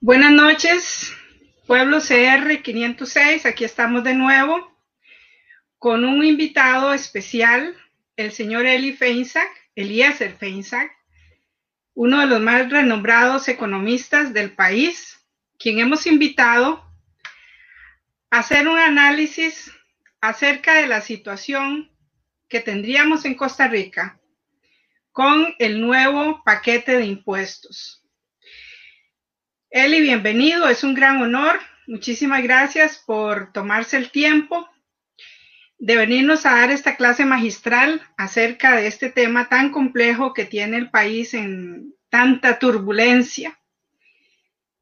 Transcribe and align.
Buenas 0.00 0.30
noches, 0.30 1.12
Pueblo 1.66 1.98
CR 1.98 2.62
506. 2.62 3.44
Aquí 3.46 3.64
estamos 3.64 4.04
de 4.04 4.14
nuevo 4.14 4.72
con 5.76 6.04
un 6.04 6.24
invitado 6.24 6.94
especial, 6.94 7.76
el 8.14 8.30
señor 8.30 8.66
Eli 8.66 8.92
Feinsack, 8.92 9.50
Eliezer 9.74 10.36
Feinsack, 10.36 10.92
uno 11.94 12.20
de 12.20 12.28
los 12.28 12.40
más 12.40 12.70
renombrados 12.70 13.48
economistas 13.48 14.32
del 14.32 14.52
país, 14.52 15.18
quien 15.58 15.80
hemos 15.80 16.06
invitado 16.06 16.88
a 18.30 18.38
hacer 18.38 18.68
un 18.68 18.78
análisis 18.78 19.72
acerca 20.20 20.74
de 20.74 20.86
la 20.86 21.00
situación 21.00 21.90
que 22.48 22.60
tendríamos 22.60 23.24
en 23.24 23.34
Costa 23.34 23.66
Rica 23.66 24.20
con 25.10 25.56
el 25.58 25.80
nuevo 25.80 26.40
paquete 26.44 26.98
de 26.98 27.06
impuestos. 27.06 28.07
Eli, 29.70 30.00
bienvenido, 30.00 30.66
es 30.66 30.82
un 30.82 30.94
gran 30.94 31.20
honor. 31.20 31.56
Muchísimas 31.86 32.42
gracias 32.42 33.04
por 33.06 33.52
tomarse 33.52 33.98
el 33.98 34.10
tiempo 34.10 34.66
de 35.78 35.94
venirnos 35.94 36.46
a 36.46 36.52
dar 36.52 36.70
esta 36.70 36.96
clase 36.96 37.26
magistral 37.26 38.00
acerca 38.16 38.76
de 38.76 38.86
este 38.86 39.10
tema 39.10 39.50
tan 39.50 39.70
complejo 39.70 40.32
que 40.32 40.46
tiene 40.46 40.78
el 40.78 40.90
país 40.90 41.34
en 41.34 41.94
tanta 42.08 42.58
turbulencia. 42.58 43.58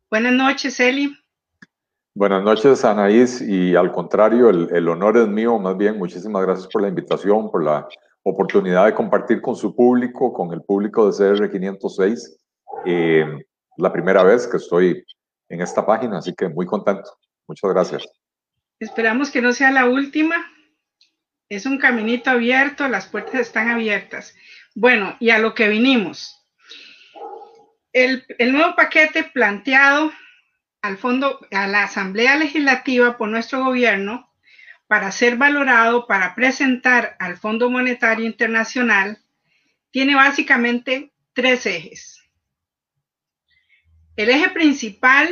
Buenas 0.08 0.34
noches, 0.34 0.78
Eli. 0.78 1.18
Buenas 2.14 2.44
noches, 2.44 2.84
Anaís, 2.84 3.42
y 3.42 3.74
al 3.74 3.90
contrario, 3.90 4.50
el, 4.50 4.88
honor 4.88 5.16
es 5.16 5.26
mío, 5.26 5.58
más 5.58 5.76
bien, 5.76 5.98
muchísimas 5.98 6.42
gracias 6.42 6.68
por 6.68 6.82
la 6.82 6.88
invitación, 6.88 7.50
por 7.50 7.64
la 7.64 7.88
oportunidad 8.22 8.86
de 8.86 8.94
compartir 8.94 9.42
con 9.42 9.56
su 9.56 9.74
público, 9.74 10.32
con 10.32 10.52
el 10.52 10.62
público 10.62 11.10
de 11.10 11.36
CR 11.36 11.50
506 11.50 12.38
la 13.76 13.92
primera 13.92 14.22
vez 14.22 14.46
que 14.46 14.56
estoy 14.56 15.04
en 15.48 15.60
esta 15.60 15.84
página, 15.84 16.18
así 16.18 16.34
que 16.34 16.48
muy 16.48 16.66
contento. 16.66 17.18
Muchas 17.46 17.70
gracias. 17.70 18.04
Esperamos 18.78 19.30
que 19.30 19.40
no 19.40 19.52
sea 19.52 19.70
la 19.70 19.86
última. 19.86 20.50
Es 21.48 21.66
un 21.66 21.78
caminito 21.78 22.30
abierto, 22.30 22.88
las 22.88 23.06
puertas 23.06 23.40
están 23.40 23.68
abiertas. 23.68 24.34
Bueno, 24.74 25.16
y 25.20 25.30
a 25.30 25.38
lo 25.38 25.54
que 25.54 25.68
vinimos. 25.68 26.36
El, 27.92 28.26
nuevo 28.52 28.74
paquete 28.76 29.24
planteado 29.24 30.12
al 30.82 30.98
fondo, 30.98 31.40
a 31.50 31.66
la 31.66 31.84
Asamblea 31.84 32.36
Legislativa 32.36 33.16
por 33.16 33.28
nuestro 33.28 33.64
gobierno 33.64 34.30
para 34.86 35.10
ser 35.10 35.36
valorado, 35.36 36.06
para 36.06 36.34
presentar 36.34 37.16
al 37.18 37.36
Fondo 37.36 37.70
Monetario 37.70 38.26
Internacional, 38.26 39.18
tiene 39.90 40.14
básicamente 40.14 41.12
tres 41.32 41.64
ejes. 41.66 42.15
El 44.16 44.30
eje 44.30 44.50
principal 44.50 45.28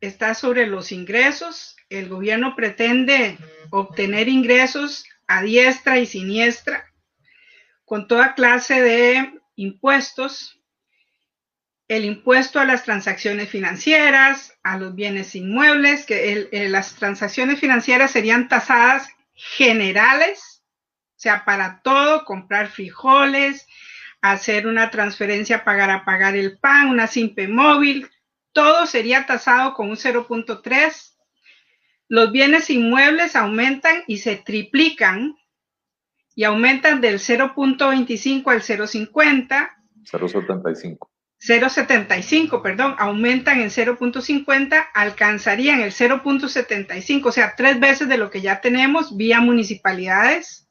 está 0.00 0.34
sobre 0.34 0.66
los 0.66 0.92
ingresos. 0.92 1.76
El 1.90 2.08
gobierno 2.08 2.56
pretende 2.56 3.38
obtener 3.70 4.28
ingresos 4.28 5.04
a 5.26 5.42
diestra 5.42 5.98
y 5.98 6.06
siniestra 6.06 6.90
con 7.84 8.08
toda 8.08 8.34
clase 8.34 8.80
de 8.80 9.40
impuestos. 9.56 10.60
El 11.86 12.06
impuesto 12.06 12.58
a 12.58 12.64
las 12.64 12.84
transacciones 12.84 13.50
financieras, 13.50 14.54
a 14.62 14.78
los 14.78 14.94
bienes 14.94 15.34
inmuebles, 15.34 16.06
que 16.06 16.48
las 16.70 16.94
transacciones 16.94 17.60
financieras 17.60 18.10
serían 18.10 18.48
tasadas 18.48 19.10
generales, 19.34 20.62
o 21.10 21.20
sea, 21.20 21.44
para 21.44 21.82
todo, 21.82 22.24
comprar 22.24 22.68
frijoles, 22.68 23.66
hacer 24.32 24.66
una 24.66 24.90
transferencia, 24.90 25.64
pagar 25.64 25.90
a 25.90 26.04
pagar 26.06 26.34
el 26.34 26.58
pan, 26.58 26.88
una 26.88 27.06
simple 27.06 27.46
móvil, 27.46 28.08
todo 28.52 28.86
sería 28.86 29.26
tasado 29.26 29.74
con 29.74 29.90
un 29.90 29.96
0.3. 29.96 31.14
Los 32.08 32.32
bienes 32.32 32.70
inmuebles 32.70 33.36
aumentan 33.36 34.02
y 34.06 34.18
se 34.18 34.36
triplican 34.36 35.36
y 36.34 36.44
aumentan 36.44 37.02
del 37.02 37.18
0.25 37.18 38.50
al 38.50 38.62
0.50. 38.62 39.70
0.75. 40.10 40.98
0.75, 41.46 42.62
perdón, 42.62 42.94
aumentan 42.98 43.60
en 43.60 43.68
0.50, 43.68 44.86
alcanzarían 44.94 45.82
el 45.82 45.90
0.75, 45.90 47.26
o 47.26 47.32
sea, 47.32 47.54
tres 47.54 47.78
veces 47.78 48.08
de 48.08 48.16
lo 48.16 48.30
que 48.30 48.40
ya 48.40 48.62
tenemos 48.62 49.18
vía 49.18 49.40
municipalidades. 49.40 50.63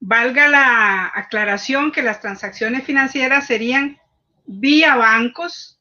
Valga 0.00 0.48
la 0.48 1.12
aclaración 1.14 1.92
que 1.92 2.02
las 2.02 2.20
transacciones 2.20 2.84
financieras 2.84 3.46
serían 3.46 4.00
vía 4.46 4.96
bancos, 4.96 5.80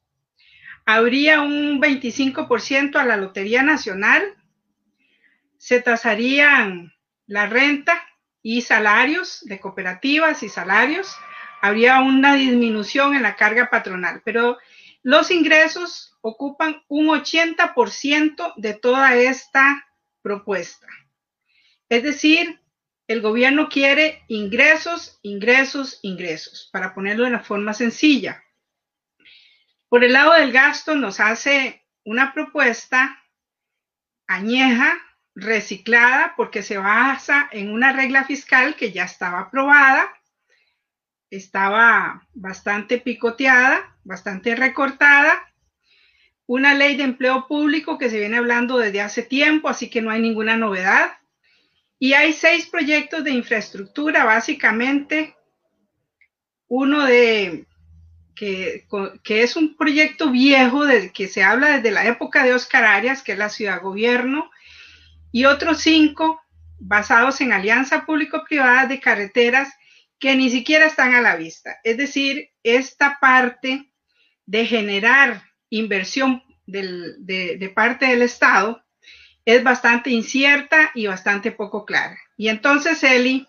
habría 0.85 1.41
un 1.41 1.81
25% 1.81 2.97
a 2.97 3.05
la 3.05 3.15
Lotería 3.15 3.63
Nacional, 3.63 4.35
se 5.57 5.81
tasarían 5.81 6.93
la 7.27 7.45
renta 7.47 8.01
y 8.41 8.61
salarios 8.61 9.41
de 9.45 9.59
cooperativas 9.59 10.43
y 10.43 10.49
salarios, 10.49 11.15
habría 11.61 12.01
una 12.01 12.35
disminución 12.35 13.15
en 13.15 13.23
la 13.23 13.35
carga 13.35 13.69
patronal, 13.69 14.21
pero 14.25 14.57
los 15.03 15.31
ingresos 15.31 16.17
ocupan 16.21 16.83
un 16.87 17.07
80% 17.07 18.53
de 18.57 18.73
toda 18.73 19.15
esta 19.15 19.87
propuesta. 20.21 20.87
Es 21.87 22.03
decir, 22.03 22.58
el 23.09 23.21
gobierno 23.21 23.69
quiere 23.69 24.23
ingresos, 24.27 25.17
ingresos, 25.23 25.99
ingresos, 26.03 26.69
para 26.71 26.93
ponerlo 26.93 27.23
de 27.23 27.31
una 27.31 27.39
forma 27.39 27.73
sencilla. 27.73 28.43
Por 29.89 30.03
el 30.03 30.13
lado 30.13 30.33
del 30.35 30.51
gasto 30.51 30.95
nos 30.95 31.19
hace 31.19 31.83
una 32.05 32.33
propuesta 32.35 33.19
añeja, 34.27 34.95
reciclada, 35.33 36.35
porque 36.37 36.61
se 36.61 36.77
basa 36.77 37.49
en 37.51 37.71
una 37.71 37.93
regla 37.93 38.25
fiscal 38.25 38.75
que 38.75 38.91
ya 38.91 39.05
estaba 39.05 39.39
aprobada, 39.39 40.07
estaba 41.31 42.27
bastante 42.35 42.99
picoteada, 42.99 43.97
bastante 44.03 44.55
recortada, 44.55 45.51
una 46.45 46.75
ley 46.75 46.95
de 46.95 47.05
empleo 47.05 47.47
público 47.47 47.97
que 47.97 48.11
se 48.11 48.19
viene 48.19 48.37
hablando 48.37 48.77
desde 48.77 49.01
hace 49.01 49.23
tiempo, 49.23 49.67
así 49.67 49.89
que 49.89 50.03
no 50.03 50.11
hay 50.11 50.21
ninguna 50.21 50.57
novedad. 50.57 51.18
Y 51.99 52.13
hay 52.13 52.31
seis 52.31 52.65
proyectos 52.65 53.25
de 53.25 53.31
infraestructura, 53.31 54.23
básicamente 54.23 55.35
uno 56.69 57.05
de 57.05 57.65
que, 58.35 58.85
es 59.27 59.57
un 59.57 59.75
proyecto 59.75 60.31
viejo 60.31 60.85
del 60.85 61.11
que 61.11 61.27
se 61.27 61.43
habla 61.43 61.75
desde 61.75 61.91
la 61.91 62.07
época 62.07 62.45
de 62.45 62.53
Oscar 62.53 62.85
Arias, 62.85 63.21
que 63.21 63.33
es 63.33 63.37
la 63.37 63.49
ciudad 63.49 63.81
gobierno, 63.81 64.49
y 65.33 65.43
otros 65.43 65.81
cinco 65.81 66.41
basados 66.79 67.41
en 67.41 67.51
alianza 67.51 68.05
público-privada 68.05 68.85
de 68.85 69.01
carreteras 69.01 69.69
que 70.19 70.37
ni 70.37 70.49
siquiera 70.49 70.85
están 70.85 71.13
a 71.13 71.21
la 71.21 71.35
vista. 71.35 71.79
Es 71.83 71.97
decir, 71.97 72.49
esta 72.63 73.17
parte 73.19 73.91
de 74.45 74.65
generar 74.65 75.43
inversión 75.69 76.41
de, 76.65 77.15
de 77.19 77.69
parte 77.75 78.05
del 78.05 78.21
Estado 78.21 78.81
es 79.49 79.63
bastante 79.63 80.11
incierta 80.11 80.91
y 80.93 81.07
bastante 81.07 81.51
poco 81.51 81.83
clara. 81.83 82.19
Y 82.37 82.49
entonces, 82.49 83.03
Eli, 83.03 83.47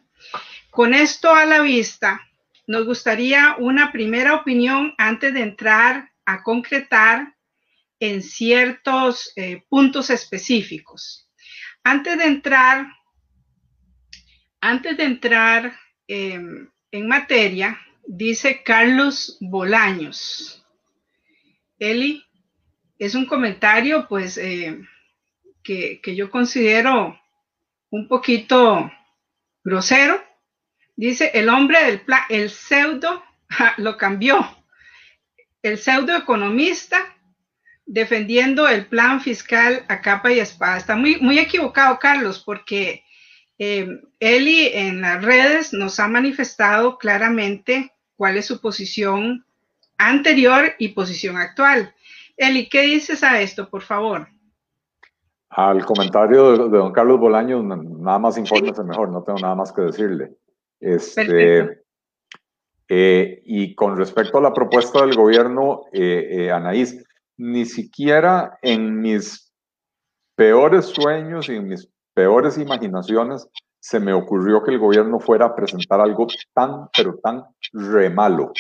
con 0.70 0.94
esto 0.94 1.34
a 1.34 1.44
la 1.44 1.60
vista, 1.60 2.26
nos 2.66 2.86
gustaría 2.86 3.56
una 3.58 3.92
primera 3.92 4.34
opinión 4.34 4.94
antes 4.96 5.34
de 5.34 5.42
entrar 5.42 6.10
a 6.24 6.42
concretar 6.42 7.36
en 7.98 8.22
ciertos 8.22 9.30
eh, 9.36 9.62
puntos 9.68 10.08
específicos. 10.08 11.28
Antes 11.84 12.16
de 12.16 12.24
entrar, 12.24 12.86
antes 14.62 14.96
de 14.96 15.04
entrar 15.04 15.78
em, 16.08 16.70
en 16.92 17.08
materia, 17.08 17.78
dice 18.06 18.62
Carlos 18.62 19.36
Bolaños. 19.38 20.64
Eli, 21.78 22.24
es 22.98 23.14
un 23.14 23.26
comentario 23.26 24.08
pues 24.08 24.38
eh, 24.38 24.80
que, 25.62 26.00
yo 26.14 26.30
considero 26.30 27.18
un 27.90 28.08
poquito 28.08 28.90
grosero 29.64 30.20
Dice, 31.00 31.30
el 31.32 31.48
hombre 31.48 31.82
del 31.82 32.02
plan, 32.02 32.20
el 32.28 32.50
pseudo, 32.50 33.24
lo 33.78 33.96
cambió. 33.96 34.46
El 35.62 35.78
pseudo 35.78 36.14
economista 36.14 37.16
defendiendo 37.86 38.68
el 38.68 38.84
plan 38.84 39.22
fiscal 39.22 39.82
a 39.88 40.02
capa 40.02 40.30
y 40.30 40.40
espada. 40.40 40.76
Está 40.76 40.96
muy, 40.96 41.16
muy 41.16 41.38
equivocado, 41.38 41.98
Carlos, 41.98 42.42
porque 42.44 43.02
eh, 43.58 43.88
Eli 44.20 44.66
en 44.74 45.00
las 45.00 45.24
redes 45.24 45.72
nos 45.72 45.98
ha 46.00 46.06
manifestado 46.06 46.98
claramente 46.98 47.94
cuál 48.14 48.36
es 48.36 48.44
su 48.44 48.60
posición 48.60 49.46
anterior 49.96 50.74
y 50.78 50.88
posición 50.88 51.38
actual. 51.38 51.94
Eli, 52.36 52.68
¿qué 52.68 52.82
dices 52.82 53.22
a 53.22 53.40
esto, 53.40 53.70
por 53.70 53.80
favor? 53.80 54.28
Al 55.50 55.84
comentario 55.84 56.68
de, 56.68 56.78
don 56.78 56.92
Carlos 56.92 57.18
Bolaño, 57.18 57.62
nada 57.62 58.18
más 58.18 58.38
infórmese 58.38 58.84
mejor, 58.84 59.10
no 59.10 59.22
tengo 59.22 59.38
nada 59.40 59.56
más 59.56 59.72
que 59.72 59.82
decirle. 59.82 60.36
Este, 60.78 61.82
eh, 62.88 63.42
y 63.44 63.74
con 63.74 63.96
respecto 63.96 64.38
a 64.38 64.40
la 64.40 64.54
propuesta 64.54 65.00
del 65.00 65.16
gobierno, 65.16 65.82
eh, 65.92 66.28
eh, 66.30 66.50
Anaís, 66.52 67.04
ni 67.36 67.64
siquiera 67.64 68.58
en 68.62 69.00
mis 69.00 69.52
peores 70.36 70.86
sueños 70.86 71.48
y 71.48 71.56
en 71.56 71.68
mis 71.68 71.88
peores 72.14 72.56
imaginaciones 72.56 73.48
se 73.80 73.98
me 73.98 74.12
ocurrió 74.12 74.62
que 74.62 74.70
el 74.70 74.78
gobierno 74.78 75.18
fuera 75.18 75.46
a 75.46 75.54
presentar 75.54 76.00
algo 76.00 76.26
tan, 76.52 76.88
pero 76.96 77.18
tan 77.18 77.44
re 77.72 78.10
malo. 78.10 78.52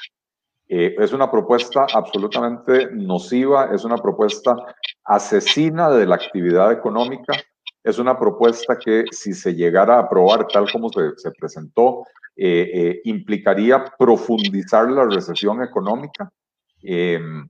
Eh, 0.72 0.94
es 1.00 1.12
una 1.12 1.28
propuesta 1.28 1.84
absolutamente 1.92 2.90
nociva, 2.92 3.70
es 3.74 3.84
una 3.84 3.96
propuesta 3.96 4.54
asesina 5.02 5.90
de 5.90 6.06
la 6.06 6.14
actividad 6.14 6.70
económica, 6.70 7.32
es 7.82 7.98
una 7.98 8.16
propuesta 8.16 8.78
que 8.78 9.02
si 9.10 9.32
se 9.32 9.52
llegara 9.52 9.96
a 9.96 10.02
aprobar 10.02 10.46
tal 10.46 10.70
como 10.70 10.88
se, 10.90 11.32
presentó, 11.32 12.04
eh, 12.36 12.70
eh, 12.72 13.00
implicaría 13.02 13.84
profundizar 13.98 14.88
la 14.88 15.06
recesión 15.06 15.60
económica, 15.60 16.30
em, 16.82 17.48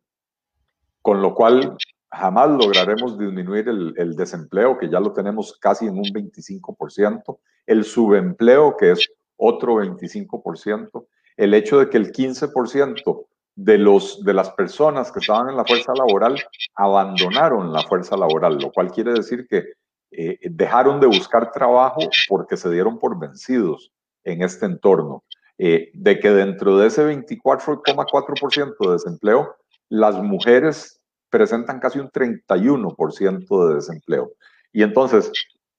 con 1.03 1.21
lo 1.21 1.35
cual 1.35 1.77
jamás 2.11 2.49
lograremos 2.49 3.19
disminuir 3.19 3.69
el, 3.69 3.93
el, 3.99 4.17
desempleo, 4.17 4.79
que 4.79 4.89
ya 4.89 4.99
lo 4.99 5.13
tenemos 5.13 5.59
casi 5.61 5.85
en 5.85 5.99
un 5.99 6.05
25%, 6.05 7.39
el 7.67 7.85
subempleo, 7.85 8.79
que 8.79 8.93
es 8.93 9.07
otro 9.37 9.75
25%, 9.75 11.07
el 11.41 11.55
hecho 11.55 11.79
de 11.79 11.89
que 11.89 11.97
el 11.97 12.13
15% 12.13 13.27
de, 13.57 13.79
los, 13.79 14.23
de 14.23 14.35
las 14.35 14.51
personas 14.51 15.11
que 15.11 15.21
estaban 15.21 15.49
en 15.49 15.57
la 15.57 15.65
fuerza 15.65 15.95
laboral 15.97 16.37
abandonaron 16.75 17.73
la 17.73 17.83
fuerza 17.83 18.15
laboral, 18.15 18.59
lo 18.59 18.71
cual 18.71 18.93
quiere 18.93 19.15
decir 19.15 19.47
que 19.49 19.65
eh, 20.11 20.39
dejaron 20.43 21.01
de 21.01 21.07
buscar 21.07 21.51
trabajo 21.51 22.01
porque 22.29 22.59
se 22.59 22.71
dieron 22.71 22.99
por 22.99 23.19
vencidos 23.19 23.91
en 24.23 24.43
este 24.43 24.67
entorno. 24.67 25.25
Eh, 25.57 25.91
de 25.95 26.21
que 26.21 26.31
dentro 26.31 26.77
de 26.77 26.89
ese 26.89 27.07
24,4% 27.07 28.77
de 28.79 28.93
desempleo, 28.93 29.57
las 29.89 30.17
mujeres 30.17 31.01
presentan 31.31 31.81
casi 31.81 31.99
un 31.99 32.11
31% 32.11 33.69
de 33.69 33.75
desempleo. 33.75 34.33
Y 34.73 34.83
entonces 34.83 35.33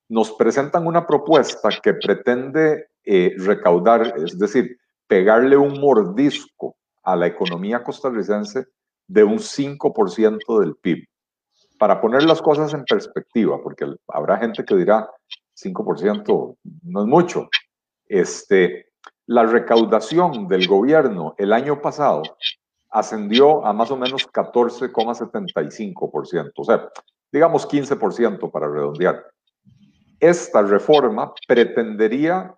nos 0.09 0.31
presentan 0.31 0.87
una 0.87 1.05
propuesta 1.05 1.69
que 1.83 1.93
pretende 1.93 2.87
eh, 3.03 3.35
recaudar, 3.37 4.13
es 4.17 4.37
decir, 4.37 4.77
pegarle 5.11 5.57
un 5.57 5.77
mordisco 5.77 6.77
a 7.03 7.17
la 7.17 7.27
economía 7.27 7.83
costarricense 7.83 8.67
de 9.05 9.25
un 9.25 9.39
5% 9.39 10.59
del 10.61 10.77
PIB. 10.77 11.05
Para 11.77 11.99
poner 11.99 12.23
las 12.23 12.41
cosas 12.41 12.73
en 12.73 12.85
perspectiva, 12.85 13.61
porque 13.61 13.93
habrá 14.07 14.37
gente 14.37 14.63
que 14.63 14.73
dirá 14.73 15.09
5% 15.61 16.55
no 16.83 17.01
es 17.01 17.07
mucho. 17.07 17.49
Este, 18.05 18.93
la 19.25 19.43
recaudación 19.43 20.47
del 20.47 20.65
gobierno 20.65 21.35
el 21.37 21.51
año 21.51 21.81
pasado 21.81 22.21
ascendió 22.89 23.65
a 23.65 23.73
más 23.73 23.91
o 23.91 23.97
menos 23.97 24.25
14,75%, 24.31 26.51
o 26.55 26.63
sea, 26.63 26.87
digamos 27.29 27.67
15% 27.67 28.49
para 28.49 28.69
redondear. 28.69 29.25
Esta 30.21 30.61
reforma 30.61 31.33
pretendería 31.49 32.55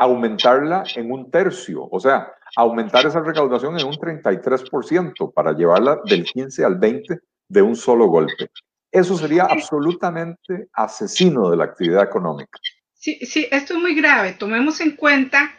aumentarla 0.00 0.82
en 0.96 1.12
un 1.12 1.30
tercio, 1.30 1.86
o 1.90 2.00
sea, 2.00 2.32
aumentar 2.56 3.04
esa 3.04 3.20
recaudación 3.20 3.78
en 3.78 3.86
un 3.86 3.92
33% 3.92 5.30
para 5.34 5.52
llevarla 5.52 6.00
del 6.06 6.24
15 6.24 6.64
al 6.64 6.78
20 6.78 7.18
de 7.46 7.62
un 7.62 7.76
solo 7.76 8.06
golpe. 8.06 8.50
Eso 8.90 9.14
sería 9.18 9.44
absolutamente 9.44 10.68
asesino 10.72 11.50
de 11.50 11.58
la 11.58 11.64
actividad 11.64 12.02
económica. 12.02 12.58
Sí, 12.94 13.18
sí, 13.26 13.46
esto 13.50 13.74
es 13.74 13.78
muy 13.78 13.94
grave. 13.94 14.32
Tomemos 14.32 14.80
en 14.80 14.96
cuenta 14.96 15.52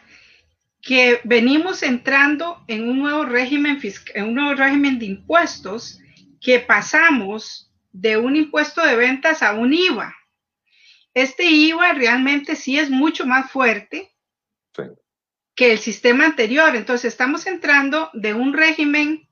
que 0.80 1.20
venimos 1.22 1.84
entrando 1.84 2.64
en 2.66 2.88
un 2.88 2.98
nuevo 2.98 3.24
régimen 3.24 3.78
en 4.14 4.24
un 4.24 4.34
nuevo 4.34 4.54
régimen 4.54 4.98
de 4.98 5.06
impuestos 5.06 6.00
que 6.40 6.58
pasamos 6.58 7.72
de 7.92 8.16
un 8.16 8.34
impuesto 8.34 8.84
de 8.84 8.96
ventas 8.96 9.40
a 9.44 9.52
un 9.52 9.72
IVA. 9.72 10.12
Este 11.14 11.44
IVA 11.44 11.92
realmente 11.92 12.56
sí 12.56 12.76
es 12.76 12.90
mucho 12.90 13.24
más 13.24 13.48
fuerte 13.48 14.11
que 15.54 15.72
el 15.72 15.78
sistema 15.78 16.26
anterior. 16.26 16.74
Entonces 16.76 17.12
estamos 17.12 17.46
entrando 17.46 18.10
de 18.12 18.34
un 18.34 18.52
régimen 18.52 19.28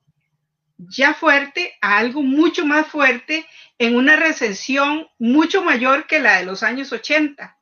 ya 0.76 1.12
fuerte 1.14 1.74
a 1.80 1.98
algo 1.98 2.22
mucho 2.22 2.64
más 2.64 2.86
fuerte 2.86 3.46
en 3.78 3.96
una 3.96 4.16
recesión 4.16 5.08
mucho 5.18 5.62
mayor 5.62 6.06
que 6.06 6.20
la 6.20 6.38
de 6.38 6.44
los 6.44 6.62
años 6.62 6.92
80. 6.92 7.58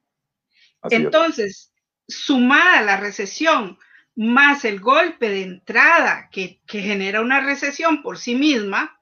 Entonces, 0.91 1.73
sumada 2.07 2.83
la 2.83 2.97
recesión 2.97 3.79
más 4.15 4.65
el 4.65 4.81
golpe 4.81 5.29
de 5.29 5.43
entrada 5.43 6.29
que, 6.31 6.61
que, 6.67 6.81
genera 6.81 7.21
una 7.21 7.41
recesión 7.41 8.03
por 8.03 8.19
sí 8.19 8.35
misma, 8.35 9.01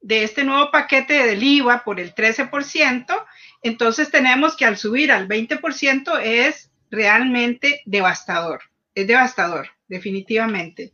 de 0.00 0.24
este 0.24 0.44
nuevo 0.44 0.70
paquete 0.70 1.26
del 1.26 1.42
IVA 1.42 1.84
por 1.84 2.00
el 2.00 2.14
13%, 2.14 3.24
entonces 3.62 4.10
tenemos 4.10 4.56
que 4.56 4.64
al 4.64 4.76
subir 4.76 5.12
al 5.12 5.28
20% 5.28 6.20
es 6.22 6.71
realmente 6.92 7.80
devastador. 7.86 8.60
Es 8.94 9.06
devastador, 9.08 9.66
definitivamente. 9.88 10.92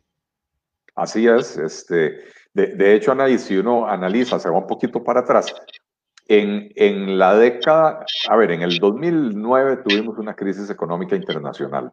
Así 0.95 1.27
es. 1.27 1.57
Este, 1.57 2.23
de, 2.53 2.67
de 2.67 2.95
hecho, 2.95 3.11
Anaí, 3.11 3.37
si 3.37 3.57
uno 3.57 3.87
analiza, 3.87 4.39
se 4.39 4.49
va 4.49 4.57
un 4.57 4.67
poquito 4.67 5.03
para 5.03 5.19
atrás, 5.19 5.53
en, 6.27 6.71
en, 6.75 7.19
la 7.19 7.35
década, 7.35 8.05
a 8.29 8.35
ver, 8.35 8.51
en 8.51 8.61
el 8.61 8.77
2009 8.77 9.77
tuvimos 9.87 10.17
una 10.17 10.35
crisis 10.35 10.69
económica 10.69 11.15
internacional. 11.15 11.91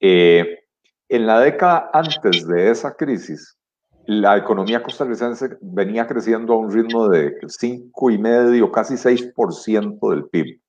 Eh, 0.00 0.64
en 1.08 1.26
la 1.26 1.40
década 1.40 1.90
antes 1.92 2.46
de 2.46 2.70
esa 2.70 2.94
crisis, 2.94 3.56
la 4.06 4.36
economía 4.36 4.82
costarricense 4.82 5.56
venía 5.60 6.06
creciendo 6.06 6.52
a 6.52 6.58
un 6.58 6.72
ritmo 6.72 7.08
de 7.08 7.38
5,5, 7.40 8.70
casi 8.70 8.94
6% 8.94 10.10
del 10.10 10.28
PIB 10.28 10.60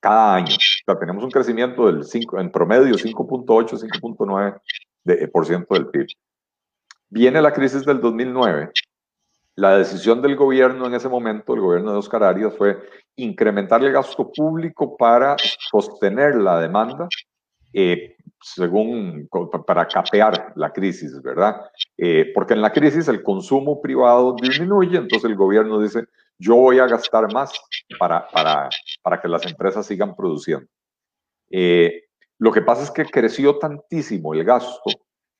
cada 0.00 0.34
año. 0.34 0.56
Sea, 0.86 0.98
tenemos 1.00 1.24
un 1.24 1.30
crecimiento 1.30 1.86
del 1.86 2.04
5, 2.04 2.38
en 2.38 2.52
promedio 2.52 2.94
5.8, 2.94 3.76
5.9% 5.04 5.66
del 5.68 5.88
PIB. 5.88 6.06
Viene 7.10 7.42
la 7.42 7.52
crisis 7.52 7.84
del 7.84 8.00
2009. 8.00 8.70
La 9.56 9.78
decisión 9.78 10.22
del 10.22 10.36
gobierno 10.36 10.86
en 10.86 10.94
ese 10.94 11.08
momento, 11.08 11.54
el 11.54 11.60
gobierno 11.60 11.90
de 11.90 11.98
Oscar 11.98 12.22
Arias, 12.22 12.54
fue 12.56 12.78
incrementar 13.16 13.82
el 13.82 13.90
gasto 13.90 14.30
público 14.30 14.96
para 14.96 15.36
sostener 15.70 16.36
la 16.36 16.60
demanda, 16.60 17.08
eh, 17.72 18.14
según 18.40 19.28
para 19.66 19.88
capear 19.88 20.52
la 20.54 20.72
crisis, 20.72 21.20
¿verdad? 21.20 21.62
Eh, 21.96 22.30
porque 22.32 22.54
en 22.54 22.62
la 22.62 22.70
crisis 22.70 23.08
el 23.08 23.24
consumo 23.24 23.80
privado 23.80 24.36
disminuye, 24.40 24.98
entonces 24.98 25.28
el 25.28 25.36
gobierno 25.36 25.80
dice, 25.80 26.04
yo 26.38 26.54
voy 26.54 26.78
a 26.78 26.86
gastar 26.86 27.32
más 27.32 27.52
para, 27.98 28.28
para, 28.28 28.68
para 29.06 29.20
que 29.20 29.28
las 29.28 29.46
empresas 29.46 29.86
sigan 29.86 30.16
produciendo. 30.16 30.66
Eh, 31.48 32.06
lo 32.38 32.50
que 32.50 32.60
pasa 32.60 32.82
es 32.82 32.90
que 32.90 33.04
creció 33.04 33.56
tantísimo 33.56 34.34
el 34.34 34.42
gasto, 34.42 34.90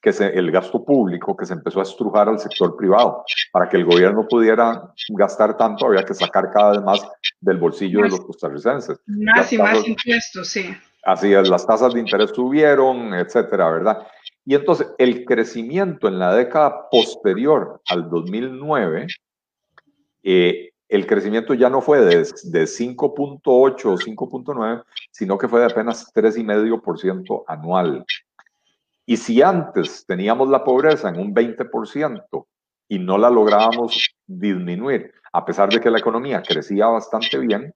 que 0.01 0.13
se, 0.13 0.39
el 0.39 0.53
gasto 0.53 0.85
público, 0.85 1.37
que 1.37 1.47
se 1.47 1.55
empezó 1.55 1.81
a 1.81 1.83
estrujar 1.83 2.29
al 2.29 2.39
sector 2.39 2.77
privado. 2.77 3.25
Para 3.51 3.69
que 3.69 3.77
el 3.77 3.85
gobierno 3.85 4.25
pudiera 4.29 4.95
gastar 5.09 5.57
tanto, 5.57 5.87
había 5.87 6.05
que 6.05 6.15
sacar 6.15 6.53
cada 6.53 6.75
vez 6.75 6.83
más 6.83 7.09
del 7.41 7.57
bolsillo 7.57 8.03
de 8.03 8.11
los 8.11 8.21
costarricenses. 8.21 9.01
Más 9.05 9.53
y 9.53 9.59
más 9.59 9.85
impuestos, 9.85 10.47
sí. 10.47 10.73
Así 11.03 11.35
es, 11.35 11.49
las 11.49 11.67
tasas 11.67 11.93
de 11.93 11.99
interés 11.99 12.31
subieron, 12.31 13.15
etcétera, 13.15 13.69
¿verdad? 13.69 14.07
Y 14.45 14.55
entonces 14.55 14.95
el 14.97 15.25
crecimiento 15.25 16.07
en 16.07 16.21
la 16.21 16.33
década 16.37 16.89
posterior 16.89 17.83
al 17.89 18.09
2009 18.09 19.09
eh, 20.23 20.71
el 20.89 21.07
crecimiento 21.07 21.55
ya 21.55 21.69
no 21.69 21.81
fue 21.81 22.01
de, 22.01 22.17
de 22.17 22.65
5.8 22.65 23.43
o 23.47 23.71
5.9, 23.73 24.85
sino 25.11 25.37
que 25.37 25.49
fue 25.49 25.61
de 25.61 25.67
apenas 25.67 26.13
3,5% 26.15 27.45
anual. 27.47 28.05
Y 29.05 29.17
si 29.17 29.43
antes 29.43 30.05
teníamos 30.07 30.49
la 30.49 30.65
pobreza 30.65 31.09
en 31.09 31.19
un 31.19 31.35
20% 31.35 32.47
y 32.89 32.99
no 32.99 33.19
la 33.19 33.31
lográbamos 33.31 34.11
disminuir, 34.27 35.13
a 35.33 35.45
pesar 35.45 35.69
de 35.69 35.81
que 35.81 35.91
la 35.91 35.99
economía 35.99 36.43
crecía 36.43 36.87
bastante 36.87 37.39
bien, 37.39 37.75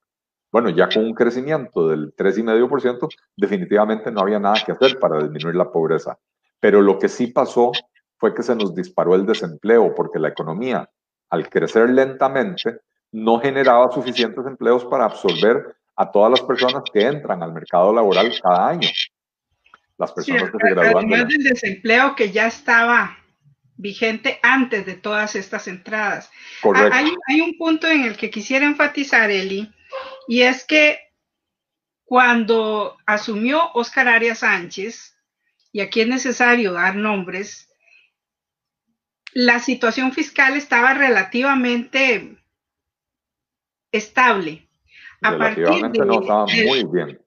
bueno, 0.52 0.70
ya 0.70 0.88
con 0.88 1.04
un 1.04 1.14
crecimiento 1.14 1.88
del 1.88 2.14
3,5%, 2.16 3.08
definitivamente 3.36 4.10
no 4.10 4.20
había 4.20 4.40
nada 4.40 4.60
que 4.64 4.72
hacer 4.72 4.98
para 4.98 5.22
disminuir 5.22 5.54
la 5.54 5.70
pobreza. 5.70 6.18
Pero 6.58 6.82
lo 6.82 6.98
que 6.98 7.08
sí 7.08 7.28
pasó 7.28 7.70
fue 8.18 8.34
que 8.34 8.42
se 8.42 8.56
nos 8.56 8.74
disparó 8.74 9.14
el 9.14 9.24
desempleo, 9.24 9.94
porque 9.94 10.18
la 10.18 10.28
economía, 10.28 10.90
al 11.30 11.48
crecer 11.48 11.90
lentamente, 11.90 12.80
no 13.12 13.40
generaba 13.40 13.90
suficientes 13.90 14.44
empleos 14.46 14.84
para 14.84 15.04
absorber 15.04 15.76
a 15.96 16.10
todas 16.10 16.30
las 16.30 16.40
personas 16.42 16.82
que 16.92 17.02
entran 17.02 17.42
al 17.42 17.52
mercado 17.52 17.92
laboral 17.92 18.32
cada 18.42 18.68
año. 18.68 18.88
Las 19.98 20.12
personas 20.12 20.50
que 20.50 20.58
se 20.58 20.74
gradúan. 20.74 21.12
Además 21.12 21.28
del 21.28 21.42
desempleo 21.42 22.14
que 22.14 22.30
ya 22.30 22.46
estaba 22.46 23.18
vigente 23.76 24.38
antes 24.42 24.86
de 24.86 24.94
todas 24.94 25.34
estas 25.34 25.66
entradas. 25.68 26.30
Correcto. 26.62 26.94
Hay, 26.94 27.12
hay 27.28 27.40
un 27.40 27.56
punto 27.56 27.86
en 27.86 28.04
el 28.04 28.16
que 28.16 28.30
quisiera 28.30 28.66
enfatizar, 28.66 29.30
Eli, 29.30 29.70
y 30.28 30.42
es 30.42 30.64
que 30.64 30.98
cuando 32.04 32.96
asumió 33.06 33.70
Oscar 33.74 34.08
Arias 34.08 34.40
Sánchez, 34.40 35.16
y 35.72 35.80
aquí 35.80 36.00
es 36.00 36.08
necesario 36.08 36.72
dar 36.72 36.96
nombres, 36.96 37.68
la 39.32 39.60
situación 39.60 40.12
fiscal 40.12 40.56
estaba 40.56 40.94
relativamente 40.94 42.39
estable. 43.92 44.68
A 45.22 45.36
partir 45.36 45.64
de, 45.64 46.04
no 46.04 46.20
estaba 46.20 46.46
muy 46.46 46.84
bien. 46.84 47.20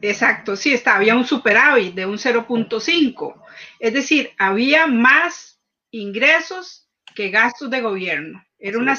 Exacto, 0.00 0.56
sí, 0.56 0.72
está, 0.72 0.96
había 0.96 1.16
un 1.16 1.26
superávit 1.26 1.94
de 1.94 2.06
un 2.06 2.18
0.5. 2.18 3.42
Es 3.80 3.92
decir, 3.92 4.30
había 4.38 4.86
más 4.86 5.60
ingresos 5.90 6.88
que 7.14 7.30
gastos 7.30 7.70
de 7.70 7.80
gobierno. 7.80 8.44
Era 8.58 8.78
una, 8.78 8.96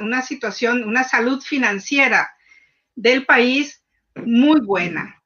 una, 0.00 0.22
situación, 0.22 0.84
una 0.84 1.04
salud 1.04 1.40
financiera 1.40 2.30
del 2.94 3.24
país 3.24 3.82
muy 4.14 4.60
buena 4.60 5.22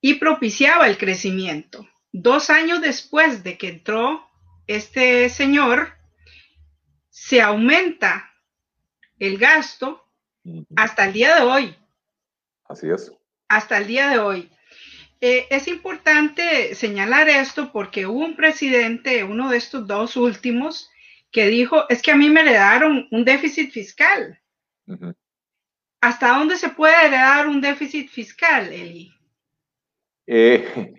y 0.00 0.14
propiciaba 0.14 0.88
el 0.88 0.98
crecimiento. 0.98 1.88
Dos 2.12 2.50
años 2.50 2.80
después 2.80 3.44
de 3.44 3.56
que 3.56 3.68
entró 3.68 4.28
este 4.66 5.28
señor, 5.28 5.96
se 7.08 7.40
aumenta 7.40 8.29
el 9.20 9.38
gasto 9.38 10.04
hasta 10.74 11.04
el 11.04 11.12
día 11.12 11.36
de 11.36 11.42
hoy. 11.42 11.76
Así 12.64 12.90
es. 12.90 13.12
Hasta 13.48 13.78
el 13.78 13.86
día 13.86 14.08
de 14.08 14.18
hoy. 14.18 14.50
Eh, 15.20 15.46
es 15.50 15.68
importante 15.68 16.74
señalar 16.74 17.28
esto 17.28 17.70
porque 17.72 18.06
hubo 18.06 18.24
un 18.24 18.36
presidente, 18.36 19.22
uno 19.22 19.50
de 19.50 19.58
estos 19.58 19.86
dos 19.86 20.16
últimos, 20.16 20.90
que 21.30 21.46
dijo, 21.48 21.88
es 21.90 22.00
que 22.00 22.10
a 22.10 22.16
mí 22.16 22.30
me 22.30 22.40
heredaron 22.40 23.06
un 23.10 23.24
déficit 23.24 23.70
fiscal. 23.70 24.40
¿Hasta 26.00 26.28
dónde 26.38 26.56
se 26.56 26.70
puede 26.70 27.06
heredar 27.06 27.46
un 27.46 27.60
déficit 27.60 28.08
fiscal, 28.08 28.72
Eli? 28.72 29.12
Eh, 30.26 30.94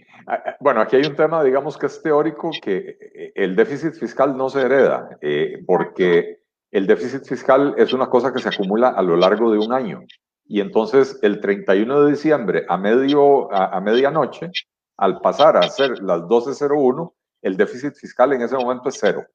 bueno, 0.60 0.82
aquí 0.82 0.98
hay 0.98 1.06
un 1.06 1.16
tema, 1.16 1.44
digamos 1.44 1.78
que 1.78 1.88
es 1.88 2.02
teórico, 2.02 2.52
que 2.62 2.98
eh, 3.00 3.32
el 3.36 3.56
déficit 3.56 3.94
fiscal 3.96 4.38
no 4.38 4.50
se 4.50 4.62
hereda, 4.62 5.18
porque 5.66 6.41
el 6.72 6.88
déficit 6.88 7.26
fiscal 7.26 7.76
es 7.78 7.92
una 7.92 8.10
cosa 8.10 8.32
que 8.32 8.40
se 8.40 8.50
acumula 8.50 8.90
a 8.90 9.02
lo 9.02 9.18
largo 9.18 9.52
de 9.52 9.60
un 9.60 9.74
año. 9.74 10.02
Y 10.46 10.62
entonces 10.62 11.20
el 11.22 11.40
31 11.42 12.04
de 12.04 12.12
diciembre 12.12 12.66
a, 12.68 12.78
medio, 12.78 13.54
a, 13.54 13.80
medianoche, 13.82 14.52
al 14.98 15.20
pasar 15.20 15.58
a 15.58 15.64
ser 15.64 16.02
las 16.02 16.22
12.01, 16.22 17.14
el 17.42 17.58
déficit 17.58 17.94
fiscal 17.96 18.34
en 18.34 18.42
ese 18.42 18.56
momento 18.56 18.90
es 18.90 18.98
cero. 19.00 19.26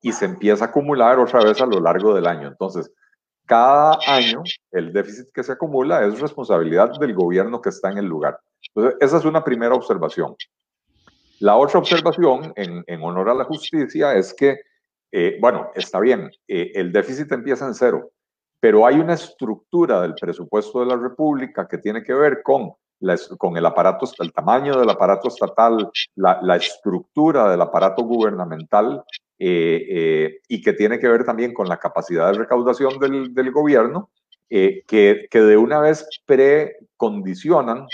Y 0.00 0.12
se 0.12 0.24
empieza 0.24 0.64
a 0.64 0.68
acumular 0.68 1.18
otra 1.20 1.44
vez 1.44 1.60
a 1.60 1.66
lo 1.66 1.80
largo 1.80 2.14
del 2.14 2.26
año. 2.26 2.48
Entonces, 2.48 2.92
cada 3.46 3.98
año 4.06 4.42
el 4.72 4.92
déficit 4.92 5.26
que 5.32 5.42
se 5.42 5.52
acumula 5.52 6.04
es 6.04 6.20
responsabilidad 6.20 6.98
del 6.98 7.14
gobierno 7.14 7.60
que 7.60 7.68
está 7.68 7.90
en 7.90 7.98
el 7.98 8.06
lugar. 8.06 8.38
Entonces, 8.74 8.98
esa 9.00 9.18
es 9.18 9.24
una 9.24 9.44
primera 9.44 9.74
observación. 9.74 10.34
La 11.38 11.56
otra 11.56 11.78
observación, 11.78 12.52
en, 12.56 12.84
en 12.86 13.02
honor 13.02 13.28
a 13.28 13.34
la 13.34 13.44
justicia, 13.44 14.14
es 14.14 14.32
que, 14.34 14.60
eh, 15.14 15.36
bueno, 15.38 15.70
está 15.74 16.00
bien, 16.00 16.30
eh, 16.48 16.72
el 16.74 16.90
déficit 16.90 17.30
empieza 17.32 17.66
en 17.66 17.74
cero, 17.74 18.12
pero 18.58 18.86
hay 18.86 18.98
una 18.98 19.12
estructura 19.12 20.00
del 20.00 20.14
presupuesto 20.14 20.80
de 20.80 20.86
la 20.86 20.96
República 20.96 21.68
que 21.68 21.76
tiene 21.76 22.02
que 22.02 22.14
ver 22.14 22.42
con, 22.42 22.72
el 22.98 24.32
tamaño 24.32 24.78
del 24.78 24.88
aparato 24.88 25.28
estatal, 25.28 25.90
la, 26.14 26.56
estructura 26.56 27.50
del 27.50 27.60
aparato 27.60 28.04
gubernamental 28.04 29.02
eh, 29.38 30.38
y 30.48 30.62
que 30.62 30.72
tiene 30.72 30.98
que 31.00 31.08
ver 31.08 31.24
también 31.24 31.52
con 31.52 31.68
la 31.68 31.78
capacidad 31.78 32.32
de 32.32 32.38
recaudación 32.38 32.98
del, 33.00 33.50
gobierno, 33.50 34.08
que, 34.48 35.26
que 35.28 35.40
de 35.40 35.56
una 35.56 35.80
vez 35.80 36.06
precondicionan 36.24 37.86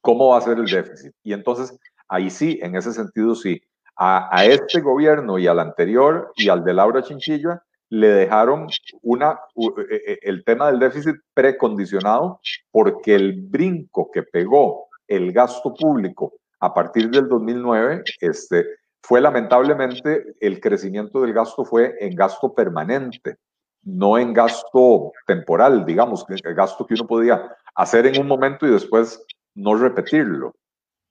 cómo 0.00 0.30
va 0.30 0.38
a 0.38 0.42
ser 0.42 0.58
el 0.58 0.66
déficit. 0.66 1.12
Y 1.22 1.32
entonces, 1.32 1.78
ahí 2.08 2.30
sí, 2.30 2.58
en 2.62 2.74
ese 2.74 2.92
sentido 2.92 3.36
sí, 3.36 3.62
a, 4.02 4.44
este 4.46 4.80
gobierno 4.80 5.38
y 5.38 5.46
al 5.46 5.60
anterior 5.60 6.32
y 6.36 6.48
al 6.48 6.64
de 6.64 6.72
Laura 6.72 7.02
Chinchilla 7.02 7.62
le 7.90 8.08
dejaron 8.08 8.68
una, 9.02 9.38
e, 9.54 9.94
e, 9.94 10.18
el 10.22 10.42
tema 10.44 10.70
del 10.70 10.78
déficit 10.78 11.16
precondicionado 11.34 12.40
porque 12.70 13.14
el 13.14 13.42
brinco 13.42 14.10
que 14.10 14.22
pegó 14.22 14.88
el 15.06 15.32
gasto 15.32 15.74
público 15.74 16.32
a 16.60 16.72
partir 16.72 17.10
del 17.10 17.28
2009 17.28 18.04
este, 18.20 18.66
fue 19.02 19.20
lamentablemente 19.20 20.34
el 20.40 20.60
crecimiento 20.60 21.20
del 21.20 21.34
gasto 21.34 21.64
fue 21.64 21.94
en 22.00 22.14
gasto 22.14 22.54
permanente, 22.54 23.36
no 23.82 24.16
en 24.16 24.32
gasto 24.32 25.12
temporal, 25.26 25.84
digamos, 25.84 26.24
el 26.28 26.54
gasto 26.54 26.86
que 26.86 26.94
uno 26.94 27.06
podía 27.06 27.54
hacer 27.74 28.06
en 28.06 28.20
un 28.20 28.28
momento 28.28 28.66
y 28.66 28.70
después 28.70 29.22
no 29.54 29.74
repetirlo. 29.74 30.54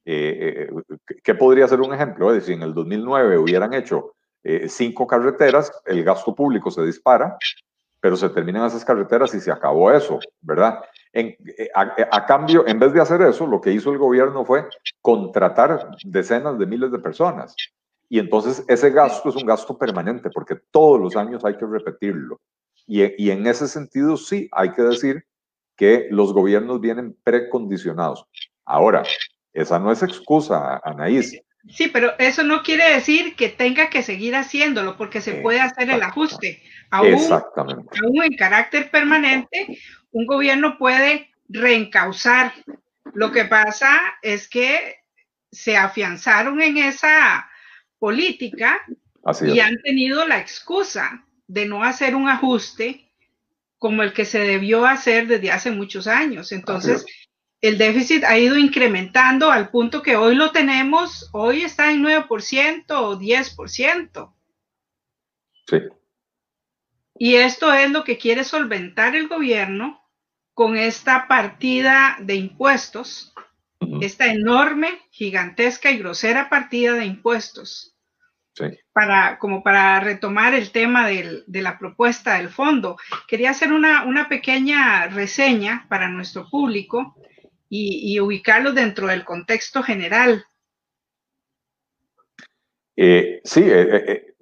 Eh, 0.04 0.68
eh, 0.68 1.16
¿Qué 1.22 1.34
podría 1.34 1.68
ser 1.68 1.80
un 1.80 1.94
ejemplo? 1.94 2.30
Es 2.30 2.40
decir, 2.40 2.54
en 2.54 2.62
el 2.62 2.74
2009 2.74 3.38
hubieran 3.38 3.74
hecho 3.74 4.14
eh, 4.42 4.68
cinco 4.68 5.06
carreteras, 5.06 5.70
el 5.84 6.02
gasto 6.02 6.34
público 6.34 6.70
se 6.70 6.82
dispara, 6.82 7.36
pero 8.00 8.16
se 8.16 8.30
terminan 8.30 8.66
esas 8.66 8.84
carreteras 8.84 9.34
y 9.34 9.40
se 9.40 9.52
acabó 9.52 9.92
eso, 9.92 10.18
¿verdad? 10.40 10.82
En, 11.12 11.36
eh, 11.58 11.68
a, 11.74 12.24
cambio, 12.24 12.66
en 12.66 12.78
vez 12.78 12.92
de 12.94 13.00
hacer 13.00 13.20
eso, 13.22 13.46
lo 13.46 13.60
que 13.60 13.72
hizo 13.72 13.92
el 13.92 13.98
gobierno 13.98 14.44
fue 14.44 14.66
contratar 15.02 15.90
decenas 16.04 16.58
de 16.58 16.66
miles 16.66 16.90
de 16.90 16.98
personas. 16.98 17.54
Y 18.08 18.18
entonces 18.18 18.64
ese 18.66 18.90
gasto 18.90 19.28
es 19.28 19.36
un 19.36 19.46
gasto 19.46 19.76
permanente 19.76 20.30
porque 20.30 20.56
todos 20.70 20.98
los 20.98 21.16
años 21.16 21.44
hay 21.44 21.56
que 21.56 21.66
repetirlo. 21.66 22.40
Y, 22.86 23.22
y 23.22 23.30
en 23.30 23.46
ese 23.46 23.68
sentido 23.68 24.16
sí 24.16 24.48
hay 24.52 24.72
que 24.72 24.82
decir 24.82 25.24
que 25.76 26.08
los 26.10 26.32
gobiernos 26.32 26.80
vienen 26.80 27.16
precondicionados. 27.22 28.26
Ahora, 28.64 29.02
esa 29.52 29.78
no 29.78 29.92
es 29.92 30.02
excusa, 30.02 30.80
Anaís. 30.84 31.40
Sí, 31.68 31.88
pero 31.88 32.18
eso 32.18 32.42
no 32.42 32.62
quiere 32.62 32.94
decir 32.94 33.36
que 33.36 33.48
tenga 33.48 33.90
que 33.90 34.02
seguir 34.02 34.34
haciéndolo, 34.34 34.96
porque 34.96 35.20
se 35.20 35.34
puede 35.34 35.60
hacer 35.60 35.90
el 35.90 36.02
ajuste. 36.02 36.62
Aún, 36.90 37.14
aún 37.30 38.22
en 38.22 38.36
carácter 38.36 38.90
permanente, 38.90 39.78
un 40.10 40.26
gobierno 40.26 40.78
puede 40.78 41.30
reencauzar. 41.48 42.54
Lo 43.12 43.30
que 43.30 43.44
pasa 43.44 44.00
es 44.22 44.48
que 44.48 45.00
se 45.52 45.76
afianzaron 45.76 46.62
en 46.62 46.78
esa 46.78 47.48
política 47.98 48.80
y 49.42 49.60
han 49.60 49.80
tenido 49.82 50.26
la 50.26 50.38
excusa 50.38 51.26
de 51.46 51.66
no 51.66 51.84
hacer 51.84 52.14
un 52.14 52.28
ajuste 52.28 53.10
como 53.78 54.02
el 54.02 54.12
que 54.12 54.24
se 54.24 54.40
debió 54.40 54.86
hacer 54.86 55.26
desde 55.26 55.50
hace 55.50 55.70
muchos 55.70 56.06
años. 56.06 56.52
Entonces, 56.52 57.04
el 57.60 57.76
déficit 57.76 58.24
ha 58.24 58.38
ido 58.38 58.56
incrementando 58.56 59.50
al 59.50 59.70
punto 59.70 60.02
que 60.02 60.16
hoy 60.16 60.34
lo 60.34 60.50
tenemos, 60.50 61.28
hoy 61.32 61.62
está 61.62 61.92
en 61.92 62.02
9% 62.02 62.84
o 62.90 63.18
10%. 63.18 64.34
Sí. 65.66 65.76
Y 67.18 67.34
esto 67.36 67.72
es 67.72 67.90
lo 67.90 68.02
que 68.02 68.16
quiere 68.16 68.44
solventar 68.44 69.14
el 69.14 69.28
gobierno 69.28 70.00
con 70.54 70.76
esta 70.76 71.28
partida 71.28 72.16
de 72.20 72.36
impuestos, 72.36 73.34
esta 74.00 74.32
enorme, 74.32 75.00
gigantesca 75.10 75.90
y 75.90 75.98
grosera 75.98 76.48
partida 76.48 76.94
de 76.94 77.04
impuestos. 77.04 77.94
Sí. 78.54 78.64
Para, 78.92 79.38
como 79.38 79.62
para 79.62 80.00
retomar 80.00 80.54
el 80.54 80.70
tema 80.70 81.06
de 81.06 81.44
la 81.46 81.78
propuesta 81.78 82.38
del 82.38 82.48
fondo, 82.48 82.96
quería 83.28 83.50
hacer 83.50 83.72
una, 83.72 84.04
una 84.04 84.28
pequeña 84.28 85.06
reseña 85.08 85.86
para 85.88 86.08
nuestro 86.08 86.48
público 86.48 87.16
y, 87.72 88.18
ubicarlo 88.18 88.72
dentro 88.72 89.06
del 89.06 89.24
contexto 89.24 89.82
general. 89.82 90.44
Eh, 92.96 93.40
sí, 93.44 93.62
eh, 93.62 94.12
eh, 94.12 94.34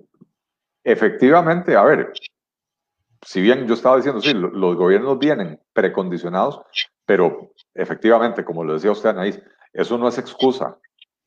efectivamente, 0.83 1.77
a 1.77 1.85
ver, 1.85 2.13
si 3.25 3.43
bien 3.43 3.67
yo 3.69 3.75
estaba 3.75 3.97
diciendo, 3.97 4.23
sí, 4.23 4.33
los 4.33 4.77
gobiernos 4.77 5.19
vienen 5.19 5.61
precondicionados, 5.75 6.63
pero 7.05 7.53
efectivamente, 7.75 8.45
como 8.45 8.65
lo 8.65 8.73
decía 8.73 8.91
usted, 8.91 9.11
Anaís, 9.11 9.41
eso 9.73 9.99
no 9.99 10.09
es 10.09 10.17
excusa. 10.19 10.79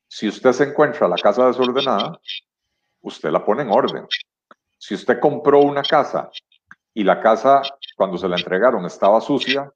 Si 0.08 0.28
usted 0.28 0.52
se 0.52 0.64
encuentra 0.64 1.08
la 1.08 1.16
casa 1.16 1.46
desordenada, 1.46 2.20
usted 3.00 3.30
la 3.30 3.44
pone 3.44 3.62
en 3.62 3.70
orden. 3.70 4.06
Si 4.76 4.94
usted 4.94 5.20
compró 5.20 5.60
una 5.60 5.82
casa 5.82 6.30
y 6.92 7.04
la 7.04 7.20
casa, 7.20 7.62
cuando 7.96 8.18
se 8.18 8.28
la 8.28 8.36
entregaron, 8.36 8.84
estaba 8.84 9.20
sucia, 9.20 9.72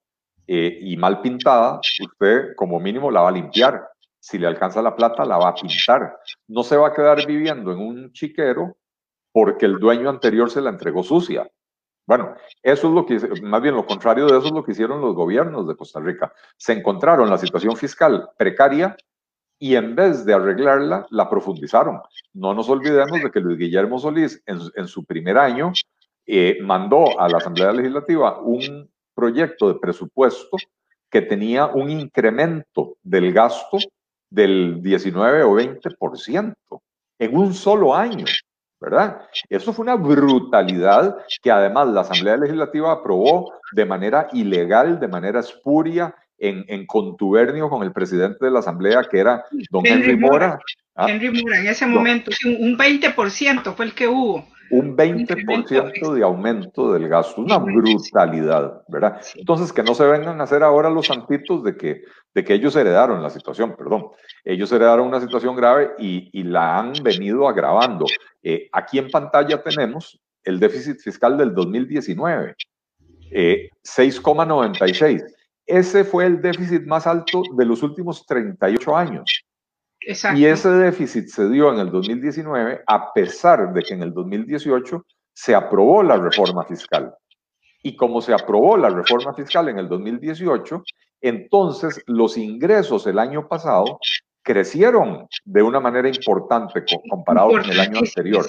eh, 0.46 0.78
y 0.80 0.96
mal 0.96 1.20
pintada, 1.20 1.80
usted 1.80 2.54
como 2.56 2.78
mínimo 2.78 3.10
la 3.10 3.22
va 3.22 3.28
a 3.28 3.32
limpiar. 3.32 3.88
Si 4.18 4.38
le 4.38 4.46
alcanza 4.46 4.82
la 4.82 4.94
plata, 4.94 5.24
la 5.24 5.38
va 5.38 5.48
a 5.48 5.54
pintar. 5.54 6.18
No 6.48 6.62
se 6.62 6.76
va 6.76 6.88
a 6.88 6.92
quedar 6.92 7.26
viviendo 7.26 7.72
en 7.72 7.78
un 7.78 8.12
chiquero 8.12 8.76
porque 9.32 9.66
el 9.66 9.78
dueño 9.78 10.08
anterior 10.08 10.50
se 10.50 10.60
la 10.60 10.70
entregó 10.70 11.02
sucia. 11.02 11.48
Bueno, 12.06 12.34
eso 12.62 12.88
es 12.88 12.94
lo 12.94 13.04
que, 13.04 13.42
más 13.42 13.60
bien 13.60 13.74
lo 13.74 13.84
contrario 13.84 14.26
de 14.26 14.38
eso 14.38 14.46
es 14.46 14.52
lo 14.52 14.64
que 14.64 14.72
hicieron 14.72 15.00
los 15.00 15.14
gobiernos 15.14 15.66
de 15.66 15.76
Costa 15.76 16.00
Rica. 16.00 16.32
Se 16.56 16.72
encontraron 16.72 17.28
la 17.28 17.36
situación 17.36 17.76
fiscal 17.76 18.30
precaria 18.38 18.96
y 19.58 19.74
en 19.74 19.96
vez 19.96 20.24
de 20.24 20.34
arreglarla, 20.34 21.06
la 21.10 21.28
profundizaron. 21.28 22.00
No 22.32 22.54
nos 22.54 22.68
olvidemos 22.68 23.22
de 23.22 23.30
que 23.30 23.40
Luis 23.40 23.58
Guillermo 23.58 23.98
Solís, 23.98 24.42
en, 24.46 24.86
su 24.86 25.04
primer 25.04 25.38
año, 25.38 25.72
eh, 26.26 26.58
mandó 26.62 27.18
a 27.18 27.28
la 27.28 27.38
Asamblea 27.38 27.72
Legislativa 27.72 28.40
un 28.40 28.88
proyecto 29.16 29.68
de 29.68 29.80
presupuesto 29.80 30.56
que 31.10 31.22
tenía 31.22 31.66
un 31.66 31.90
incremento 31.90 32.96
del 33.02 33.32
gasto 33.32 33.78
del 34.30 34.82
19 34.82 35.42
o 35.42 35.54
20%. 35.56 36.54
en 37.18 37.34
un 37.34 37.54
solo 37.54 37.96
año, 37.96 38.26
¿verdad? 38.78 39.22
Eso 39.48 39.72
fue 39.72 39.84
una 39.84 39.96
brutalidad 39.96 41.16
que 41.42 41.50
además 41.50 41.88
la 41.88 42.02
Asamblea 42.02 42.36
Legislativa 42.36 42.92
aprobó 42.92 43.54
de 43.72 43.86
manera 43.86 44.28
ilegal, 44.32 45.00
de 45.00 45.08
manera 45.08 45.40
espuria, 45.40 46.14
en, 46.38 46.86
contubernio 46.86 47.70
con 47.70 47.82
el 47.82 47.92
presidente 47.92 48.44
de 48.44 48.50
la 48.50 48.58
Asamblea, 48.58 49.04
que 49.10 49.18
era 49.18 49.44
don 49.70 49.86
Henry, 49.86 50.18
Mora. 50.18 50.58
¿ah? 50.94 51.06
Henry 51.08 51.30
Mora, 51.30 51.60
en 51.60 51.68
ese 51.68 51.86
momento, 51.86 52.30
un 52.44 52.76
20% 52.76 53.74
fue 53.74 53.86
el 53.86 53.94
que 53.94 54.08
hubo 54.08 54.46
un 54.70 54.96
20% 54.96 56.12
de 56.14 56.22
aumento 56.22 56.92
del 56.92 57.08
gasto, 57.08 57.40
una 57.40 57.58
brutalidad, 57.58 58.82
¿verdad? 58.88 59.20
Entonces, 59.34 59.72
que 59.72 59.82
no 59.82 59.94
se 59.94 60.06
vengan 60.06 60.40
a 60.40 60.44
hacer 60.44 60.62
ahora 60.62 60.90
los 60.90 61.06
santitos 61.06 61.62
de 61.62 61.76
que, 61.76 62.02
de 62.34 62.44
que 62.44 62.54
ellos 62.54 62.74
heredaron 62.76 63.22
la 63.22 63.30
situación, 63.30 63.76
perdón. 63.76 64.08
Ellos 64.44 64.70
heredaron 64.72 65.06
una 65.06 65.20
situación 65.20 65.56
grave 65.56 65.92
y, 65.98 66.30
y 66.32 66.42
la 66.42 66.78
han 66.78 66.92
venido 67.02 67.48
agravando. 67.48 68.06
Eh, 68.42 68.68
aquí 68.72 68.98
en 68.98 69.10
pantalla 69.10 69.62
tenemos 69.62 70.20
el 70.44 70.60
déficit 70.60 71.00
fiscal 71.00 71.36
del 71.36 71.54
2019, 71.54 72.54
6,96. 73.30 75.20
Eh, 75.20 75.24
Ese 75.66 76.04
fue 76.04 76.26
el 76.26 76.40
déficit 76.40 76.82
más 76.86 77.06
alto 77.06 77.42
de 77.56 77.64
los 77.64 77.82
últimos 77.82 78.24
38 78.26 78.96
años. 78.96 79.45
Y 80.34 80.44
ese 80.46 80.70
déficit 80.70 81.26
se 81.28 81.48
dio 81.48 81.72
en 81.72 81.80
el 81.80 81.90
2019 81.90 82.82
a 82.86 83.12
pesar 83.12 83.72
de 83.72 83.82
que 83.82 83.94
en 83.94 84.02
el 84.02 84.14
2018 84.14 85.04
se 85.32 85.54
aprobó 85.54 86.02
la 86.02 86.16
reforma 86.16 86.64
fiscal. 86.64 87.12
Y 87.82 87.96
como 87.96 88.20
se 88.20 88.32
aprobó 88.32 88.76
la 88.76 88.88
reforma 88.88 89.34
fiscal 89.34 89.68
en 89.68 89.78
el 89.78 89.88
2018, 89.88 90.82
entonces 91.20 92.02
los 92.06 92.36
ingresos 92.36 93.06
el 93.06 93.18
año 93.18 93.48
pasado 93.48 93.98
crecieron 94.42 95.26
de 95.44 95.62
una 95.62 95.80
manera 95.80 96.08
importante 96.08 96.84
comparado 97.10 97.50
con 97.50 97.68
el 97.68 97.80
año 97.80 97.98
anterior. 97.98 98.46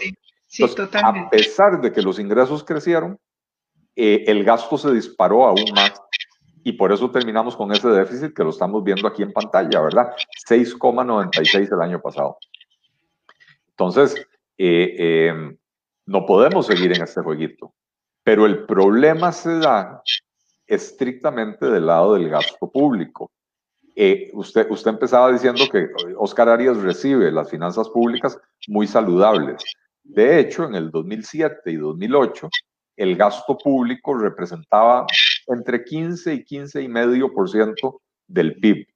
a 1.03 1.29
pesar 1.29 1.81
de 1.81 1.91
que 1.91 2.01
los 2.03 2.19
ingresos 2.19 2.63
crecieron, 2.63 3.17
eh, 3.95 4.25
el 4.27 4.43
gasto 4.43 4.77
se 4.77 4.91
disparó 4.91 5.45
aún 5.45 5.65
más 5.73 5.99
y 6.67 6.73
por 6.73 6.91
eso 6.91 7.09
terminamos 7.09 7.55
con 7.55 7.71
ese 7.71 7.87
déficit 7.87 8.33
que 8.33 8.43
lo 8.43 8.49
estamos 8.49 8.83
viendo 8.83 9.07
aquí 9.07 9.23
en 9.23 9.31
pantalla, 9.31 9.79
¿verdad? 9.79 10.11
6,96 10.49 11.71
el 11.71 11.81
año 11.81 12.01
pasado. 12.01 12.37
Entonces, 13.69 14.15
eh, 14.57 14.95
eh, 14.99 15.57
no 16.07 16.25
podemos 16.25 16.67
seguir 16.67 16.91
en 16.91 17.03
este 17.03 17.21
jueguito, 17.21 17.73
pero 18.21 18.45
el 18.45 18.65
problema 18.65 19.31
se 19.31 19.59
da 19.59 20.01
estrictamente 20.65 21.67
del 21.67 21.85
lado 21.85 22.15
del 22.15 22.27
gasto 22.27 22.69
público. 22.69 23.31
Eh, 23.95 24.29
usted, 24.33 24.67
usted 24.69 24.91
empezaba 24.91 25.31
diciendo 25.31 25.63
que 25.71 25.87
Oscar 26.17 26.49
Arias 26.49 26.75
recibe 26.79 27.31
las 27.31 27.49
finanzas 27.49 27.87
públicas 27.87 28.37
muy 28.67 28.87
saludables. 28.87 29.63
De 30.03 30.37
hecho, 30.37 30.65
en 30.65 30.75
el 30.75 30.91
2007 30.91 31.71
y 31.71 31.77
2008, 31.77 32.49
el 32.97 33.15
gasto 33.15 33.57
público 33.57 34.15
representaba 34.15 35.05
entre 35.47 35.83
15 35.83 36.33
y 36.33 36.43
15 36.43 36.81
y 36.81 36.87
medio 36.87 37.33
por 37.33 37.49
ciento 37.49 38.01
del 38.27 38.55
PIB. 38.55 38.87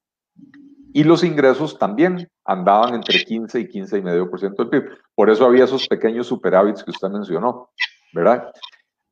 Y 0.94 1.04
los 1.04 1.24
ingresos 1.24 1.80
también 1.80 2.30
andaban 2.44 2.96
entre 2.96 3.24
15 3.24 3.60
y 3.60 3.68
15 3.68 3.98
y 3.98 4.02
medio 4.02 4.30
por 4.30 4.40
ciento 4.40 4.64
del 4.64 4.70
PIB. 4.70 4.98
Por 5.16 5.30
eso 5.30 5.46
había 5.46 5.64
esos 5.64 5.88
pequeños 5.88 6.28
superávits 6.28 6.84
que 6.84 6.92
usted 6.92 7.10
mencionó, 7.10 7.70
¿verdad? 8.14 8.52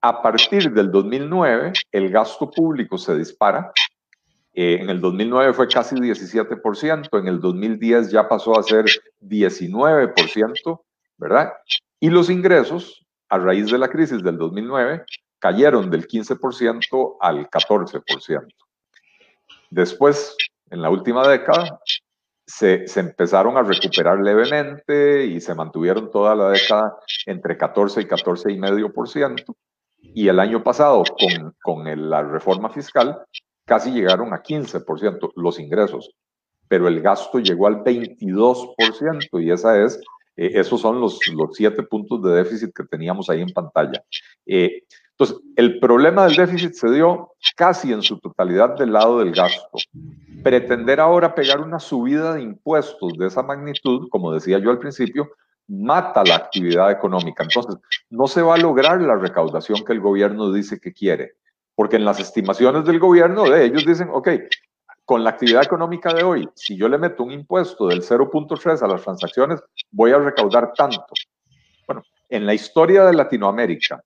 A 0.02 0.22
partir 0.22 0.72
del 0.72 0.92
2009, 0.92 1.74
el 1.92 2.10
gasto 2.10 2.50
público 2.50 2.98
se 2.98 3.18
dispara. 3.18 3.72
Eh, 4.54 4.80
en 4.82 4.90
el 4.90 5.00
2009 5.00 5.54
fue 5.54 5.68
casi 5.68 5.96
17%, 5.96 7.20
en 7.20 7.28
el 7.28 7.40
2010 7.40 8.12
ya 8.12 8.28
pasó 8.28 8.58
a 8.58 8.64
ser 8.64 8.86
19%, 9.22 10.82
¿verdad? 11.18 11.54
Y 12.00 12.10
los 12.10 12.30
ingresos 12.30 13.06
a 13.30 13.38
raíz 13.38 13.70
de 13.70 13.78
la 13.78 13.88
crisis 13.88 14.24
del 14.24 14.38
2009, 14.38 15.06
cayeron 15.40 15.90
del 15.90 16.08
15% 16.08 17.18
al 17.20 17.50
14%. 17.50 18.48
Después, 19.70 20.36
en 20.70 20.82
la 20.82 20.90
última 20.90 21.28
década, 21.28 21.80
se, 22.46 22.86
empezaron 22.96 23.58
a 23.58 23.64
recuperar 23.64 24.20
levemente 24.20 25.26
y 25.26 25.40
se 25.40 25.56
mantuvieron 25.56 26.12
toda 26.12 26.36
la 26.36 26.50
década 26.50 26.98
entre 27.26 27.58
14 27.58 28.02
y 28.02 28.06
14,5%. 28.06 29.56
Y 30.02 30.28
el 30.28 30.40
año 30.40 30.64
pasado, 30.64 31.04
con, 31.04 31.56
con 31.62 32.10
la 32.10 32.24
reforma 32.24 32.70
fiscal, 32.70 33.24
casi 33.66 33.92
llegaron 33.92 34.34
a 34.34 34.42
15% 34.42 35.34
los 35.36 35.60
ingresos, 35.60 36.12
pero 36.68 36.88
el 36.88 37.02
gasto 37.02 37.40
llegó 37.40 37.68
al 37.68 37.84
22% 37.84 39.44
y 39.44 39.52
esa 39.52 39.80
es 39.84 40.00
eh, 40.40 40.52
esos 40.58 40.80
son 40.80 41.02
los, 41.02 41.20
los 41.34 41.50
siete 41.54 41.84
puntos 41.84 42.24
de 42.24 42.32
déficit 42.32 42.72
que 42.74 42.86
teníamos 42.86 43.30
ahí 43.30 43.42
en 43.42 43.50
pantalla. 43.50 44.02
Eh, 44.46 44.84
entonces, 45.20 45.46
el 45.58 45.82
problema 45.82 46.26
del 46.26 46.38
déficit 46.38 46.74
se 46.76 46.90
dio 46.92 47.34
casi 47.58 47.92
en 47.92 48.02
su 48.02 48.18
totalidad 48.20 48.78
del 48.78 48.94
lado 48.94 49.20
del 49.20 49.34
gasto. 49.34 49.78
Pretender 50.44 51.02
ahora 51.02 51.36
pegar 51.36 51.60
una 51.60 51.78
subida 51.78 52.36
de 52.36 52.42
impuestos 52.42 53.18
de 53.18 53.28
esa 53.28 53.44
magnitud, 53.44 54.08
como 54.12 54.32
decía 54.32 54.60
yo 54.60 54.72
al 54.72 54.80
principio, 54.80 55.30
mata 55.68 56.24
la 56.24 56.38
actividad 56.38 56.90
económica. 56.90 57.44
Entonces, 57.44 57.76
no 58.10 58.28
se 58.28 58.42
va 58.42 58.56
a 58.56 58.60
lograr 58.60 59.02
la 59.02 59.18
recaudación 59.18 59.84
que 59.84 59.92
el 59.92 60.00
gobierno 60.00 60.54
dice 60.54 60.80
que 60.80 60.94
quiere, 60.94 61.34
porque 61.76 61.98
en 61.98 62.06
las 62.06 62.22
estimaciones 62.22 62.86
del 62.86 63.00
gobierno, 63.00 63.44
de 63.44 63.66
ellos 63.66 63.86
dicen, 63.86 64.08
ok, 64.14 64.30
con 65.04 65.26
la 65.26 65.32
actividad 65.32 65.64
económica 65.64 66.14
de 66.14 66.24
hoy, 66.24 66.48
si 66.56 66.78
yo 66.78 66.88
le 66.88 66.98
meto 66.98 67.24
un 67.24 67.32
impuesto 67.32 67.88
del 67.88 68.04
0.3 68.04 68.82
a 68.82 68.88
las 68.88 69.04
transacciones, 69.04 69.60
voy 69.92 70.12
a 70.12 70.18
recaudar 70.18 70.72
tanto. 70.72 71.08
Bueno, 71.86 72.04
en 72.30 72.46
la 72.46 72.54
historia 72.54 73.04
de 73.04 73.14
Latinoamérica, 73.14 74.02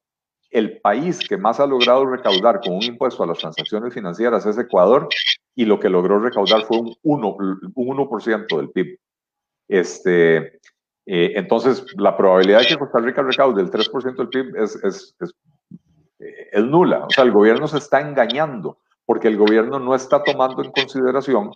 el 0.54 0.80
país 0.80 1.20
que 1.28 1.36
más 1.36 1.60
ha 1.60 1.66
logrado 1.66 2.06
recaudar 2.06 2.62
con 2.62 2.76
un 2.76 2.84
impuesto 2.84 3.24
a 3.24 3.28
las 3.28 3.40
transacciones 3.40 3.94
financieras 3.94 4.46
es 4.46 4.58
Ecuador 4.58 5.10
y 5.56 5.66
lo 5.66 5.80
que 5.80 5.90
logró 5.90 6.20
recaudar 6.20 6.64
fue 6.66 6.78
un 6.80 6.96
1%, 7.04 7.74
un 7.74 8.58
del 8.58 8.70
PIB. 8.70 9.00
Este, 9.68 10.38
eh, 11.08 11.34
entonces, 11.36 11.86
la 11.98 12.16
probabilidad 12.16 12.60
de 12.60 12.68
que 12.68 12.78
Costa 12.78 13.00
Rica 13.00 13.24
recaude 13.24 13.64
el 13.64 13.72
3% 13.72 14.16
del 14.16 14.30
PIB 14.30 14.56
eh, 14.56 16.48
es 16.52 16.64
nula. 16.64 17.06
O 17.06 17.10
sea, 17.10 17.24
el 17.24 17.32
gobierno 17.32 17.68
se 17.68 17.80
está 17.80 18.02
engañando 18.02 18.78
porque 19.06 19.28
el 19.28 19.38
gobierno 19.38 19.80
no 19.80 19.96
está 19.96 20.24
tomando 20.24 20.64
en 20.64 20.72
consideración 20.72 21.52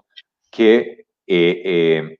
que, 0.50 1.06
eh, 1.28 2.18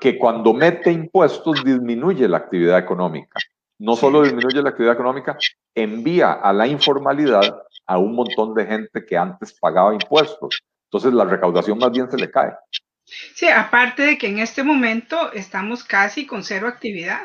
que, 0.00 0.18
cuando 0.18 0.52
mete 0.52 0.92
impuestos 0.92 1.64
disminuye 1.64 2.28
la 2.28 2.36
actividad 2.36 2.78
económica. 2.78 3.40
No 3.78 3.96
solo 3.96 4.22
disminuye 4.22 4.62
la 4.62 4.70
actividad 4.70 4.94
económica, 4.94 5.36
envía 5.74 6.32
a 6.32 6.52
la 6.52 6.66
informalidad 6.66 7.62
a 7.86 7.98
un 7.98 8.14
montón 8.14 8.54
de 8.54 8.66
gente 8.66 9.04
que 9.04 9.16
antes 9.16 9.58
pagaba 9.58 9.92
impuestos. 9.92 10.60
Entonces 10.90 11.12
la 11.12 11.24
recaudación 11.24 11.78
más 11.78 11.90
bien 11.90 12.10
se 12.10 12.16
le 12.16 12.30
cae. 12.30 12.52
Sí, 13.04 13.46
aparte 13.48 14.02
de 14.02 14.18
que 14.18 14.28
en 14.28 14.38
este 14.38 14.62
momento 14.62 15.32
estamos 15.32 15.84
casi 15.84 16.26
con 16.26 16.42
cero 16.42 16.68
actividad. 16.68 17.20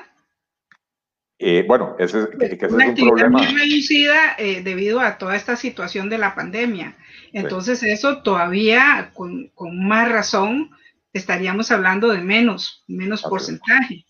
Eh, 1.42 1.64
bueno, 1.66 1.96
ese, 1.98 2.28
es 2.42 2.72
un 2.72 2.96
problema. 2.96 3.40
Muy 3.40 3.48
reducida 3.48 4.36
eh, 4.38 4.62
debido 4.62 5.00
a 5.00 5.18
toda 5.18 5.38
esta 5.38 5.56
situación 5.56 6.10
de 6.10 6.18
la 6.18 6.36
pandemia. 6.36 6.98
Entonces, 7.32 7.82
eso 7.84 8.22
todavía, 8.24 9.12
con, 9.14 9.50
más 9.72 10.12
razón, 10.12 10.72
estaríamos 11.14 11.72
hablando 11.72 12.10
de 12.10 12.20
menos, 12.20 12.84
menos 12.88 13.22
porcentaje. 13.22 14.06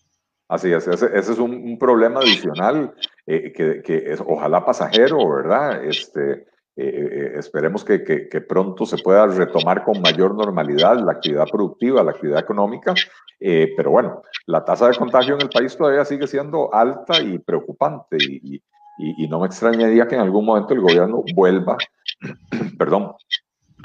Así 0.50 0.72
es, 0.72 0.88
ese, 0.88 1.16
es 1.16 1.38
un, 1.38 1.78
problema 1.78 2.18
adicional 2.18 2.92
eh, 3.24 3.52
que, 3.52 3.82
que 3.82 4.12
es, 4.12 4.20
ojalá 4.20 4.64
pasajero, 4.64 5.16
¿verdad? 5.28 5.84
Este, 5.84 6.32
eh, 6.32 6.42
eh, 6.76 7.32
esperemos 7.36 7.84
que, 7.84 8.02
que, 8.02 8.40
pronto 8.40 8.84
se 8.84 8.98
pueda 8.98 9.28
retomar 9.28 9.84
con 9.84 10.02
mayor 10.02 10.34
normalidad 10.34 10.98
la 10.98 11.12
actividad 11.12 11.46
productiva, 11.46 12.02
la 12.02 12.10
actividad 12.10 12.40
económica, 12.40 12.94
pero 13.38 13.92
bueno, 13.92 14.22
la 14.46 14.64
tasa 14.64 14.88
de 14.88 14.96
contagio 14.96 15.36
en 15.36 15.42
el 15.42 15.50
país 15.50 15.76
todavía 15.76 16.04
sigue 16.04 16.26
siendo 16.26 16.74
alta 16.74 17.20
y 17.20 17.38
preocupante 17.38 18.16
y, 18.18 18.60
y, 18.98 19.28
no 19.28 19.38
me 19.38 19.46
extrañaría 19.46 20.08
que 20.08 20.16
en 20.16 20.22
algún 20.22 20.44
momento 20.44 20.74
el 20.74 20.80
gobierno 20.80 21.22
vuelva, 21.32 21.78
perdón, 22.78 23.12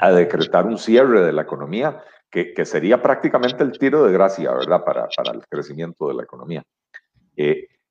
a 0.00 0.10
decretar 0.10 0.66
un 0.66 0.78
cierre 0.78 1.24
de 1.24 1.32
la 1.32 1.42
economía, 1.42 2.02
que, 2.36 2.52
que, 2.52 2.66
sería 2.66 3.00
prácticamente 3.00 3.64
el 3.64 3.78
tiro 3.78 4.04
de 4.04 4.12
gracia, 4.12 4.52
¿verdad?, 4.52 4.84
para, 4.84 5.08
para 5.16 5.32
el 5.32 5.40
crecimiento 5.48 6.08
de 6.08 6.14
la 6.16 6.24
economía. 6.24 6.62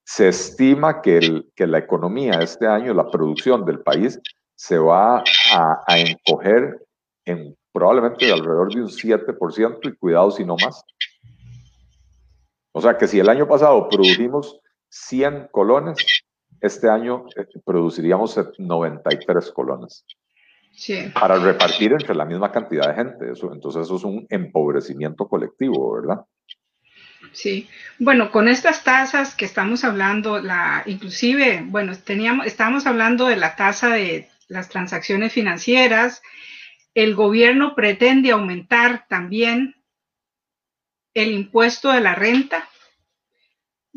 se 0.03 0.27
estima 0.27 1.01
que, 1.01 1.17
el, 1.17 1.51
que 1.55 1.65
la 1.65 1.79
economía 1.79 2.33
este 2.33 2.67
año, 2.67 2.93
la 2.93 3.09
producción 3.09 3.65
del 3.65 3.79
país, 3.79 4.19
se 4.53 4.77
va 4.77 5.23
a, 5.51 5.97
encoger 5.97 6.79
en 7.25 7.57
probablemente 7.71 8.31
alrededor 8.31 8.71
de 8.71 8.81
un 8.83 8.87
7% 8.87 9.79
y 9.81 9.95
cuidado 9.95 10.29
si 10.29 10.45
no 10.45 10.57
más. 10.57 10.83
O 12.71 12.81
sea 12.81 12.99
que 12.99 13.07
si 13.07 13.19
el 13.19 13.29
año 13.29 13.47
pasado 13.47 13.89
produjimos 13.89 14.59
100 14.89 15.47
colones, 15.51 15.97
este 16.61 16.87
año 16.87 17.25
eh, 17.35 17.47
produciríamos 17.65 18.39
93 18.59 19.51
colones. 19.53 20.05
Sí. 20.75 21.11
Para 21.13 21.37
repartir 21.37 21.93
entre 21.93 22.13
la 22.15 22.25
misma 22.25 22.51
cantidad 22.51 22.87
de 22.89 22.95
gente. 22.95 23.31
Eso, 23.31 23.53
entonces 23.53 23.83
eso 23.83 23.95
es 23.95 24.03
un 24.03 24.27
empobrecimiento 24.29 25.27
colectivo, 25.27 25.95
¿verdad? 25.95 26.25
Sí, 27.31 27.67
bueno, 27.99 28.31
con 28.31 28.47
estas 28.47 28.83
tasas 28.83 29.35
que 29.35 29.45
estamos 29.45 29.83
hablando, 29.83 30.39
la, 30.39 30.83
inclusive, 30.85 31.63
bueno, 31.65 31.93
teníamos, 31.97 32.45
estábamos 32.45 32.85
hablando 32.85 33.27
de 33.27 33.35
la 33.35 33.55
tasa 33.55 33.89
de 33.89 34.29
las 34.47 34.69
transacciones 34.69 35.33
financieras. 35.33 36.21
El 36.93 37.15
gobierno 37.15 37.75
pretende 37.75 38.31
aumentar 38.31 39.05
también 39.09 39.75
el 41.13 41.31
impuesto 41.31 41.91
de 41.91 42.01
la 42.01 42.15
renta. 42.15 42.69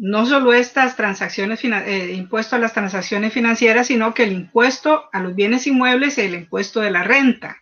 No 0.01 0.27
solo 0.27 0.53
estas 0.53 0.97
transacciones, 0.97 1.63
eh, 1.65 2.15
impuesto 2.15 2.55
a 2.55 2.61
las 2.61 2.73
transacciones 2.73 3.33
financieras, 3.33 3.89
sino 3.89 4.15
que 4.15 4.23
el 4.23 4.33
impuesto 4.33 5.09
a 5.13 5.21
los 5.21 5.35
bienes 5.35 5.67
inmuebles 5.67 6.19
y 6.19 6.23
el 6.23 6.35
impuesto 6.35 6.81
de 6.81 6.93
la 6.93 7.03
renta, 7.03 7.59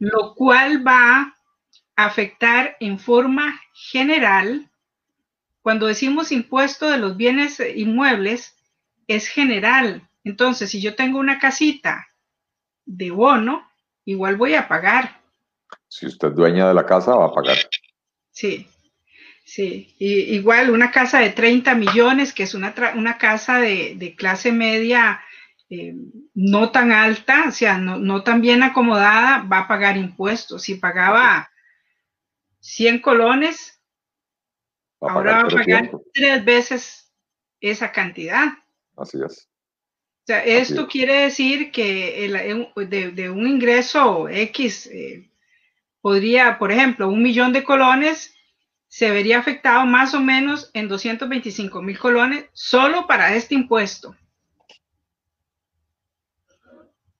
lo 0.00 0.34
cual 0.34 0.84
va 0.84 1.36
a 1.94 2.04
afectar 2.04 2.76
en 2.80 2.98
forma 2.98 3.60
general 3.72 4.68
cuando 5.66 5.88
decimos 5.88 6.30
impuesto 6.30 6.88
de 6.88 6.98
los 6.98 7.16
bienes 7.16 7.58
inmuebles, 7.74 8.54
es 9.08 9.26
general. 9.26 10.08
Entonces, 10.22 10.70
si 10.70 10.80
yo 10.80 10.94
tengo 10.94 11.18
una 11.18 11.40
casita 11.40 12.06
de 12.84 13.10
bono, 13.10 13.68
igual 14.04 14.36
voy 14.36 14.54
a 14.54 14.68
pagar. 14.68 15.20
Si 15.88 16.06
usted 16.06 16.28
es 16.28 16.34
dueña 16.36 16.68
de 16.68 16.74
la 16.74 16.86
casa, 16.86 17.16
va 17.16 17.26
a 17.26 17.32
pagar. 17.32 17.56
Sí, 18.30 18.68
sí. 19.46 19.94
igual 19.98 20.70
una 20.70 20.90
casa 20.90 21.20
de 21.20 21.30
30 21.30 21.74
millones, 21.76 22.34
que 22.34 22.42
es 22.42 22.52
una, 22.54 22.74
una 22.96 23.16
casa 23.16 23.58
de, 23.58 24.14
clase 24.18 24.52
media 24.52 25.20
eh, 25.70 25.94
no 26.34 26.70
tan 26.70 26.92
alta, 26.92 27.46
o 27.48 27.52
sea, 27.52 27.78
no, 27.78 27.96
no, 27.96 28.22
tan 28.22 28.40
bien 28.42 28.62
acomodada, 28.62 29.42
va 29.50 29.60
a 29.60 29.68
pagar 29.68 29.96
impuestos. 29.96 30.62
Si 30.62 30.74
pagaba 30.74 31.50
100 32.60 33.00
colones, 33.00 33.76
Ahora 35.00 35.32
va 35.32 35.40
a 35.40 35.48
pagar 35.48 35.90
tres 36.12 36.44
veces 36.44 37.12
esa 37.60 37.92
cantidad. 37.92 38.54
Así 38.96 39.18
es. 39.24 39.48
O 40.22 40.26
sea, 40.26 40.44
esto 40.44 40.88
quiere 40.88 41.20
decir 41.20 41.70
que 41.70 42.28
de, 42.88 43.30
un 43.30 43.46
ingreso 43.46 44.28
X 44.28 44.88
eh, 44.88 45.30
podría, 46.00 46.58
por 46.58 46.72
ejemplo, 46.72 47.08
un 47.08 47.22
millón 47.22 47.52
de 47.52 47.62
colones 47.62 48.35
se 48.88 49.10
vería 49.10 49.38
afectado 49.38 49.84
más 49.86 50.14
o 50.14 50.20
menos 50.20 50.70
en 50.74 50.88
225 50.88 51.82
mil 51.82 51.98
colones 51.98 52.46
solo 52.52 53.06
para 53.06 53.34
este 53.34 53.54
impuesto. 53.54 54.16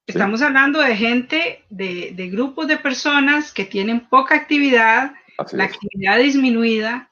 Estamos 0.07 0.41
hablando 0.41 0.81
de 0.81 0.97
gente, 0.97 1.65
de, 1.69 2.29
grupos 2.31 2.69
de 2.69 2.77
personas 2.77 3.53
que 3.53 3.65
tienen 3.65 4.09
poca 4.09 4.37
actividad, 4.37 5.13
la 5.53 5.65
actividad 5.65 6.19
disminuida, 6.19 7.11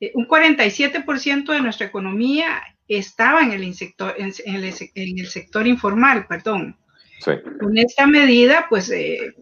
eh, 0.00 0.12
un 0.14 0.26
47% 0.26 1.52
de 1.52 1.60
nuestra 1.60 1.86
economía 1.86 2.62
estaba 2.88 3.42
en 3.42 3.52
el, 3.52 3.74
sector, 3.74 4.14
en, 4.18 4.32
el, 4.54 5.26
sector 5.26 5.66
informal, 5.66 6.26
perdón. 6.26 6.76
Con 7.60 7.78
esta 7.78 8.06
medida, 8.06 8.66
pues 8.68 8.90
eh, 8.90 9.34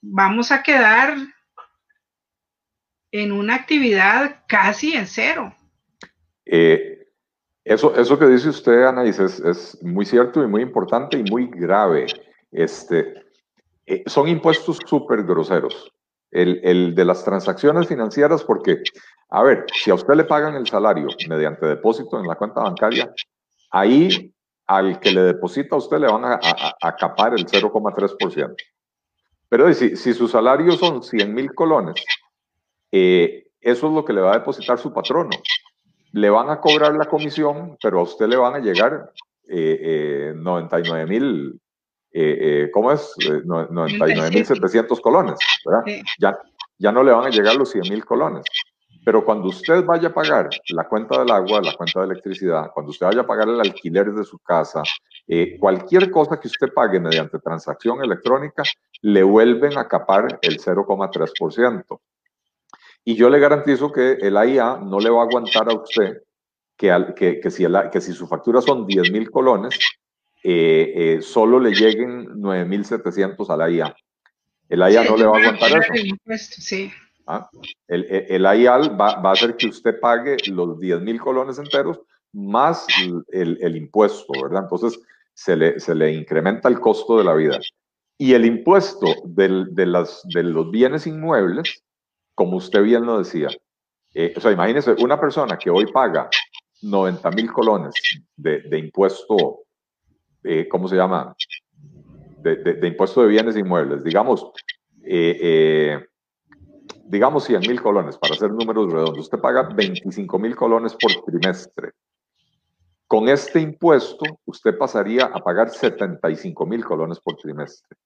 vamos 0.00 0.50
a 0.50 0.62
quedar 0.62 1.16
en 3.12 3.30
una 3.30 3.54
actividad 3.54 4.42
casi 4.48 4.94
en 4.94 5.06
cero. 5.06 5.54
Eh, 6.44 7.06
eso, 7.64 7.94
eso 7.94 8.18
que 8.18 8.26
dice 8.26 8.48
usted, 8.48 8.84
Anaís, 8.84 9.18
es, 9.20 9.38
es, 9.38 9.82
muy 9.82 10.04
cierto 10.04 10.42
y 10.42 10.48
muy 10.48 10.62
importante 10.62 11.18
y 11.18 11.22
muy 11.30 11.46
grave. 11.46 12.06
Este, 12.50 13.14
son 14.06 14.28
impuestos 14.28 14.78
súper 14.86 15.22
groseros. 15.22 15.92
El, 16.30 16.60
el, 16.64 16.94
de 16.94 17.04
las 17.04 17.24
transacciones 17.24 17.86
financieras, 17.86 18.42
porque 18.42 18.82
a 19.28 19.42
ver, 19.42 19.66
si 19.74 19.90
a 19.90 19.94
usted 19.94 20.14
le 20.14 20.24
pagan 20.24 20.54
el 20.54 20.66
salario 20.66 21.08
mediante 21.28 21.66
depósito 21.66 22.18
en 22.18 22.26
la 22.26 22.36
cuenta 22.36 22.62
bancaria, 22.62 23.12
ahí 23.70 24.32
al 24.66 25.00
que 25.00 25.10
le 25.10 25.22
deposita 25.22 25.76
usted 25.76 25.98
le 25.98 26.06
van 26.06 26.24
a, 26.24 26.40
a, 26.80 26.96
capar 26.96 27.34
el 27.34 27.46
0,3%. 27.46 28.54
Pero 29.48 29.72
si, 29.74 29.96
si 29.96 30.14
su 30.14 30.28
salario 30.28 30.72
son 30.72 31.02
100 31.02 31.34
mil 31.34 31.54
colones, 31.54 31.94
eh, 32.92 33.48
eso 33.60 33.88
es 33.88 33.92
lo 33.92 34.04
que 34.04 34.12
le 34.12 34.20
va 34.20 34.32
a 34.32 34.38
depositar 34.38 34.78
su 34.78 34.92
patrono. 34.92 35.30
Le 36.12 36.30
van 36.30 36.50
a 36.50 36.60
cobrar 36.60 36.94
la 36.94 37.06
comisión, 37.06 37.76
pero 37.82 38.00
a 38.00 38.02
usted 38.02 38.26
le 38.26 38.36
van 38.36 38.54
a 38.54 38.58
llegar 38.58 39.10
eh, 39.48 40.32
99 40.36 41.02
eh, 41.02 41.06
mil, 41.06 41.60
eh, 42.12 42.70
¿cómo 42.72 42.92
es? 42.92 43.14
99 43.44 44.30
mil 44.30 44.44
700 44.44 45.00
colones, 45.00 45.38
¿verdad? 45.64 46.02
Ya, 46.18 46.38
ya 46.78 46.92
no 46.92 47.02
le 47.02 47.12
van 47.12 47.26
a 47.26 47.30
llegar 47.30 47.56
los 47.56 47.70
100 47.70 47.84
mil 47.88 48.04
colones. 48.04 48.44
Pero 49.04 49.24
cuando 49.24 49.48
usted 49.48 49.84
vaya 49.84 50.08
a 50.08 50.14
pagar 50.14 50.48
la 50.68 50.86
cuenta 50.86 51.18
del 51.18 51.30
agua, 51.30 51.60
la 51.60 51.74
cuenta 51.74 52.00
de 52.00 52.06
electricidad, 52.06 52.70
cuando 52.72 52.90
usted 52.90 53.06
vaya 53.06 53.22
a 53.22 53.26
pagar 53.26 53.48
el 53.48 53.60
alquiler 53.60 54.12
de 54.12 54.24
su 54.24 54.38
casa, 54.38 54.82
eh, 55.26 55.58
cualquier 55.58 56.10
cosa 56.10 56.38
que 56.38 56.46
usted 56.46 56.72
pague 56.72 57.00
mediante 57.00 57.38
transacción 57.40 58.02
electrónica, 58.02 58.62
le 59.00 59.22
vuelven 59.24 59.76
a 59.76 59.88
capar 59.88 60.38
el 60.40 60.58
0,3%. 60.58 62.00
Y 63.04 63.14
yo 63.16 63.28
le 63.28 63.38
garantizo 63.38 63.90
que 63.90 64.12
el 64.12 64.36
AIA 64.36 64.78
no 64.78 65.00
le 65.00 65.10
va 65.10 65.22
a 65.22 65.24
aguantar 65.24 65.68
a 65.68 65.74
usted 65.74 66.22
que, 66.76 66.90
que, 67.16 67.40
que, 67.40 67.50
si, 67.50 67.64
el, 67.64 67.76
que 67.90 68.00
si 68.00 68.12
su 68.12 68.26
factura 68.26 68.60
son 68.60 68.86
10 68.86 69.10
mil 69.10 69.30
colones, 69.30 69.78
eh, 70.42 70.92
eh, 70.94 71.22
solo 71.22 71.60
le 71.60 71.72
lleguen 71.72 72.28
9.700 72.40 73.50
a 73.50 73.56
la 73.56 73.70
IA. 73.70 73.96
El 74.68 74.82
AIA 74.82 75.04
no 75.04 75.16
le 75.16 75.26
va 75.26 75.36
a 75.36 75.40
aguantar 75.40 75.82
eso. 75.82 76.44
sí. 76.60 76.90
¿Ah? 77.26 77.48
El, 77.86 78.04
el, 78.10 78.42
IAL 78.42 79.00
va, 79.00 79.20
va, 79.20 79.30
a 79.30 79.32
hacer 79.32 79.56
que 79.56 79.68
usted 79.68 80.00
pague 80.00 80.36
los 80.48 80.80
10 80.80 81.02
mil 81.02 81.20
colones 81.20 81.56
enteros 81.58 82.00
más 82.32 82.86
el, 83.30 83.58
el, 83.60 83.76
impuesto, 83.76 84.32
¿verdad? 84.42 84.64
Entonces 84.64 85.00
se 85.34 85.56
le, 85.56 85.78
se 85.78 85.94
le 85.94 86.12
incrementa 86.12 86.68
el 86.68 86.80
costo 86.80 87.18
de 87.18 87.24
la 87.24 87.34
vida. 87.34 87.58
Y 88.18 88.34
el 88.34 88.44
impuesto 88.44 89.06
del, 89.24 89.74
de, 89.74 89.86
las, 89.86 90.22
de 90.32 90.42
los 90.42 90.70
bienes 90.70 91.06
inmuebles, 91.06 91.82
como 92.42 92.56
usted 92.56 92.82
bien 92.82 93.06
lo 93.06 93.18
decía, 93.18 93.46
eh, 94.12 94.34
o 94.36 94.40
sea, 94.40 94.50
imagínese 94.50 94.96
una 94.98 95.20
persona 95.20 95.56
que 95.56 95.70
hoy 95.70 95.86
paga 95.92 96.28
90 96.82 97.30
mil 97.30 97.52
colones 97.52 97.94
de, 98.36 98.78
impuesto, 98.80 99.60
eh, 100.42 100.66
¿cómo 100.68 100.88
se 100.88 100.96
llama? 100.96 101.36
De, 102.38 102.80
impuesto 102.82 103.22
de 103.22 103.28
bienes 103.28 103.56
inmuebles, 103.56 104.02
digamos, 104.02 104.44
eh, 105.04 105.38
eh 105.40 106.06
digamos 107.04 107.44
100 107.44 107.60
mil 107.60 107.80
colones, 107.80 108.18
para 108.18 108.34
hacer 108.34 108.50
números 108.50 108.90
redondos, 108.90 109.18
usted 109.18 109.38
paga 109.38 109.62
25 109.62 110.36
mil 110.40 110.56
colones 110.56 110.96
por 110.96 111.12
trimestre. 111.24 111.92
Con 113.06 113.28
este 113.28 113.60
impuesto, 113.60 114.24
usted 114.46 114.76
pasaría 114.76 115.26
a 115.26 115.38
pagar 115.38 115.70
75 115.70 116.66
mil 116.66 116.84
colones 116.84 117.20
por 117.20 117.36
trimestre, 117.36 117.96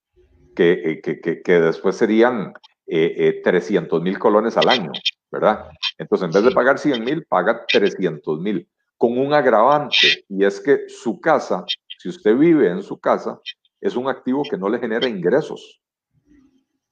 que, 0.55 1.01
eh, 1.03 1.61
después 1.61 1.97
serían 1.97 2.53
eh, 2.87 3.41
300 3.43 3.99
eh, 3.99 4.03
mil 4.03 4.19
colones 4.19 4.57
al 4.57 4.69
año, 4.69 4.93
¿verdad? 5.31 5.69
Entonces, 5.99 6.27
en 6.27 6.33
vez 6.33 6.45
de 6.45 6.55
pagar 6.55 6.79
100 6.79 7.05
mil, 7.05 7.25
paga 7.27 7.65
300 7.67 8.41
mil, 8.41 8.69
con 8.97 9.19
un 9.19 9.35
agravante, 9.35 10.25
y 10.29 10.45
es 10.45 10.61
que 10.61 10.89
su 10.89 11.21
casa, 11.21 11.65
si 11.99 12.09
usted 12.09 12.37
vive 12.37 12.71
en 12.71 12.83
su 12.83 12.99
casa, 12.99 13.41
es 13.81 13.97
un 13.97 14.09
activo 14.09 14.43
que 14.49 14.57
no 14.57 14.69
le 14.69 14.79
genera 14.79 15.09
ingresos. 15.09 15.81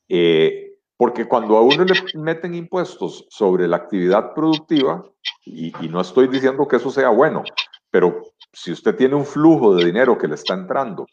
Eh, 0.09 0.72
porque 0.96 1.26
cuando 1.26 1.57
a 1.57 1.62
uno 1.62 1.85
le 1.85 1.94
meten 2.14 2.54
impuestos 2.54 3.26
sobre 3.30 3.66
la 3.66 3.76
actividad 3.76 4.35
productiva, 4.35 5.04
y, 5.44 5.72
no 5.88 6.00
estoy 6.00 6.28
diciendo 6.28 6.66
que 6.68 6.76
eso 6.76 6.90
sea 6.90 7.09
bueno, 7.09 7.42
pero 7.90 8.22
si 8.52 8.72
usted 8.72 8.96
tiene 8.96 9.14
un 9.14 9.26
flujo 9.26 9.74
de 9.74 9.85
dinero 9.85 10.16
que 10.16 10.28
le 10.28 10.35
está 10.35 10.54
entrando 10.54 11.07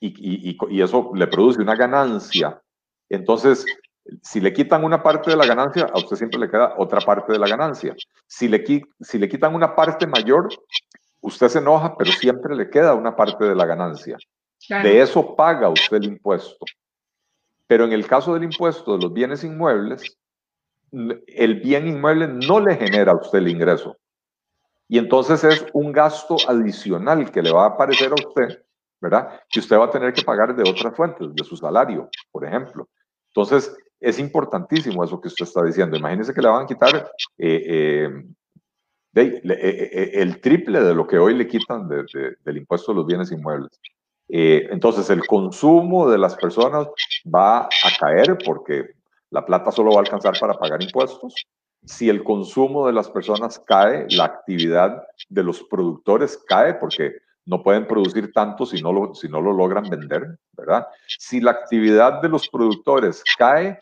y, 0.00 0.08
y, 0.50 0.58
y 0.70 0.82
eso 0.82 1.10
le 1.14 1.26
produce 1.26 1.60
una 1.60 1.74
ganancia, 1.74 2.60
entonces 3.08 3.64
si 4.22 4.40
le 4.40 4.52
quitan 4.52 4.84
una 4.84 5.02
parte 5.02 5.30
de 5.30 5.36
la 5.36 5.46
ganancia, 5.46 5.86
a 5.92 5.98
usted 5.98 6.16
siempre 6.16 6.38
le 6.38 6.50
queda 6.50 6.74
otra 6.78 7.00
parte 7.00 7.32
de 7.32 7.38
la 7.38 7.48
ganancia. 7.48 7.94
Si 8.26 8.48
le, 8.48 8.64
si 9.00 9.18
le 9.18 9.28
quitan 9.28 9.54
una 9.54 9.74
parte 9.74 10.06
mayor, 10.06 10.48
usted 11.20 11.48
se 11.48 11.58
enoja, 11.58 11.96
pero 11.96 12.12
siempre 12.12 12.54
le 12.54 12.68
queda 12.68 12.94
una 12.94 13.16
parte 13.16 13.44
de 13.44 13.54
la 13.54 13.64
ganancia. 13.64 14.16
De 14.68 15.00
eso 15.00 15.34
paga 15.34 15.68
usted 15.68 15.98
el 15.98 16.04
impuesto. 16.04 16.64
Pero 17.66 17.84
en 17.84 17.92
el 17.92 18.06
caso 18.06 18.34
del 18.34 18.44
impuesto 18.44 18.96
de 18.96 19.02
los 19.02 19.12
bienes 19.12 19.42
inmuebles, 19.42 20.18
el 20.92 21.60
bien 21.60 21.88
inmueble 21.88 22.28
no 22.28 22.60
le 22.60 22.76
genera 22.76 23.12
a 23.12 23.16
usted 23.16 23.38
el 23.38 23.48
ingreso. 23.48 23.96
Y 24.86 24.98
entonces 24.98 25.42
es 25.44 25.66
un 25.72 25.92
gasto 25.92 26.36
adicional 26.46 27.30
que 27.30 27.42
le 27.42 27.50
va 27.50 27.64
a 27.64 27.68
aparecer 27.68 28.10
a 28.10 28.14
usted, 28.14 28.62
¿verdad? 29.00 29.40
Que 29.48 29.60
usted 29.60 29.78
va 29.78 29.86
a 29.86 29.90
tener 29.90 30.12
que 30.12 30.22
pagar 30.22 30.54
de 30.54 30.68
otras 30.68 30.94
fuentes, 30.94 31.34
de 31.34 31.44
su 31.44 31.56
salario, 31.56 32.08
por 32.30 32.44
ejemplo. 32.44 32.88
Entonces, 33.28 33.74
es 34.04 34.18
importantísimo 34.18 35.02
eso 35.02 35.20
que 35.20 35.28
usted 35.28 35.44
está 35.44 35.64
diciendo. 35.64 35.96
Imagínese 35.96 36.34
que 36.34 36.42
le 36.42 36.48
van 36.48 36.64
a 36.64 36.66
quitar 36.66 37.10
eh, 37.38 38.12
eh, 39.16 39.40
eh, 39.44 40.10
el 40.14 40.40
triple 40.40 40.80
de 40.80 40.94
lo 40.94 41.06
que 41.06 41.18
hoy 41.18 41.34
le 41.34 41.46
quitan 41.46 41.88
del 41.88 42.56
impuesto 42.56 42.92
de 42.92 42.96
los 42.96 43.06
bienes 43.06 43.30
inmuebles. 43.30 43.80
Eh, 44.28 44.68
entonces 44.70 45.08
el 45.10 45.26
consumo 45.26 46.10
de 46.10 46.18
las 46.18 46.34
personas 46.36 46.88
va 47.32 47.64
a 47.64 47.90
caer 48.00 48.38
porque 48.44 48.94
la 49.30 49.44
plata 49.44 49.70
solo 49.70 49.90
va 49.90 49.98
a 49.98 50.00
alcanzar 50.00 50.34
para 50.40 50.54
pagar 50.54 50.82
impuestos 50.82 51.34
Si 51.84 52.08
el 52.08 52.24
consumo 52.24 52.86
de 52.86 52.94
las 52.94 53.10
personas 53.10 53.58
cae, 53.58 54.06
la 54.10 54.24
actividad 54.24 55.04
de 55.28 55.42
los 55.42 55.62
productores 55.64 56.42
cae 56.48 56.74
porque 56.74 57.18
no 57.46 57.62
pueden 57.62 57.86
producir 57.86 58.32
tanto 58.32 58.64
si 58.64 58.80
no 58.82 58.92
lo, 58.92 59.14
si 59.14 59.28
no 59.28 59.40
lo 59.40 59.52
logran 59.52 59.88
vender, 59.88 60.38
¿verdad? 60.52 60.86
Si 61.06 61.40
la 61.40 61.50
actividad 61.50 62.22
de 62.22 62.28
los 62.28 62.48
productores 62.48 63.22
cae, 63.38 63.78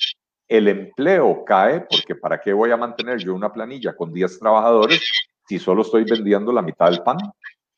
el 0.49 0.69
empleo 0.69 1.45
cae, 1.45 1.87
porque 1.89 2.15
¿para 2.15 2.41
qué 2.41 2.53
voy 2.53 2.71
a 2.71 2.77
mantener 2.77 3.19
yo 3.19 3.35
una 3.35 3.53
planilla 3.53 3.95
con 3.95 4.13
10 4.13 4.39
trabajadores 4.39 5.01
si 5.47 5.59
solo 5.59 5.83
estoy 5.83 6.05
vendiendo 6.05 6.53
la 6.53 6.63
mitad 6.63 6.91
del 6.91 7.03
pan? 7.03 7.19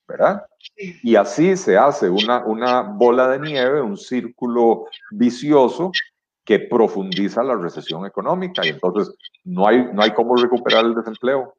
¿Verdad? 0.07 0.45
Y 0.77 1.17
así 1.17 1.57
se 1.57 1.79
hace 1.79 2.11
una, 2.11 2.45
una 2.45 2.83
bola 2.83 3.29
de 3.29 3.39
nieve, 3.39 3.81
un 3.81 3.97
círculo 3.97 4.87
vicioso 5.11 5.93
que 6.45 6.59
profundiza 6.59 7.43
la 7.43 7.57
recesión 7.57 8.05
económica 8.05 8.67
y 8.67 8.69
entonces 8.69 9.15
no 9.45 9.67
hay, 9.67 9.89
no 9.93 10.03
hay 10.03 10.13
cómo 10.13 10.37
recuperar 10.37 10.85
el 10.85 10.95
desempleo, 10.95 11.55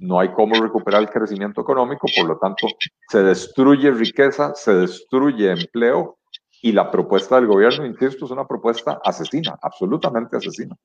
no 0.00 0.20
hay 0.20 0.28
cómo 0.32 0.54
recuperar 0.60 1.02
el 1.02 1.10
crecimiento 1.10 1.60
económico, 1.60 2.06
por 2.16 2.26
lo 2.26 2.38
tanto 2.38 2.68
se 3.08 3.22
destruye 3.22 3.90
riqueza, 3.90 4.54
se 4.54 4.74
destruye 4.74 5.50
empleo 5.50 6.18
y 6.62 6.72
la 6.72 6.90
propuesta 6.90 7.36
del 7.36 7.46
gobierno, 7.46 7.86
insisto, 7.86 8.24
es 8.24 8.30
una 8.30 8.46
propuesta 8.46 9.00
asesina, 9.04 9.56
absolutamente 9.62 10.36
asesina. 10.36 10.76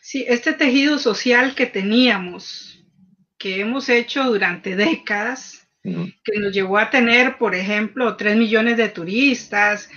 Sí, 0.00 0.24
este 0.28 0.52
tejido 0.52 0.98
social 0.98 1.54
que 1.54 1.66
teníamos, 1.66 2.84
que 3.38 3.60
hemos 3.60 3.88
hecho 3.88 4.24
durante 4.24 4.76
décadas, 4.76 5.68
que 5.82 6.40
nos 6.40 6.52
llevó 6.52 6.78
a 6.78 6.90
tener, 6.90 7.38
por 7.38 7.54
ejemplo, 7.54 8.16
3 8.16 8.36
millones 8.36 8.76
de 8.76 8.88
turistas, 8.88 9.88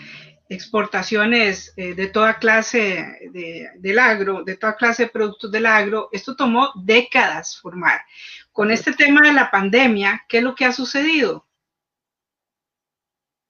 exportaciones 0.49 1.73
eh, 1.77 1.93
de 1.93 2.07
toda 2.07 2.39
clase 2.39 3.29
de, 3.31 3.69
del 3.75 3.99
agro, 3.99 4.43
de 4.43 4.57
toda 4.57 4.75
clase 4.75 5.03
de 5.03 5.09
productos 5.09 5.51
del 5.51 5.67
agro, 5.67 6.09
esto 6.12 6.35
tomó 6.35 6.71
décadas 6.75 7.59
formar. 7.59 8.01
Con 8.51 8.71
este 8.71 8.93
tema 8.93 9.21
de 9.21 9.33
la 9.33 9.51
pandemia, 9.51 10.25
¿qué 10.27 10.39
es 10.39 10.43
lo 10.43 10.55
que 10.55 10.65
ha 10.65 10.73
sucedido? 10.73 11.47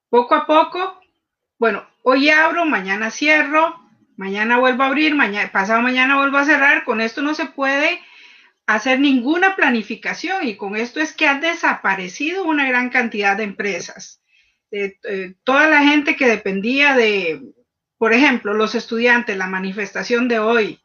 Poco 0.10 0.36
a 0.36 0.46
poco, 0.46 1.00
bueno, 1.58 1.88
hoy 2.04 2.30
abro, 2.30 2.66
mañana 2.66 3.12
cierro, 3.12 3.80
mañana 4.18 4.60
vuelvo 4.60 4.84
a 4.84 4.88
abrir, 4.88 5.16
mañana, 5.16 5.52
pasado 5.52 5.82
mañana 5.82 6.18
vuelvo 6.18 6.38
a 6.38 6.46
cerrar, 6.46 6.84
con 6.84 7.00
esto 7.00 7.22
no 7.22 7.34
se 7.34 7.46
puede 7.46 8.02
hacer 8.68 9.00
ninguna 9.00 9.56
planificación 9.56 10.46
y 10.46 10.58
con 10.58 10.76
esto 10.76 11.00
es 11.00 11.14
que 11.14 11.28
ha 11.28 11.40
desaparecido 11.40 12.44
una 12.44 12.68
gran 12.68 12.90
cantidad 12.90 13.38
de 13.38 13.44
empresas. 13.44 14.19
Eh, 14.72 15.36
toda 15.44 15.68
la 15.68 15.84
gente 15.84 16.16
que 16.16 16.28
dependía 16.28 16.96
de, 16.96 17.42
por 17.98 18.14
ejemplo, 18.14 18.54
los 18.54 18.76
estudiantes, 18.76 19.38
la 19.38 19.48
manifestación 19.48 20.28
de 20.28 20.40
hoy, 20.40 20.80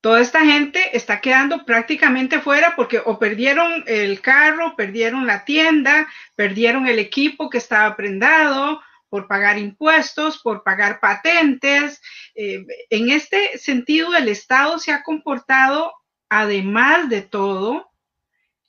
toda 0.00 0.20
esta 0.20 0.44
gente 0.44 0.96
está 0.96 1.20
quedando 1.20 1.64
prácticamente 1.64 2.40
fuera 2.40 2.76
porque 2.76 3.00
o 3.04 3.18
perdieron 3.18 3.82
el 3.86 4.20
carro, 4.20 4.76
perdieron 4.76 5.26
la 5.26 5.44
tienda, 5.44 6.08
perdieron 6.36 6.86
el 6.86 6.98
equipo 6.98 7.50
que 7.50 7.58
estaba 7.58 7.96
prendado 7.96 8.80
por 9.08 9.26
pagar 9.26 9.58
impuestos, 9.58 10.40
por 10.42 10.62
pagar 10.62 11.00
patentes. 11.00 12.00
Eh, 12.34 12.64
en 12.90 13.10
este 13.10 13.58
sentido, 13.58 14.14
el 14.14 14.28
Estado 14.28 14.78
se 14.78 14.92
ha 14.92 15.02
comportado 15.02 15.92
además 16.28 17.08
de 17.08 17.22
todo, 17.22 17.90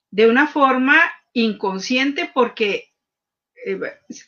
de 0.09 0.27
una 0.27 0.47
forma 0.47 0.99
inconsciente 1.33 2.31
porque 2.33 2.86
eh, 3.67 3.79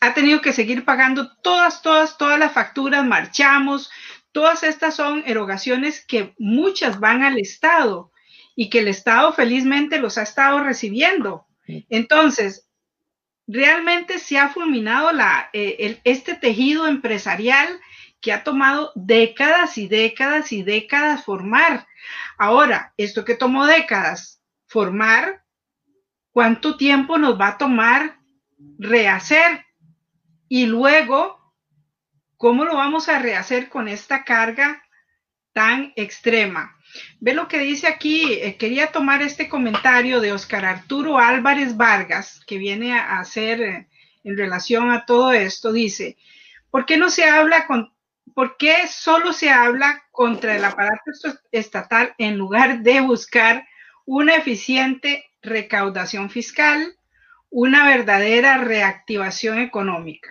ha 0.02 0.14
tenido 0.14 0.42
que 0.42 0.52
seguir 0.52 0.84
pagando 0.84 1.32
todas, 1.38 1.82
todas, 1.82 2.18
todas 2.18 2.38
las 2.38 2.52
facturas, 2.52 3.06
marchamos, 3.06 3.90
todas 4.34 4.64
estas 4.64 4.96
son 4.96 5.24
erogaciones 5.26 6.06
que 6.06 6.34
muchas 6.38 7.00
van 7.00 7.24
al 7.24 7.40
Estado 7.40 8.12
y 8.54 8.70
que 8.70 8.80
el 8.80 8.90
Estado 8.90 9.32
felizmente 9.32 10.00
los 10.00 10.18
ha 10.18 10.24
estado 10.24 10.60
recibiendo. 10.60 11.48
Entonces, 11.90 12.68
realmente 13.48 14.20
se 14.20 14.38
ha 14.38 14.50
fulminado 14.50 15.14
la, 15.14 15.50
eh, 15.54 16.02
este 16.04 16.36
tejido 16.36 16.86
empresarial 16.88 17.80
que 18.20 18.34
ha 18.34 18.44
tomado 18.44 18.92
décadas 18.96 19.78
y 19.78 19.88
décadas 19.88 20.52
y 20.52 20.64
décadas 20.64 21.24
formar. 21.24 21.88
Ahora, 22.38 22.94
esto 22.98 23.24
que 23.24 23.36
tomó 23.36 23.66
décadas 23.66 24.42
formar, 24.68 25.46
¿cuánto 26.32 26.76
tiempo 26.76 27.18
nos 27.18 27.40
va 27.40 27.50
a 27.50 27.58
tomar 27.58 28.19
rehacer? 28.78 29.66
Y 30.48 30.66
luego, 30.66 31.40
¿cómo 32.38 32.66
lo 32.66 32.76
vamos 32.76 33.10
a 33.10 33.20
rehacer 33.20 33.70
con 33.70 33.88
esta 33.88 34.24
carga 34.24 34.84
tan 35.54 35.94
extrema? 35.96 36.76
Ve 37.20 37.34
lo 37.34 37.48
que 37.48 37.60
dice 37.60 37.88
aquí, 37.88 38.34
eh, 38.34 38.58
quería 38.58 38.92
tomar 38.92 39.22
este 39.22 39.48
comentario 39.48 40.22
de 40.22 40.34
Oscar 40.34 40.66
Arturo 40.66 41.20
Álvarez 41.20 41.78
Vargas, 41.78 42.42
que 42.48 42.58
viene 42.58 42.98
a 42.98 43.20
hacer 43.20 43.62
eh, 43.62 43.90
en 44.24 44.38
relación 44.38 44.92
a 44.92 45.06
todo 45.06 45.32
esto, 45.32 45.72
dice, 45.72 46.18
¿por 46.72 46.86
qué 46.86 46.98
no 46.98 47.10
se 47.10 47.26
habla 47.26 47.68
con, 47.68 47.94
¿por 48.34 48.58
qué 48.58 48.88
solo 48.88 49.34
se 49.34 49.50
habla 49.50 50.04
contra 50.12 50.56
el 50.56 50.66
aparato 50.66 51.12
estatal 51.52 52.14
en 52.18 52.38
lugar 52.38 52.82
de 52.82 53.02
buscar 53.02 53.68
una 54.06 54.36
eficiente 54.36 55.26
recaudación 55.42 56.30
fiscal, 56.30 56.96
una 57.50 57.86
verdadera 57.86 58.58
reactivación 58.58 59.60
económica? 59.60 60.30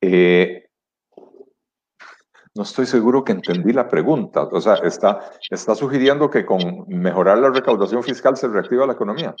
Eh, 0.00 0.68
no 2.54 2.62
estoy 2.62 2.86
seguro 2.86 3.24
que 3.24 3.32
entendí 3.32 3.72
la 3.72 3.88
pregunta. 3.88 4.42
O 4.42 4.60
sea, 4.60 4.74
está, 4.84 5.32
está 5.50 5.74
sugiriendo 5.74 6.30
que 6.30 6.44
con 6.44 6.84
mejorar 6.88 7.38
la 7.38 7.50
recaudación 7.50 8.02
fiscal 8.02 8.36
se 8.36 8.48
reactiva 8.48 8.86
la 8.86 8.92
economía. 8.92 9.34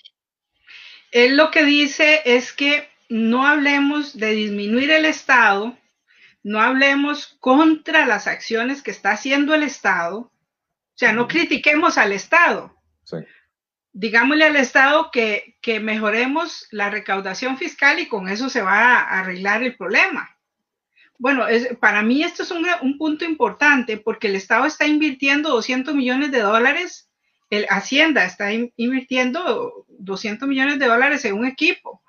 Él 1.12 1.36
lo 1.36 1.50
que 1.50 1.64
dice 1.64 2.22
es 2.24 2.52
que 2.52 2.88
no 3.08 3.46
hablemos 3.46 4.18
de 4.18 4.32
disminuir 4.32 4.90
el 4.90 5.04
Estado, 5.04 5.76
no 6.42 6.60
hablemos 6.60 7.36
contra 7.38 8.04
las 8.04 8.26
acciones 8.26 8.82
que 8.82 8.90
está 8.90 9.12
haciendo 9.12 9.54
el 9.54 9.62
Estado, 9.62 10.18
o 10.18 10.96
sea, 10.96 11.12
no 11.12 11.28
critiquemos 11.28 11.98
al 11.98 12.12
Estado. 12.12 12.73
Digámosle 13.92 14.44
al 14.44 14.56
Estado 14.56 15.10
que, 15.12 15.56
mejoremos 15.80 16.66
la 16.70 16.90
recaudación 16.90 17.56
fiscal 17.56 18.00
y 18.00 18.08
con 18.08 18.28
eso 18.28 18.48
se 18.48 18.62
va 18.62 18.98
a 18.98 19.20
arreglar 19.20 19.62
el 19.62 19.76
problema. 19.76 20.30
Bueno, 21.16 21.46
para 21.80 22.02
mí 22.02 22.22
esto 22.22 22.42
es 22.42 22.50
un, 22.50 22.66
un, 22.82 22.98
punto 22.98 23.24
importante 23.24 23.96
porque 23.98 24.26
el 24.26 24.34
Estado 24.34 24.66
está 24.66 24.86
invirtiendo 24.86 25.50
200 25.50 25.94
millones 25.94 26.32
de 26.32 26.40
dólares, 26.40 27.08
el 27.50 27.66
Hacienda 27.68 28.24
está 28.24 28.52
invirtiendo 28.52 29.86
200 29.88 30.48
millones 30.48 30.78
de 30.80 30.86
dólares 30.86 31.24
en 31.24 31.34
un 31.34 31.46
equipo. 31.46 32.02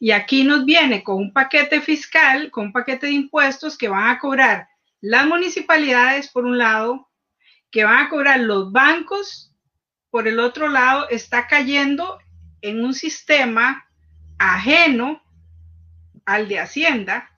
Y 0.00 0.12
aquí 0.12 0.44
nos 0.44 0.64
viene 0.64 1.02
con 1.02 1.16
un 1.16 1.32
paquete 1.32 1.80
fiscal, 1.80 2.50
con 2.50 2.66
un 2.66 2.72
paquete 2.72 3.06
de 3.06 3.12
impuestos 3.12 3.76
que 3.76 3.88
van 3.88 4.08
a 4.08 4.18
cobrar 4.18 4.68
las 5.00 5.26
municipalidades 5.26 6.28
por 6.28 6.44
un 6.44 6.58
lado, 6.58 7.08
que 7.70 7.84
van 7.84 8.06
a 8.06 8.08
cobrar 8.08 8.40
los 8.40 8.72
bancos, 8.72 9.47
por 10.10 10.28
el 10.28 10.40
otro 10.40 10.68
lado, 10.68 11.08
está 11.10 11.46
cayendo 11.46 12.18
en 12.60 12.84
un 12.84 12.94
sistema 12.94 13.88
ajeno 14.38 15.22
al 16.24 16.48
de 16.48 16.60
Hacienda. 16.60 17.30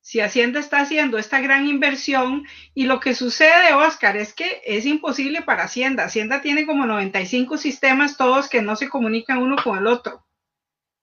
Si 0.00 0.20
Hacienda 0.20 0.58
está 0.60 0.80
haciendo 0.80 1.18
esta 1.18 1.40
gran 1.40 1.66
inversión 1.66 2.46
y 2.74 2.84
lo 2.84 2.98
que 3.00 3.14
sucede, 3.14 3.74
Oscar, 3.74 4.16
es 4.16 4.32
que 4.32 4.62
es 4.64 4.86
imposible 4.86 5.42
para 5.42 5.64
Hacienda. 5.64 6.04
Hacienda 6.04 6.40
tiene 6.40 6.64
como 6.64 6.86
95 6.86 7.58
sistemas, 7.58 8.16
todos 8.16 8.48
que 8.48 8.62
no 8.62 8.76
se 8.76 8.88
comunican 8.88 9.38
uno 9.38 9.56
con 9.62 9.78
el 9.78 9.86
otro. 9.86 10.24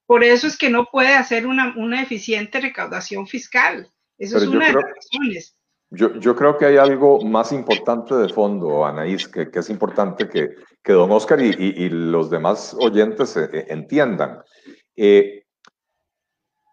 Por 0.08 0.24
eso 0.24 0.48
es 0.48 0.58
que 0.58 0.70
no 0.70 0.86
puede 0.86 1.14
hacer 1.14 1.48
una, 1.48 2.02
eficiente 2.02 2.60
recaudación 2.60 3.28
fiscal. 3.28 3.92
Eso 4.18 4.38
es 4.38 4.48
una 4.48 4.68
de 4.68 4.74
las 4.74 4.84
razones. 4.84 5.58
Yo, 5.92 6.36
creo 6.36 6.58
que 6.58 6.66
hay 6.66 6.78
algo 6.78 7.22
más 7.22 7.52
importante 7.52 8.16
de 8.16 8.30
fondo, 8.30 8.86
Anaís, 8.86 9.28
que, 9.28 9.50
es 9.54 9.70
importante 9.70 10.28
que, 10.28 10.56
que 10.84 10.94
don 10.94 11.12
Oscar 11.12 11.40
y, 11.40 11.90
los 11.90 12.30
demás 12.30 12.76
oyentes 12.80 13.38
eh, 13.38 13.50
eh, 13.54 13.66
entiendan. 13.70 14.42
Eh, 14.96 15.44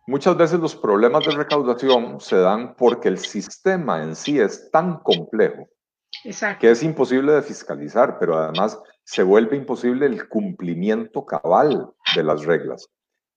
muchas 0.07 0.37
veces 0.37 0.59
los 0.59 0.75
problemas 0.75 1.25
de 1.27 1.33
recaudación 1.33 2.21
se 2.21 2.37
dan 2.37 2.75
porque 2.75 3.09
el 3.09 3.19
sistema 3.19 4.03
en 4.03 4.17
sí 4.17 4.41
es 4.41 4.71
tan 4.71 4.99
complejo 5.01 5.69
que 6.61 6.71
es 6.71 6.83
imposible 6.83 7.33
de 7.33 7.43
fiscalizar, 7.43 8.19
pero 8.19 8.37
además 8.37 8.79
se 9.05 9.23
vuelve 9.23 9.57
imposible 9.57 10.07
el 10.07 10.29
cumplimiento 10.29 11.25
cabal 11.25 11.91
de 12.15 12.23
las 12.23 12.45
reglas. 12.45 12.89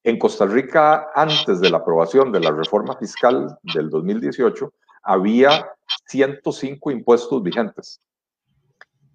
En 0.04 0.20
Costa 0.20 0.46
Rica, 0.46 1.08
antes 1.16 1.60
de 1.62 1.70
la 1.70 1.78
aprobación 1.78 2.32
de 2.32 2.42
la 2.42 2.52
reforma 2.52 2.96
fiscal 2.98 3.58
del 3.74 3.90
2018, 3.90 4.72
había 5.06 5.70
105 6.08 6.91
impuestos 6.91 7.41
vigentes. 7.41 8.02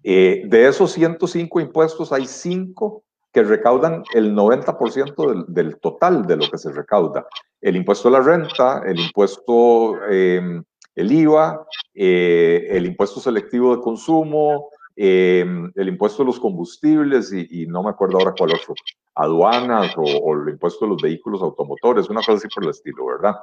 Eh, 0.03 0.43
de 0.47 0.67
esos 0.67 0.91
105 0.93 1.59
impuestos, 1.59 2.11
hay 2.11 2.25
5 2.25 3.03
que 3.31 3.43
recaudan 3.43 4.03
el 4.13 4.33
90% 4.33 5.45
del, 5.47 5.79
total 5.79 6.25
de 6.25 6.37
lo 6.37 6.49
que 6.49 6.57
se 6.57 6.71
recauda. 6.71 7.25
El 7.61 7.75
impuesto 7.75 8.07
a 8.07 8.11
la 8.11 8.19
renta, 8.21 8.81
el 8.85 8.99
impuesto 8.99 10.03
em, 10.07 10.63
el 10.95 11.11
IVA, 11.11 11.65
eh, 11.93 12.67
el 12.69 12.85
impuesto 12.87 13.19
selectivo 13.19 13.75
de 13.75 13.81
consumo, 13.81 14.69
eh, 14.95 15.45
el 15.75 15.87
impuesto 15.87 16.23
de 16.23 16.27
los 16.27 16.39
combustibles 16.39 17.31
y, 17.31 17.65
no 17.67 17.83
me 17.83 17.91
acuerdo 17.91 18.17
ahora 18.17 18.33
cuál 18.37 18.53
otro, 18.53 18.73
aduanas 19.15 19.93
o, 19.95 20.33
el 20.33 20.49
impuesto 20.49 20.85
de 20.85 20.91
los 20.91 21.01
vehículos 21.01 21.41
automotores, 21.41 22.09
una 22.09 22.19
cosa 22.21 22.33
así 22.33 22.47
por 22.53 22.65
el 22.65 22.71
estilo, 22.71 23.05
¿verdad? 23.05 23.35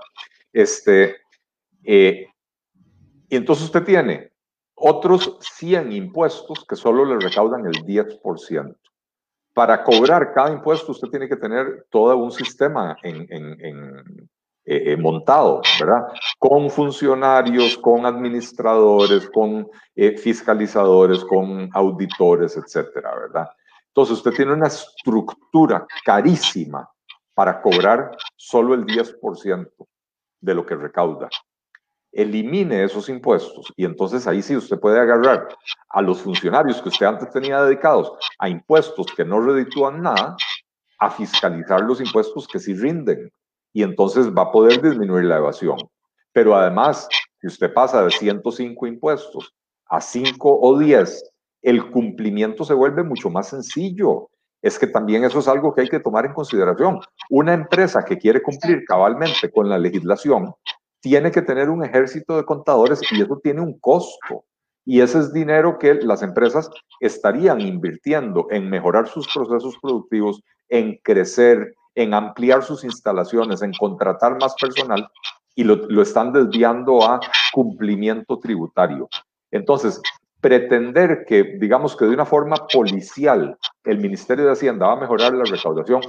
Este, 0.52 1.16
y 3.28 3.36
entonces 3.36 3.66
usted 3.66 3.84
tiene 3.84 4.32
otros 4.74 5.36
100 5.40 5.92
impuestos 5.92 6.64
que 6.66 6.76
solo 6.76 7.04
le 7.04 7.18
recaudan 7.18 7.66
el 7.66 7.84
10%. 7.84 8.76
Para 9.54 9.82
cobrar 9.82 10.32
cada 10.32 10.52
impuesto 10.52 10.92
usted 10.92 11.08
tiene 11.08 11.28
que 11.28 11.36
tener 11.36 11.86
todo 11.90 12.16
un 12.16 12.30
sistema 12.30 12.96
eh, 13.02 13.26
eh, 14.64 14.96
montado, 14.96 15.62
¿verdad? 15.80 16.06
Con 16.38 16.70
funcionarios, 16.70 17.76
con 17.78 18.06
administradores, 18.06 19.28
con 19.30 19.68
eh, 19.96 20.16
fiscalizadores, 20.16 21.24
con 21.24 21.68
auditores, 21.72 22.56
etcétera, 22.56 23.14
¿verdad? 23.14 23.48
Entonces 23.88 24.18
usted 24.18 24.30
tiene 24.32 24.52
una 24.52 24.68
estructura 24.68 25.86
carísima 26.04 26.88
para 27.34 27.60
cobrar 27.60 28.16
solo 28.36 28.74
el 28.74 28.86
10% 28.86 29.70
de 30.40 30.54
lo 30.54 30.64
que 30.64 30.76
recauda 30.76 31.28
elimine 32.12 32.84
esos 32.84 33.08
impuestos 33.08 33.72
y 33.76 33.84
entonces 33.84 34.26
ahí 34.26 34.42
sí 34.42 34.56
usted 34.56 34.78
puede 34.78 34.98
agarrar 34.98 35.48
a 35.90 36.02
los 36.02 36.22
funcionarios 36.22 36.80
que 36.80 36.88
usted 36.88 37.06
antes 37.06 37.30
tenía 37.30 37.62
dedicados 37.62 38.12
a 38.38 38.48
impuestos 38.48 39.06
que 39.16 39.24
no 39.24 39.40
reditúan 39.40 40.02
nada, 40.02 40.36
a 40.98 41.10
fiscalizar 41.10 41.80
los 41.82 42.00
impuestos 42.00 42.48
que 42.48 42.58
sí 42.58 42.74
rinden 42.74 43.30
y 43.72 43.82
entonces 43.82 44.30
va 44.30 44.42
a 44.42 44.52
poder 44.52 44.80
disminuir 44.80 45.24
la 45.24 45.36
evasión. 45.36 45.76
Pero 46.32 46.56
además, 46.56 47.08
si 47.40 47.46
usted 47.46 47.72
pasa 47.72 48.02
de 48.02 48.10
105 48.10 48.86
impuestos 48.86 49.54
a 49.86 50.00
5 50.00 50.58
o 50.60 50.78
10, 50.78 51.30
el 51.62 51.90
cumplimiento 51.90 52.64
se 52.64 52.74
vuelve 52.74 53.02
mucho 53.02 53.30
más 53.30 53.48
sencillo. 53.48 54.30
Es 54.60 54.78
que 54.78 54.88
también 54.88 55.24
eso 55.24 55.38
es 55.38 55.46
algo 55.46 55.72
que 55.72 55.82
hay 55.82 55.88
que 55.88 56.00
tomar 56.00 56.26
en 56.26 56.32
consideración. 56.32 57.00
Una 57.30 57.54
empresa 57.54 58.04
que 58.04 58.18
quiere 58.18 58.42
cumplir 58.42 58.84
cabalmente 58.84 59.50
con 59.50 59.68
la 59.68 59.78
legislación 59.78 60.52
tiene 61.00 61.30
que 61.30 61.42
tener 61.42 61.70
un 61.70 61.84
ejército 61.84 62.36
de 62.36 62.44
contadores 62.44 63.00
y 63.12 63.22
eso 63.22 63.38
tiene 63.42 63.60
un 63.60 63.78
costo. 63.78 64.44
Y 64.84 65.00
ese 65.00 65.18
es 65.18 65.32
dinero 65.32 65.78
que 65.78 65.94
las 65.94 66.22
empresas 66.22 66.70
estarían 67.00 67.60
invirtiendo 67.60 68.46
en 68.50 68.70
mejorar 68.70 69.06
sus 69.06 69.28
procesos 69.32 69.76
productivos, 69.82 70.40
en 70.68 70.98
crecer, 71.02 71.74
en 71.94 72.14
ampliar 72.14 72.62
sus 72.62 72.84
instalaciones, 72.84 73.60
en 73.62 73.72
contratar 73.72 74.38
más 74.40 74.54
personal 74.54 75.08
y 75.54 75.64
lo, 75.64 75.76
lo 75.88 76.02
están 76.02 76.32
desviando 76.32 77.02
a 77.02 77.20
cumplimiento 77.52 78.38
tributario. 78.38 79.08
Entonces, 79.50 80.00
pretender 80.40 81.24
que, 81.26 81.42
digamos 81.58 81.96
que 81.96 82.04
de 82.04 82.12
una 82.14 82.24
forma 82.24 82.56
policial, 82.72 83.58
el 83.84 83.98
Ministerio 83.98 84.46
de 84.46 84.52
Hacienda 84.52 84.86
va 84.86 84.92
a 84.92 85.00
mejorar 85.00 85.34
la 85.34 85.44
recaudación, 85.44 86.00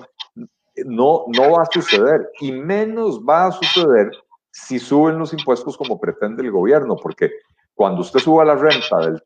no, 0.85 1.25
no 1.27 1.51
va 1.51 1.63
a 1.63 1.71
suceder 1.71 2.29
y 2.39 2.51
menos 2.51 3.21
va 3.21 3.47
a 3.47 3.51
suceder 3.51 4.11
si 4.51 4.79
suben 4.79 5.19
los 5.19 5.33
impuestos 5.33 5.77
como 5.77 5.99
pretende 5.99 6.43
el 6.43 6.51
gobierno, 6.51 6.95
porque 6.95 7.31
cuando 7.73 8.01
usted 8.01 8.19
suba 8.19 8.43
la 8.43 8.55
renta 8.55 9.21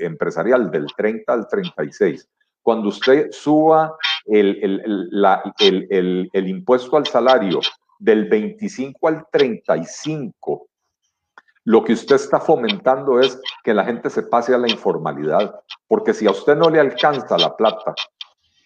empresarial 0.00 0.70
del 0.70 0.86
30 0.96 1.32
al 1.32 1.46
36, 1.46 2.28
cuando 2.62 2.88
usted 2.88 3.30
suba 3.30 3.96
el, 4.26 4.58
el, 5.60 6.30
el, 6.32 6.48
impuesto 6.48 6.96
al 6.96 7.06
salario 7.06 7.60
del 7.98 8.28
25 8.28 9.08
al 9.08 9.26
35, 9.30 10.68
lo 11.64 11.84
que 11.84 11.92
usted 11.92 12.16
está 12.16 12.40
fomentando 12.40 13.20
es 13.20 13.40
que 13.62 13.74
la 13.74 13.84
gente 13.84 14.08
se 14.08 14.22
pase 14.22 14.54
a 14.54 14.58
la 14.58 14.70
informalidad, 14.70 15.60
porque 15.86 16.14
si 16.14 16.26
a 16.26 16.30
usted 16.30 16.56
no 16.56 16.70
le 16.70 16.80
alcanza 16.80 17.36
la 17.36 17.54
plata 17.54 17.94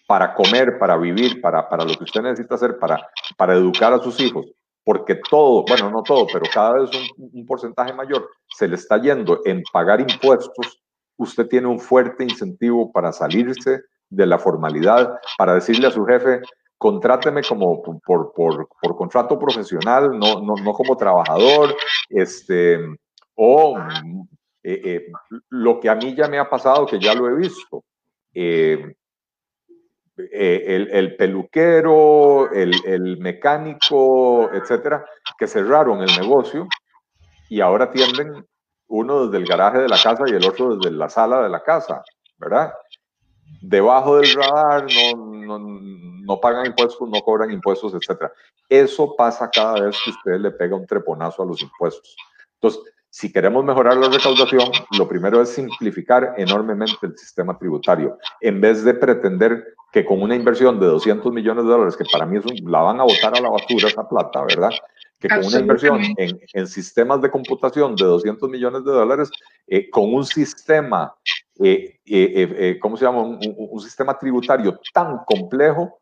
para 0.07 0.33
comer, 0.33 0.77
para 0.79 0.95
vivir, 0.95 1.41
para, 1.41 1.67
para 1.67 1.83
lo 1.83 1.93
que 1.95 2.03
usted 2.05 2.21
necesita 2.21 2.55
hacer, 2.55 2.77
para, 2.77 3.09
para 3.35 3.55
educar 3.55 3.93
a 3.93 3.99
sus 3.99 4.19
hijos, 4.19 4.45
porque 4.83 5.15
todo, 5.29 5.63
bueno, 5.67 5.89
no 5.89 6.03
todo, 6.03 6.27
pero 6.31 6.45
cada 6.53 6.73
vez 6.73 6.89
un, 7.17 7.45
porcentaje 7.45 7.93
mayor 7.93 8.29
se 8.47 8.67
le 8.67 8.75
está 8.75 9.01
yendo 9.01 9.41
en 9.45 9.63
pagar 9.71 10.01
impuestos, 10.01 10.81
usted 11.17 11.47
tiene 11.47 11.67
un 11.67 11.79
fuerte 11.79 12.23
incentivo 12.23 12.91
para 12.91 13.13
salirse 13.13 13.81
de 14.09 14.25
la 14.25 14.37
formalidad, 14.37 15.19
para 15.37 15.55
decirle 15.55 15.87
a 15.87 15.91
su 15.91 16.05
jefe, 16.05 16.41
contráteme 16.77 17.41
como 17.43 17.81
por, 17.81 18.33
por, 18.33 18.67
por 18.81 18.95
contrato 18.95 19.39
profesional, 19.39 20.19
no, 20.19 20.41
no, 20.41 20.55
no, 20.55 20.73
como 20.73 20.97
trabajador, 20.97 21.75
este, 22.09 22.79
o 23.35 23.77
eh, 24.63 24.81
eh, 24.83 25.11
lo 25.49 25.79
que 25.79 25.89
a 25.89 25.95
mí 25.95 26.13
ya 26.15 26.27
me 26.27 26.39
ha 26.39 26.49
pasado, 26.49 26.85
que 26.85 26.99
ya 26.99 27.13
lo 27.13 27.29
he 27.29 27.35
visto. 27.35 27.83
Eh, 28.33 28.95
eh, 30.15 30.87
el, 30.91 31.15
peluquero, 31.15 32.51
el, 32.51 33.17
mecánico, 33.17 34.51
etcétera, 34.53 35.03
que 35.37 35.47
cerraron 35.47 36.01
el 36.01 36.19
negocio 36.19 36.67
y 37.49 37.61
ahora 37.61 37.91
tienden 37.91 38.45
uno 38.87 39.25
desde 39.25 39.37
el 39.37 39.49
garaje 39.49 39.79
de 39.79 39.89
la 39.89 39.97
casa 40.01 40.23
y 40.27 40.31
el 40.31 40.45
otro 40.45 40.75
desde 40.75 40.91
la 40.95 41.09
sala 41.09 41.41
de 41.41 41.49
la 41.49 41.63
casa, 41.63 42.03
¿verdad? 42.37 42.73
Debajo 43.61 44.17
del 44.17 44.31
radar, 44.35 44.85
no, 45.47 45.59
no, 45.59 46.39
pagan 46.39 46.67
impuestos, 46.67 47.09
no 47.09 47.19
cobran 47.21 47.49
impuestos, 47.49 47.95
etcétera. 47.95 48.31
Eso 48.69 49.15
pasa 49.15 49.49
cada 49.49 49.81
vez 49.81 49.97
que 50.03 50.11
usted 50.11 50.39
le 50.39 50.51
pega 50.51 50.75
un 50.75 50.85
treponazo 50.85 51.41
a 51.41 51.45
los 51.47 51.61
impuestos. 51.61 52.15
Entonces, 52.61 52.92
si 53.13 53.31
queremos 53.31 53.63
mejorar 53.63 53.95
la 53.97 54.09
recaudación, 54.09 54.71
lo 54.97 55.07
primero 55.07 55.39
es 55.39 55.49
simplificar 55.49 56.33
enormemente 56.35 56.97
el 57.03 57.15
sistema 57.15 57.55
tributario, 57.55 58.17
en 58.41 58.59
vez 58.59 58.83
de 58.83 58.95
pretender 58.95 59.75
que 59.91 60.03
con 60.03 60.19
una 60.23 60.35
inversión 60.35 60.79
de 60.79 60.87
200 60.87 61.31
millones 61.31 61.63
de 61.63 61.69
dólares, 61.69 61.95
que 61.95 62.05
para 62.11 62.25
mí 62.25 62.39
es 62.39 62.61
la 62.63 62.79
van 62.79 62.99
a 62.99 63.03
botar 63.03 63.37
a 63.37 63.39
la 63.39 63.51
basura 63.51 63.87
esa 63.87 64.09
plata, 64.09 64.41
¿verdad? 64.41 64.71
Que 65.19 65.27
con 65.27 65.45
una 65.45 65.59
inversión 65.59 66.01
en, 66.17 66.39
en, 66.53 66.67
sistemas 66.67 67.21
de 67.21 67.29
computación 67.29 67.95
de 67.95 68.03
200 68.03 68.49
millones 68.49 68.83
de 68.83 68.91
dólares, 68.91 69.29
eh, 69.67 69.91
con 69.91 70.11
un 70.11 70.25
sistema, 70.25 71.13
eh, 71.59 71.99
eh, 72.07 72.79
¿cómo 72.81 72.97
se 72.97 73.05
llama? 73.05 73.21
Un, 73.21 73.37
un 73.55 73.79
sistema 73.79 74.17
tributario 74.17 74.79
tan 74.91 75.19
complejo, 75.27 76.01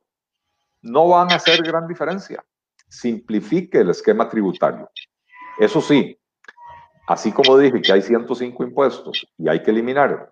no 0.82 1.10
van 1.10 1.30
a 1.30 1.36
hacer 1.36 1.62
gran 1.62 1.89
diferencia. 1.89 2.41
Simplifique 2.88 3.80
el 3.80 3.89
esquema 3.89 4.30
tributario. 4.30 4.89
Eso 5.60 5.82
sí, 5.82 6.17
así 7.08 7.32
como 7.32 7.58
dije 7.58 7.82
que 7.82 7.92
hay 7.92 8.02
105 8.02 8.64
impuestos 8.64 9.28
y 9.38 9.50
hay 9.50 9.62
que 9.62 9.72
eliminar 9.72 10.30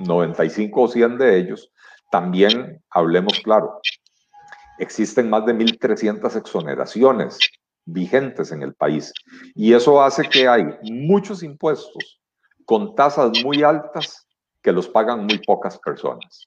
95 0.00 0.82
o 0.82 0.88
100 0.88 1.18
de 1.18 1.38
ellos, 1.38 1.70
también 2.10 2.82
hablemos 2.90 3.40
claro, 3.40 3.80
existen 4.78 5.28
más 5.28 5.44
de 5.46 5.54
1.300 5.54 6.36
exoneraciones 6.36 7.38
vigentes 7.84 8.52
en 8.52 8.62
el 8.62 8.74
país 8.74 9.12
y 9.54 9.72
eso 9.72 10.02
hace 10.02 10.28
que 10.28 10.48
hay 10.48 10.64
muchos 10.82 11.42
impuestos 11.42 12.20
con 12.64 12.94
tasas 12.94 13.30
muy 13.42 13.62
altas 13.62 14.26
que 14.62 14.72
los 14.72 14.88
pagan 14.88 15.24
muy 15.24 15.38
pocas 15.38 15.78
personas. 15.78 16.46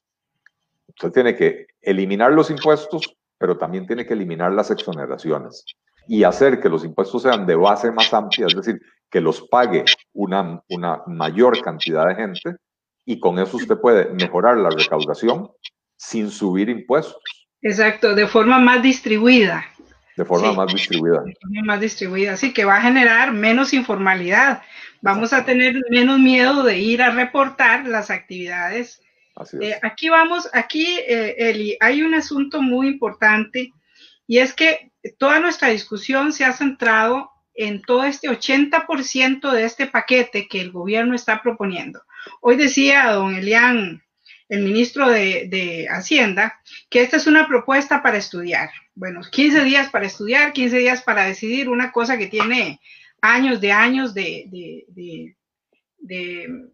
Usted 0.88 1.10
tiene 1.10 1.34
que 1.34 1.66
eliminar 1.80 2.32
los 2.32 2.50
impuestos, 2.50 3.16
pero 3.38 3.56
también 3.58 3.86
tiene 3.86 4.06
que 4.06 4.12
eliminar 4.12 4.52
las 4.52 4.70
exoneraciones 4.70 5.64
y 6.06 6.24
hacer 6.24 6.60
que 6.60 6.68
los 6.68 6.84
impuestos 6.84 7.22
sean 7.22 7.46
de 7.46 7.54
base 7.54 7.90
más 7.90 8.12
amplia, 8.12 8.46
es 8.46 8.54
decir, 8.54 8.80
que 9.12 9.20
los 9.20 9.42
pague 9.42 9.84
una, 10.14 10.62
una 10.70 11.02
mayor 11.06 11.62
cantidad 11.62 12.08
de 12.08 12.14
gente 12.14 12.56
y 13.04 13.20
con 13.20 13.38
eso 13.38 13.58
usted 13.58 13.76
puede 13.76 14.08
mejorar 14.14 14.56
la 14.56 14.70
recaudación 14.70 15.50
sin 15.96 16.30
subir 16.30 16.70
impuestos. 16.70 17.22
Exacto, 17.60 18.14
de 18.14 18.26
forma 18.26 18.58
más 18.58 18.82
distribuida. 18.82 19.66
De 20.16 20.24
forma 20.24 20.52
más 20.54 20.72
distribuida. 20.72 21.22
De 21.24 21.34
forma 21.40 21.62
más 21.64 21.80
distribuida, 21.80 22.36
sí, 22.38 22.54
que 22.54 22.64
va 22.64 22.76
a 22.76 22.80
generar 22.80 23.32
menos 23.32 23.74
informalidad. 23.74 24.62
Vamos 25.02 25.34
a 25.34 25.44
tener 25.44 25.76
menos 25.90 26.18
miedo 26.18 26.62
de 26.62 26.78
ir 26.78 27.02
a 27.02 27.10
reportar 27.10 27.86
las 27.86 28.10
actividades. 28.10 29.02
Así 29.36 29.58
es. 29.60 29.62
Eh, 29.62 29.80
aquí 29.82 30.08
vamos, 30.08 30.48
aquí, 30.54 30.98
eh, 31.06 31.34
Eli, 31.36 31.76
hay 31.80 32.02
un 32.02 32.14
asunto 32.14 32.62
muy 32.62 32.88
importante 32.88 33.72
y 34.26 34.38
es 34.38 34.54
que 34.54 34.90
toda 35.18 35.38
nuestra 35.38 35.68
discusión 35.68 36.32
se 36.32 36.44
ha 36.44 36.52
centrado 36.52 37.31
en 37.54 37.82
todo 37.82 38.04
este 38.04 38.28
80% 38.28 39.50
de 39.52 39.64
este 39.64 39.86
paquete 39.86 40.48
que 40.48 40.60
el 40.60 40.70
gobierno 40.70 41.14
está 41.14 41.42
proponiendo. 41.42 42.02
Hoy 42.40 42.56
decía 42.56 43.12
don 43.12 43.34
Elian, 43.34 44.02
el 44.48 44.62
ministro 44.62 45.08
de, 45.08 45.88
Hacienda, 45.90 46.60
que 46.90 47.00
esta 47.00 47.16
es 47.16 47.26
una 47.26 47.48
propuesta 47.48 48.02
para 48.02 48.18
estudiar. 48.18 48.70
Bueno, 48.94 49.22
15 49.30 49.64
días 49.64 49.88
para 49.90 50.06
estudiar, 50.06 50.52
15 50.52 50.78
días 50.78 51.02
para 51.02 51.24
decidir 51.24 51.68
una 51.68 51.90
cosa 51.90 52.18
que 52.18 52.26
tiene 52.26 52.80
años 53.22 53.60
de 53.60 53.72
años 53.72 54.12
de, 54.12 54.44
de, 54.48 55.34
de 55.98 56.72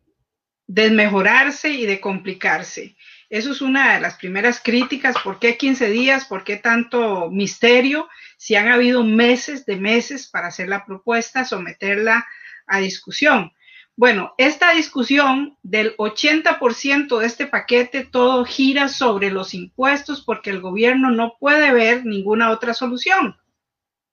desmejorarse 0.66 1.70
y 1.70 1.86
de 1.86 2.00
complicarse. 2.00 2.96
Eso 3.30 3.52
es 3.52 3.60
una 3.60 3.94
de 3.94 4.00
las 4.00 4.16
primeras 4.16 4.60
críticas. 4.62 5.16
¿Por 5.22 5.38
qué 5.38 5.56
15 5.56 5.90
días? 5.90 6.24
¿Por 6.24 6.44
qué 6.44 6.56
tanto 6.56 7.30
misterio? 7.30 8.08
Si 8.36 8.54
han 8.54 8.68
habido 8.68 9.04
meses 9.04 9.66
de 9.66 9.76
meses 9.76 10.26
para 10.26 10.48
hacer 10.48 10.68
la 10.68 10.86
propuesta, 10.86 11.44
someterla 11.44 12.26
a 12.66 12.78
discusión. 12.78 13.52
Bueno, 13.96 14.32
esta 14.38 14.72
discusión 14.72 15.58
del 15.62 15.96
80% 15.96 17.18
de 17.18 17.26
este 17.26 17.46
paquete, 17.48 18.04
todo 18.04 18.44
gira 18.44 18.88
sobre 18.88 19.30
los 19.30 19.54
impuestos 19.54 20.22
porque 20.22 20.50
el 20.50 20.60
gobierno 20.60 21.10
no 21.10 21.36
puede 21.40 21.72
ver 21.72 22.06
ninguna 22.06 22.50
otra 22.50 22.74
solución. 22.74 23.36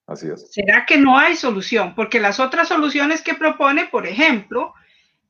Así 0.07 0.27
es. 0.27 0.51
¿Será 0.51 0.85
que 0.85 0.97
no 0.97 1.17
hay 1.17 1.35
solución? 1.35 1.93
Porque 1.93 2.19
las 2.19 2.39
otras 2.39 2.67
soluciones 2.67 3.21
que 3.21 3.35
propone, 3.35 3.85
por 3.85 4.07
ejemplo, 4.07 4.73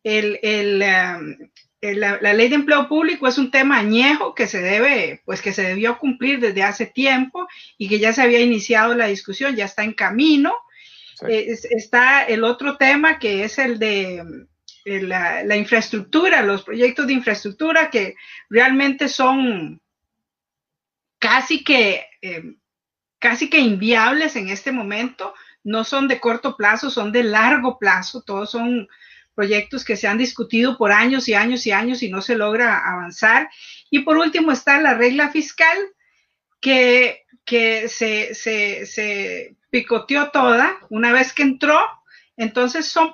el, 0.04 0.40
um, 0.82 1.50
la, 1.94 2.18
la, 2.22 2.34
ley 2.34 2.50
de 2.50 2.56
empleo 2.56 2.88
público 2.88 3.28
es 3.28 3.38
un 3.38 3.52
tema 3.52 3.78
añejo 3.78 4.34
que 4.34 4.48
se 4.48 4.62
debe, 4.62 5.22
pues 5.26 5.42
que 5.42 5.54
se 5.54 5.64
debió 5.64 6.00
cumplir 6.00 6.40
desde 6.40 6.64
hace 6.64 6.86
tiempo 6.86 7.48
y 7.78 7.88
que 7.88 8.00
ya 8.00 8.14
se 8.14 8.22
había 8.22 8.40
iniciado 8.40 8.96
la 8.96 9.08
discusión, 9.08 9.56
ya 9.56 9.66
está 9.66 9.84
en 9.84 9.94
camino. 9.94 10.54
Eh, 11.28 11.56
está 11.72 12.24
el 12.26 12.44
otro 12.44 12.78
tema 12.78 13.20
que 13.20 13.44
es 13.44 13.58
el 13.58 13.80
de 13.80 14.48
eh, 14.86 15.02
la, 15.02 15.56
infraestructura, 15.56 16.42
los 16.44 16.64
proyectos 16.64 17.08
de 17.08 17.14
infraestructura 17.14 17.90
que 17.90 18.16
realmente 18.50 19.08
son 19.10 19.82
casi 21.18 21.64
que, 21.64 22.06
eh, 22.22 22.56
casi 23.18 23.50
que 23.50 23.60
inviables 23.60 24.36
en 24.36 24.50
este 24.50 24.72
momento, 24.72 25.34
no 25.64 25.84
son 25.84 26.08
de 26.08 26.20
corto 26.20 26.56
plazo, 26.56 26.92
son 26.92 27.12
de 27.12 27.24
largo 27.24 27.80
plazo, 27.80 28.22
todos 28.22 28.52
son 28.52 28.88
proyectos 29.36 29.84
que 29.84 29.98
se 29.98 30.08
han 30.08 30.18
discutido 30.18 30.78
por 30.78 30.92
años 30.92 31.28
y 31.28 31.34
años 31.34 31.66
y 31.68 31.72
años 31.72 32.02
y 32.02 32.10
no 32.10 32.22
se 32.22 32.36
logra 32.36 32.80
avanzar. 32.80 33.50
Y 33.90 34.00
por 34.00 34.18
último 34.18 34.52
está 34.52 34.80
la 34.82 34.96
regla 34.96 35.30
fiscal 35.30 35.78
que, 36.62 37.26
que 37.44 37.90
se, 37.90 38.34
se, 38.34 38.86
se 38.86 39.56
picoteó 39.70 40.32
toda 40.32 40.78
una 40.90 41.12
vez 41.12 41.34
que 41.34 41.44
entró, 41.44 41.78
entonces 42.38 42.88
son, 42.88 43.14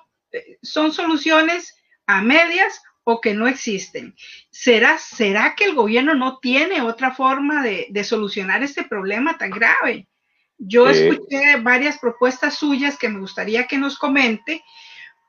son 0.62 0.94
soluciones 0.94 1.76
a 2.06 2.22
medias 2.22 2.82
o 3.04 3.20
que 3.22 3.34
no 3.34 3.48
existen. 3.48 4.16
¿Será, 4.50 4.98
¿Será 4.98 5.56
que 5.56 5.66
el 5.66 5.76
gobierno 5.76 6.14
no 6.14 6.40
tiene 6.40 6.82
otra 6.82 7.14
forma 7.14 7.64
de, 7.64 8.04
solucionar 8.04 8.64
este 8.64 8.84
problema 8.84 9.38
tan 9.38 9.50
grave? 9.52 10.08
Yo 10.58 10.88
escuché 10.88 11.56
varias 11.58 11.98
propuestas 11.98 12.56
suyas 12.56 12.98
que 12.98 13.10
me 13.10 13.20
gustaría 13.20 13.66
que 13.66 13.80
nos 13.80 13.98
comente, 13.98 14.64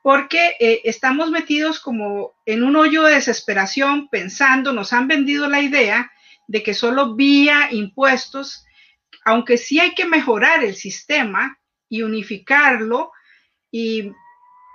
porque 0.03 0.55
eh, 0.59 0.81
estamos 0.83 1.31
metidos 1.31 1.79
como 1.79 2.33
en 2.45 2.63
un 2.63 2.75
hoyo 2.75 3.03
de 3.03 3.15
desesperación 3.15 4.09
pensando, 4.09 4.71
nos 4.71 4.93
han 4.93 5.07
vendido 5.07 5.49
la 5.49 5.61
idea 5.61 6.11
de 6.47 6.61
que 6.61 6.75
solo 6.75 7.15
vía 7.15 7.69
impuestos 7.71 8.63
aunque 9.23 9.57
sí 9.57 9.79
hay 9.79 9.93
que 9.93 10.05
mejorar 10.05 10.63
el 10.63 10.75
sistema 10.75 11.59
y 11.89 12.03
unificarlo 12.03 13.11
y 13.71 14.11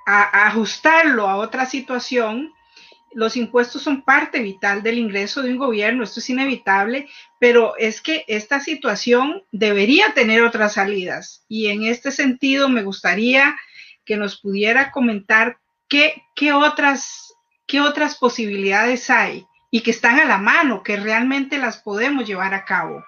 ajustarlo 0.06 1.28
a 1.28 1.36
otra 1.36 1.66
situación, 1.66 2.52
los 3.12 3.36
impuestos 3.36 3.82
son 3.82 4.04
parte 4.04 4.40
vital 4.40 4.82
del 4.82 4.98
ingreso 4.98 5.42
de 5.42 5.52
un 5.52 5.58
gobierno, 5.58 6.02
esto 6.02 6.20
es 6.20 6.30
inevitable, 6.30 7.08
pero 7.38 7.76
es 7.76 8.00
que 8.00 8.24
esta 8.26 8.60
situación 8.60 9.44
debería 9.52 10.14
tener 10.14 10.42
otras 10.42 10.74
salidas. 10.74 11.44
Y 11.48 11.68
en 11.68 11.84
este 11.84 12.10
sentido 12.10 12.68
me 12.68 12.82
gustaría 12.82 13.54
que 14.08 14.16
nos 14.16 14.40
pudiera 14.40 14.90
comentar 14.90 15.58
qué, 15.86 16.22
qué, 16.34 16.54
otras, 16.54 17.34
qué 17.66 17.82
otras 17.82 18.16
posibilidades 18.16 19.10
hay 19.10 19.46
y 19.70 19.82
que 19.82 19.90
están 19.90 20.18
a 20.18 20.24
la 20.24 20.38
mano, 20.38 20.82
que 20.82 20.96
realmente 20.96 21.58
las 21.58 21.82
podemos 21.82 22.26
llevar 22.26 22.54
a 22.54 22.64
cabo. 22.64 23.04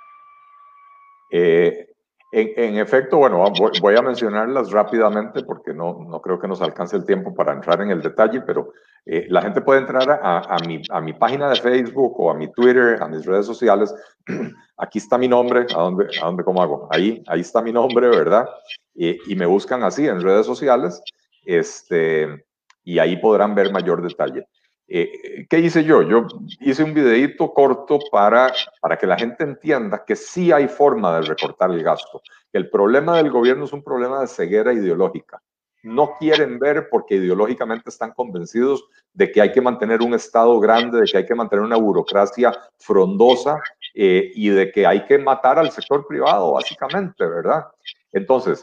Eh, 1.31 1.87
en, 2.33 2.77
efecto, 2.77 3.17
bueno, 3.17 3.43
voy, 3.81 3.97
a 3.97 4.03
mencionarlas 4.03 4.71
rápidamente 4.71 5.43
porque 5.43 5.73
no, 5.73 6.05
no, 6.07 6.21
creo 6.21 6.39
que 6.39 6.47
nos 6.47 6.61
alcance 6.61 6.97
el 6.97 7.07
tiempo 7.07 7.35
para 7.35 7.55
entrar 7.55 7.81
en 7.81 7.91
el 7.91 8.03
detalle, 8.03 8.43
pero 8.43 8.75
eh, 9.07 9.27
la 9.31 9.41
gente 9.41 9.63
puede 9.63 9.81
entrar 9.81 10.09
a, 10.11 10.39
a, 10.41 10.59
mi, 10.67 10.83
a, 10.91 11.01
mi, 11.01 11.15
página 11.15 11.49
de 11.49 11.57
Facebook 11.57 12.21
o 12.21 12.31
a 12.31 12.35
mi 12.35 12.53
Twitter, 12.53 13.03
a 13.03 13.09
mis 13.09 13.25
redes 13.25 13.47
sociales. 13.47 13.93
Aquí 14.77 14.99
está 14.99 15.17
mi 15.17 15.29
nombre, 15.29 15.67
¿a 15.75 15.81
dónde, 15.81 16.09
a 16.23 16.27
dónde 16.27 16.45
cómo 16.45 16.63
hago? 16.63 16.89
Ahí, 16.91 17.25
ahí 17.27 17.41
está 17.41 17.63
mi 17.63 17.73
nombre, 17.73 18.07
¿verdad? 18.09 18.47
Y 18.95 19.35
me 19.35 19.47
buscan 19.47 19.83
así 19.83 20.07
en 20.07 20.21
redes 20.21 20.47
sociales 20.47 21.03
este, 21.45 22.45
y 22.85 22.99
ahí 22.99 23.17
podrán 23.17 23.55
ver 23.55 23.73
mayor 23.73 24.03
detalle. 24.03 24.47
Eh, 24.93 25.47
¿Qué 25.49 25.61
hice 25.61 25.85
yo? 25.85 26.03
Yo 26.03 26.27
hice 26.61 26.83
un 26.83 26.93
videito 26.93 27.53
corto 27.55 28.01
para, 28.11 28.53
para 28.81 28.99
que 28.99 29.07
la 29.07 29.17
gente 29.17 29.45
entienda 29.45 30.05
que 30.05 30.17
sí 30.17 30.51
hay 30.51 30.67
forma 30.67 31.15
de 31.15 31.29
recortar 31.29 31.71
el 31.71 31.83
gasto. 31.83 32.21
El 32.53 32.69
problema 32.69 33.17
del 33.17 33.31
gobierno 33.31 33.65
es 33.65 33.73
un 33.73 33.85
problema 33.85 34.21
de 34.21 34.27
ceguera 34.27 34.73
ideológica. 34.73 35.41
No 35.85 36.17
quieren 36.19 36.59
ver 36.59 36.89
porque 36.91 37.15
ideológicamente 37.15 37.89
están 37.89 38.13
convencidos 38.13 38.85
de 39.15 39.31
que 39.31 39.41
hay 39.41 39.53
que 39.53 39.61
mantener 39.61 40.03
un 40.03 40.13
Estado 40.13 40.59
grande, 40.59 41.01
de 41.01 41.07
que 41.07 41.19
hay 41.19 41.27
que 41.27 41.37
mantener 41.37 41.65
una 41.65 41.77
burocracia 41.77 42.53
frondosa 42.77 43.61
eh, 43.95 44.33
y 44.35 44.49
de 44.49 44.73
que 44.73 44.87
hay 44.87 45.05
que 45.05 45.19
matar 45.19 45.59
al 45.59 45.71
sector 45.71 46.05
privado, 46.07 46.53
básicamente, 46.53 47.25
¿verdad? 47.25 47.65
Entonces, 48.13 48.61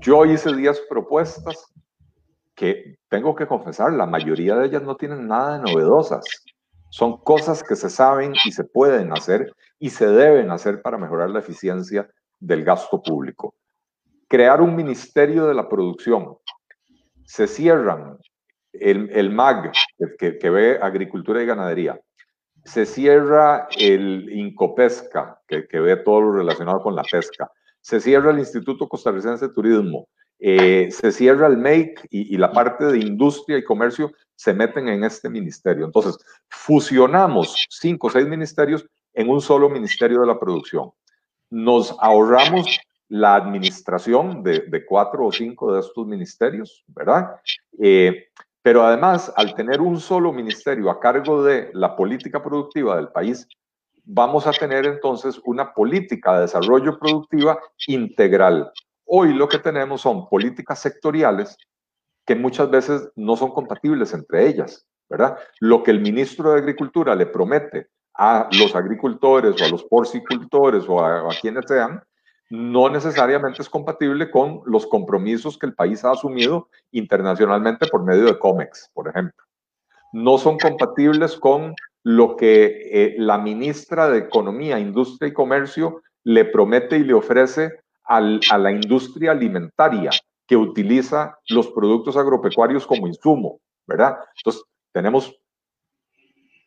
yo 0.00 0.24
hice 0.24 0.54
10 0.54 0.82
propuestas 0.88 1.72
que 2.54 2.98
tengo 3.08 3.34
que 3.34 3.46
confesar, 3.46 3.92
la 3.92 4.06
mayoría 4.06 4.56
de 4.56 4.66
ellas 4.66 4.82
no 4.82 4.96
tienen 4.96 5.28
nada 5.28 5.58
de 5.58 5.70
novedosas. 5.70 6.24
Son 6.90 7.18
cosas 7.18 7.62
que 7.62 7.76
se 7.76 7.90
saben 7.90 8.32
y 8.44 8.52
se 8.52 8.64
pueden 8.64 9.12
hacer 9.12 9.52
y 9.78 9.90
se 9.90 10.06
deben 10.06 10.50
hacer 10.50 10.80
para 10.80 10.96
mejorar 10.96 11.30
la 11.30 11.40
eficiencia 11.40 12.08
del 12.40 12.64
gasto 12.64 13.02
público. 13.02 13.54
Crear 14.28 14.62
un 14.62 14.74
ministerio 14.74 15.46
de 15.46 15.54
la 15.54 15.68
producción. 15.68 16.38
Se 17.24 17.46
cierran 17.46 18.18
el, 18.72 19.10
el 19.10 19.30
MAG, 19.30 19.72
que, 20.18 20.38
que, 20.38 20.50
ve 20.50 20.78
agricultura 20.80 21.42
y 21.42 21.46
ganadería. 21.46 22.00
Se 22.64 22.86
cierra 22.86 23.68
el 23.78 24.30
INCOPESCA, 24.30 25.40
que, 25.46 25.68
que 25.68 25.80
ve 25.80 25.96
todo 25.96 26.20
lo 26.22 26.32
relacionado 26.32 26.80
con 26.80 26.96
la 26.96 27.02
pesca. 27.02 27.50
Se 27.86 28.00
cierra 28.00 28.32
el 28.32 28.40
Instituto 28.40 28.88
Costarricense 28.88 29.46
de 29.46 29.54
Turismo 29.54 30.08
eh, 30.40 30.88
se 30.90 31.12
cierra 31.12 31.46
el 31.46 31.56
MAKE 31.56 31.94
y, 32.10 32.36
la 32.36 32.50
parte 32.50 32.84
de 32.84 32.98
industria 32.98 33.58
y 33.58 33.64
comercio 33.64 34.12
se 34.34 34.52
meten 34.52 34.88
en 34.88 35.04
este 35.04 35.30
ministerio. 35.30 35.86
Entonces, 35.86 36.18
fusionamos 36.48 37.66
cinco 37.70 38.08
o 38.08 38.10
seis 38.10 38.26
ministerios 38.26 38.84
en 39.14 39.30
un 39.30 39.40
solo 39.40 39.70
ministerio 39.70 40.20
de 40.20 40.26
la 40.26 40.38
producción. 40.38 40.90
Nos 41.48 41.96
ahorramos 42.00 42.78
la 43.08 43.36
administración 43.36 44.42
de, 44.42 44.84
cuatro 44.84 45.26
o 45.26 45.32
cinco 45.32 45.72
de 45.72 45.80
estos 45.80 46.06
ministerios, 46.08 46.84
¿verdad? 46.88 47.36
Eh, 47.80 48.26
pero 48.62 48.82
además, 48.82 49.32
al 49.36 49.54
tener 49.54 49.80
un 49.80 50.00
solo 50.00 50.32
ministerio 50.32 50.90
a 50.90 50.98
cargo 50.98 51.44
de 51.44 51.70
la 51.72 51.94
política 51.94 52.42
productiva 52.42 52.96
del 52.96 53.08
país, 53.08 53.46
vamos 54.06 54.46
a 54.46 54.52
tener 54.52 54.86
entonces 54.86 55.38
una 55.44 55.74
política 55.74 56.36
de 56.36 56.42
desarrollo 56.42 56.98
productiva 56.98 57.58
integral, 57.86 58.72
Hoy 59.08 59.32
lo 59.32 59.48
que 59.48 59.60
tenemos 59.60 60.00
son 60.00 60.28
políticas 60.28 60.80
sectoriales 60.80 61.56
que 62.26 62.34
muchas 62.34 62.68
veces 62.70 63.08
no 63.14 63.36
son 63.36 63.52
compatibles 63.52 64.12
entre 64.12 64.48
ellas, 64.48 64.84
¿verdad? 65.08 65.38
Lo 65.60 65.84
que 65.84 65.92
el 65.92 66.00
ministro 66.00 66.50
de 66.50 66.58
Agricultura 66.58 67.14
le 67.14 67.26
promete 67.26 67.86
a 68.14 68.48
los 68.58 68.74
agricultores 68.74 69.60
o 69.60 69.64
a 69.64 69.68
los 69.68 69.84
porcicultores 69.84 70.86
o 70.88 71.04
a, 71.04 71.28
quienes 71.40 71.66
sean, 71.68 72.02
no 72.50 72.88
necesariamente 72.88 73.62
es 73.62 73.68
compatible 73.68 74.28
con 74.28 74.62
los 74.66 74.86
compromisos 74.88 75.56
que 75.56 75.66
el 75.66 75.74
país 75.74 76.04
ha 76.04 76.10
asumido 76.10 76.68
internacionalmente 76.90 77.86
por 77.86 78.02
medio 78.02 78.24
de 78.24 78.38
COMEX, 78.38 78.90
por 78.92 79.08
ejemplo. 79.08 79.44
No 80.12 80.36
son 80.38 80.58
compatibles 80.58 81.36
con 81.36 81.74
lo 82.06 82.36
que 82.36 82.88
eh, 82.92 83.14
la 83.18 83.36
ministra 83.36 84.08
de 84.08 84.18
Economía, 84.18 84.78
Industria 84.78 85.28
y 85.28 85.32
Comercio 85.32 86.02
le 86.22 86.44
promete 86.44 86.98
y 86.98 87.02
le 87.02 87.14
ofrece 87.14 87.80
a 88.04 88.20
la 88.20 88.70
industria 88.70 89.32
alimentaria 89.32 90.10
que 90.46 90.56
utiliza 90.56 91.36
los 91.48 91.66
productos 91.72 92.16
agropecuarios 92.16 92.86
como 92.86 93.08
insumo, 93.08 93.58
¿verdad? 93.88 94.18
Entonces, 94.36 94.62
tenemos, 94.92 95.36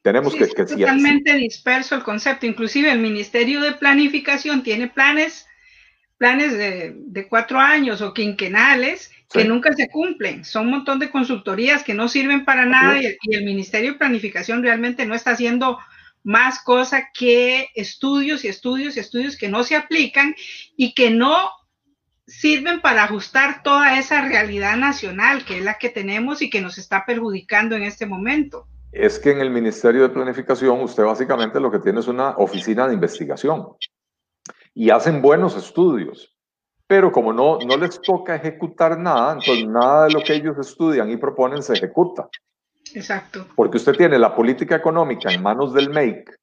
tenemos 0.03 0.35
que... 0.35 0.45
que 0.49 0.65
totalmente 0.65 1.33
disperso 1.35 1.95
el 1.95 2.03
concepto. 2.03 2.45
Inclusive 2.45 2.91
el 2.91 2.99
Ministerio 2.99 3.61
de 3.61 3.71
Planificación 3.71 4.61
tiene 4.61 4.89
planes, 4.89 5.47
planes 6.19 6.55
de, 6.55 7.27
cuatro 7.27 7.59
años 7.59 8.01
o 8.01 8.13
quinquenales 8.13 9.09
que 9.31 9.45
nunca 9.45 9.73
se 9.73 9.89
cumplen. 9.89 10.43
Son 10.43 10.65
un 10.65 10.71
montón 10.71 10.99
de 10.99 11.09
consultorías 11.09 11.83
que 11.83 11.93
no 11.93 12.07
sirven 12.07 12.45
para 12.45 12.65
nada 12.65 13.01
y 13.01 13.17
y 13.23 13.35
el 13.35 13.45
Ministerio 13.45 13.93
de 13.93 13.97
Planificación 13.97 14.61
realmente 14.61 15.05
no 15.05 15.15
está 15.15 15.31
haciendo 15.31 15.79
más 16.23 16.61
cosa 16.61 17.09
que 17.13 17.69
estudios 17.73 18.43
y 18.43 18.49
estudios 18.49 18.97
y 18.97 18.99
estudios 18.99 19.37
que 19.37 19.47
no 19.47 19.63
se 19.63 19.77
aplican 19.77 20.35
y 20.75 20.93
que 20.93 21.09
no 21.09 21.51
sirven 22.27 22.81
para 22.81 23.05
ajustar 23.05 23.63
toda 23.63 23.97
esa 23.97 24.21
realidad 24.27 24.75
nacional 24.75 25.45
que 25.45 25.59
es 25.59 25.63
la 25.63 25.75
que 25.75 25.89
tenemos 25.89 26.41
y 26.41 26.49
que 26.49 26.61
nos 26.61 26.77
está 26.77 27.05
perjudicando 27.05 27.77
en 27.77 27.83
este 27.83 28.05
momento. 28.05 28.67
Es 28.91 29.19
que 29.19 29.31
en 29.31 29.39
el 29.39 29.51
Ministerio 29.51 30.01
de 30.01 30.09
Planificación 30.09 30.81
usted 30.81 31.03
básicamente 31.03 31.61
lo 31.61 31.71
que 31.71 31.79
tiene 31.79 32.01
es 32.01 32.07
una 32.07 32.31
oficina 32.31 32.87
de 32.87 32.95
investigación 32.95 33.67
y 34.79 34.91
hacen 34.91 35.21
buenos 35.21 35.57
estudios, 35.57 36.33
pero 36.87 37.11
como 37.11 37.33
no, 37.33 37.59
no 37.59 37.75
les 37.75 38.01
toca 38.01 38.35
ejecutar 38.35 38.97
nada, 38.97 39.33
entonces 39.33 39.67
nada 39.67 40.05
de 40.05 40.13
lo 40.13 40.21
que 40.21 40.33
ellos 40.33 40.57
estudian 40.57 41.11
y 41.11 41.17
proponen 41.17 41.61
se 41.61 41.73
ejecuta. 41.73 42.29
Exacto. 42.95 43.45
Porque 43.57 43.75
usted 43.75 43.97
tiene 43.97 44.17
la 44.17 44.33
política 44.33 44.77
económica 44.77 45.33
en 45.33 45.43
manos 45.43 45.73
del 45.73 45.89
MEIC, 45.89 46.33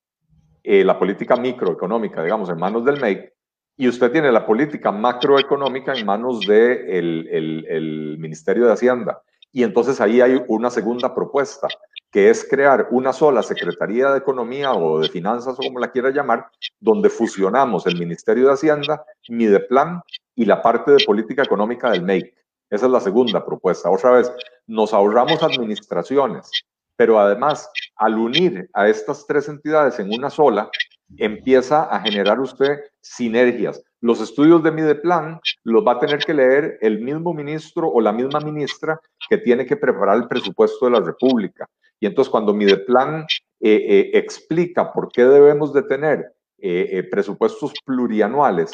eh, 0.62 0.84
la 0.84 0.98
política 0.98 1.36
microeconómica, 1.36 2.22
digamos, 2.22 2.50
en 2.50 2.58
manos 2.58 2.84
del 2.84 3.00
MEIC, 3.00 3.32
y 3.78 3.88
usted 3.88 4.12
tiene 4.12 4.30
la 4.30 4.44
política 4.44 4.92
macroeconómica 4.92 5.94
en 5.94 6.04
manos 6.04 6.40
del 6.40 7.24
de 7.24 7.68
el, 7.68 8.16
Ministerio 8.18 8.66
de 8.66 8.72
Hacienda. 8.74 9.22
Y 9.56 9.62
entonces 9.62 10.02
ahí 10.02 10.20
hay 10.20 10.44
una 10.48 10.68
segunda 10.68 11.14
propuesta, 11.14 11.66
que 12.12 12.28
es 12.28 12.46
crear 12.46 12.88
una 12.90 13.14
sola 13.14 13.42
Secretaría 13.42 14.10
de 14.10 14.18
Economía 14.18 14.74
o 14.74 15.00
de 15.00 15.08
Finanzas 15.08 15.54
o 15.58 15.62
como 15.62 15.80
la 15.80 15.90
quiera 15.90 16.10
llamar, 16.10 16.50
donde 16.78 17.08
fusionamos 17.08 17.86
el 17.86 17.98
Ministerio 17.98 18.48
de 18.48 18.52
Hacienda, 18.52 19.02
Mideplan 19.30 20.02
y 20.34 20.44
la 20.44 20.60
parte 20.60 20.90
de 20.90 21.04
política 21.06 21.42
económica 21.42 21.90
del 21.90 22.02
MEIC. 22.02 22.34
Esa 22.68 22.84
es 22.84 22.92
la 22.92 23.00
segunda 23.00 23.46
propuesta. 23.46 23.88
Otra 23.88 24.10
vez, 24.10 24.30
nos 24.66 24.92
ahorramos 24.92 25.42
administraciones, 25.42 26.50
pero 26.94 27.18
además, 27.18 27.70
al 27.96 28.18
unir 28.18 28.68
a 28.74 28.88
estas 28.88 29.26
tres 29.26 29.48
entidades 29.48 29.98
en 29.98 30.12
una 30.12 30.28
sola, 30.28 30.68
empieza 31.16 31.84
a 31.84 32.00
generar 32.00 32.38
usted 32.40 32.76
sinergias. 33.00 33.82
Los 34.00 34.20
estudios 34.20 34.62
de 34.62 34.72
Mideplan 34.72 35.40
los 35.64 35.86
va 35.86 35.92
a 35.92 35.98
tener 35.98 36.18
que 36.18 36.34
leer 36.34 36.78
el 36.80 37.00
mismo 37.00 37.32
ministro 37.32 37.88
o 37.88 38.00
la 38.00 38.12
misma 38.12 38.40
ministra 38.40 39.00
que 39.28 39.38
tiene 39.38 39.66
que 39.66 39.76
preparar 39.76 40.16
el 40.16 40.28
presupuesto 40.28 40.86
de 40.86 40.92
la 40.92 41.00
República. 41.00 41.66
Y 41.98 42.06
entonces 42.06 42.30
cuando 42.30 42.52
Mideplan 42.52 43.22
eh, 43.60 43.86
eh, 43.88 44.10
explica 44.14 44.92
por 44.92 45.10
qué 45.10 45.24
debemos 45.24 45.72
de 45.72 45.82
tener 45.82 46.32
eh, 46.58 47.06
presupuestos 47.10 47.72
plurianuales 47.84 48.70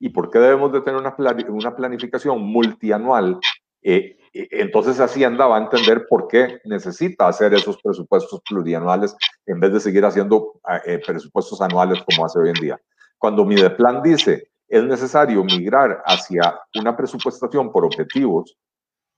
y 0.00 0.10
por 0.10 0.30
qué 0.30 0.38
debemos 0.38 0.72
de 0.72 0.80
tener 0.80 1.00
una, 1.00 1.76
planificación 1.76 2.40
multianual, 2.42 3.38
eh, 3.82 4.16
eh, 4.32 4.48
entonces 4.50 4.98
Hacienda 4.98 5.46
va 5.46 5.56
a 5.56 5.62
entender 5.62 6.06
por 6.08 6.26
qué 6.28 6.60
necesita 6.64 7.28
hacer 7.28 7.54
esos 7.54 7.80
presupuestos 7.80 8.40
plurianuales 8.48 9.16
en 9.46 9.60
vez 9.60 9.72
de 9.72 9.80
seguir 9.80 10.04
haciendo 10.04 10.60
eh, 10.84 11.00
presupuestos 11.06 11.60
anuales 11.60 12.02
como 12.02 12.26
hace 12.26 12.38
hoy 12.38 12.48
en 12.48 12.54
día. 12.54 12.80
Cuando 13.18 13.44
Mideplan 13.44 14.02
dice 14.02 14.48
es 14.68 14.84
necesario 14.84 15.44
migrar 15.44 16.02
hacia 16.06 16.60
una 16.78 16.96
presupuestación 16.96 17.70
por 17.70 17.84
objetivos 17.84 18.56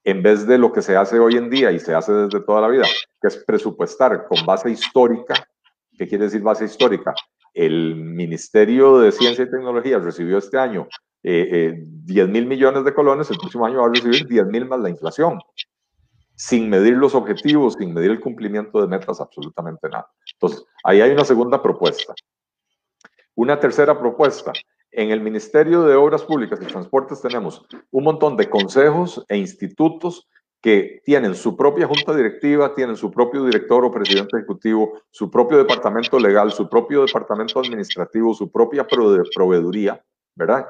en 0.05 0.23
vez 0.23 0.47
de 0.47 0.59
lo 0.59 0.73
que 0.73 0.83
se 0.83 0.97
hace 0.97 1.19
hoy 1.19 1.37
en 1.37 1.51
día 1.51 1.73
y 1.73 1.81
se 1.81 1.95
hace 1.95 2.13
desde 2.13 2.41
toda 2.41 2.61
la 2.61 2.69
vida, 2.69 2.85
que 3.21 3.29
es 3.29 3.37
presupuestar 3.45 4.27
con 4.29 4.45
base 4.47 4.71
histórica. 4.71 5.35
¿Qué 5.99 6.07
quiere 6.07 6.25
decir 6.25 6.43
base 6.43 6.65
histórica? 6.65 7.15
el 7.57 7.97
Ministerio 7.97 8.99
de 8.99 9.11
Ciencia 9.11 9.45
y 9.45 9.51
Tecnología 9.51 9.99
recibió 9.99 10.37
este 10.37 10.59
año 10.59 10.87
eh, 11.23 11.75
10 11.75 12.29
eh, 12.29 12.31
mil 12.31 12.45
millones 12.45 12.85
de 12.85 12.93
colones, 12.93 13.31
el 13.31 13.39
próximo 13.39 13.65
año 13.65 13.79
va 13.79 13.87
a 13.87 13.89
recibir 13.89 14.27
10 14.29 14.47
mil 14.49 14.67
más 14.67 14.79
la 14.81 14.91
inflación, 14.91 15.41
sin 16.35 16.69
medir 16.69 16.93
los 16.99 17.15
objetivos, 17.15 17.75
sin 17.79 17.95
medir 17.95 18.11
el 18.11 18.21
cumplimiento 18.21 18.79
de 18.83 18.87
metas, 18.87 19.23
absolutamente 19.23 19.89
nada. 19.89 20.07
Entonces, 20.35 20.67
ahí 20.85 21.01
hay 21.01 21.11
una 21.13 21.25
segunda 21.25 21.63
propuesta. 21.63 22.15
Una 23.35 23.59
tercera 23.59 23.99
propuesta. 23.99 24.53
En 24.93 25.11
el 25.11 25.21
Ministerio 25.21 25.83
de 25.83 25.95
Obras 25.95 26.23
Públicas 26.23 26.59
y 26.63 26.67
Transportes 26.67 27.21
tenemos 27.21 27.65
un 27.91 28.05
montón 28.05 28.37
de 28.37 28.49
consejos 28.49 29.25
e 29.29 29.37
institutos 29.37 30.29
que 30.63 31.03
tienen 31.05 31.35
su 31.35 31.57
propia 31.57 31.87
junta 31.87 32.15
directiva, 32.15 32.75
tienen 32.75 32.97
su 32.97 33.11
propio 33.11 33.45
director 33.45 33.85
o 33.85 33.91
presidente 33.93 34.37
ejecutivo, 34.39 35.01
su 35.11 35.31
propio 35.31 35.59
departamento 35.59 36.19
legal, 36.19 36.51
su 36.51 36.69
propio 36.69 37.05
departamento 37.05 37.61
administrativo, 37.61 38.35
su 38.35 38.51
propia 38.51 38.87
proveeduría, 38.87 40.03
¿verdad? 40.35 40.67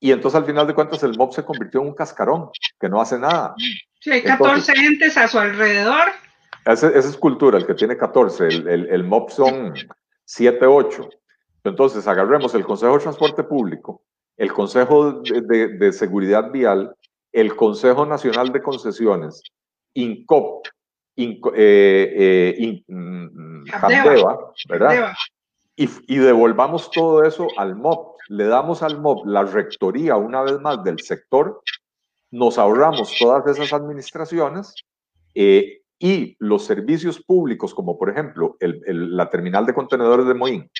Y 0.00 0.12
entonces 0.12 0.38
al 0.38 0.44
final 0.44 0.66
de 0.66 0.74
cuentas 0.74 1.02
el 1.02 1.16
MOB 1.16 1.32
se 1.32 1.44
convirtió 1.44 1.80
en 1.80 1.88
un 1.88 1.94
cascarón 1.94 2.50
que 2.78 2.88
no 2.88 3.00
hace 3.00 3.18
nada. 3.18 3.54
Sí, 4.00 4.10
hay 4.10 4.22
14 4.22 4.72
entes 4.72 5.16
a 5.16 5.26
su 5.28 5.38
alrededor. 5.38 6.08
Esa 6.66 6.88
es 6.88 7.16
cultura, 7.16 7.58
el 7.58 7.66
que 7.66 7.74
tiene 7.74 7.96
14, 7.96 8.48
el, 8.48 8.68
el, 8.68 8.86
el 8.90 9.04
MOB 9.04 9.30
son 9.30 9.74
7, 10.24 10.66
8. 10.66 11.08
Entonces 11.66 12.06
agarremos 12.06 12.54
el 12.54 12.64
Consejo 12.64 12.94
de 12.94 13.02
Transporte 13.02 13.42
Público, 13.42 14.02
el 14.36 14.52
Consejo 14.52 15.22
de, 15.22 15.68
de 15.68 15.92
Seguridad 15.92 16.50
Vial, 16.50 16.94
el 17.32 17.54
Consejo 17.56 18.06
Nacional 18.06 18.52
de 18.52 18.62
Concesiones, 18.62 19.42
INCOP, 19.94 20.66
eh, 21.16 21.44
eh, 21.56 22.84
mm, 22.86 23.64
¿verdad? 24.68 25.12
Y, 25.76 26.16
devolvamos 26.16 26.90
todo 26.90 27.22
eso 27.24 27.48
al 27.56 27.76
MOB. 27.76 28.16
Le 28.28 28.44
damos 28.46 28.82
al 28.82 29.00
MOB 29.00 29.26
la 29.26 29.44
rectoría 29.44 30.16
una 30.16 30.42
vez 30.42 30.60
más 30.60 30.82
del 30.84 31.00
sector, 31.00 31.62
nos 32.30 32.58
ahorramos 32.58 33.14
todas 33.18 33.46
esas 33.46 33.72
administraciones 33.72 34.74
eh, 35.34 35.82
y 35.98 36.36
los 36.38 36.64
servicios 36.64 37.22
públicos, 37.22 37.72
como 37.74 37.98
por 37.98 38.10
ejemplo 38.10 38.56
la 38.60 39.30
terminal 39.30 39.64
de 39.64 39.74
contenedores 39.74 40.26
de 40.26 40.34
Moín 40.34 40.70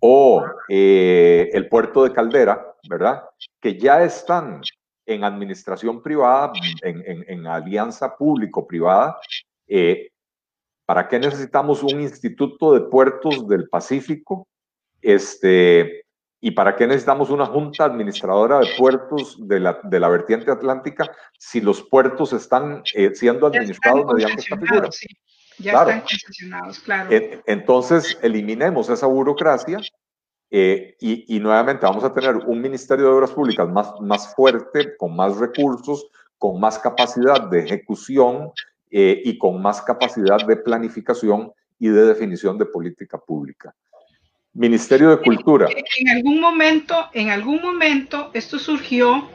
o 0.00 0.44
el 0.68 1.68
puerto 1.68 2.04
de 2.04 2.12
Caldera, 2.12 2.74
¿verdad? 2.88 3.24
Que 3.60 3.78
ya 3.78 4.02
están 4.02 4.60
en 5.08 5.24
administración 5.24 6.02
privada, 6.02 6.52
en, 6.82 7.46
alianza 7.46 8.14
público-privada. 8.14 9.18
Eh, 9.66 10.10
¿Para 10.84 11.08
qué 11.08 11.18
necesitamos 11.18 11.82
un 11.82 12.00
instituto 12.00 12.74
de 12.74 12.82
puertos 12.82 13.48
del 13.48 13.68
Pacífico? 13.68 14.46
Este, 15.00 16.04
¿Y 16.40 16.50
para 16.50 16.76
qué 16.76 16.86
necesitamos 16.86 17.30
una 17.30 17.46
junta 17.46 17.84
administradora 17.84 18.60
de 18.60 18.68
puertos 18.78 19.36
de 19.48 19.60
la, 19.60 19.80
de 19.82 19.98
la 19.98 20.08
vertiente 20.08 20.50
atlántica 20.50 21.10
si 21.38 21.60
los 21.60 21.82
puertos 21.82 22.32
están 22.32 22.82
eh, 22.94 23.14
siendo 23.14 23.46
administrados 23.46 24.06
mediante 24.12 24.42
esta 24.42 24.58
figura? 24.58 24.88
Ya 25.58 25.72
están 25.72 26.00
concesionados, 26.00 26.78
claro. 26.80 27.10
Entonces, 27.46 28.18
eliminemos 28.22 28.88
esa 28.90 29.06
burocracia 29.06 29.80
eh, 30.50 30.96
y, 31.00 31.38
nuevamente 31.40 31.84
vamos 31.84 32.04
a 32.04 32.12
tener 32.12 32.36
un 32.36 32.60
Ministerio 32.60 33.06
de 33.06 33.12
Obras 33.12 33.32
Públicas 33.32 33.68
más, 33.68 33.92
más 34.00 34.34
fuerte, 34.34 34.96
con 34.96 35.14
más 35.14 35.36
recursos, 35.36 36.06
con 36.38 36.58
más 36.58 36.78
capacidad 36.78 37.48
de 37.48 37.64
ejecución 37.64 38.52
eh, 38.90 39.20
y 39.24 39.36
con 39.36 39.60
más 39.60 39.82
capacidad 39.82 40.38
de 40.46 40.56
planificación 40.56 41.52
y 41.78 41.88
de 41.88 42.06
definición 42.06 42.56
de 42.56 42.66
política 42.66 43.18
pública. 43.18 43.74
Ministerio 44.54 45.10
de 45.10 45.18
Cultura. 45.18 45.68
En 45.98 46.08
algún 46.08 46.40
momento, 46.40 46.94
en 47.12 47.30
algún 47.30 47.60
momento, 47.60 48.30
esto 48.32 48.58
surgió 48.58 49.28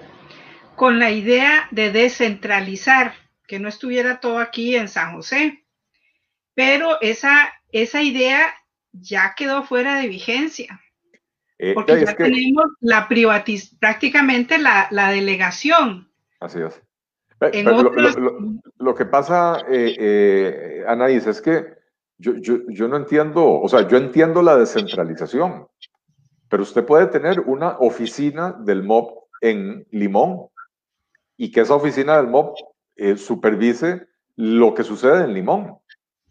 con 0.76 1.00
la 1.00 1.12
idea 1.12 1.68
de 1.72 1.92
descentralizar, 1.92 3.14
que 3.48 3.60
no 3.60 3.70
estuviera 3.70 4.20
todo 4.20 4.40
aquí 4.40 4.76
en 4.76 4.88
San 4.88 5.14
José. 5.14 5.63
Pero 6.56 7.02
esa, 7.02 7.52
esa 7.72 8.02
idea 8.02 8.54
ya 8.92 9.34
quedó 9.36 9.64
fuera 9.64 9.98
de 9.98 10.08
vigencia. 10.08 10.80
Eh, 11.58 11.74
Porque 11.74 12.04
ya 12.06 12.16
tenemos 12.16 12.66
la 12.82 13.08
privatiz 13.08 13.76
prácticamente 13.80 14.58
la, 14.58 14.88
la, 14.92 15.12
delegación. 15.12 16.12
Así 16.40 16.60
es. 16.60 16.82
lo, 18.80 18.96
que 18.96 19.06
pasa, 19.06 19.64
eh, 19.70 19.96
eh, 19.98 20.84
Anaís, 20.88 21.26
es 21.28 21.42
que 21.42 21.66
yo, 22.18 22.36
yo, 22.36 22.60
yo, 22.68 22.88
no 22.88 22.98
entiendo, 22.98 23.62
o 23.62 23.68
sea, 23.68 23.88
yo 23.88 23.98
entiendo 23.98 24.42
la 24.42 24.58
descentralización, 24.58 25.68
pero 26.50 26.64
usted 26.64 26.86
puede 26.86 27.08
tener 27.08 27.40
una 27.40 27.78
oficina 27.80 28.56
del 28.60 28.84
MOB 28.84 29.24
en 29.42 29.88
Limón 29.92 30.48
y 31.38 31.52
que 31.52 31.62
esa 31.62 31.76
oficina 31.76 32.18
del 32.18 32.28
MOB 32.28 32.56
eh, 32.96 33.18
supervise 33.18 34.08
lo 34.36 34.74
que 34.74 34.84
sucede 34.84 35.24
en 35.24 35.34
Limón 35.34 35.80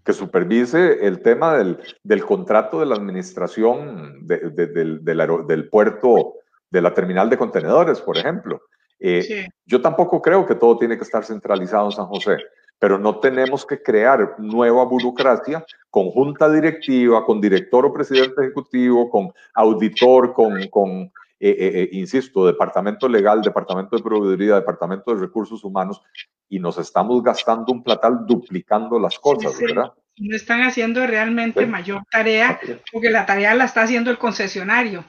que 0.04 0.12
supervise 0.12 1.06
el 1.06 1.22
tema 1.22 1.56
del, 1.56 1.78
del 2.02 2.24
contrato 2.24 2.80
de 2.80 2.86
la 2.86 2.96
administración 2.96 4.26
del, 4.26 5.04
del, 5.04 5.68
puerto, 5.68 6.34
de 6.70 6.82
la 6.82 6.92
terminal 6.92 7.30
de 7.30 7.38
contenedores, 7.38 8.00
por 8.00 8.16
ejemplo. 8.16 8.62
Eh, 8.98 9.48
yo 9.66 9.80
tampoco 9.80 10.20
creo 10.20 10.46
que 10.46 10.54
todo 10.54 10.78
tiene 10.78 10.96
que 10.96 11.04
estar 11.04 11.24
centralizado 11.24 11.86
en 11.86 11.92
San 11.92 12.06
José, 12.06 12.38
pero 12.78 12.98
no 12.98 13.20
tenemos 13.20 13.64
que 13.64 13.82
crear 13.82 14.36
nueva 14.38 14.84
burocracia 14.84 15.64
con 15.90 16.10
junta 16.10 16.50
directiva, 16.50 17.24
con 17.24 17.40
director 17.40 17.84
o 17.86 17.92
presidente 17.92 18.42
ejecutivo, 18.42 19.08
con 19.10 19.32
auditor, 19.54 20.32
con, 20.32 20.68
con 20.68 21.12
eh, 21.44 21.82
eh, 21.82 21.88
insisto, 21.90 22.46
departamento 22.46 23.08
legal, 23.08 23.42
departamento 23.42 23.96
de 23.96 24.02
proveeduría, 24.04 24.54
departamento 24.54 25.12
de 25.12 25.20
recursos 25.20 25.64
humanos, 25.64 26.00
y 26.48 26.60
nos 26.60 26.78
estamos 26.78 27.20
gastando 27.20 27.72
un 27.72 27.82
platal 27.82 28.24
duplicando 28.24 28.96
las 28.96 29.18
cosas, 29.18 29.58
¿verdad? 29.60 29.92
No 30.18 30.36
están 30.36 30.62
haciendo 30.62 31.04
realmente 31.04 31.66
mayor 31.66 32.02
tarea, 32.08 32.60
porque 32.92 33.10
la 33.10 33.26
tarea 33.26 33.56
la 33.56 33.64
está 33.64 33.82
haciendo 33.82 34.12
el 34.12 34.18
concesionario. 34.18 35.04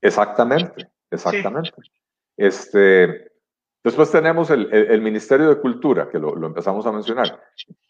Exactamente, 0.00 0.88
exactamente. 1.10 1.72
Este, 2.34 3.30
después 3.84 4.10
tenemos 4.10 4.48
el, 4.48 4.72
el, 4.72 5.02
Ministerio 5.02 5.50
de 5.50 5.60
Cultura, 5.60 6.08
que 6.08 6.18
lo, 6.18 6.34
lo 6.34 6.46
empezamos 6.46 6.86
a 6.86 6.92
mencionar. 6.92 7.38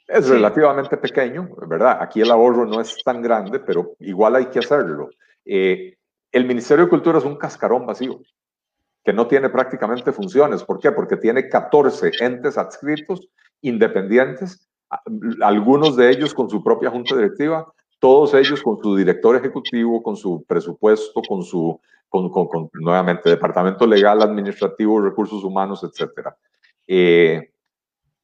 Es 0.08 0.28
relativamente 0.28 0.96
pequeño, 0.96 1.48
¿verdad? 1.68 1.98
Aquí 2.00 2.22
el 2.22 2.30
ahorro 2.32 2.66
no 2.66 2.80
es 2.80 2.96
tan 3.04 3.22
grande, 3.22 3.60
pero 3.60 3.94
igual 4.00 4.34
hay 4.34 4.46
que 4.46 4.58
hacerlo. 4.58 5.10
Eh, 5.44 5.95
el 6.36 6.44
Ministerio 6.44 6.84
de 6.84 6.90
Cultura 6.90 7.18
es 7.18 7.24
un 7.24 7.36
cascarón 7.36 7.86
vacío. 7.86 8.20
que 9.02 9.12
no 9.12 9.28
tiene 9.28 9.48
prácticamente 9.48 10.10
funciones. 10.10 10.64
¿Por 10.64 10.80
qué? 10.80 10.90
Porque 10.90 11.16
tiene 11.16 11.48
14 11.48 12.10
entes 12.18 12.58
adscritos 12.58 13.28
independientes, 13.60 14.68
algunos 15.40 15.94
de 15.94 16.10
ellos 16.10 16.34
con 16.34 16.50
su 16.50 16.62
propia 16.62 16.90
junta 16.90 17.14
directiva, 17.14 17.72
todos 18.00 18.34
ellos 18.34 18.60
con 18.62 18.82
su 18.82 18.96
director 18.96 19.36
ejecutivo, 19.36 20.02
con 20.02 20.16
su 20.16 20.44
presupuesto, 20.44 21.22
con 21.22 21.44
su, 21.44 21.80
con, 22.08 22.68
nuevamente, 22.74 23.30
departamento 23.30 23.86
legal, 23.86 24.20
administrativo, 24.22 25.00
recursos 25.00 25.44
humanos, 25.44 25.84
etcétera. 25.84 26.36
Eh, 26.88 27.52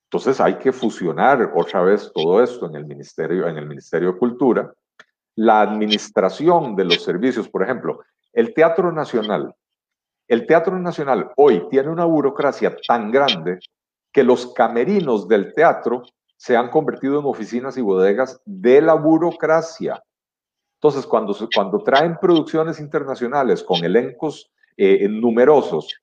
entonces 0.07 0.41
hay 0.41 0.57
que 0.57 0.73
fusionar 0.73 1.53
otra 1.55 1.83
vez 1.83 2.11
todo 2.13 2.43
esto 2.43 2.67
en 2.67 2.75
el 2.75 2.87
Ministerio, 2.87 3.47
en 3.47 3.57
el 3.57 3.67
Ministerio 3.67 4.13
de 4.13 4.19
Cultura. 4.19 4.75
La 5.37 5.63
administración 5.63 6.77
de 6.77 6.85
los 6.85 7.03
servicios, 7.03 7.49
por 7.49 7.63
ejemplo, 7.63 8.01
el 8.33 8.55
Teatro 8.55 8.93
Nacional. 8.93 9.55
El 10.29 10.47
Teatro 10.47 10.79
Nacional 10.79 11.31
hoy 11.37 11.69
tiene 11.71 11.91
una 11.91 12.05
burocracia 12.05 12.77
tan 12.87 13.11
grande 13.11 13.59
que 14.13 14.23
los 14.23 14.53
camerinos 14.53 15.27
del 15.27 15.53
teatro 15.55 16.03
se 16.37 16.57
han 16.57 16.71
convertido 16.71 17.21
en 17.21 17.27
oficinas 17.27 17.77
y 17.77 17.81
bodegas 17.81 18.41
de 18.45 18.83
la 18.83 18.95
burocracia. 18.95 20.03
Entonces, 20.75 21.07
cuando, 21.07 21.37
cuando 21.55 21.79
traen 21.79 22.19
producciones 22.21 22.81
internacionales 22.81 23.63
con 23.63 23.85
elencos 23.85 24.51
eh, 24.77 25.09
numerosos 25.09 25.95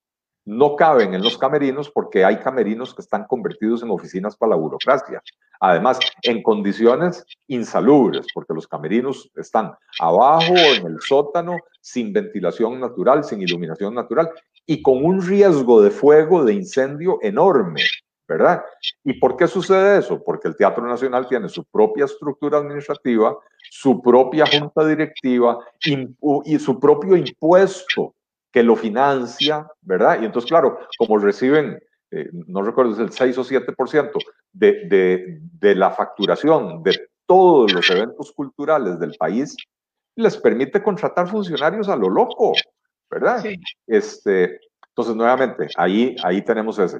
no 0.45 0.75
caben 0.75 1.13
en 1.13 1.21
los 1.21 1.37
camerinos 1.37 1.89
porque 1.89 2.25
hay 2.25 2.37
camerinos 2.39 2.93
que 2.93 3.01
están 3.01 3.25
convertidos 3.25 3.83
en 3.83 3.91
oficinas 3.91 4.35
para 4.35 4.51
la 4.51 4.55
burocracia. 4.55 5.21
Además, 5.59 5.99
en 6.23 6.41
condiciones 6.41 7.25
insalubres, 7.47 8.27
porque 8.33 8.53
los 8.53 8.67
camerinos 8.67 9.29
están 9.35 9.73
abajo, 9.99 10.53
en 10.55 10.87
el 10.87 10.99
sótano, 11.01 11.57
sin 11.81 12.13
ventilación 12.13 12.79
natural, 12.79 13.23
sin 13.23 13.41
iluminación 13.41 13.93
natural 13.93 14.29
y 14.65 14.81
con 14.81 15.03
un 15.03 15.21
riesgo 15.21 15.81
de 15.81 15.91
fuego, 15.91 16.45
de 16.45 16.53
incendio 16.53 17.17
enorme, 17.21 17.81
¿verdad? 18.27 18.63
¿Y 19.03 19.13
por 19.19 19.35
qué 19.35 19.47
sucede 19.47 19.99
eso? 19.99 20.23
Porque 20.23 20.47
el 20.47 20.55
Teatro 20.55 20.85
Nacional 20.87 21.27
tiene 21.27 21.49
su 21.49 21.65
propia 21.65 22.05
estructura 22.05 22.59
administrativa, 22.59 23.35
su 23.71 24.01
propia 24.01 24.45
junta 24.45 24.85
directiva 24.85 25.59
y 26.45 26.59
su 26.59 26.79
propio 26.79 27.15
impuesto 27.17 28.13
que 28.51 28.63
lo 28.63 28.75
financia, 28.75 29.67
¿verdad? 29.81 30.21
Y 30.21 30.25
entonces, 30.25 30.49
claro, 30.49 30.79
como 30.97 31.17
reciben, 31.17 31.79
eh, 32.11 32.29
no 32.31 32.61
recuerdo, 32.61 32.93
es 32.93 32.99
el 32.99 33.11
6 33.11 33.37
o 33.37 33.43
7% 33.43 34.11
de, 34.53 34.87
de, 34.87 35.39
de 35.41 35.75
la 35.75 35.91
facturación 35.91 36.81
de 36.81 37.09
todos 37.25 37.71
los 37.73 37.89
eventos 37.91 38.31
culturales 38.31 38.99
del 38.99 39.13
país, 39.15 39.55
les 40.15 40.35
permite 40.37 40.81
contratar 40.81 41.27
funcionarios 41.27 41.87
a 41.87 41.95
lo 41.95 42.09
loco, 42.09 42.53
¿verdad? 43.09 43.45
Este, 43.85 44.59
entonces, 44.89 45.15
nuevamente, 45.15 45.67
ahí, 45.77 46.15
ahí 46.23 46.41
tenemos 46.41 46.79
ese. 46.79 46.99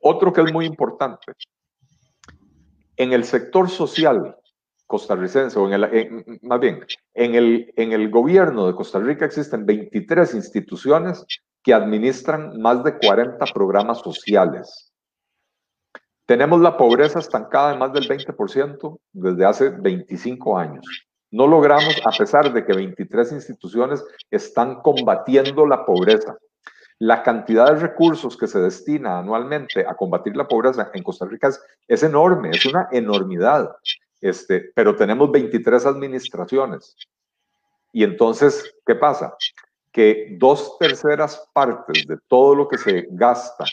Otro 0.00 0.32
que 0.32 0.42
es 0.42 0.52
muy 0.52 0.66
importante, 0.66 1.32
en 2.96 3.12
el 3.12 3.24
sector 3.24 3.70
social, 3.70 4.36
costarricense, 4.86 5.58
o 5.58 5.66
en 5.66 5.74
el, 5.74 6.40
más 6.42 6.60
bien, 6.60 6.84
en 7.14 7.34
el, 7.34 7.72
en 7.76 7.92
el 7.92 8.10
gobierno 8.10 8.66
de 8.66 8.74
Costa 8.74 8.98
Rica 8.98 9.24
existen 9.24 9.66
23 9.66 10.34
instituciones 10.34 11.24
que 11.62 11.72
administran 11.72 12.60
más 12.60 12.84
de 12.84 12.98
40 12.98 13.44
programas 13.52 14.00
sociales. 14.00 14.92
Tenemos 16.26 16.60
la 16.60 16.76
pobreza 16.76 17.18
estancada 17.18 17.72
en 17.72 17.78
más 17.78 17.92
del 17.92 18.08
20% 18.08 18.98
desde 19.12 19.44
hace 19.44 19.70
25 19.70 20.56
años. 20.56 21.06
No 21.30 21.46
logramos, 21.46 22.00
a 22.04 22.16
pesar 22.16 22.52
de 22.52 22.64
que 22.64 22.72
23 22.72 23.32
instituciones 23.32 24.04
están 24.30 24.80
combatiendo 24.82 25.66
la 25.66 25.84
pobreza. 25.84 26.36
La 26.98 27.22
cantidad 27.22 27.66
de 27.66 27.80
recursos 27.80 28.36
que 28.36 28.46
se 28.46 28.60
destina 28.60 29.18
anualmente 29.18 29.84
a 29.86 29.94
combatir 29.94 30.36
la 30.36 30.46
pobreza 30.46 30.90
en 30.94 31.02
Costa 31.02 31.26
Rica 31.26 31.48
es, 31.48 31.60
es 31.88 32.02
enorme, 32.04 32.50
es 32.50 32.64
una 32.66 32.88
enormidad. 32.92 33.76
Este, 34.24 34.72
pero 34.74 34.96
tenemos 34.96 35.30
23 35.30 35.84
administraciones. 35.84 36.96
Y 37.92 38.04
entonces, 38.04 38.74
¿qué 38.86 38.94
pasa? 38.94 39.36
Que 39.92 40.34
dos 40.40 40.78
terceras 40.78 41.46
partes 41.52 42.06
de 42.06 42.16
todo 42.26 42.54
lo 42.54 42.66
que 42.66 42.78
se 42.78 43.06
gasta 43.10 43.66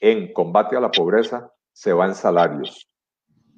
en 0.00 0.32
combate 0.32 0.76
a 0.76 0.80
la 0.80 0.90
pobreza 0.90 1.48
se 1.72 1.92
va 1.92 2.06
en 2.06 2.16
salarios. 2.16 2.88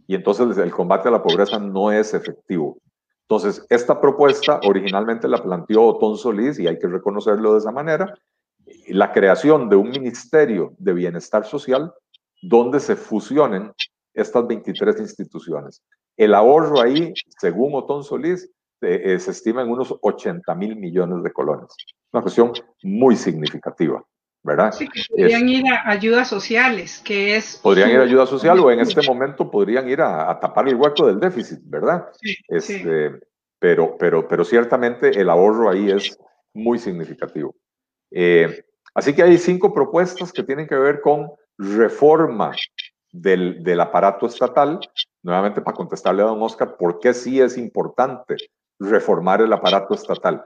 Y 0.06 0.14
entonces 0.14 0.58
el 0.58 0.70
combate 0.72 1.08
a 1.08 1.12
la 1.12 1.22
pobreza 1.22 1.58
no 1.58 1.90
es 1.90 2.12
efectivo. 2.12 2.76
Entonces, 3.22 3.64
esta 3.70 3.98
propuesta 3.98 4.60
originalmente 4.68 5.28
la 5.28 5.42
planteó 5.42 5.84
Otón 5.84 6.18
Solís, 6.18 6.58
y 6.58 6.66
hay 6.66 6.78
que 6.78 6.86
reconocerlo 6.86 7.54
de 7.54 7.60
esa 7.60 7.72
manera, 7.72 8.14
la 8.88 9.10
creación 9.10 9.70
de 9.70 9.76
un 9.76 9.88
ministerio 9.88 10.74
de 10.76 10.92
bienestar 10.92 11.46
social 11.46 11.94
donde 12.42 12.78
se 12.78 12.94
fusionen 12.94 13.72
estas 14.12 14.46
23 14.46 15.00
instituciones. 15.00 15.82
El 16.16 16.34
ahorro 16.34 16.80
ahí, 16.80 17.12
según 17.38 17.74
Otón 17.74 18.02
Solís, 18.02 18.50
eh, 18.82 19.02
eh, 19.04 19.18
se 19.18 19.30
estima 19.30 19.62
en 19.62 19.70
unos 19.70 19.94
80 20.00 20.54
mil 20.54 20.76
millones 20.76 21.22
de 21.22 21.32
colones. 21.32 21.68
Una 22.12 22.22
cuestión 22.22 22.52
muy 22.82 23.16
significativa, 23.16 24.02
¿verdad? 24.42 24.72
Sí, 24.72 24.88
que 24.88 25.02
podrían 25.08 25.48
ir 25.48 25.64
a 25.68 25.90
ayudas 25.90 26.28
sociales, 26.28 27.00
que 27.04 27.36
es... 27.36 27.58
Podrían 27.62 27.90
ir 27.90 27.98
a 27.98 28.02
ayuda 28.02 28.26
social 28.26 28.58
o 28.60 28.70
en 28.70 28.80
este 28.80 29.02
momento 29.06 29.50
podrían 29.50 29.88
ir 29.88 30.00
a, 30.00 30.38
tapar 30.40 30.68
el 30.68 30.76
hueco 30.76 31.06
del 31.06 31.20
déficit, 31.20 31.58
¿verdad? 31.64 32.08
Sí, 32.20 32.34
este, 32.48 33.20
Pero, 33.58 33.96
pero, 33.98 34.28
pero 34.28 34.44
ciertamente 34.44 35.20
el 35.20 35.30
ahorro 35.30 35.70
ahí 35.70 35.90
es 35.90 36.18
muy 36.54 36.78
significativo. 36.78 37.54
Eh, 38.10 38.64
así 38.94 39.14
que 39.14 39.22
hay 39.22 39.38
cinco 39.38 39.72
propuestas 39.72 40.32
que 40.32 40.42
tienen 40.42 40.66
que 40.66 40.76
ver 40.76 41.00
con 41.00 41.30
reforma 41.58 42.52
del, 43.12 43.80
aparato 43.80 44.26
estatal 44.26 44.80
nuevamente 45.22 45.60
para 45.60 45.76
contestarle 45.76 46.22
a 46.22 46.26
don 46.26 46.42
Oscar, 46.42 46.76
¿por 46.76 47.00
qué 47.00 47.12
sí 47.14 47.40
es 47.40 47.56
importante 47.56 48.36
reformar 48.78 49.40
el 49.40 49.52
aparato 49.52 49.94
estatal? 49.94 50.44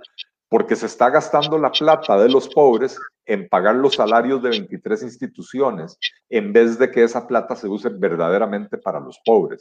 Porque 0.48 0.74
se 0.74 0.86
está 0.86 1.10
gastando 1.10 1.58
la 1.58 1.70
plata 1.70 2.18
de 2.18 2.28
los 2.28 2.48
pobres 2.48 2.98
en 3.26 3.48
pagar 3.48 3.76
los 3.76 3.94
salarios 3.94 4.42
de 4.42 4.50
23 4.50 5.02
instituciones, 5.02 5.96
en 6.28 6.52
vez 6.52 6.78
de 6.78 6.90
que 6.90 7.04
esa 7.04 7.26
plata 7.26 7.54
se 7.54 7.68
use 7.68 7.88
verdaderamente 7.88 8.76
para 8.78 8.98
los 8.98 9.20
pobres, 9.24 9.60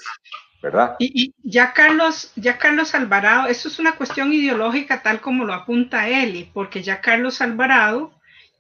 ¿verdad? 0.64 0.96
Y, 0.98 1.36
ya 1.44 1.74
Carlos, 1.74 2.32
ya 2.36 2.58
Carlos 2.58 2.96
Alvarado, 2.96 3.48
eso 3.48 3.68
es 3.68 3.78
una 3.78 3.96
cuestión 3.96 4.34
ideológica 4.34 5.04
tal 5.04 5.22
como 5.22 5.46
lo 5.46 5.54
apunta 5.54 6.10
Eli, 6.10 6.50
porque 6.54 6.82
ya 6.82 7.02
Carlos 7.02 7.42
Alvarado 7.42 8.12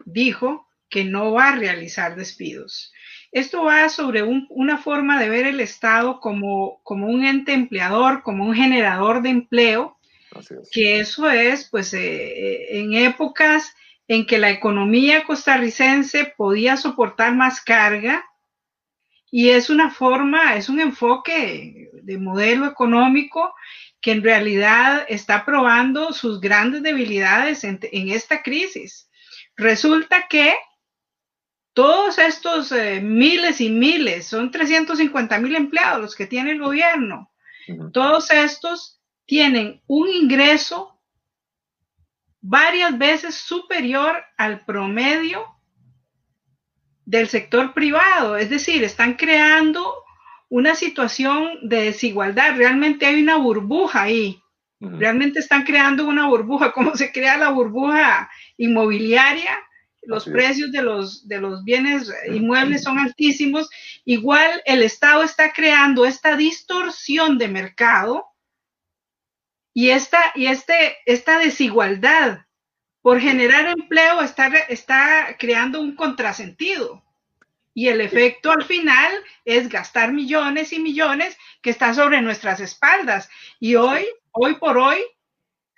dijo 0.06 0.68
que 0.90 1.06
no 1.06 1.32
va 1.32 1.50
a 1.50 1.56
realizar 1.56 2.16
despidos. 2.16 2.94
Esto 3.32 3.64
va 3.64 3.90
sobre 3.90 4.24
una 4.24 4.78
forma 4.78 5.20
de 5.20 5.30
ver 5.30 5.46
el 5.46 5.60
Estado 5.60 6.20
como, 6.20 6.82
como 6.84 7.08
un 7.08 7.24
ente 7.24 7.54
empleador, 7.54 8.24
como 8.24 8.46
un 8.46 8.56
generador 8.56 9.22
de 9.22 9.30
empleo, 9.30 9.98
que 10.72 11.00
eso 11.00 11.30
es, 11.30 11.70
pues, 11.70 11.94
eh, 11.94 12.00
eh, 12.00 12.80
en 12.80 12.94
épocas 12.94 13.76
en 14.08 14.26
que 14.26 14.40
la 14.40 14.50
economía 14.50 15.26
costarricense 15.26 16.34
podía 16.36 16.76
soportar 16.78 17.36
más 17.36 17.62
carga, 17.62 18.26
y 19.32 19.50
es 19.50 19.70
una 19.70 19.92
forma, 19.92 20.56
es 20.56 20.70
un 20.70 20.80
enfoque 20.80 21.92
de 21.94 22.18
modelo 22.18 22.66
económico 22.66 23.54
que 24.02 24.12
en 24.12 24.24
realidad 24.24 25.06
está 25.08 25.46
probando 25.46 26.14
sus 26.14 26.40
grandes 26.42 26.82
debilidades 26.82 27.64
en 27.64 28.10
esta 28.10 28.42
crisis. 28.42 29.08
Resulta 29.56 30.28
que 30.28 30.56
todos 31.80 32.20
estos 32.20 32.74
eh, 32.74 33.00
miles 33.00 33.62
y 33.62 33.70
miles, 33.70 34.28
son 34.28 34.52
350 34.52 35.40
mil 35.40 35.56
empleados 35.56 36.02
los 36.02 36.14
que 36.14 36.28
tiene 36.28 36.52
el 36.52 36.60
gobierno, 36.60 37.32
todos 37.94 38.32
estos 38.32 39.00
tienen 39.26 39.82
un 39.88 40.10
ingreso 40.10 41.00
varias 42.42 42.98
veces 42.98 43.36
superior 43.36 44.22
al 44.36 44.66
promedio 44.66 45.46
del 47.06 47.30
sector 47.30 47.74
privado, 47.74 48.36
es 48.36 48.50
decir, 48.50 48.84
están 48.84 49.14
creando 49.14 50.04
una 50.50 50.76
situación 50.76 51.60
de 51.62 51.84
desigualdad, 51.84 52.58
realmente 52.58 53.06
hay 53.06 53.24
una 53.24 53.38
burbuja 53.38 54.02
ahí, 54.02 54.44
realmente 54.82 55.40
están 55.40 55.64
creando 55.64 56.06
una 56.06 56.28
burbuja, 56.28 56.74
¿cómo 56.74 56.94
se 56.98 57.14
crea 57.14 57.38
la 57.38 57.52
burbuja 57.52 58.30
inmobiliaria? 58.58 59.58
Los 60.04 60.26
precios 60.26 60.72
de 60.72 60.82
los, 60.82 61.28
de 61.28 61.40
los 61.40 61.64
bienes 61.64 62.12
inmuebles 62.32 62.84
son 62.84 63.00
altísimos, 63.00 63.70
igual 64.06 64.62
el 64.66 64.82
Estado 64.82 65.24
está 65.24 65.52
creando 65.52 66.06
esta 66.06 66.36
distorsión 66.36 67.38
de 67.38 67.48
mercado 67.48 68.26
y 69.74 69.92
esta, 69.92 70.20
y 70.36 70.48
este, 70.48 70.98
esta 71.06 71.40
desigualdad. 71.40 72.46
Por 73.02 73.22
generar 73.22 73.68
empleo 73.68 74.22
está, 74.22 74.48
está 74.68 75.38
creando 75.40 75.80
un 75.80 75.96
contrasentido. 75.96 77.04
Y 77.74 77.88
el 77.88 78.02
efecto 78.02 78.52
al 78.52 78.66
final 78.66 79.12
es 79.46 79.70
gastar 79.70 80.12
millones 80.12 80.74
y 80.74 80.80
millones 80.80 81.38
que 81.62 81.70
está 81.70 81.94
sobre 81.94 82.22
nuestras 82.22 82.60
espaldas. 82.60 83.30
Y 83.60 83.76
hoy, 83.76 84.06
hoy 84.32 84.56
por 84.56 84.78
hoy, 84.78 85.00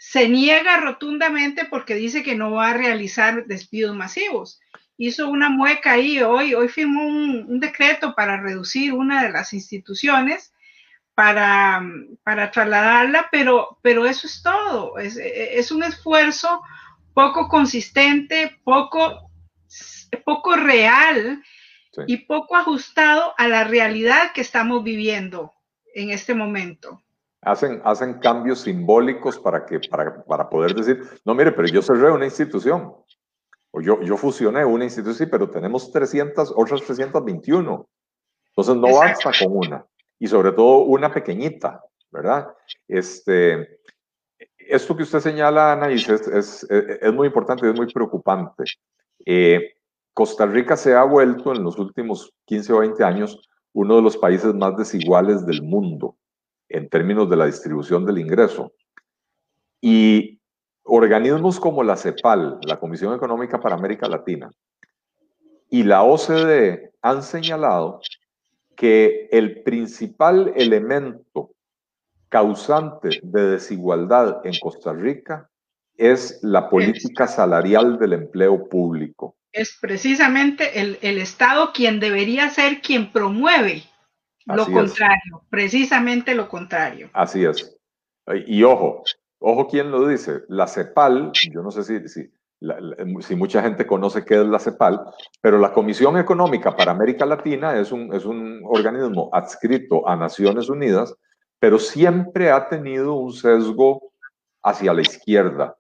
se 0.04 0.28
niega 0.28 0.78
rotundamente 0.78 1.66
porque 1.66 1.94
dice 1.94 2.24
que 2.24 2.34
no 2.34 2.54
va 2.54 2.72
a 2.72 2.74
realizar 2.74 3.46
despidos 3.46 3.96
masivos. 3.96 4.60
Hizo 4.98 5.30
una 5.30 5.50
mueca 5.50 5.92
ahí 5.92 6.20
hoy, 6.24 6.56
hoy 6.56 6.70
firmó 6.70 7.06
un, 7.06 7.60
decreto 7.60 8.16
para 8.16 8.42
reducir 8.42 8.94
una 8.94 9.22
de 9.22 9.30
las 9.30 9.54
instituciones 9.54 10.56
para, 11.14 11.84
para 12.24 12.50
trasladarla, 12.50 13.28
pero, 13.32 13.78
pero 13.84 14.08
eso 14.08 14.26
es 14.26 14.42
todo. 14.42 14.98
Es, 14.98 15.18
es 15.18 15.72
un 15.72 15.84
esfuerzo 15.84 16.64
poco 17.14 17.48
consistente, 17.48 18.60
poco, 18.64 19.30
poco 20.26 20.56
real 20.56 21.44
y 22.08 22.18
poco 22.26 22.58
ajustado 22.58 23.36
a 23.38 23.48
la 23.48 23.66
realidad 23.66 24.32
que 24.34 24.42
estamos 24.42 24.84
viviendo 24.84 25.54
en 25.94 26.10
este 26.10 26.34
momento. 26.34 27.04
Hacen, 27.44 27.82
hacen 27.84 28.20
cambios 28.20 28.62
simbólicos 28.62 29.40
para, 29.40 29.66
que, 29.66 29.80
para, 29.90 30.24
para 30.24 30.48
poder 30.48 30.76
decir, 30.76 31.04
no, 31.26 31.34
mire, 31.34 31.52
pero 31.52 31.68
yo 31.68 31.82
cerré 31.82 32.12
una 32.12 32.26
institución, 32.26 32.94
o 33.72 33.82
yo, 33.82 34.00
yo 34.02 34.16
fusioné 34.16 34.64
una 34.64 34.84
institución, 34.84 35.28
pero 35.32 35.50
tenemos 35.50 35.92
300, 35.92 36.54
otras 36.56 36.82
321. 36.82 37.90
Entonces 38.50 38.76
no 38.76 38.96
basta 38.96 39.32
con 39.40 39.58
una, 39.58 39.86
y 40.20 40.28
sobre 40.28 40.52
todo 40.52 40.80
una 40.84 41.12
pequeñita, 41.12 41.84
¿verdad? 42.12 42.54
Este, 42.88 43.80
esto 44.58 44.96
que 44.96 45.04
usted 45.04 45.20
señala, 45.20 45.72
Anaís, 45.72 46.08
es, 46.10 46.28
es, 46.28 46.68
es 46.70 47.14
muy 47.14 47.28
importante 47.28 47.66
y 47.66 47.70
es 47.72 47.76
muy 47.76 47.92
preocupante. 47.92 48.66
Eh, 49.26 49.74
Costa 50.14 50.46
Rica 50.46 50.76
se 50.78 50.94
ha 50.94 51.04
vuelto 51.04 51.54
en 51.54 51.64
los 51.64 51.80
últimos 51.80 52.32
15 52.46 52.74
o 52.74 52.80
20 52.80 53.04
años 53.04 53.50
uno 53.74 53.96
de 53.96 54.02
los 54.02 54.18
países 54.18 54.54
más 54.54 54.76
desiguales 54.78 55.46
del 55.46 55.62
mundo 55.62 56.18
en 56.72 56.90
términos 56.90 57.30
de 57.30 57.38
la 57.38 57.46
distribución 57.46 58.06
del 58.06 58.20
ingreso. 58.20 58.74
Y 59.80 60.40
organismos 60.84 61.60
como 61.60 61.84
la 61.84 61.96
CEPAL, 61.96 62.60
la 62.64 62.80
Comisión 62.80 63.14
Económica 63.16 63.60
para 63.60 63.76
América 63.76 64.08
Latina, 64.08 64.50
y 65.70 65.84
la 65.84 66.04
OCDE 66.04 66.92
han 67.02 67.24
señalado 67.24 68.02
que 68.76 69.30
el 69.32 69.64
principal 69.64 70.54
elemento 70.56 71.52
causante 72.30 73.20
de 73.24 73.52
desigualdad 73.52 74.46
en 74.46 74.54
Costa 74.60 74.94
Rica 74.94 75.50
es 75.96 76.40
la 76.42 76.70
política 76.70 77.28
salarial 77.28 78.00
del 78.00 78.14
empleo 78.14 78.68
público 78.68 79.36
es 79.52 79.78
precisamente 79.80 80.80
el, 80.80 81.18
Estado 81.18 81.72
quien 81.74 82.00
debería 82.00 82.50
ser 82.50 82.82
quien 82.82 83.12
promueve 83.12 83.84
lo 84.46 84.66
contrario, 84.66 85.44
precisamente 85.50 86.36
lo 86.36 86.48
contrario. 86.48 87.10
Así 87.14 87.46
es. 87.46 87.78
Y 88.48 88.64
ojo, 88.64 89.04
ojo 89.40 89.68
quién 89.68 89.92
lo 89.92 90.08
dice. 90.08 90.42
La 90.48 90.68
CEPAL, 90.68 91.32
yo 91.52 91.62
no 91.62 91.72
sé 91.72 91.84
si, 91.84 92.08
si, 92.08 92.32
si, 93.22 93.36
mucha 93.36 93.62
gente 93.62 93.86
conoce 93.86 94.24
qué 94.24 94.42
es 94.42 94.46
la 94.46 94.60
CEPAL, 94.60 95.02
pero 95.42 95.58
la 95.58 95.74
Comisión 95.74 96.18
Económica 96.18 96.76
para 96.76 96.92
América 96.92 97.26
Latina 97.26 97.78
es 97.78 97.92
un, 97.92 98.14
es 98.14 98.26
un 98.26 98.62
organismo 98.66 99.30
adscrito 99.34 100.08
a 100.08 100.16
Naciones 100.16 100.70
Unidas, 100.70 101.16
pero 101.60 101.80
siempre 101.80 102.52
ha 102.52 102.70
tenido 102.70 103.16
un 103.16 103.34
sesgo 103.34 104.14
hacia 104.64 104.94
la 104.94 105.02
izquierda. 105.02 105.76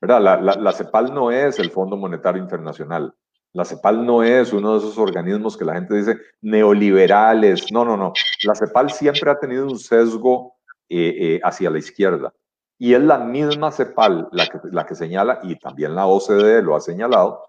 La, 0.00 0.36
la, 0.40 0.72
CEPAL 0.72 1.12
no 1.12 1.30
es 1.30 1.58
el 1.58 1.70
Fondo 1.70 1.96
Monetario 1.96 2.40
Internacional. 2.40 3.14
La 3.56 3.64
CEPAL 3.64 4.04
no 4.04 4.22
es 4.22 4.52
uno 4.52 4.72
de 4.72 4.78
esos 4.80 4.98
organismos 4.98 5.56
que 5.56 5.64
la 5.64 5.76
gente 5.76 5.94
dice 5.94 6.18
neoliberales. 6.42 7.72
No, 7.72 7.86
no, 7.86 7.96
no. 7.96 8.12
La 8.44 8.54
CEPAL 8.54 8.90
siempre 8.90 9.30
ha 9.30 9.38
tenido 9.38 9.64
un 9.64 9.78
sesgo 9.78 10.56
eh, 10.90 11.14
eh, 11.18 11.40
hacia 11.42 11.70
la 11.70 11.78
izquierda. 11.78 12.34
Y 12.78 12.92
es 12.92 13.00
la 13.00 13.16
misma 13.16 13.72
CEPAL 13.72 14.28
la 14.30 14.46
que, 14.46 14.58
la 14.70 14.84
que 14.84 14.94
señala, 14.94 15.40
y 15.42 15.56
también 15.56 15.94
la 15.94 16.06
OCDE 16.06 16.60
lo 16.60 16.76
ha 16.76 16.80
señalado, 16.80 17.46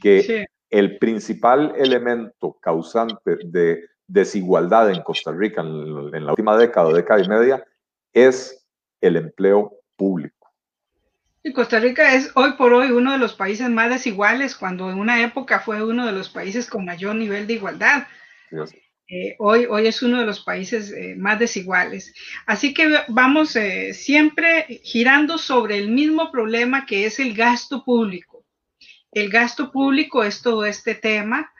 que 0.00 0.46
el 0.70 0.96
principal 0.96 1.74
elemento 1.76 2.56
causante 2.62 3.36
de 3.44 3.84
desigualdad 4.06 4.90
en 4.90 5.02
Costa 5.02 5.30
Rica 5.30 5.60
en, 5.60 6.14
en 6.14 6.24
la 6.24 6.32
última 6.32 6.56
década, 6.56 6.90
década 6.90 7.20
y 7.20 7.28
media, 7.28 7.62
es 8.14 8.66
el 9.02 9.16
empleo 9.16 9.74
público. 9.94 10.39
Y 11.42 11.52
Costa 11.54 11.80
Rica 11.80 12.14
es 12.14 12.30
hoy 12.34 12.52
por 12.52 12.74
hoy 12.74 12.90
uno 12.90 13.12
de 13.12 13.18
los 13.18 13.34
países 13.34 13.70
más 13.70 13.88
desiguales, 13.88 14.54
cuando 14.54 14.90
en 14.90 14.98
una 14.98 15.22
época 15.22 15.60
fue 15.60 15.82
uno 15.82 16.04
de 16.04 16.12
los 16.12 16.28
países 16.28 16.68
con 16.68 16.84
mayor 16.84 17.16
nivel 17.16 17.46
de 17.46 17.54
igualdad. 17.54 18.06
Eh, 19.08 19.36
hoy, 19.38 19.64
hoy 19.64 19.86
es 19.86 20.02
uno 20.02 20.20
de 20.20 20.26
los 20.26 20.40
países 20.40 20.92
eh, 20.92 21.14
más 21.16 21.38
desiguales. 21.38 22.12
Así 22.46 22.74
que 22.74 22.94
vamos 23.08 23.56
eh, 23.56 23.94
siempre 23.94 24.80
girando 24.84 25.38
sobre 25.38 25.78
el 25.78 25.88
mismo 25.90 26.30
problema 26.30 26.84
que 26.84 27.06
es 27.06 27.18
el 27.18 27.34
gasto 27.34 27.84
público. 27.84 28.44
El 29.10 29.30
gasto 29.30 29.72
público 29.72 30.22
es 30.22 30.42
todo 30.42 30.66
este 30.66 30.94
tema. 30.94 31.52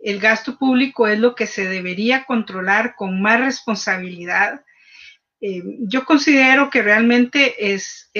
El 0.00 0.18
gasto 0.18 0.58
público 0.58 1.06
es 1.06 1.20
lo 1.20 1.36
que 1.36 1.46
se 1.46 1.68
debería 1.68 2.24
controlar 2.24 2.96
con 2.96 3.22
más 3.22 3.40
responsabilidad 3.40 4.64
eh, 5.40 5.62
yo 5.80 6.04
considero 6.04 6.68
que 6.68 6.82
realmente 6.82 7.72
es, 7.72 8.10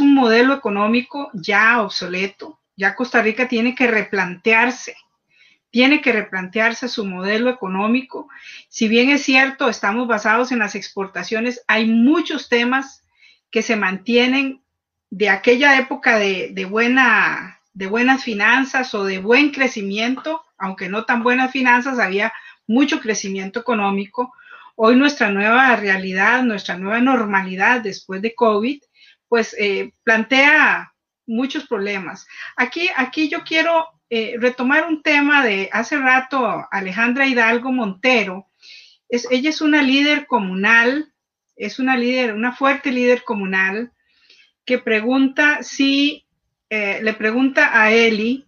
un 0.00 0.14
modelo 0.14 0.54
económico 0.54 1.30
ya 1.34 1.82
obsoleto. 1.82 2.60
Ya 2.76 2.94
Costa 2.94 3.22
Rica 3.22 3.48
tiene 3.48 3.74
que 3.74 3.86
replantearse, 3.86 4.96
tiene 5.70 6.00
que 6.00 6.12
replantearse 6.12 6.88
su 6.88 7.04
modelo 7.04 7.50
económico. 7.50 8.28
Si 8.68 8.88
bien 8.88 9.10
es 9.10 9.22
cierto, 9.22 9.68
estamos 9.68 10.08
basados 10.08 10.50
en 10.52 10.58
las 10.58 10.74
exportaciones, 10.74 11.62
hay 11.68 11.86
muchos 11.86 12.48
temas 12.48 13.04
que 13.50 13.62
se 13.62 13.76
mantienen 13.76 14.62
de 15.10 15.28
aquella 15.28 15.78
época 15.78 16.18
de, 16.18 16.50
de, 16.52 16.64
buena, 16.64 17.60
de 17.74 17.86
buenas 17.86 18.24
finanzas 18.24 18.92
o 18.94 19.04
de 19.04 19.18
buen 19.18 19.50
crecimiento, 19.50 20.42
aunque 20.58 20.88
no 20.88 21.04
tan 21.04 21.22
buenas 21.22 21.52
finanzas, 21.52 22.00
había 22.00 22.32
mucho 22.66 23.00
crecimiento 23.00 23.60
económico 23.60 24.32
Hoy 24.76 24.96
nuestra 24.96 25.30
nueva 25.30 25.76
realidad, 25.76 26.42
nuestra 26.42 26.76
nueva 26.76 27.00
normalidad 27.00 27.80
después 27.80 28.20
de 28.22 28.34
COVID, 28.34 28.82
pues 29.28 29.54
eh, 29.58 29.92
plantea 30.02 30.92
muchos 31.26 31.66
problemas. 31.66 32.26
Aquí, 32.56 32.88
aquí 32.96 33.28
yo 33.28 33.44
quiero 33.44 33.86
eh, 34.10 34.34
retomar 34.38 34.86
un 34.86 35.02
tema 35.02 35.44
de 35.44 35.70
hace 35.72 35.96
rato 35.98 36.66
Alejandra 36.70 37.26
Hidalgo 37.26 37.72
Montero. 37.72 38.48
Es, 39.08 39.28
ella 39.30 39.50
es 39.50 39.60
una 39.60 39.80
líder 39.80 40.26
comunal, 40.26 41.12
es 41.56 41.78
una 41.78 41.96
líder, 41.96 42.34
una 42.34 42.52
fuerte 42.52 42.90
líder 42.90 43.22
comunal 43.22 43.92
que 44.64 44.78
pregunta 44.78 45.62
si, 45.62 46.26
eh, 46.68 47.00
le 47.02 47.14
pregunta 47.14 47.80
a 47.80 47.92
Eli 47.92 48.44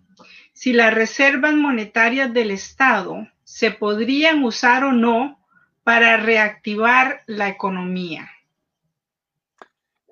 si 0.52 0.72
las 0.72 0.92
reservas 0.92 1.54
monetarias 1.54 2.32
del 2.32 2.50
Estado 2.50 3.28
se 3.44 3.70
podrían 3.70 4.42
usar 4.42 4.84
o 4.84 4.92
no 4.92 5.45
para 5.86 6.16
reactivar 6.16 7.20
la 7.26 7.48
economía? 7.48 8.28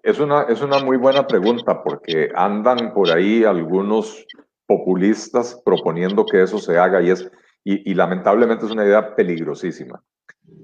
Es 0.04 0.20
una, 0.20 0.42
es 0.42 0.62
una 0.62 0.78
muy 0.78 0.96
buena 0.96 1.26
pregunta 1.26 1.82
porque 1.82 2.30
andan 2.32 2.94
por 2.94 3.10
ahí 3.10 3.42
algunos 3.42 4.24
populistas 4.66 5.60
proponiendo 5.64 6.24
que 6.26 6.44
eso 6.44 6.58
se 6.58 6.78
haga 6.78 7.02
y, 7.02 7.10
es, 7.10 7.28
y, 7.64 7.92
lamentablemente 7.92 8.66
es 8.66 8.70
una 8.70 8.84
idea 8.84 9.16
peligrosísima. 9.16 10.00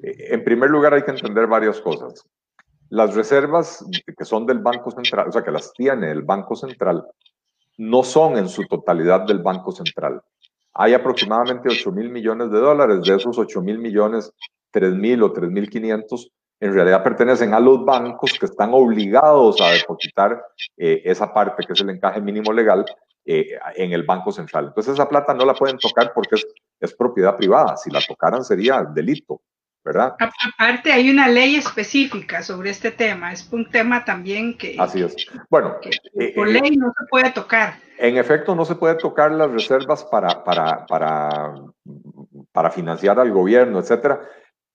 Eh, 0.05 0.29
en 0.35 0.45
primer 0.45 0.71
lugar 0.71 0.95
hay 0.95 1.03
que 1.03 1.11
entender 1.11 1.49
varias 1.49 1.81
cosas. 1.81 2.25
Las 2.89 3.17
reservas 3.17 3.85
que 4.17 4.25
son 4.25 4.47
del 4.47 4.61
Banco 4.61 4.93
Central, 4.93 5.27
o 5.27 5.33
sea, 5.33 5.43
que 5.43 5.51
las 5.51 5.73
tiene 5.73 6.13
el 6.13 6.23
Banco 6.23 6.55
Central, 6.55 7.05
no 7.79 8.05
son 8.05 8.39
en 8.39 8.49
su 8.49 8.65
totalidad 8.69 9.27
del 9.27 9.41
Banco 9.41 9.73
Central. 9.73 10.23
Hay 10.73 10.95
aproximadamente 10.95 11.69
8 11.69 11.91
mil 11.91 12.11
millones 12.11 12.53
de 12.53 12.61
dólares. 12.61 13.03
De 13.03 13.17
esos 13.17 13.37
8 13.37 13.61
mil 13.61 13.79
millones, 13.81 14.33
3.000 14.73 15.23
o 15.23 15.33
3.500 15.33 16.31
en 16.61 16.75
realidad 16.75 17.03
pertenecen 17.03 17.55
a 17.55 17.61
los 17.61 17.85
bancos 17.85 18.39
que 18.39 18.47
están 18.47 18.71
obligados 18.75 19.61
a 19.63 19.71
depositar 19.71 20.45
eh, 20.77 21.01
esa 21.05 21.33
parte, 21.33 21.65
que 21.67 21.73
es 21.73 21.81
el 21.81 21.89
encaje 21.89 22.21
mínimo 22.21 22.53
legal, 22.53 22.85
eh, 23.25 23.59
en 23.77 23.93
el 23.93 24.03
Banco 24.03 24.31
Central. 24.31 24.67
Entonces 24.67 24.95
esa 24.95 25.09
plata 25.09 25.33
no 25.33 25.47
la 25.47 25.55
pueden 25.55 25.79
tocar 25.79 26.13
porque 26.15 26.37
es, 26.37 26.47
es 26.79 26.95
propiedad 26.95 27.37
privada. 27.37 27.79
Si 27.79 27.91
la 27.91 28.01
tocaran 28.07 28.45
sería 28.45 28.83
delito, 28.83 29.41
¿verdad? 29.83 30.17
Aparte 30.19 30.93
hay 30.93 31.09
una 31.09 31.29
ley 31.29 31.57
específica 31.57 32.43
sobre 32.43 32.71
este 32.71 32.91
tema. 32.91 33.33
Es 33.33 33.51
un 33.51 33.71
tema 33.71 34.05
también 34.05 34.59
que... 34.59 34.77
Así 34.79 35.03
es. 35.03 35.17
Bueno. 35.49 35.77
Eh, 36.19 36.35
por 36.35 36.47
ley 36.47 36.77
no 36.77 36.93
se 36.99 37.07
puede 37.11 37.31
tocar. 37.31 37.75
En 37.97 38.19
efecto, 38.19 38.55
no 38.55 38.67
se 38.67 38.75
puede 38.75 38.97
tocar 38.97 39.33
las 39.33 39.51
reservas 39.51 40.05
para, 40.05 40.45
para, 40.45 40.85
para, 40.87 41.55
para 42.53 42.71
financiar 42.71 43.19
al 43.19 43.31
gobierno, 43.31 43.79
etcétera 43.79 44.21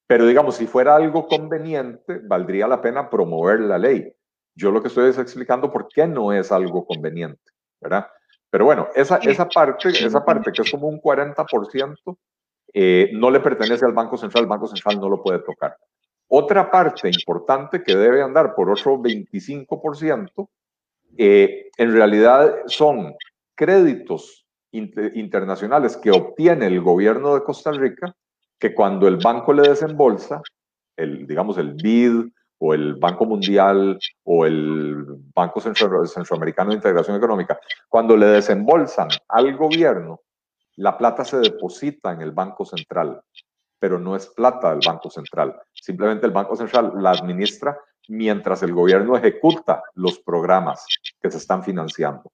pero 0.08 0.26
digamos, 0.26 0.56
si 0.56 0.68
fuera 0.68 0.96
algo 0.96 1.28
conveniente, 1.28 2.20
valdría 2.24 2.68
la 2.68 2.82
pena 2.82 3.10
promover 3.10 3.62
la 3.62 3.78
ley. 3.78 4.14
Yo 4.56 4.72
lo 4.72 4.82
que 4.82 4.88
estoy 4.88 5.10
es 5.10 5.18
explicando 5.18 5.72
por 5.72 5.88
qué 5.88 6.08
no 6.08 6.32
es 6.32 6.52
algo 6.52 6.86
conveniente, 6.86 7.52
¿verdad? 7.82 8.08
Pero 8.50 8.66
bueno, 8.66 8.88
esa, 8.96 9.18
esa, 9.18 9.48
parte, 9.50 9.90
esa 9.90 10.24
parte 10.24 10.52
que 10.52 10.62
es 10.62 10.72
como 10.72 10.88
un 10.88 11.02
40%, 11.02 12.18
eh, 12.74 13.10
no 13.14 13.32
le 13.32 13.40
pertenece 13.40 13.86
al 13.86 13.94
Banco 13.94 14.18
Central, 14.18 14.44
el 14.44 14.50
Banco 14.50 14.68
Central 14.68 15.00
no 15.00 15.10
lo 15.10 15.22
puede 15.22 15.40
tocar. 15.40 15.76
Otra 16.28 16.70
parte 16.72 17.10
importante 17.10 17.84
que 17.84 17.96
debe 17.96 18.22
andar 18.22 18.56
por 18.56 18.70
otro 18.70 18.98
25% 18.98 20.50
eh, 21.18 21.70
en 21.78 21.94
realidad 21.94 22.54
son 22.68 23.16
créditos 23.56 24.46
internacionales 24.72 25.96
que 25.96 26.12
obtiene 26.12 26.68
el 26.68 26.82
gobierno 26.82 27.34
de 27.34 27.44
Costa 27.44 27.72
Rica, 27.72 28.14
que 28.60 28.74
cuando 28.74 29.08
el 29.08 29.18
banco 29.18 29.54
le 29.54 29.70
desembolsa, 29.70 30.42
el, 30.96 31.28
digamos 31.28 31.58
el 31.58 31.74
BID 31.74 32.30
o 32.58 32.74
el 32.74 32.96
Banco 32.96 33.26
Mundial 33.26 34.00
o 34.24 34.46
el 34.46 35.06
Banco 35.34 35.60
Centroamericano 35.60 36.70
de 36.70 36.78
Integración 36.78 37.18
Económica, 37.18 37.60
cuando 37.90 38.16
le 38.16 38.28
desembolsan 38.28 39.10
al 39.28 39.56
gobierno, 39.58 40.22
la 40.78 40.98
plata 40.98 41.24
se 41.24 41.38
deposita 41.38 42.12
en 42.14 42.22
el 42.22 42.32
Banco 42.32 42.66
Central, 42.66 43.22
pero 43.80 44.00
no 44.00 44.16
es 44.16 44.28
plata 44.28 44.72
del 44.72 44.80
Banco 44.86 45.10
Central. 45.10 45.56
Simplemente 45.74 46.26
el 46.26 46.32
Banco 46.32 46.56
Central 46.56 46.94
la 46.98 47.12
administra 47.12 47.78
mientras 48.08 48.62
el 48.64 48.74
gobierno 48.74 49.18
ejecuta 49.18 49.84
los 49.96 50.20
programas 50.20 50.86
que 51.22 51.32
se 51.32 51.38
están 51.38 51.64
financiando. 51.64 52.32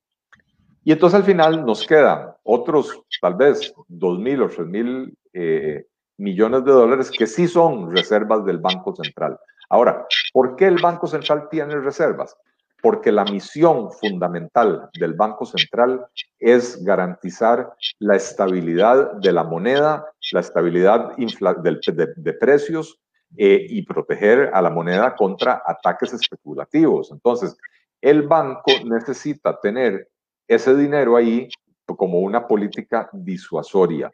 Y 0.83 0.91
entonces 0.91 1.19
al 1.19 1.25
final 1.25 1.65
nos 1.65 1.85
quedan 1.85 2.33
otros, 2.43 3.03
tal 3.21 3.35
vez, 3.35 3.73
2.000 3.87 4.43
o 4.43 4.49
3.000 4.49 4.65
mil 4.65 5.17
eh, 5.33 5.85
millones 6.17 6.65
de 6.65 6.71
dólares 6.71 7.11
que 7.11 7.27
sí 7.27 7.47
son 7.47 7.95
reservas 7.95 8.45
del 8.45 8.59
Banco 8.59 8.95
Central. 8.95 9.39
Ahora, 9.69 10.05
¿por 10.33 10.55
qué 10.55 10.67
el 10.67 10.81
Banco 10.81 11.07
Central 11.07 11.47
tiene 11.49 11.79
reservas? 11.79 12.35
Porque 12.81 13.11
la 13.11 13.23
misión 13.25 13.91
fundamental 13.91 14.89
del 14.99 15.13
Banco 15.13 15.45
Central 15.45 16.05
es 16.39 16.83
garantizar 16.83 17.73
la 17.99 18.15
estabilidad 18.15 19.13
de 19.13 19.31
la 19.31 19.43
moneda, 19.43 20.05
la 20.31 20.39
estabilidad 20.39 21.15
de, 21.15 22.33
precios 22.33 22.99
eh, 23.37 23.65
y 23.69 23.83
proteger 23.83 24.49
a 24.53 24.61
la 24.61 24.71
moneda 24.71 25.15
contra 25.15 25.61
ataques 25.65 26.13
especulativos. 26.13 27.11
Entonces, 27.11 27.55
el 28.01 28.23
banco 28.23 28.71
necesita 28.83 29.59
tener 29.59 30.09
ese 30.47 30.75
dinero 30.75 31.15
ahí 31.15 31.47
como 31.85 32.19
una 32.19 32.47
política 32.47 33.09
disuasoria. 33.13 34.11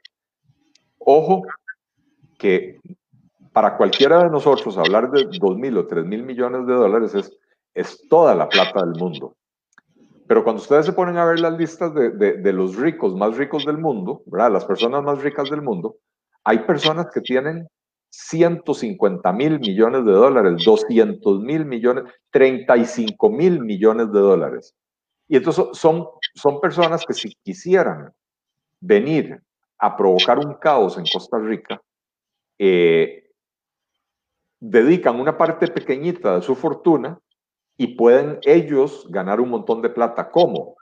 Ojo 0.99 1.43
que 2.38 2.79
para 3.53 3.75
cualquiera 3.75 4.23
de 4.23 4.29
nosotros 4.29 4.77
hablar 4.77 5.09
de 5.11 5.27
2 5.39 5.57
mil 5.57 5.77
o 5.77 5.88
3 5.88 6.05
mil 6.05 6.23
millones 6.23 6.67
de 6.67 6.73
dólares 6.73 7.15
es, 7.15 7.31
es 7.73 8.07
toda 8.07 8.35
la 8.35 8.47
plata 8.47 8.85
del 8.85 8.99
mundo. 8.99 9.35
Pero 10.27 10.43
cuando 10.43 10.61
ustedes 10.61 10.85
se 10.85 10.93
ponen 10.93 11.17
a 11.17 11.25
ver 11.25 11.39
las 11.39 11.57
listas 11.57 11.93
de, 11.93 12.11
de, 12.11 12.53
los 12.53 12.75
ricos 12.75 13.15
más 13.15 13.38
ricos 13.38 13.65
del 13.65 13.77
mundo, 13.77 14.21
¿verdad? 14.25 14.51
las 14.51 14.65
personas 14.65 15.01
más 15.03 15.21
ricas 15.23 15.49
del 15.49 15.61
mundo, 15.61 15.95
hay 16.43 16.59
personas 16.59 17.07
que 17.13 17.21
tienen 17.21 17.67
150 18.09 19.31
mil 19.33 19.59
millones 19.59 20.05
de 20.05 20.11
dólares, 20.11 20.63
200 20.63 21.41
mil 21.41 21.65
millones, 21.65 22.03
35 22.31 23.29
mil 23.29 23.61
millones 23.61 24.11
de 24.11 24.19
dólares. 24.19 24.75
Y 25.27 25.38
entonces 25.38 25.65
son, 25.73 26.07
son 26.35 26.61
personas 26.61 27.05
que 27.05 27.13
si 27.13 27.33
quisieran 27.43 28.11
venir 28.79 29.41
a 29.79 29.95
provocar 29.95 30.39
un 30.39 30.55
caos 30.55 30.97
en 30.97 31.05
Costa 31.11 31.38
Rica, 31.38 31.81
eh, 32.60 33.30
dedican 34.60 35.20
una 35.20 35.38
parte 35.38 35.68
pequeñita 35.68 36.36
de 36.36 36.41
su 36.41 36.55
fortuna 36.55 37.20
y 37.78 37.95
pueden 37.95 38.39
ellos 38.43 39.05
ganar 39.10 39.39
un 39.39 39.49
montón 39.49 39.82
de 39.82 39.89
plata. 39.89 40.30
¿Cómo? 40.30 40.76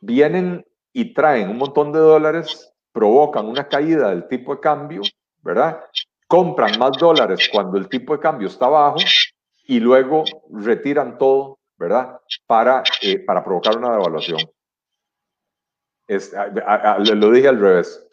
Vienen 0.00 0.64
y 0.92 1.14
traen 1.14 1.50
un 1.50 1.58
montón 1.58 1.92
de 1.92 1.98
dólares, 1.98 2.72
provocan 2.92 3.46
una 3.46 3.68
caída 3.68 4.10
del 4.10 4.26
tipo 4.28 4.54
de 4.54 4.60
cambio, 4.60 5.02
¿verdad? 5.42 5.80
Compran 6.26 6.78
más 6.78 6.98
dólares 6.98 7.48
cuando 7.52 7.78
el 7.78 7.88
tipo 7.88 8.14
de 8.14 8.20
cambio 8.20 8.48
está 8.48 8.68
bajo 8.68 8.98
y 9.64 9.78
luego 9.78 10.24
retiran 10.50 11.18
todo 11.18 11.56
¿verdad? 11.78 12.20
Para, 12.46 12.82
eh, 13.02 13.18
para 13.18 13.44
provocar 13.44 13.76
una 13.76 13.92
devaluación. 13.92 14.40
lo 16.08 17.30
dije 17.30 17.48
al 17.48 17.60
revés, 17.60 18.06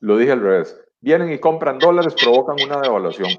lo 0.00 0.16
dije 0.16 0.32
al 0.32 0.40
revés. 0.40 0.80
Vienen 1.00 1.32
y 1.32 1.38
compran 1.38 1.78
dólares, 1.78 2.14
provocan 2.14 2.56
una 2.64 2.80
devaluación, 2.80 3.30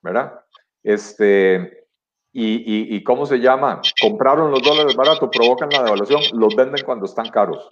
¿verdad? 0.00 0.40
Este, 0.82 1.86
y, 2.32 2.96
y, 2.96 3.02
¿cómo 3.04 3.26
se 3.26 3.38
llama? 3.38 3.80
Compraron 4.00 4.50
los 4.50 4.62
dólares 4.62 4.96
baratos, 4.96 5.28
provocan 5.30 5.68
la 5.70 5.82
devaluación, 5.82 6.22
los 6.32 6.56
venden 6.56 6.84
cuando 6.84 7.06
están 7.06 7.28
caros. 7.28 7.68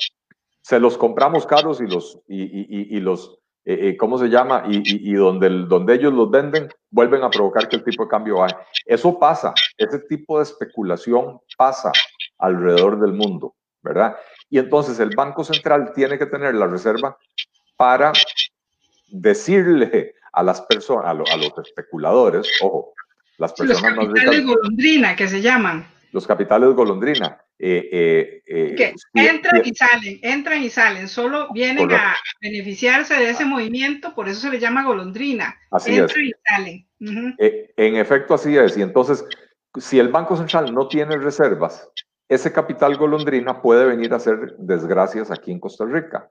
Se 0.61 0.79
los 0.79 0.99
compramos 0.99 1.47
caros 1.47 1.81
y 1.81 1.87
los, 1.87 2.21
y, 2.29 2.97
y 2.97 3.01
los 3.01 3.41
eh, 3.65 3.91
eh, 3.91 3.97
¿cómo 3.97 4.19
se 4.19 4.29
llama? 4.29 4.65
Y, 4.69 5.13
donde, 5.13 5.49
donde 5.67 5.95
ellos 5.95 6.13
los 6.13 6.31
venden, 6.31 6.69
vuelven 6.91 7.23
a 7.23 7.31
provocar 7.31 7.69
que 7.69 7.77
el 7.77 7.85
tipo 7.85 8.05
de 8.05 8.09
cambio 8.09 8.39
baje. 8.39 8.57
Eso 8.87 9.19
pasa, 9.19 9.53
ese 9.77 9.99
tipo 10.01 10.39
de 10.39 10.45
especulación 10.45 11.41
pasa 11.59 11.93
alrededor 12.39 12.99
del 12.99 13.13
mundo, 13.13 13.55
¿verdad? 13.83 14.17
Y 14.49 14.59
entonces 14.59 14.99
el 14.99 15.15
Banco 15.15 15.45
Central 15.45 15.93
tiene 15.95 16.19
que 16.19 16.27
tener 16.27 16.55
la 16.55 16.67
reserva 16.67 17.17
para 17.77 18.13
decirle 19.11 20.15
a 20.33 20.43
las 20.43 20.61
personas, 20.63 21.07
a, 21.07 21.15
los 21.15 21.53
especuladores, 21.65 22.49
ojo, 22.63 22.93
las 23.39 23.53
personas 23.53 23.97
los 23.97 24.07
capitales 24.09 24.47
golondrina 24.47 25.17
que 25.17 25.29
se 25.29 25.41
llaman. 25.41 25.87
Los 26.13 26.27
capitales 26.27 26.75
golondrina. 26.75 27.41
Eh, 27.63 28.43
eh, 28.47 28.95
entran 29.13 29.63
y 29.63 29.75
salen, 29.75 30.19
entran 30.23 30.63
y 30.63 30.71
salen, 30.71 31.09
solo 31.09 31.49
vienen 31.53 31.93
a 31.93 32.17
beneficiarse 32.41 33.15
de 33.15 33.31
ese 33.31 33.45
movimiento, 33.45 34.15
por 34.15 34.29
eso 34.31 34.41
se 34.41 34.51
le 34.51 34.59
llama 34.59 34.83
golondrina. 34.83 35.55
Así 35.71 35.95
entran 35.95 36.25
y 36.25 36.33
salen. 36.49 36.87
Eh, 37.39 37.73
en 37.77 37.97
efecto, 37.97 38.35
así 38.35 38.57
es. 38.57 38.79
Y 38.79 38.83
entonces, 38.83 39.25
si 39.79 39.99
el 39.99 40.09
Banco 40.09 40.37
Central 40.37 40.73
no 40.75 40.89
tiene 40.89 41.17
reservas, 41.19 41.87
ese 42.29 42.53
capital 42.53 42.97
golondrina 42.97 43.61
puede 43.61 43.85
venir 43.85 44.13
a 44.13 44.17
hacer 44.17 44.55
desgracias 44.59 45.31
aquí 45.31 45.51
en 45.51 45.61
Costa 45.61 45.85
Rica. 45.85 46.31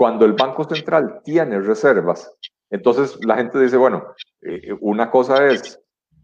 Cuando 0.00 0.24
el 0.24 0.32
Banco 0.32 0.64
Central 0.64 1.20
tiene 1.24 1.60
reservas, 1.60 2.34
entonces 2.70 3.18
la 3.22 3.36
gente 3.36 3.60
dice, 3.60 3.76
bueno, 3.76 4.14
una 4.80 5.10
cosa 5.10 5.46
es 5.48 5.78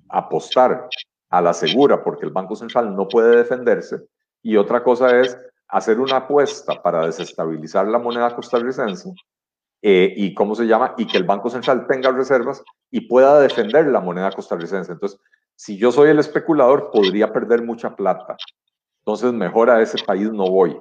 apostar 0.09 0.89
a 1.29 1.43
la 1.43 1.53
segura 1.53 2.03
porque 2.03 2.25
el 2.25 2.33
Banco 2.33 2.57
Central 2.57 2.97
no 2.97 3.07
puede 3.07 3.37
defenderse 3.37 3.99
y 4.43 4.57
otra 4.57 4.83
cosa 4.83 5.21
es 5.21 5.39
hacer 5.69 6.01
una 6.01 6.17
apuesta 6.17 6.83
para 6.83 7.05
desestabilizar 7.05 7.87
la 7.87 7.99
moneda 7.99 8.35
costarricense 8.35 9.13
eh, 9.83 10.11
y 10.17 10.33
cómo 10.33 10.55
se 10.55 10.67
llama, 10.67 10.95
y 10.97 11.07
que 11.07 11.19
el 11.19 11.25
Banco 11.25 11.51
Central 11.51 11.87
tenga 11.87 12.11
reservas 12.11 12.65
y 12.91 13.03
pueda 13.03 13.39
defender 13.41 13.89
la 13.89 14.01
moneda 14.01 14.31
costarricense. 14.31 14.93
Entonces, 14.93 15.21
si 15.55 15.77
yo 15.77 15.93
soy 15.93 16.09
el 16.09 16.19
especulador, 16.19 16.91
podría 16.91 17.31
perder 17.31 17.61
mucha 17.61 17.95
plata. 17.95 18.39
Entonces, 19.05 19.35
mejor 19.35 19.69
a 19.69 19.83
ese 19.83 20.03
país 20.03 20.33
no 20.33 20.47
voy. 20.47 20.81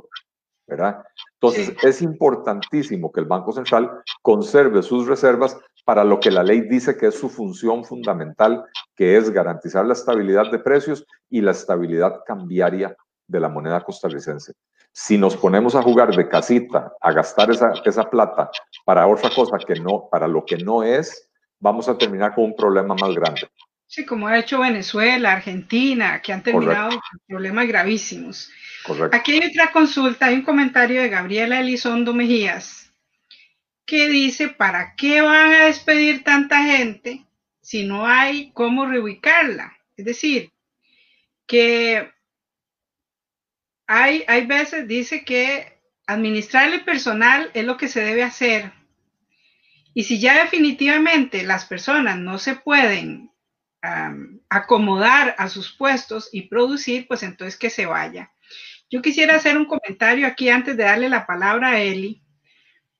¿Verdad? 0.67 1.03
Entonces, 1.33 1.75
es 1.83 2.01
importantísimo 2.01 3.11
que 3.11 3.19
el 3.19 3.27
Banco 3.27 3.51
Central 3.51 4.01
conserve 4.21 4.81
sus 4.81 5.07
reservas 5.07 5.57
para 5.83 6.03
lo 6.03 6.19
que 6.19 6.31
la 6.31 6.43
ley 6.43 6.61
dice 6.61 6.97
que 6.97 7.07
es 7.07 7.15
su 7.15 7.29
función 7.29 7.85
fundamental, 7.85 8.65
que 8.95 9.17
es 9.17 9.29
garantizar 9.29 9.85
la 9.85 9.93
estabilidad 9.93 10.51
de 10.51 10.59
precios 10.59 11.05
y 11.29 11.41
la 11.41 11.51
estabilidad 11.51 12.21
cambiaria 12.25 12.95
de 13.27 13.39
la 13.39 13.49
moneda 13.49 13.83
costarricense. 13.83 14.53
Si 14.91 15.17
nos 15.17 15.37
ponemos 15.37 15.75
a 15.75 15.83
jugar 15.83 16.15
de 16.15 16.27
casita, 16.27 16.93
a 16.99 17.11
gastar 17.11 17.51
esa, 17.51 17.73
esa 17.83 18.09
plata 18.09 18.49
para 18.85 19.07
otra 19.07 19.29
cosa 19.29 19.57
que 19.57 19.75
no, 19.75 20.07
para 20.09 20.27
lo 20.27 20.43
que 20.45 20.57
no 20.57 20.83
es, 20.83 21.29
vamos 21.59 21.87
a 21.87 21.97
terminar 21.97 22.33
con 22.33 22.45
un 22.45 22.55
problema 22.55 22.95
más 22.95 23.13
grande. 23.13 23.47
Sí, 23.87 24.05
como 24.05 24.27
ha 24.27 24.39
hecho 24.39 24.59
Venezuela, 24.59 25.33
Argentina, 25.33 26.21
que 26.21 26.33
han 26.33 26.43
terminado 26.43 26.89
con 26.89 27.19
problemas 27.27 27.67
gravísimos. 27.67 28.51
Correcto. 28.83 29.15
Aquí 29.15 29.33
hay 29.33 29.49
otra 29.49 29.71
consulta, 29.71 30.27
hay 30.27 30.35
un 30.35 30.41
comentario 30.41 31.01
de 31.01 31.09
Gabriela 31.09 31.59
Elizondo 31.59 32.13
Mejías 32.13 32.85
que 33.85 34.09
dice, 34.09 34.49
¿para 34.49 34.95
qué 34.95 35.21
van 35.21 35.53
a 35.53 35.65
despedir 35.65 36.23
tanta 36.23 36.63
gente 36.63 37.25
si 37.61 37.85
no 37.85 38.05
hay 38.05 38.51
cómo 38.51 38.85
reubicarla? 38.85 39.77
Es 39.95 40.05
decir, 40.05 40.51
que 41.45 42.11
hay, 43.87 44.23
hay 44.27 44.45
veces 44.45 44.87
dice 44.87 45.23
que 45.23 45.79
administrar 46.07 46.73
el 46.73 46.83
personal 46.83 47.51
es 47.53 47.65
lo 47.65 47.77
que 47.77 47.87
se 47.87 48.01
debe 48.01 48.23
hacer. 48.23 48.71
Y 49.93 50.03
si 50.03 50.19
ya 50.19 50.43
definitivamente 50.43 51.43
las 51.43 51.65
personas 51.65 52.17
no 52.17 52.37
se 52.39 52.55
pueden 52.55 53.31
acomodar 54.49 55.35
a 55.37 55.49
sus 55.49 55.71
puestos 55.71 56.29
y 56.31 56.43
producir, 56.43 57.07
pues 57.07 57.23
entonces 57.23 57.57
que 57.57 57.69
se 57.69 57.85
vaya. 57.85 58.31
Yo 58.89 59.01
quisiera 59.01 59.35
hacer 59.35 59.57
un 59.57 59.65
comentario 59.65 60.27
aquí 60.27 60.49
antes 60.49 60.77
de 60.77 60.83
darle 60.83 61.09
la 61.09 61.25
palabra 61.25 61.71
a 61.71 61.81
Eli, 61.81 62.21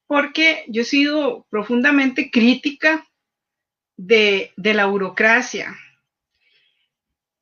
porque 0.07 0.65
yo 0.67 0.81
he 0.81 0.86
sido 0.86 1.45
profundamente 1.49 2.31
crítica 2.31 3.05
de, 3.97 4.51
de 4.55 4.73
la 4.73 4.86
burocracia. 4.86 5.75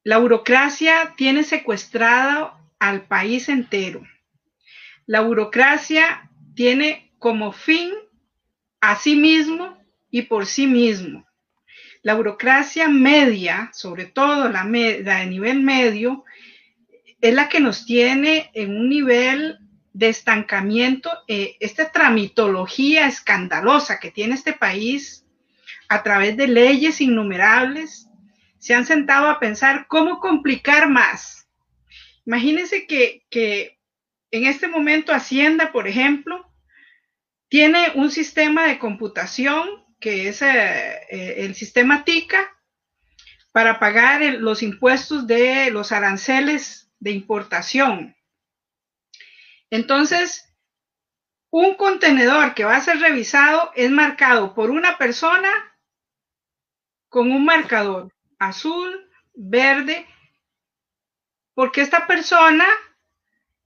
La 0.03 0.17
burocracia 0.17 1.13
tiene 1.15 1.43
secuestrado 1.43 2.53
al 2.79 3.03
país 3.03 3.47
entero. 3.47 4.05
La 5.05 5.21
burocracia 5.21 6.29
tiene 6.55 7.13
como 7.19 7.53
fin 7.53 7.91
a 8.81 8.97
sí 8.97 9.15
mismo 9.15 9.77
y 10.09 10.23
por 10.23 10.45
sí 10.45 10.67
mismo. 10.67 11.25
La 12.03 12.15
burocracia 12.15 12.89
media, 12.89 13.71
sobre 13.73 14.05
todo 14.05 14.49
la, 14.49 14.65
de 14.65 15.25
nivel 15.25 15.61
medio, 15.61 16.25
es 17.21 17.33
la 17.33 17.47
que 17.47 17.61
nos 17.61 17.85
tiene 17.85 18.51
en 18.53 18.75
un 18.75 18.89
nivel 18.89 19.57
de 19.93 20.09
estancamiento, 20.09 21.09
eh, 21.27 21.55
esta 21.61 21.91
tramitología 21.91 23.07
escandalosa 23.07 23.99
que 23.99 24.11
tiene 24.11 24.35
este 24.35 24.51
país 24.51 25.25
a 25.87 26.03
través 26.03 26.35
de 26.35 26.47
leyes 26.47 26.99
innumerables, 26.99 28.09
se 28.59 28.73
han 28.73 28.85
sentado 28.85 29.29
a 29.29 29.39
pensar 29.39 29.85
cómo 29.87 30.19
complicar 30.19 30.89
más. 30.89 31.47
Imagínense 32.25 32.85
que, 32.85 33.25
que 33.29 33.79
en 34.31 34.45
este 34.45 34.67
momento 34.67 35.13
Hacienda, 35.13 35.71
por 35.71 35.87
ejemplo, 35.87 36.51
tiene 37.47 37.91
un 37.95 38.09
sistema 38.09 38.65
de 38.65 38.79
computación 38.79 39.82
que 40.03 40.27
es 40.27 40.41
eh, 40.41 41.45
el 41.45 41.55
sistema 41.55 42.03
TICA 42.03 42.45
para 43.53 43.79
pagar 43.79 44.21
los 44.33 44.61
impuestos 44.61 45.27
de 45.27 45.71
los 45.71 45.93
aranceles 45.93 46.91
de 46.99 47.11
importación. 47.11 48.13
Entonces, 49.69 50.53
un 51.49 51.75
contenedor 51.75 52.53
que 52.53 52.65
va 52.65 52.75
a 52.75 52.81
ser 52.81 52.99
revisado 52.99 53.71
es 53.75 53.89
marcado 53.89 54.53
por 54.53 54.71
una 54.71 54.97
persona 54.97 55.49
con 57.07 57.31
un 57.31 57.45
marcador 57.45 58.11
azul, 58.39 59.09
verde, 59.33 60.05
porque 61.53 61.79
esta 61.79 62.07
persona 62.07 62.65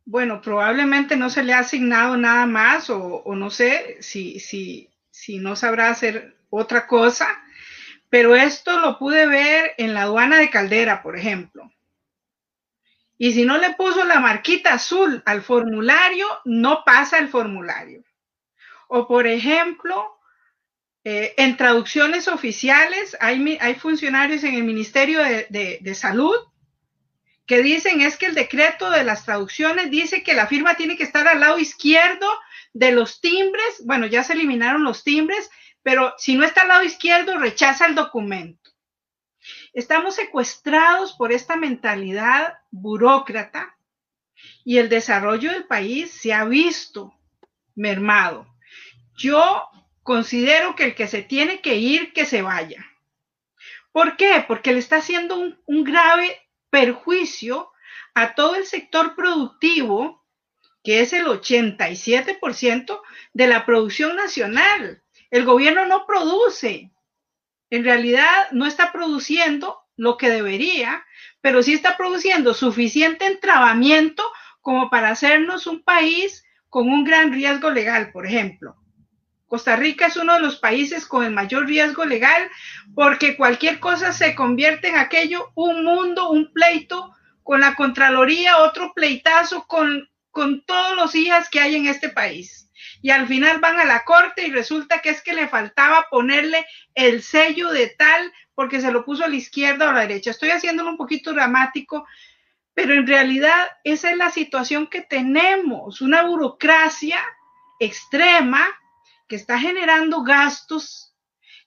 bueno, 0.09 0.39
probablemente 0.41 1.17
no 1.17 1.29
se 1.29 1.43
le 1.43 1.53
ha 1.53 1.59
asignado 1.59 2.15
nada 2.15 2.45
más 2.45 2.89
o, 2.89 3.23
no 3.35 3.49
sé 3.49 3.97
si, 3.99 4.39
si, 4.39 4.89
si 5.17 5.39
no 5.39 5.55
sabrá 5.55 5.89
hacer 5.89 6.37
otra 6.51 6.85
cosa, 6.85 7.27
pero 8.07 8.35
esto 8.35 8.79
lo 8.79 8.99
pude 8.99 9.25
ver 9.25 9.73
en 9.77 9.95
la 9.95 10.03
aduana 10.03 10.37
de 10.37 10.51
Caldera, 10.51 11.01
por 11.01 11.17
ejemplo. 11.17 11.71
Y 13.17 13.33
si 13.33 13.43
no 13.43 13.57
le 13.57 13.73
puso 13.73 14.05
la 14.05 14.19
marquita 14.19 14.73
azul 14.73 15.23
al 15.25 15.41
formulario, 15.41 16.27
no 16.45 16.83
pasa 16.85 17.17
el 17.17 17.29
formulario. 17.29 18.03
O 18.89 19.07
por 19.07 19.25
ejemplo, 19.25 20.19
eh, 21.03 21.33
en 21.37 21.57
traducciones 21.57 22.27
oficiales, 22.27 23.17
hay, 23.19 23.57
hay, 23.59 23.73
funcionarios 23.73 24.43
en 24.43 24.53
el 24.53 24.63
Ministerio 24.63 25.19
de, 25.23 25.79
de 25.81 25.95
Salud 25.95 26.37
que 27.47 27.63
dicen 27.63 28.01
es 28.01 28.17
que 28.17 28.27
el 28.27 28.35
decreto 28.35 28.91
de 28.91 29.03
las 29.03 29.25
traducciones 29.25 29.89
dice 29.89 30.21
que 30.21 30.35
la 30.35 30.47
firma 30.47 30.75
tiene 30.75 30.95
que 30.95 31.03
estar 31.03 31.27
al 31.27 31.39
lado 31.39 31.57
izquierdo 31.57 32.29
de 32.73 32.91
los 32.91 33.21
timbres. 33.21 33.83
Bueno, 33.85 34.05
ya 34.05 34.23
se 34.23 34.33
eliminaron 34.33 34.83
los 34.83 35.03
timbres, 35.03 35.49
pero 35.83 36.13
si 36.17 36.35
no 36.35 36.43
está 36.43 36.61
al 36.61 36.69
lado 36.69 36.83
izquierdo, 36.83 37.37
rechaza 37.37 37.85
el 37.85 37.95
documento. 37.95 38.71
Estamos 39.73 40.15
secuestrados 40.15 41.13
por 41.13 41.31
esta 41.31 41.55
mentalidad 41.55 42.55
burócrata 42.71 43.77
y 44.65 44.77
el 44.77 44.89
desarrollo 44.89 45.51
del 45.51 45.65
país 45.65 46.11
se 46.11 46.33
ha 46.33 46.45
visto 46.45 47.13
mermado. 47.75 48.47
Yo 49.17 49.69
considero 50.03 50.75
que 50.75 50.85
el 50.85 50.95
que 50.95 51.07
se 51.07 51.21
tiene 51.21 51.61
que 51.61 51.75
ir, 51.75 52.13
que 52.13 52.25
se 52.25 52.41
vaya. 52.41 52.85
¿Por 53.91 54.17
qué? 54.17 54.43
Porque 54.47 54.73
le 54.73 54.79
está 54.79 54.97
haciendo 54.97 55.37
un, 55.37 55.59
un 55.65 55.83
grave 55.83 56.39
perjuicio 56.69 57.71
a 58.13 58.35
todo 58.35 58.55
el 58.55 58.65
sector 58.65 59.15
productivo, 59.15 60.25
que 60.87 61.01
es 61.01 61.11
el 61.11 61.25
87% 61.25 63.01
de 63.33 63.47
la 63.47 63.65
producción 63.65 64.15
nacional. 64.15 65.03
El 65.29 65.43
gobierno 65.43 65.85
no 65.85 66.05
produce, 66.05 66.93
en 67.69 67.83
realidad 67.83 68.47
no 68.53 68.65
está 68.65 68.93
produciendo 68.93 69.79
lo 69.97 70.15
que 70.15 70.29
debería, 70.29 71.03
pero 71.41 71.61
sí 71.61 71.73
está 71.73 71.97
produciendo 71.97 72.53
suficiente 72.53 73.25
entrabamiento 73.25 74.23
como 74.61 74.89
para 74.89 75.09
hacernos 75.09 75.67
un 75.67 75.83
país 75.83 76.45
con 76.69 76.87
un 76.87 77.03
gran 77.03 77.33
riesgo 77.33 77.69
legal, 77.69 78.13
por 78.13 78.25
ejemplo. 78.25 78.77
Costa 79.45 79.75
Rica 79.75 80.05
es 80.05 80.15
uno 80.15 80.35
de 80.35 80.39
los 80.39 80.55
países 80.55 81.05
con 81.05 81.25
el 81.25 81.33
mayor 81.33 81.65
riesgo 81.65 82.05
legal 82.05 82.49
porque 82.95 83.35
cualquier 83.35 83.81
cosa 83.81 84.13
se 84.13 84.35
convierte 84.35 84.87
en 84.87 84.95
aquello, 84.95 85.51
un 85.53 85.83
mundo, 85.83 86.29
un 86.29 86.53
pleito 86.53 87.13
con 87.43 87.59
la 87.59 87.75
Contraloría, 87.75 88.59
otro 88.59 88.93
pleitazo 88.93 89.67
con, 89.67 90.07
con 90.37 90.63
todos 90.65 90.95
los 90.95 91.15
hijas 91.15 91.49
que 91.49 91.59
hay 91.59 91.75
en 91.75 91.87
este 91.87 92.09
país. 92.09 92.69
Y 93.01 93.09
al 93.09 93.27
final 93.27 93.59
van 93.59 93.79
a 93.79 93.85
la 93.85 94.05
corte 94.05 94.45
y 94.45 94.51
resulta 94.51 94.99
que 94.99 95.09
es 95.09 95.23
que 95.23 95.33
le 95.33 95.47
faltaba 95.47 96.05
ponerle 96.11 96.63
el 96.93 97.23
sello 97.23 97.71
de 97.71 97.87
tal 97.97 98.31
porque 98.53 98.79
se 98.79 98.91
lo 98.91 99.03
puso 99.03 99.25
a 99.25 99.29
la 99.29 99.35
izquierda 99.35 99.87
o 99.87 99.89
a 99.89 99.93
la 99.93 100.01
derecha. 100.01 100.29
Estoy 100.29 100.51
haciéndolo 100.51 100.91
un 100.91 100.97
poquito 100.97 101.33
dramático, 101.33 102.05
pero 102.75 102.93
en 102.93 103.07
realidad 103.07 103.65
esa 103.83 104.11
es 104.11 104.17
la 104.17 104.29
situación 104.29 104.85
que 104.85 105.01
tenemos, 105.01 106.01
una 106.01 106.21
burocracia 106.21 107.17
extrema 107.79 108.63
que 109.27 109.37
está 109.37 109.57
generando 109.57 110.21
gastos 110.21 111.15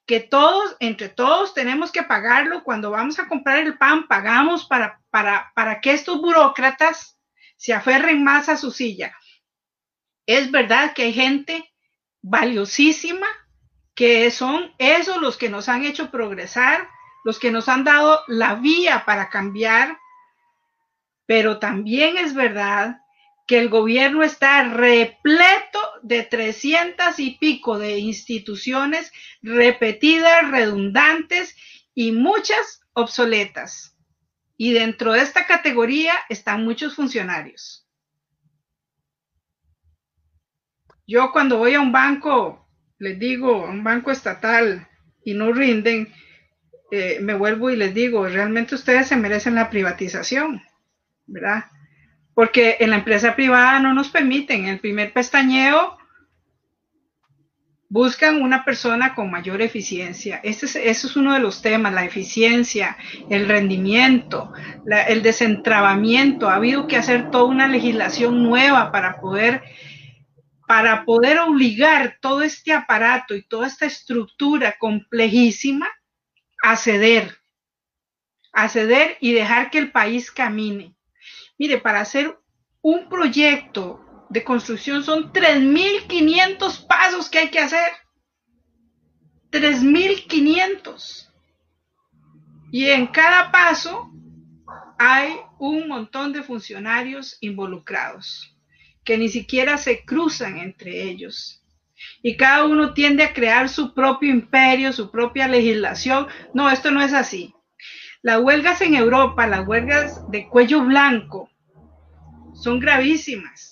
que 0.07 0.21
todos, 0.21 0.77
entre 0.79 1.09
todos, 1.09 1.55
tenemos 1.55 1.91
que 1.91 2.05
pagarlo. 2.05 2.63
Cuando 2.63 2.93
vamos 2.93 3.19
a 3.19 3.27
comprar 3.27 3.59
el 3.59 3.77
pan, 3.79 4.07
pagamos 4.07 4.65
para, 4.67 5.01
para, 5.11 5.51
para 5.57 5.81
que 5.81 5.91
estos 5.91 6.21
burócratas 6.21 7.20
se 7.61 7.75
aferren 7.75 8.25
más 8.25 8.49
a 8.49 8.57
su 8.57 8.71
silla. 8.71 9.15
Es 10.25 10.51
verdad 10.51 10.95
que 10.95 11.03
hay 11.03 11.13
gente 11.13 11.71
valiosísima 12.23 13.27
que 13.95 14.31
son 14.31 14.75
esos 14.79 15.19
los 15.19 15.37
que 15.37 15.51
nos 15.51 15.69
han 15.69 15.85
hecho 15.85 16.11
progresar, 16.11 16.89
los 17.23 17.39
que 17.39 17.51
nos 17.51 17.69
han 17.69 17.85
dado 17.85 18.23
la 18.29 18.55
vía 18.55 19.05
para 19.05 19.29
cambiar, 19.29 19.99
pero 21.27 21.59
también 21.59 22.17
es 22.17 22.33
verdad 22.33 23.03
que 23.47 23.59
el 23.59 23.69
gobierno 23.69 24.23
está 24.23 24.65
repleto 24.65 25.81
de 26.01 26.23
300 26.23 27.19
y 27.19 27.33
pico 27.33 27.79
de 27.79 27.99
instituciones 27.99 29.13
repetidas, 29.43 30.51
redundantes 30.51 31.55
y 31.95 32.13
muchas 32.13 32.81
obsoletas. 32.95 33.90
Y 34.61 34.75
dentro 34.75 35.13
de 35.13 35.23
esta 35.23 35.47
categoría 35.47 36.13
están 36.29 36.65
muchos 36.65 36.95
funcionarios. 36.95 37.89
Yo 41.07 41.33
cuando 41.33 41.57
voy 41.57 41.73
a 41.73 41.81
un 41.81 41.93
banco, 41.93 42.69
les 42.99 43.19
digo, 43.19 43.65
a 43.65 43.71
un 43.71 43.83
banco 43.83 44.11
estatal 44.11 44.87
y 45.25 45.33
no 45.33 45.51
rinden, 45.55 46.13
eh, 46.91 47.21
me 47.23 47.33
vuelvo 47.33 47.71
y 47.71 47.77
les 47.77 47.95
digo, 47.95 48.29
realmente 48.29 48.75
ustedes 48.75 49.09
se 49.09 49.17
merecen 49.17 49.55
la 49.55 49.71
privatización, 49.71 50.63
¿verdad? 51.25 51.65
porque 52.35 52.77
en 52.81 52.91
la 52.91 52.97
empresa 52.97 53.35
privada 53.37 53.81
no 53.81 53.95
nos 53.95 54.09
permiten. 54.09 54.65
En 54.65 54.69
el 54.69 54.81
primer 54.81 55.13
pestañeo 55.15 55.97
buscan 57.91 58.41
una 58.41 58.65
persona 58.65 59.17
con 59.17 59.31
mayor 59.31 59.61
eficiencia. 59.61 60.41
Es, 60.45 60.63
eso 60.63 60.79
es 61.09 61.17
uno 61.17 61.35
de 61.35 61.41
los 61.41 61.61
temas, 61.61 61.93
la 61.93 62.05
eficiencia, 62.05 62.97
el 63.29 63.49
rendimiento, 63.49 64.53
el 65.09 65.23
desentrabamiento. 65.23 66.49
Ha 66.49 66.55
habido 66.55 66.87
que 66.87 66.97
hacer 66.97 67.31
toda 67.31 67.45
una 67.45 67.67
legislación 67.67 68.43
nueva 68.43 68.91
para 68.93 69.21
poder 69.21 69.63
para 70.67 71.05
poder 71.05 71.41
obligar 71.41 72.19
todo 72.21 72.43
este 72.43 72.73
aparato 72.73 73.35
y 73.35 73.43
toda 73.43 73.67
esta 73.67 73.87
estructura 73.87 74.77
complejísima 74.79 75.89
a 76.63 76.77
ceder, 76.77 77.39
a 78.53 78.69
ceder 78.69 79.17
y 79.19 79.33
dejar 79.33 79.71
que 79.71 79.79
el 79.79 79.91
país 79.91 80.31
camine. 80.31 80.95
Mire, 81.59 81.79
para 81.79 82.03
hacer 82.03 82.39
un 82.83 83.09
proyecto 83.09 84.01
de 84.31 84.45
construcción 84.45 85.05
son 85.05 85.33
3.500 85.33 86.87
pasos 86.87 87.29
que 87.29 87.39
hay 87.41 87.51
que 87.51 87.59
hacer. 87.59 87.93
3.500. 89.51 91.29
Y 92.73 92.87
en 92.87 93.09
cada 93.09 93.51
paso 93.51 94.11
hay 94.99 95.35
un 95.59 95.89
montón 95.89 96.33
de 96.33 96.43
funcionarios 96.43 97.37
involucrados 97.41 98.57
que 99.05 99.19
ni 99.19 99.29
siquiera 99.29 99.77
se 99.77 100.05
cruzan 100.05 100.59
entre 100.59 101.03
ellos. 101.03 101.65
Y 102.23 102.37
cada 102.37 102.65
uno 102.65 102.95
tiende 102.95 103.25
a 103.25 103.35
crear 103.35 103.69
su 103.69 103.93
propio 103.93 104.31
imperio, 104.31 104.93
su 104.93 105.11
propia 105.11 105.49
legislación. 105.49 106.29
No, 106.55 106.71
esto 106.71 106.91
no 106.93 107.03
es 107.03 107.13
así. 107.13 107.53
Las 108.23 108.41
huelgas 108.41 108.81
en 108.83 108.95
Europa, 108.95 109.47
las 109.47 109.67
huelgas 109.67 110.31
de 110.31 110.49
cuello 110.49 110.85
blanco, 110.85 111.51
son 112.55 112.79
gravísimas. 112.79 113.70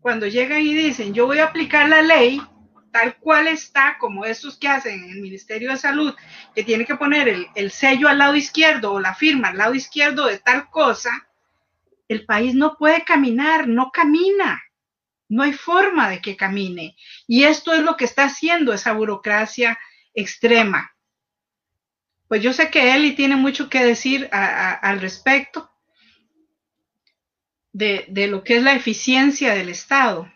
Cuando 0.00 0.26
llegan 0.26 0.62
y 0.62 0.74
dicen, 0.74 1.12
yo 1.12 1.26
voy 1.26 1.38
a 1.38 1.44
aplicar 1.44 1.88
la 1.88 2.02
ley 2.02 2.40
tal 2.92 3.16
cual 3.18 3.46
está, 3.48 3.96
como 3.98 4.24
estos 4.24 4.58
que 4.58 4.68
hacen 4.68 5.04
en 5.04 5.10
el 5.10 5.20
Ministerio 5.20 5.70
de 5.70 5.76
Salud, 5.76 6.14
que 6.54 6.64
tiene 6.64 6.84
que 6.84 6.96
poner 6.96 7.28
el, 7.28 7.46
el 7.54 7.70
sello 7.70 8.08
al 8.08 8.18
lado 8.18 8.34
izquierdo 8.34 8.92
o 8.92 9.00
la 9.00 9.14
firma 9.14 9.48
al 9.48 9.58
lado 9.58 9.74
izquierdo 9.74 10.26
de 10.26 10.38
tal 10.38 10.68
cosa, 10.70 11.28
el 12.08 12.24
país 12.26 12.54
no 12.54 12.76
puede 12.76 13.04
caminar, 13.04 13.68
no 13.68 13.90
camina. 13.92 14.60
No 15.28 15.44
hay 15.44 15.52
forma 15.52 16.10
de 16.10 16.20
que 16.20 16.36
camine. 16.36 16.96
Y 17.28 17.44
esto 17.44 17.72
es 17.72 17.82
lo 17.82 17.96
que 17.96 18.04
está 18.04 18.24
haciendo 18.24 18.72
esa 18.72 18.92
burocracia 18.92 19.78
extrema. 20.12 20.90
Pues 22.26 22.42
yo 22.42 22.52
sé 22.52 22.70
que 22.70 22.94
Eli 22.94 23.14
tiene 23.14 23.36
mucho 23.36 23.68
que 23.68 23.84
decir 23.84 24.28
al 24.32 25.00
respecto, 25.00 25.69
de, 27.72 28.06
de 28.08 28.26
lo 28.26 28.42
que 28.42 28.56
es 28.56 28.62
la 28.62 28.74
eficiencia 28.74 29.54
del 29.54 29.68
Estado. 29.68 30.26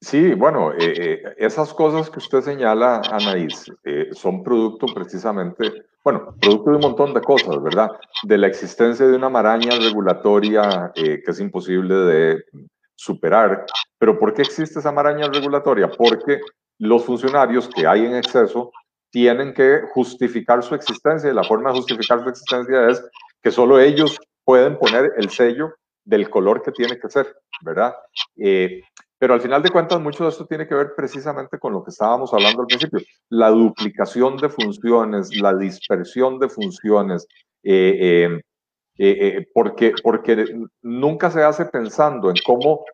Sí, 0.00 0.32
bueno, 0.34 0.72
eh, 0.72 0.94
eh, 0.96 1.22
esas 1.38 1.74
cosas 1.74 2.08
que 2.08 2.20
usted 2.20 2.40
señala, 2.40 3.02
Anaís, 3.10 3.66
eh, 3.84 4.10
son 4.12 4.44
producto 4.44 4.86
precisamente, 4.94 5.86
bueno, 6.04 6.36
producto 6.40 6.70
de 6.70 6.76
un 6.76 6.82
montón 6.82 7.14
de 7.14 7.20
cosas, 7.20 7.60
¿verdad? 7.60 7.90
De 8.22 8.38
la 8.38 8.46
existencia 8.46 9.06
de 9.06 9.16
una 9.16 9.28
maraña 9.28 9.76
regulatoria 9.76 10.92
que 10.94 11.22
es 11.26 11.40
imposible 11.40 11.94
de 11.94 12.44
superar. 12.94 13.66
Pero 13.98 14.18
¿por 14.20 14.34
qué 14.34 14.42
existe 14.42 14.78
esa 14.78 14.92
maraña 14.92 15.28
regulatoria? 15.28 15.90
Porque 15.90 16.40
los 16.78 17.04
funcionarios 17.04 17.68
que 17.68 17.84
hay 17.84 18.06
en 18.06 18.14
exceso 18.14 18.70
tienen 19.10 19.52
que 19.52 19.80
justificar 19.92 20.62
su 20.62 20.76
existencia 20.76 21.28
y 21.28 21.34
la 21.34 21.42
forma 21.42 21.70
de 21.70 21.78
justificar 21.78 22.22
su 22.22 22.28
existencia 22.28 22.88
es 22.88 23.04
que 23.42 23.50
solo 23.50 23.80
ellos 23.80 24.16
pueden 24.48 24.78
poner 24.78 25.12
el 25.18 25.28
sello 25.28 25.74
del 26.06 26.30
color 26.30 26.62
que 26.62 26.72
tiene 26.72 26.98
que 26.98 27.10
ser, 27.10 27.36
¿verdad? 27.60 27.94
Pero 29.18 29.34
al 29.34 29.42
final 29.42 29.62
de 29.62 29.70
cuentas, 29.70 30.00
mucho 30.00 30.24
de 30.24 30.30
esto 30.30 30.46
tiene 30.46 30.66
que 30.66 30.74
ver 30.74 30.94
precisamente 30.96 31.58
con 31.58 31.74
lo 31.74 31.82
que 31.82 31.90
estábamos 31.90 32.32
hablando 32.32 32.62
al 32.62 32.66
principio, 32.66 33.00
la 33.28 33.50
duplicación 33.50 34.38
de 34.38 34.48
funciones, 34.48 35.36
la 35.36 35.54
dispersión 35.54 36.38
de 36.38 36.48
funciones, 36.48 37.26
eh, 37.64 38.28
eh, 38.30 38.40
eh, 38.98 39.46
porque, 39.52 39.92
porque 40.02 40.46
nunca 40.82 41.30
se 41.30 41.42
hace 41.42 41.66
pensando 41.66 42.30
en 42.30 42.36
cómo 42.46 42.84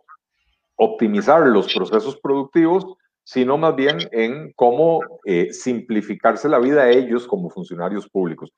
optimizar 0.76 1.46
los 1.46 1.72
procesos 1.72 2.18
productivos, 2.22 2.86
sino 3.22 3.58
más 3.58 3.76
bien 3.76 3.98
en 4.10 4.52
cómo 4.56 5.00
simplificarse 5.50 6.48
la 6.48 6.58
vida 6.58 6.82
a 6.82 6.90
ellos 6.90 7.26
como 7.26 7.50
funcionarios 7.50 8.08
públicos. 8.08 8.50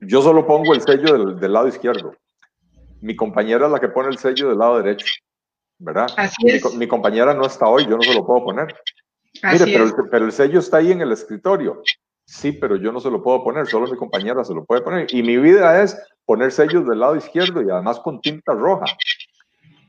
Yo 0.00 0.22
solo 0.22 0.46
pongo 0.46 0.74
el 0.74 0.80
sello 0.80 1.12
del, 1.12 1.40
del 1.40 1.52
lado 1.52 1.68
izquierdo. 1.68 2.14
Mi 3.00 3.16
compañera 3.16 3.66
es 3.66 3.72
la 3.72 3.80
que 3.80 3.88
pone 3.88 4.08
el 4.08 4.18
sello 4.18 4.48
del 4.48 4.58
lado 4.58 4.78
derecho. 4.78 5.06
¿verdad? 5.80 6.08
mi, 6.76 6.86
compañera 6.86 7.34
no 7.34 7.46
está 7.46 7.66
hoy, 7.66 7.84
yo 7.84 7.96
no 7.96 8.02
se 8.02 8.14
lo 8.14 8.24
puedo 8.24 8.44
poner. 8.44 8.74
Mire, 9.42 9.64
pero 9.64 9.84
el, 9.84 9.92
pero 10.10 10.24
el, 10.26 10.32
sello 10.32 10.60
está 10.60 10.76
ahí 10.76 10.92
en 10.92 11.00
el 11.00 11.10
escritorio. 11.10 11.82
Sí, 12.26 12.52
pero 12.52 12.76
yo 12.76 12.92
no 12.92 13.00
se 13.00 13.10
lo 13.10 13.22
puedo 13.22 13.42
poner, 13.42 13.66
solo 13.66 13.90
mi 13.90 13.96
compañera 13.96 14.44
se 14.44 14.54
lo 14.54 14.64
puede 14.64 14.82
poner. 14.82 15.12
Y 15.12 15.22
mi 15.22 15.38
vida 15.38 15.82
es 15.82 15.98
poner 16.26 16.52
sellos 16.52 16.86
del 16.86 17.00
lado 17.00 17.16
izquierdo 17.16 17.62
y 17.62 17.70
además 17.70 17.98
con 18.00 18.20
tinta 18.20 18.52
roja, 18.52 18.84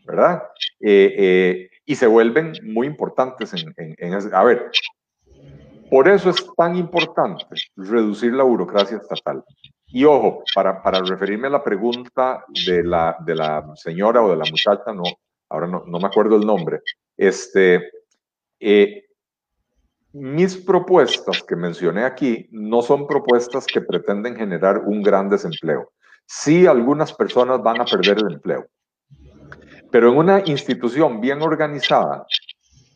¿verdad? 0.05 0.43
Eh, 0.79 1.13
eh, 1.17 1.69
y 1.85 1.95
se 1.95 2.07
vuelven 2.07 2.53
muy 2.63 2.87
importantes 2.87 3.53
en, 3.53 3.73
en, 3.77 4.33
A 4.33 4.43
ver, 4.43 4.71
por 5.89 6.07
eso 6.07 6.29
es 6.29 6.37
tan 6.55 6.75
importante 6.77 7.43
reducir 7.75 8.33
la 8.33 8.43
burocracia 8.43 8.97
estatal. 8.97 9.43
Y 9.93 10.05
ojo, 10.05 10.43
para, 10.55 10.81
para 10.81 11.01
referirme 11.01 11.47
a 11.47 11.51
la 11.51 11.63
pregunta 11.63 12.45
de 12.65 12.83
la, 12.83 13.17
de 13.19 13.35
la 13.35 13.75
señora 13.75 14.23
o 14.23 14.29
de 14.29 14.37
la 14.37 14.45
muchacha, 14.49 14.93
no, 14.93 15.03
ahora 15.49 15.67
no, 15.67 15.83
me 15.85 16.07
acuerdo 16.07 16.37
el 16.37 16.45
nombre, 16.45 16.79
este, 17.17 17.91
eh, 18.59 19.05
mis 20.13 20.57
propuestas 20.57 21.43
que 21.43 21.55
mencioné 21.55 22.03
aquí 22.03 22.47
no 22.51 22.81
son 22.81 23.05
propuestas 23.05 23.65
que 23.65 23.81
pretenden 23.81 24.35
generar 24.35 24.79
un 24.79 25.01
gran 25.01 25.29
desempleo. 25.29 25.91
Sí, 26.25 26.65
algunas 26.65 27.13
personas 27.13 27.61
van 27.61 27.81
a 27.81 27.85
perder 27.85 28.17
el 28.19 28.33
empleo, 28.33 28.67
pero 29.91 30.09
en 30.09 30.17
una 30.17 30.41
institución 30.45 31.19
bien 31.19 31.41
organizada, 31.41 32.25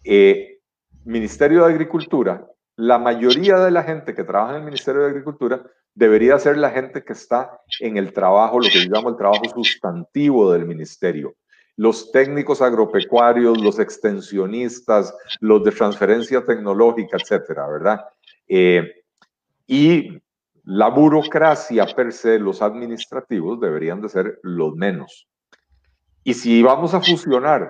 eh, 0.03 0.59
Ministerio 1.03 1.65
de 1.65 1.73
Agricultura, 1.73 2.47
la 2.77 2.97
mayoría 2.97 3.57
de 3.57 3.71
la 3.71 3.83
gente 3.83 4.15
que 4.15 4.23
trabaja 4.23 4.51
en 4.51 4.59
el 4.59 4.65
Ministerio 4.65 5.01
de 5.01 5.09
Agricultura 5.09 5.61
debería 5.95 6.37
ser 6.37 6.57
la 6.57 6.69
gente 6.69 7.03
que 7.03 7.13
está 7.13 7.59
en 7.79 7.97
el 7.97 8.13
trabajo, 8.13 8.59
lo 8.59 8.69
que 8.69 8.85
llamamos 8.85 9.13
el 9.13 9.17
trabajo 9.17 9.49
sustantivo 9.49 10.51
del 10.51 10.65
ministerio 10.65 11.35
los 11.77 12.11
técnicos 12.11 12.61
agropecuarios, 12.61 13.61
los 13.61 13.79
extensionistas, 13.79 15.13
los 15.39 15.63
de 15.63 15.71
transferencia 15.71 16.45
tecnológica, 16.45 17.17
etcétera, 17.17 17.67
¿verdad? 17.67 18.05
Eh, 18.47 19.03
y 19.67 20.21
la 20.63 20.89
burocracia 20.89 21.85
per 21.87 22.13
se, 22.13 22.39
los 22.39 22.61
administrativos, 22.61 23.59
deberían 23.59 24.01
de 24.01 24.09
ser 24.09 24.39
los 24.41 24.73
menos. 24.75 25.27
Y 26.23 26.33
si 26.33 26.63
vamos 26.63 26.93
a 26.93 27.01
fusionar 27.01 27.69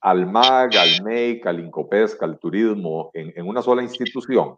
al 0.00 0.26
MAG, 0.26 0.76
al 0.76 1.02
MEIC, 1.04 1.46
al 1.46 1.60
INCOPESC, 1.60 2.22
al 2.22 2.38
turismo 2.38 3.10
en 3.14 3.48
una 3.48 3.62
sola 3.62 3.82
institución, 3.82 4.56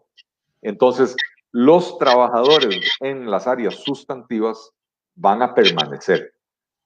entonces 0.63 1.15
los 1.57 1.97
trabajadores 1.97 2.99
en 3.01 3.31
las 3.31 3.47
áreas 3.47 3.77
sustantivas 3.77 4.73
van 5.15 5.41
a 5.41 5.55
permanecer. 5.55 6.35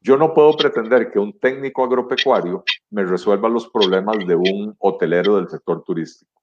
Yo 0.00 0.16
no 0.16 0.32
puedo 0.32 0.56
pretender 0.56 1.10
que 1.10 1.18
un 1.18 1.36
técnico 1.40 1.82
agropecuario 1.82 2.62
me 2.90 3.04
resuelva 3.04 3.48
los 3.48 3.68
problemas 3.68 4.18
de 4.24 4.36
un 4.36 4.76
hotelero 4.78 5.34
del 5.34 5.48
sector 5.48 5.82
turístico, 5.82 6.40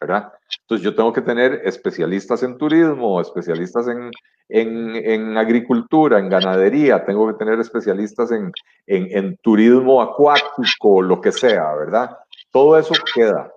¿verdad? 0.00 0.32
Entonces 0.62 0.86
yo 0.86 0.94
tengo 0.94 1.12
que 1.12 1.20
tener 1.20 1.60
especialistas 1.66 2.42
en 2.42 2.56
turismo, 2.56 3.20
especialistas 3.20 3.88
en, 3.88 4.10
en, 4.48 5.36
agricultura, 5.36 6.18
en 6.18 6.30
ganadería, 6.30 7.04
tengo 7.04 7.28
que 7.28 7.34
tener 7.34 7.60
especialistas 7.60 8.32
en, 8.32 8.52
en 8.86 9.36
turismo 9.42 10.00
acuático, 10.00 11.02
lo 11.02 11.20
que 11.20 11.30
sea, 11.30 11.74
¿verdad? 11.74 12.16
Todo 12.50 12.78
eso 12.78 12.94
queda. 13.14 13.52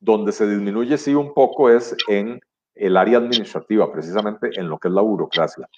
Donde 0.00 0.32
se 0.32 0.48
disminuye 0.48 0.98
sí 0.98 1.14
un 1.14 1.32
poco 1.32 1.70
es 1.70 1.94
en 2.08 2.40
el 2.74 2.96
área 2.96 3.18
administrativa, 3.18 3.90
precisamente 3.92 4.50
en 4.58 4.68
lo 4.68 4.78
que 4.78 4.88
es 4.88 4.94
la 4.94 5.02
burocracia. 5.02 5.68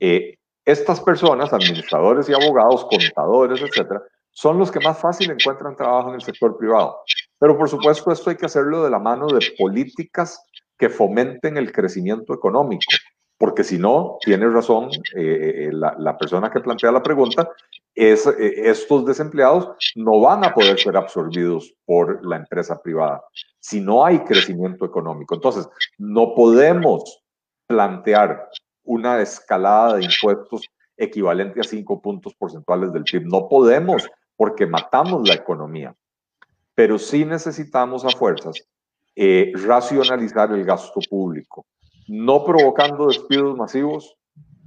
Eh, 0.00 0.38
estas 0.64 1.00
personas, 1.00 1.52
administradores 1.52 2.28
y 2.28 2.32
abogados, 2.32 2.86
contadores, 2.86 3.60
etcétera, 3.60 4.02
son 4.30 4.58
los 4.58 4.70
que 4.70 4.80
más 4.80 4.98
fácil 4.98 5.30
encuentran 5.30 5.76
trabajo 5.76 6.08
en 6.08 6.16
el 6.16 6.22
sector 6.22 6.56
privado. 6.56 6.98
Pero 7.38 7.56
por 7.56 7.68
supuesto 7.68 8.10
esto 8.10 8.30
hay 8.30 8.36
que 8.36 8.46
hacerlo 8.46 8.82
de 8.82 8.90
la 8.90 8.98
mano 8.98 9.26
de 9.26 9.40
políticas 9.58 10.42
que 10.78 10.88
fomenten 10.88 11.56
el 11.56 11.70
crecimiento 11.72 12.34
económico, 12.34 12.92
porque 13.44 13.62
si 13.62 13.76
no, 13.76 14.16
tiene 14.22 14.48
razón 14.48 14.88
eh, 15.14 15.68
eh, 15.68 15.70
la, 15.70 16.16
persona 16.16 16.50
que 16.50 16.60
plantea 16.60 16.90
la 16.90 17.02
pregunta, 17.02 17.46
es, 17.94 18.26
eh, 18.26 18.70
estos 18.70 19.04
desempleados 19.04 19.68
no 19.96 20.18
van 20.18 20.46
a 20.46 20.54
poder 20.54 20.80
ser 20.80 20.96
absorbidos 20.96 21.74
por 21.84 22.24
la 22.24 22.36
empresa 22.36 22.80
privada 22.80 23.22
si 23.60 23.82
no 23.82 24.02
hay 24.02 24.20
crecimiento 24.20 24.86
económico. 24.86 25.34
Entonces, 25.34 25.68
no 25.98 26.34
podemos 26.34 27.22
plantear 27.66 28.48
una 28.82 29.20
escalada 29.20 29.98
de 29.98 30.04
impuestos 30.04 30.62
equivalente 30.96 31.60
a 31.60 31.64
5 31.64 32.00
puntos 32.00 32.34
porcentuales 32.36 32.94
del 32.94 33.04
PIB. 33.04 33.26
No 33.26 33.46
podemos 33.46 34.08
porque 34.36 34.66
matamos 34.66 35.28
la 35.28 35.34
economía, 35.34 35.94
pero 36.74 36.98
sí 36.98 37.26
necesitamos 37.26 38.06
a 38.06 38.08
fuerzas 38.08 38.66
eh, 39.14 39.52
racionalizar 39.54 40.50
el 40.50 40.64
gasto 40.64 40.98
público, 41.10 41.66
no 42.08 42.44
provocando 42.44 43.06
despidos 43.06 43.56
masivos, 43.56 44.16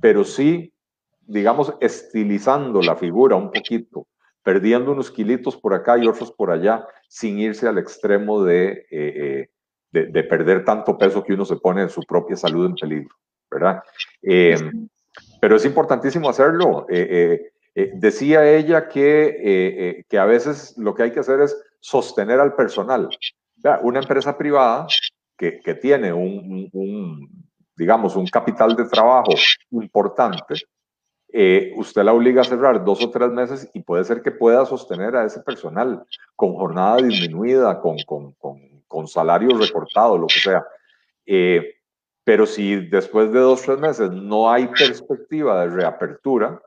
pero 0.01 0.23
sí, 0.23 0.73
digamos, 1.21 1.73
estilizando 1.81 2.81
la 2.81 2.95
figura 2.95 3.35
un 3.35 3.51
poquito, 3.51 4.07
perdiendo 4.43 4.91
unos 4.91 5.11
kilitos 5.11 5.57
por 5.57 5.73
acá 5.73 5.97
y 5.97 6.07
otros 6.07 6.31
por 6.31 6.51
allá, 6.51 6.87
sin 7.07 7.39
irse 7.39 7.67
al 7.67 7.77
extremo 7.77 8.43
de, 8.43 8.85
eh, 8.91 9.47
eh, 9.91 10.09
de 10.09 10.23
perder 10.23 10.63
tanto 10.63 10.97
peso 10.97 11.23
que 11.23 11.33
uno 11.33 11.45
se 11.45 11.57
pone 11.57 11.81
en 11.81 11.89
su 11.89 12.01
propia 12.03 12.35
salud 12.35 12.65
en 12.65 12.75
peligro. 12.75 13.15
¿verdad? 13.49 13.81
Eh, 14.21 14.57
pero 15.39 15.55
es 15.55 15.65
importantísimo 15.65 16.29
hacerlo. 16.29 16.85
Eh, 16.89 17.51
decía 17.93 18.49
ella 18.49 18.87
que, 18.87 20.03
que 20.09 20.17
a 20.17 20.25
veces 20.25 20.75
lo 20.77 20.93
que 20.93 21.03
hay 21.03 21.11
que 21.11 21.19
hacer 21.19 21.41
es 21.41 21.55
sostener 21.79 22.39
al 22.39 22.55
personal. 22.55 23.09
Una 23.81 23.99
empresa 23.99 24.37
privada 24.37 24.87
que, 25.37 25.75
tiene 25.75 26.11
un, 26.11 27.29
digamos, 27.75 28.15
un 28.15 28.27
capital 28.27 28.75
de 28.75 28.85
trabajo 28.85 29.33
importante, 29.71 30.55
usted 31.75 32.03
la 32.03 32.13
obliga 32.13 32.41
a 32.41 32.45
cerrar 32.45 32.83
dos 32.83 33.03
o 33.03 33.11
tres 33.11 33.29
meses 33.29 33.69
y 33.73 33.81
puede 33.83 34.03
ser 34.03 34.21
que 34.21 34.31
pueda 34.31 34.65
sostener 34.65 35.15
a 35.15 35.25
ese 35.25 35.41
personal 35.41 36.03
con 36.35 36.55
jornada 36.55 36.97
disminuida, 36.97 37.79
con, 37.79 37.97
con, 38.05 38.33
con, 38.33 38.59
con 38.87 39.07
salario 39.07 39.55
recortado, 39.57 40.17
lo 40.17 40.27
que 40.27 40.39
sea. 40.39 40.65
Eh, 41.25 41.75
pero 42.23 42.45
si 42.45 42.75
después 42.87 43.31
de 43.31 43.39
dos 43.39 43.61
o 43.61 43.65
tres 43.65 43.79
meses 43.79 44.11
no 44.11 44.51
hay 44.51 44.67
perspectiva 44.67 45.61
de 45.61 45.75
reapertura, 45.75 46.61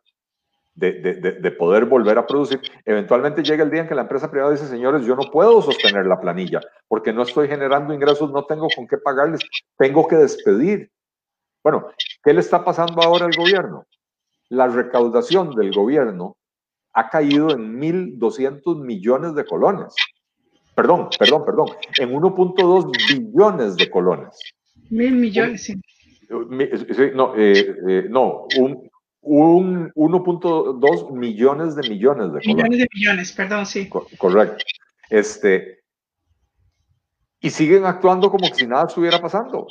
de, 0.75 0.93
de, 0.93 1.33
de, 1.33 1.51
poder 1.51 1.85
volver 1.85 2.17
a 2.17 2.27
producir, 2.27 2.61
eventualmente 2.85 3.43
llega 3.43 3.65
el 3.65 3.71
día 3.71 3.83
en 3.83 3.89
que 3.89 3.95
la 3.95 4.03
empresa 4.03 4.31
privada 4.31 4.53
dice, 4.53 4.67
señores, 4.67 5.05
yo 5.05 5.15
no 5.15 5.31
puedo 5.31 5.61
sostener 5.61 6.07
la 6.07 6.21
planilla 6.21 6.61
porque 6.89 7.13
no 7.13 7.23
estoy 7.23 7.49
generando 7.49 7.93
ingresos, 7.93 8.31
no 8.31 8.45
tengo 8.47 8.69
con 8.75 8.87
qué 8.87 8.97
pagarles, 8.97 9.41
tengo 9.77 10.07
que 10.09 10.17
despedir. 10.17 10.91
Bueno, 11.63 11.89
¿qué 12.23 12.33
le 12.33 12.41
está 12.41 12.65
pasando 12.65 13.03
ahora 13.03 13.27
al 13.27 13.37
gobierno? 13.37 13.85
La 14.49 14.69
recaudación 14.69 15.55
del 15.55 15.73
gobierno 15.73 16.37
ha 16.95 17.09
caído 17.09 17.51
en 17.51 17.81
1.200 17.81 18.83
millones 18.83 19.35
de 19.35 19.45
colones. 19.45 19.95
Perdón, 20.75 21.09
perdón, 21.19 21.45
perdón, 21.45 21.69
en 21.99 22.11
1.2 22.11 22.91
billones 23.09 23.77
de 23.77 23.91
colones. 23.91 24.39
Mil 24.89 25.15
millones, 25.15 25.65
sí. 25.65 25.81
no, 27.15 27.37
eh, 27.37 27.77
eh, 27.89 28.07
no 28.09 28.47
un, 28.59 28.90
un 29.23 29.93
1.2 29.93 31.13
millones 31.13 31.77
de 31.77 31.89
millones 31.89 32.33
de 32.33 32.41
Millones 32.47 32.79
de 32.79 32.89
millones, 32.95 33.33
perdón, 33.33 33.67
sí. 33.67 33.89
correcto. 33.89 34.65
Este, 35.09 35.81
y 37.41 37.51
siguen 37.51 37.85
actuando 37.85 38.31
como 38.31 38.47
si 38.47 38.67
nada 38.67 38.87
estuviera 38.87 39.21
pasando. 39.21 39.67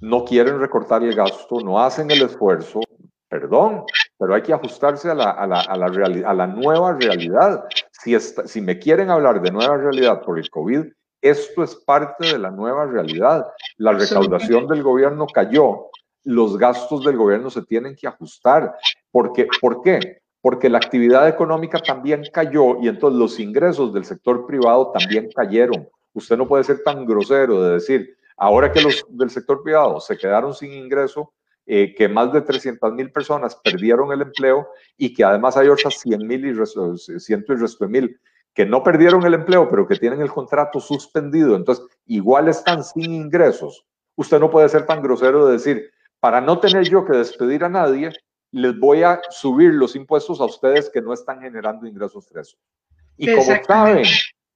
No 0.00 0.24
quieren 0.24 0.58
recortar 0.58 1.02
el 1.02 1.14
gasto, 1.14 1.60
no 1.60 1.82
hacen 1.82 2.10
el 2.10 2.22
esfuerzo, 2.22 2.80
perdón, 3.28 3.84
pero 4.18 4.34
hay 4.34 4.42
que 4.42 4.52
ajustarse 4.52 5.10
a 5.10 5.14
la, 5.14 5.30
a 5.30 5.46
la, 5.46 5.60
a 5.60 5.76
la, 5.76 5.86
a 5.86 6.34
la 6.34 6.46
nueva 6.46 6.96
realidad. 6.98 7.64
Si, 7.90 8.18
si 8.18 8.60
me 8.60 8.78
quieren 8.78 9.10
hablar 9.10 9.40
de 9.40 9.50
nueva 9.50 9.76
realidad 9.76 10.22
por 10.22 10.38
el 10.38 10.50
COVID, 10.50 10.84
esto 11.22 11.62
es 11.62 11.74
parte 11.76 12.32
de 12.32 12.38
la 12.38 12.50
nueva 12.50 12.84
realidad. 12.84 13.46
La 13.78 13.92
recaudación 13.92 14.66
del 14.68 14.82
gobierno 14.82 15.26
cayó, 15.26 15.86
los 16.24 16.58
gastos 16.58 17.04
del 17.04 17.16
gobierno 17.16 17.50
se 17.50 17.62
tienen 17.62 17.94
que 17.94 18.06
ajustar. 18.06 18.74
Porque, 19.10 19.46
¿Por 19.60 19.82
qué? 19.82 20.18
Porque 20.40 20.68
la 20.68 20.78
actividad 20.78 21.28
económica 21.28 21.78
también 21.78 22.24
cayó 22.32 22.80
y 22.80 22.88
entonces 22.88 23.18
los 23.18 23.40
ingresos 23.40 23.94
del 23.94 24.04
sector 24.04 24.46
privado 24.46 24.90
también 24.92 25.30
cayeron. 25.34 25.88
Usted 26.12 26.36
no 26.36 26.46
puede 26.46 26.64
ser 26.64 26.82
tan 26.82 27.06
grosero 27.06 27.62
de 27.62 27.74
decir, 27.74 28.16
ahora 28.36 28.72
que 28.72 28.82
los 28.82 29.04
del 29.08 29.30
sector 29.30 29.62
privado 29.62 30.00
se 30.00 30.16
quedaron 30.16 30.54
sin 30.54 30.72
ingreso, 30.72 31.32
eh, 31.66 31.94
que 31.94 32.08
más 32.08 32.32
de 32.32 32.42
300 32.42 32.92
mil 32.92 33.10
personas 33.10 33.56
perdieron 33.56 34.12
el 34.12 34.20
empleo 34.20 34.68
y 34.98 35.14
que 35.14 35.24
además 35.24 35.56
hay 35.56 35.68
otras 35.68 35.94
100 35.98 36.26
mil 36.26 36.44
y 36.44 37.20
ciento 37.20 37.52
y 37.54 37.56
resto 37.56 37.86
de 37.86 37.90
mil 37.90 38.20
que 38.54 38.64
no 38.64 38.82
perdieron 38.82 39.26
el 39.26 39.34
empleo, 39.34 39.68
pero 39.68 39.86
que 39.86 39.96
tienen 39.96 40.22
el 40.22 40.30
contrato 40.30 40.78
suspendido, 40.78 41.56
entonces 41.56 41.84
igual 42.06 42.48
están 42.48 42.84
sin 42.84 43.12
ingresos. 43.12 43.84
Usted 44.14 44.38
no 44.38 44.50
puede 44.50 44.68
ser 44.68 44.86
tan 44.86 45.02
grosero 45.02 45.46
de 45.46 45.54
decir, 45.54 45.90
para 46.24 46.40
no 46.40 46.58
tener 46.58 46.88
yo 46.88 47.04
que 47.04 47.18
despedir 47.18 47.64
a 47.64 47.68
nadie, 47.68 48.10
les 48.50 48.78
voy 48.78 49.02
a 49.02 49.20
subir 49.28 49.74
los 49.74 49.94
impuestos 49.94 50.40
a 50.40 50.46
ustedes 50.46 50.88
que 50.88 51.02
no 51.02 51.12
están 51.12 51.38
generando 51.42 51.86
ingresos 51.86 52.26
frescos. 52.26 52.58
Y 53.18 53.30
como 53.30 53.62
saben, 53.62 54.06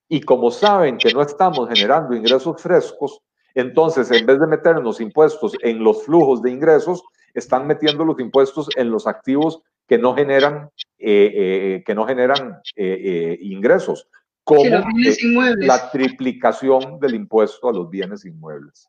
y 0.08 0.20
como 0.22 0.50
saben 0.50 0.96
que 0.96 1.12
no 1.12 1.20
estamos 1.20 1.68
generando 1.68 2.16
ingresos 2.16 2.62
frescos, 2.62 3.20
entonces 3.52 4.10
en 4.10 4.24
vez 4.24 4.40
de 4.40 4.46
meternos 4.46 4.98
impuestos 4.98 5.52
en 5.60 5.84
los 5.84 6.04
flujos 6.06 6.40
de 6.40 6.52
ingresos, 6.52 7.02
están 7.34 7.66
metiendo 7.66 8.02
los 8.02 8.18
impuestos 8.18 8.70
en 8.74 8.90
los 8.90 9.06
activos 9.06 9.60
que 9.86 9.98
no 9.98 10.14
generan, 10.14 10.70
eh, 10.96 11.32
eh, 11.34 11.82
que 11.84 11.94
no 11.94 12.06
generan 12.06 12.62
eh, 12.76 13.36
ingresos, 13.42 14.08
como 14.42 14.62
la 15.58 15.90
triplicación 15.90 16.98
del 16.98 17.14
impuesto 17.14 17.68
a 17.68 17.74
los 17.74 17.90
bienes 17.90 18.24
inmuebles. 18.24 18.88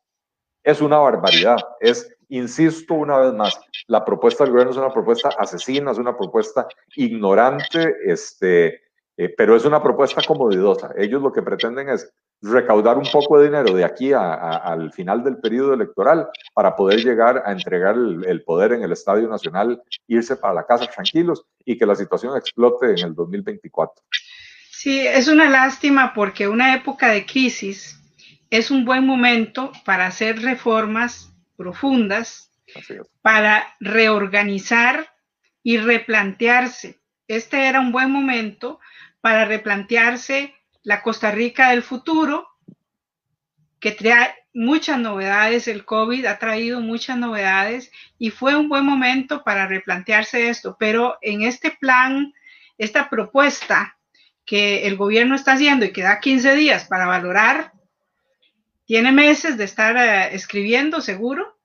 Es 0.62 0.80
una 0.80 0.96
barbaridad, 0.96 1.58
es 1.78 2.16
Insisto 2.30 2.94
una 2.94 3.18
vez 3.18 3.34
más, 3.34 3.60
la 3.88 4.04
propuesta 4.04 4.44
del 4.44 4.52
gobierno 4.52 4.70
es 4.70 4.78
una 4.78 4.92
propuesta 4.92 5.30
asesina, 5.36 5.90
es 5.90 5.98
una 5.98 6.16
propuesta 6.16 6.68
ignorante, 6.94 7.96
este, 8.06 8.82
eh, 9.16 9.34
pero 9.36 9.56
es 9.56 9.64
una 9.64 9.82
propuesta 9.82 10.22
comodidosa. 10.24 10.92
Ellos 10.96 11.20
lo 11.20 11.32
que 11.32 11.42
pretenden 11.42 11.88
es 11.88 12.08
recaudar 12.40 12.96
un 12.96 13.06
poco 13.12 13.38
de 13.38 13.46
dinero 13.46 13.74
de 13.74 13.84
aquí 13.84 14.12
al 14.12 14.92
final 14.92 15.24
del 15.24 15.38
periodo 15.38 15.74
electoral 15.74 16.28
para 16.54 16.74
poder 16.76 17.00
llegar 17.00 17.42
a 17.44 17.52
entregar 17.52 17.96
el, 17.96 18.42
poder 18.44 18.72
en 18.72 18.84
el 18.84 18.92
Estadio 18.92 19.28
Nacional, 19.28 19.82
irse 20.06 20.36
para 20.36 20.54
la 20.54 20.64
casa 20.64 20.86
tranquilos 20.86 21.44
y 21.64 21.76
que 21.76 21.84
la 21.84 21.96
situación 21.96 22.36
explote 22.36 22.92
en 22.92 23.08
el 23.08 23.14
2024. 23.14 24.02
Sí, 24.70 25.00
es 25.00 25.26
una 25.26 25.50
lástima 25.50 26.14
porque 26.14 26.46
una 26.46 26.74
época 26.74 27.08
de 27.08 27.26
crisis 27.26 28.00
es 28.50 28.70
un 28.70 28.84
buen 28.84 29.04
momento 29.04 29.72
para 29.84 30.06
hacer 30.06 30.40
reformas 30.40 31.29
profundas 31.60 32.50
para 33.20 33.76
reorganizar 33.80 35.12
y 35.62 35.76
replantearse. 35.76 36.98
Este 37.28 37.66
era 37.66 37.80
un 37.80 37.92
buen 37.92 38.10
momento 38.10 38.80
para 39.20 39.44
replantearse 39.44 40.54
la 40.82 41.02
Costa 41.02 41.30
Rica 41.30 41.68
del 41.68 41.82
futuro, 41.82 42.48
que 43.78 43.92
trae 43.92 44.34
muchas 44.54 44.98
novedades, 44.98 45.68
el 45.68 45.84
COVID 45.84 46.24
ha 46.24 46.38
traído 46.38 46.80
muchas 46.80 47.18
novedades 47.18 47.92
y 48.16 48.30
fue 48.30 48.56
un 48.56 48.70
buen 48.70 48.86
momento 48.86 49.44
para 49.44 49.66
replantearse 49.66 50.48
esto, 50.48 50.78
pero 50.80 51.18
en 51.20 51.42
este 51.42 51.72
plan, 51.72 52.32
esta 52.78 53.10
propuesta 53.10 53.98
que 54.46 54.86
el 54.86 54.96
gobierno 54.96 55.34
está 55.34 55.52
haciendo 55.52 55.84
y 55.84 55.92
que 55.92 56.02
da 56.04 56.20
15 56.20 56.54
días 56.54 56.86
para 56.86 57.06
valorar, 57.06 57.72
tiene 58.90 59.12
meses 59.12 59.56
de 59.56 59.62
estar 59.62 59.96
eh, 59.96 60.34
escribiendo 60.34 61.00
seguro 61.00 61.56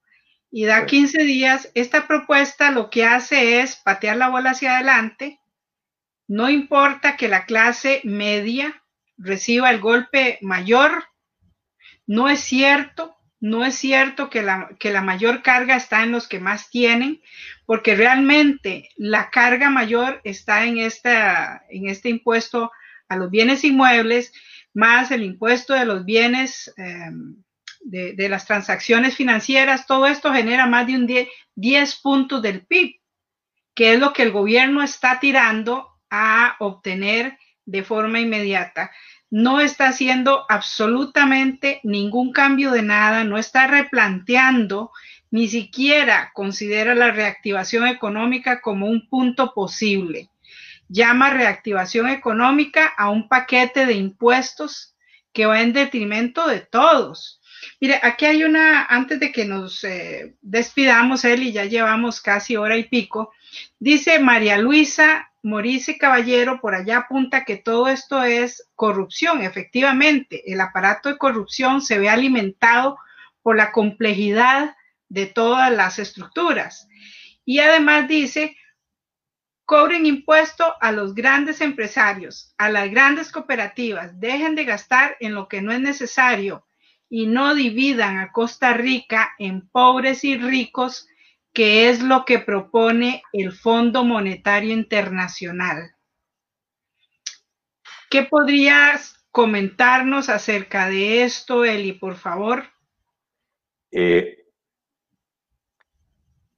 y 0.52 0.66
da 0.66 0.86
15 0.86 1.24
días. 1.24 1.72
Esta 1.74 2.06
propuesta 2.06 2.70
lo 2.70 2.92
que 2.92 3.04
hace 3.04 3.62
es 3.62 3.78
patear 3.78 4.18
la 4.18 4.30
bola 4.30 4.52
hacia 4.52 4.76
adelante. 4.76 5.40
No 6.28 6.52
importa 6.52 7.18
que 7.18 7.28
la 7.28 7.46
clase 7.46 8.02
media 8.04 8.84
reciba 9.18 9.72
el 9.72 9.80
golpe 9.80 10.38
mayor. 10.44 11.06
No 12.06 12.30
es 12.30 12.42
cierto, 12.42 13.18
no 13.40 13.66
es 13.66 13.74
cierto 13.74 14.30
que 14.30 14.44
la, 14.44 14.70
que 14.80 14.92
la 14.92 15.02
mayor 15.02 15.42
carga 15.42 15.76
está 15.76 16.04
en 16.04 16.12
los 16.12 16.28
que 16.28 16.40
más 16.40 16.70
tienen, 16.70 17.24
porque 17.66 17.96
realmente 17.96 18.92
la 18.98 19.32
carga 19.32 19.72
mayor 19.72 20.22
está 20.26 20.66
en, 20.66 20.78
esta, 20.78 21.64
en 21.72 21.90
este 21.90 22.10
impuesto 22.10 22.72
a 23.10 23.16
los 23.16 23.32
bienes 23.32 23.64
inmuebles 23.64 24.32
más 24.76 25.10
el 25.10 25.24
impuesto 25.24 25.74
de 25.74 25.86
los 25.86 26.06
bienes 26.06 26.72
em, 26.78 27.38
de, 27.80 28.30
las 28.30 28.46
transacciones 28.46 29.16
financieras, 29.16 29.88
todo 29.88 30.06
esto 30.06 30.34
genera 30.34 30.68
más 30.68 30.86
de 30.86 30.96
un 30.96 31.08
10, 31.56 31.96
puntos 32.02 32.42
del 32.42 32.66
PIB, 32.66 33.00
que 33.74 33.94
es 33.94 34.00
lo 34.00 34.12
que 34.12 34.24
el 34.24 34.32
gobierno 34.32 34.84
está 34.84 35.20
tirando 35.20 35.88
a 36.10 36.56
obtener 36.60 37.38
de 37.66 37.84
forma 37.84 38.20
inmediata. 38.20 38.92
No 39.30 39.60
está 39.60 39.88
haciendo 39.88 40.46
absolutamente 40.50 41.80
ningún 41.84 42.32
cambio 42.32 42.72
de 42.72 42.82
nada, 42.82 43.24
no 43.24 43.38
está 43.38 43.68
replanteando, 43.68 44.92
ni 45.32 45.48
siquiera 45.48 46.32
considera 46.34 46.96
la 46.96 47.12
reactivación 47.12 47.88
económica 47.88 48.62
como 48.62 48.88
un 48.88 49.08
punto 49.08 49.54
posible 49.54 50.30
llama 50.88 51.32
reactivación 51.32 52.10
económica 52.10 52.88
a 52.98 53.10
un 53.10 53.28
paquete 53.28 53.86
de 53.86 53.94
impuestos 53.94 54.96
que 55.34 55.46
va 55.46 55.62
en 55.62 55.74
detrimento 55.74 56.48
de 56.48 56.62
todos. 56.62 57.42
Mire, 57.82 58.00
aquí 58.04 58.26
hay 58.26 58.44
una, 58.44 58.86
antes 58.86 59.20
de 59.20 59.32
que 59.32 59.46
nos 59.46 59.84
eh, 59.84 60.36
despidamos, 60.42 61.26
y 61.26 61.52
ya 61.52 61.66
llevamos 61.66 62.22
casi 62.22 62.56
hora 62.56 62.78
y 62.78 62.84
pico, 62.84 63.32
dice 63.80 64.20
María 64.20 64.58
Luisa 64.58 65.32
Morice 65.46 66.00
Caballero, 66.00 66.60
por 66.60 66.74
allá 66.74 66.98
apunta 66.98 67.46
que 67.46 67.58
todo 67.58 67.88
esto 67.88 68.24
es 68.24 68.68
corrupción. 68.74 69.44
Efectivamente, 69.44 70.52
el 70.52 70.60
aparato 70.60 71.08
de 71.08 71.20
corrupción 71.20 71.84
se 71.84 72.00
ve 72.00 72.10
alimentado 72.10 72.98
por 73.44 73.56
la 73.56 73.72
complejidad 73.72 74.76
de 75.08 75.28
todas 75.28 75.72
las 75.72 76.00
estructuras. 76.00 76.88
Y 77.46 77.60
además 77.60 78.08
dice, 78.08 78.58
Cobren 79.66 80.06
impuesto 80.06 80.76
a 80.80 80.92
los 80.92 81.16
grandes 81.16 81.60
empresarios, 81.60 82.54
a 82.58 82.70
las 82.70 82.90
grandes 82.92 83.32
cooperativas, 83.32 84.20
dejen 84.20 84.56
de 84.56 84.64
gastar 84.64 85.18
en 85.20 85.34
lo 85.34 85.48
que 85.48 85.62
no 85.62 85.72
es 85.72 85.80
necesario 85.80 86.66
y 87.10 87.26
no 87.26 87.56
dividan 87.56 88.20
a 88.20 88.32
Costa 88.32 88.74
Rica 88.74 89.34
en 89.40 89.68
pobres 89.68 90.24
y 90.24 90.38
ricos, 90.38 91.08
que 91.54 91.90
es 91.90 92.02
lo 92.02 92.26
que 92.26 92.40
propone 92.40 93.24
el 93.34 93.54
Fondo 93.54 94.04
Monetario 94.04 94.72
Internacional. 94.72 95.96
¿Qué 98.10 98.24
podrías 98.24 99.26
comentarnos 99.32 100.30
acerca 100.30 100.90
de 100.90 101.24
esto, 101.24 101.66
Eli, 101.66 101.94
por 101.94 102.16
favor? 102.16 102.72
Eh, 103.92 104.45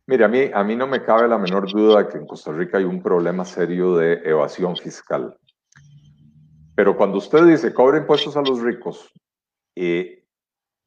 Mire, 0.09 0.23
a 0.23 0.27
mí, 0.29 0.49
a 0.53 0.63
mí 0.63 0.75
no 0.75 0.87
me 0.87 1.03
cabe 1.03 1.27
la 1.27 1.37
menor 1.37 1.69
duda 1.69 2.03
de 2.03 2.07
que 2.07 2.17
en 2.17 2.25
Costa 2.25 2.53
Rica 2.53 2.77
hay 2.77 2.85
un 2.85 3.03
problema 3.03 3.43
serio 3.43 3.97
de 3.97 4.21
evasión 4.23 4.77
fiscal. 4.77 5.37
Pero 6.75 6.95
cuando 6.95 7.17
usted 7.17 7.43
dice 7.43 7.73
cobre 7.73 7.97
impuestos 7.99 8.37
a 8.37 8.41
los 8.41 8.61
ricos 8.61 9.11
eh, 9.75 10.23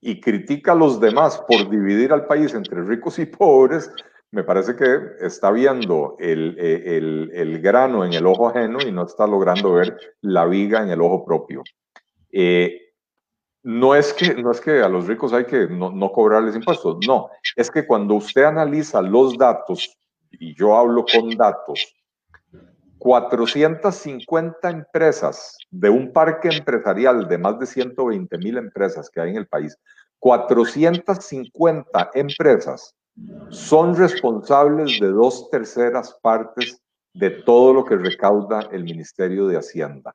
y 0.00 0.20
critica 0.20 0.72
a 0.72 0.74
los 0.74 1.00
demás 1.00 1.42
por 1.46 1.68
dividir 1.68 2.14
al 2.14 2.26
país 2.26 2.54
entre 2.54 2.82
ricos 2.82 3.18
y 3.18 3.26
pobres, 3.26 3.92
me 4.30 4.42
parece 4.42 4.74
que 4.74 4.98
está 5.20 5.50
viendo 5.50 6.16
el, 6.18 6.56
eh, 6.58 6.96
el, 6.96 7.30
el, 7.34 7.60
grano 7.60 8.06
en 8.06 8.14
el 8.14 8.24
ojo 8.24 8.48
ajeno 8.48 8.78
y 8.80 8.90
no 8.90 9.04
está 9.04 9.26
logrando 9.26 9.74
ver 9.74 9.98
la 10.22 10.46
viga 10.46 10.82
en 10.82 10.88
el 10.88 11.02
ojo 11.02 11.26
propio. 11.26 11.62
Eh, 12.32 12.89
no 13.62 13.94
es 13.94 14.12
que, 14.12 14.34
no 14.34 14.50
es 14.50 14.60
que 14.60 14.82
a 14.82 14.88
los 14.88 15.06
ricos 15.06 15.32
hay 15.32 15.44
que 15.44 15.68
no, 15.68 16.12
cobrarles 16.12 16.56
impuestos, 16.56 16.98
no, 17.06 17.28
es 17.56 17.70
que 17.70 17.86
cuando 17.86 18.14
usted 18.14 18.44
analiza 18.44 19.02
los 19.02 19.36
datos, 19.36 19.96
y 20.32 20.54
yo 20.54 20.76
hablo 20.76 21.04
con 21.04 21.30
datos, 21.36 21.94
450 22.98 24.70
empresas 24.70 25.56
de 25.70 25.88
un 25.90 26.12
parque 26.12 26.48
empresarial 26.48 27.26
de 27.28 27.38
más 27.38 27.58
de 27.58 27.66
120 27.66 28.38
mil 28.38 28.58
empresas 28.58 29.08
que 29.10 29.20
hay 29.20 29.30
en 29.30 29.36
el 29.36 29.46
país, 29.46 29.76
450 30.18 32.10
empresas 32.14 32.94
son 33.50 33.96
responsables 33.96 35.00
de 35.00 35.08
dos 35.08 35.50
terceras 35.50 36.16
partes 36.22 36.80
de 37.14 37.30
todo 37.30 37.72
lo 37.74 37.84
que 37.84 37.96
recauda 37.96 38.68
el 38.70 38.84
Ministerio 38.84 39.46
de 39.46 39.56
Hacienda. 39.56 40.14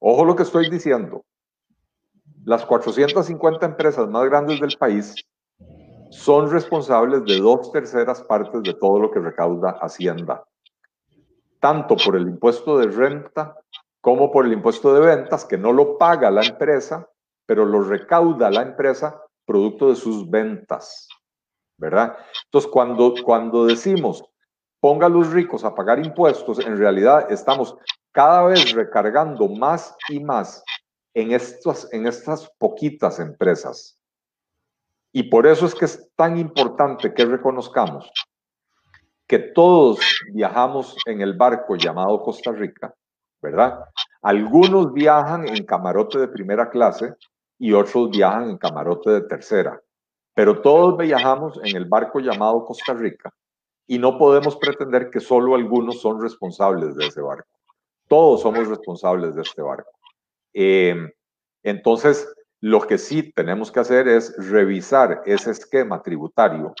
Ojo 0.00 0.24
lo 0.24 0.36
que 0.36 0.42
estoy 0.42 0.68
diciendo. 0.68 1.24
Las 2.44 2.66
450 2.66 3.64
empresas 3.66 4.08
más 4.08 4.24
grandes 4.24 4.60
del 4.60 4.76
país 4.76 5.14
son 6.10 6.50
responsables 6.50 7.24
de 7.24 7.38
dos 7.38 7.70
terceras 7.70 8.22
partes 8.22 8.62
de 8.62 8.74
todo 8.74 8.98
lo 8.98 9.10
que 9.10 9.20
recauda 9.20 9.78
Hacienda, 9.80 10.44
tanto 11.60 11.96
por 11.96 12.16
el 12.16 12.28
impuesto 12.28 12.78
de 12.78 12.88
renta 12.88 13.56
como 14.00 14.32
por 14.32 14.44
el 14.44 14.52
impuesto 14.52 14.92
de 14.92 15.00
ventas, 15.00 15.44
que 15.44 15.56
no 15.56 15.72
lo 15.72 15.96
paga 15.96 16.30
la 16.30 16.44
empresa, 16.44 17.08
pero 17.46 17.64
lo 17.64 17.82
recauda 17.82 18.50
la 18.50 18.62
empresa 18.62 19.22
producto 19.46 19.90
de 19.90 19.94
sus 19.94 20.28
ventas, 20.28 21.08
¿verdad? 21.78 22.16
Entonces, 22.46 22.68
cuando, 22.70 23.14
cuando 23.24 23.66
decimos 23.66 24.24
ponga 24.80 25.06
a 25.06 25.10
los 25.10 25.30
ricos 25.30 25.64
a 25.64 25.76
pagar 25.76 26.04
impuestos, 26.04 26.58
en 26.58 26.76
realidad 26.76 27.30
estamos 27.30 27.76
cada 28.10 28.42
vez 28.48 28.72
recargando 28.72 29.48
más 29.48 29.94
y 30.08 30.18
más 30.18 30.64
en, 31.14 31.32
estos, 31.32 31.92
en 31.92 32.06
estas 32.06 32.50
poquitas 32.58 33.18
empresas. 33.18 33.98
Y 35.12 35.24
por 35.24 35.46
eso 35.46 35.66
es 35.66 35.74
que 35.74 35.84
es 35.84 36.10
tan 36.16 36.38
importante 36.38 37.12
que 37.12 37.24
reconozcamos 37.24 38.10
que 39.26 39.38
todos 39.38 39.98
viajamos 40.32 40.96
en 41.06 41.20
el 41.22 41.34
barco 41.34 41.76
llamado 41.76 42.22
Costa 42.22 42.52
Rica, 42.52 42.94
¿verdad? 43.40 43.84
Algunos 44.20 44.92
viajan 44.92 45.48
en 45.48 45.64
camarote 45.64 46.18
de 46.18 46.28
primera 46.28 46.68
clase 46.68 47.14
y 47.58 47.72
otros 47.72 48.10
viajan 48.10 48.50
en 48.50 48.58
camarote 48.58 49.10
de 49.10 49.22
tercera, 49.22 49.80
pero 50.34 50.60
todos 50.60 50.98
viajamos 50.98 51.58
en 51.64 51.76
el 51.76 51.86
barco 51.86 52.20
llamado 52.20 52.64
Costa 52.64 52.92
Rica 52.92 53.32
y 53.86 53.98
no 53.98 54.18
podemos 54.18 54.56
pretender 54.56 55.10
que 55.10 55.20
solo 55.20 55.54
algunos 55.54 56.00
son 56.00 56.20
responsables 56.20 56.94
de 56.94 57.06
ese 57.06 57.20
barco. 57.20 57.48
Todos 58.08 58.42
somos 58.42 58.68
responsables 58.68 59.34
de 59.34 59.42
este 59.42 59.62
barco. 59.62 59.90
Eh, 60.54 60.94
entonces, 61.62 62.28
lo 62.60 62.80
que 62.80 62.98
sí 62.98 63.32
tenemos 63.32 63.72
que 63.72 63.80
hacer 63.80 64.08
es 64.08 64.34
revisar 64.50 65.22
ese 65.26 65.50
esquema 65.50 66.00
tributario, 66.00 66.74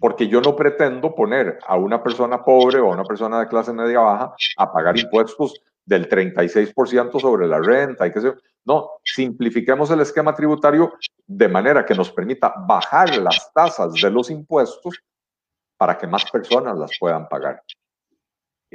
porque 0.00 0.28
yo 0.28 0.40
no 0.40 0.54
pretendo 0.54 1.14
poner 1.14 1.58
a 1.66 1.76
una 1.76 2.02
persona 2.02 2.42
pobre 2.44 2.78
o 2.78 2.86
a 2.90 2.94
una 2.94 3.04
persona 3.04 3.40
de 3.40 3.48
clase 3.48 3.72
media 3.72 4.00
baja 4.00 4.34
a 4.56 4.72
pagar 4.72 4.98
impuestos 4.98 5.60
del 5.84 6.08
36% 6.08 7.20
sobre 7.20 7.48
la 7.48 7.58
renta 7.58 8.06
y 8.06 8.12
qué 8.12 8.20
sé 8.20 8.32
No, 8.64 8.90
simplifiquemos 9.02 9.90
el 9.90 10.00
esquema 10.00 10.34
tributario 10.34 10.92
de 11.26 11.48
manera 11.48 11.84
que 11.84 11.94
nos 11.94 12.12
permita 12.12 12.54
bajar 12.66 13.16
las 13.16 13.52
tasas 13.52 13.94
de 13.94 14.10
los 14.10 14.30
impuestos 14.30 15.02
para 15.76 15.98
que 15.98 16.06
más 16.06 16.30
personas 16.30 16.78
las 16.78 16.92
puedan 17.00 17.28
pagar. 17.28 17.60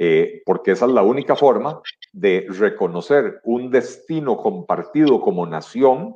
Eh, 0.00 0.42
porque 0.46 0.70
esa 0.70 0.86
es 0.86 0.92
la 0.92 1.02
única 1.02 1.34
forma 1.34 1.82
de 2.12 2.46
reconocer 2.48 3.40
un 3.42 3.68
destino 3.68 4.36
compartido 4.36 5.20
como 5.20 5.44
nación 5.44 6.14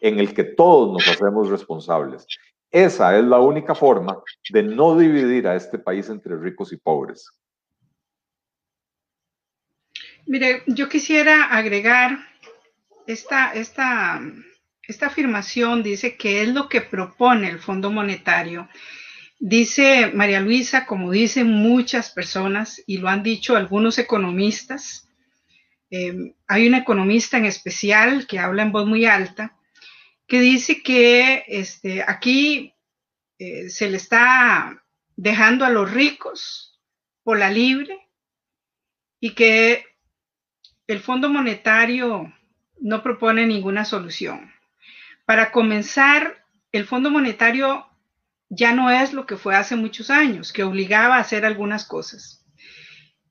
en 0.00 0.18
el 0.18 0.34
que 0.34 0.42
todos 0.42 0.92
nos 0.92 1.06
hacemos 1.06 1.48
responsables. 1.48 2.26
Esa 2.72 3.16
es 3.16 3.24
la 3.24 3.38
única 3.38 3.76
forma 3.76 4.20
de 4.50 4.64
no 4.64 4.98
dividir 4.98 5.46
a 5.46 5.54
este 5.54 5.78
país 5.78 6.08
entre 6.08 6.36
ricos 6.36 6.72
y 6.72 6.76
pobres. 6.76 7.30
Mire, 10.26 10.64
yo 10.66 10.88
quisiera 10.88 11.44
agregar 11.44 12.18
esta, 13.06 13.52
esta, 13.52 14.20
esta 14.88 15.06
afirmación, 15.06 15.84
dice 15.84 16.16
que 16.16 16.42
es 16.42 16.48
lo 16.48 16.68
que 16.68 16.80
propone 16.80 17.48
el 17.48 17.60
Fondo 17.60 17.92
Monetario 17.92 18.68
Dice 19.46 20.10
María 20.14 20.40
Luisa, 20.40 20.86
como 20.86 21.10
dicen 21.10 21.50
muchas 21.50 22.10
personas 22.10 22.82
y 22.86 22.96
lo 22.96 23.10
han 23.10 23.22
dicho 23.22 23.56
algunos 23.56 23.98
economistas, 23.98 25.06
em, 25.90 26.32
hay 26.46 26.66
un 26.66 26.74
economista 26.74 27.36
en 27.36 27.44
especial 27.44 28.26
que 28.26 28.38
habla 28.38 28.62
en 28.62 28.72
voz 28.72 28.86
muy 28.86 29.04
alta, 29.04 29.54
que 30.26 30.40
dice 30.40 30.82
que 30.82 31.44
este, 31.46 32.02
aquí 32.08 32.72
eh, 33.38 33.68
se 33.68 33.90
le 33.90 33.98
está 33.98 34.82
dejando 35.14 35.66
a 35.66 35.70
los 35.70 35.92
ricos 35.92 36.80
por 37.22 37.38
la 37.38 37.50
libre 37.50 37.98
y 39.20 39.34
que 39.34 39.84
el 40.86 41.00
Fondo 41.00 41.28
Monetario 41.28 42.32
no 42.80 43.02
propone 43.02 43.46
ninguna 43.46 43.84
solución. 43.84 44.54
Para 45.26 45.52
comenzar, 45.52 46.46
el 46.72 46.86
Fondo 46.86 47.10
Monetario 47.10 47.90
ya 48.54 48.72
no 48.72 48.90
es 48.90 49.12
lo 49.12 49.26
que 49.26 49.36
fue 49.36 49.54
hace 49.54 49.76
muchos 49.76 50.10
años, 50.10 50.52
que 50.52 50.64
obligaba 50.64 51.16
a 51.16 51.20
hacer 51.20 51.44
algunas 51.44 51.84
cosas. 51.84 52.44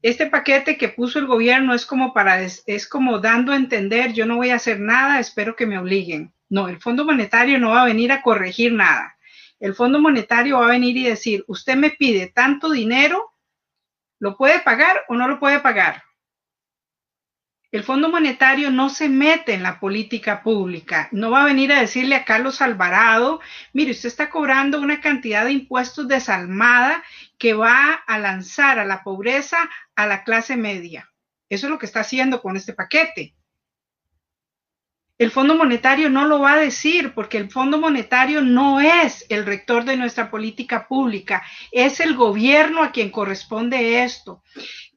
Este 0.02 0.26
paquete 0.26 0.78
que 0.78 0.90
puso 0.90 1.18
el 1.20 1.28
gobierno 1.28 1.74
es 1.74 1.86
como 1.86 2.14
para 2.14 2.42
es 2.42 2.88
como 2.88 3.20
dando 3.20 3.54
a 3.54 3.56
entender, 3.56 4.12
yo 4.12 4.26
no 4.26 4.36
voy 4.36 4.50
a 4.50 4.56
hacer 4.56 4.80
nada, 4.80 5.20
espero 5.20 5.56
que 5.56 5.66
me 5.66 5.78
obliguen. 5.78 6.34
No, 6.50 6.68
el 6.68 6.80
Fondo 6.80 7.06
Monetario 7.06 7.58
no 7.58 7.72
va 7.72 7.84
a 7.84 7.86
venir 7.86 8.12
a 8.12 8.22
corregir 8.22 8.74
nada. 8.74 9.18
El 9.60 9.74
Fondo 9.74 10.00
Monetario 10.00 10.60
va 10.60 10.66
a 10.66 10.72
venir 10.72 10.98
y 10.98 11.04
decir, 11.04 11.46
usted 11.48 11.78
me 11.78 11.92
pide 11.92 12.28
tanto 12.28 12.70
dinero, 12.70 13.32
¿lo 14.20 14.36
puede 14.36 14.60
pagar 14.60 15.04
o 15.08 15.16
no 15.16 15.28
lo 15.28 15.40
puede 15.40 15.60
pagar? 15.60 16.04
El 17.74 17.84
Fondo 17.84 18.08
Monetario 18.08 18.70
no 18.70 18.88
se 18.88 19.10
mete 19.10 19.56
en 19.56 19.64
la 19.64 19.80
política 19.80 20.44
pública, 20.44 21.10
no 21.12 21.32
va 21.32 21.42
a 21.42 21.46
venir 21.46 21.74
a 21.74 21.80
decirle 21.80 22.14
a 22.14 22.24
Carlos 22.24 22.62
Alvarado, 22.62 23.40
mire, 23.74 23.90
usted 23.90 24.10
está 24.10 24.30
cobrando 24.30 24.80
una 24.80 25.02
cantidad 25.02 25.44
de 25.44 25.54
impuestos 25.54 26.08
desalmada 26.08 27.04
que 27.40 27.56
va 27.56 27.94
a 27.96 28.20
lanzar 28.20 28.78
a 28.78 28.86
la 28.86 29.04
pobreza 29.04 29.58
a 29.96 30.06
la 30.06 30.24
clase 30.24 30.56
media. 30.56 31.12
Eso 31.50 31.66
es 31.66 31.72
lo 31.72 31.80
que 31.80 31.88
está 31.88 32.02
haciendo 32.02 32.44
con 32.44 32.58
este 32.58 32.74
paquete. 32.74 33.34
El 35.24 35.32
Fondo 35.32 35.56
Monetario 35.56 36.10
no 36.10 36.26
lo 36.26 36.42
va 36.42 36.56
a 36.56 36.60
decir 36.60 37.14
porque 37.14 37.38
el 37.38 37.50
Fondo 37.50 37.78
Monetario 37.78 38.42
no 38.42 38.82
es 38.82 39.26
el 39.30 39.46
rector 39.46 39.86
de 39.86 39.96
nuestra 39.96 40.30
política 40.30 40.86
pública, 40.86 41.44
es 41.72 42.02
el 42.02 42.14
gobierno 42.14 42.84
a 42.84 42.92
quien 42.92 43.10
corresponde 43.10 44.04
esto. 44.04 44.44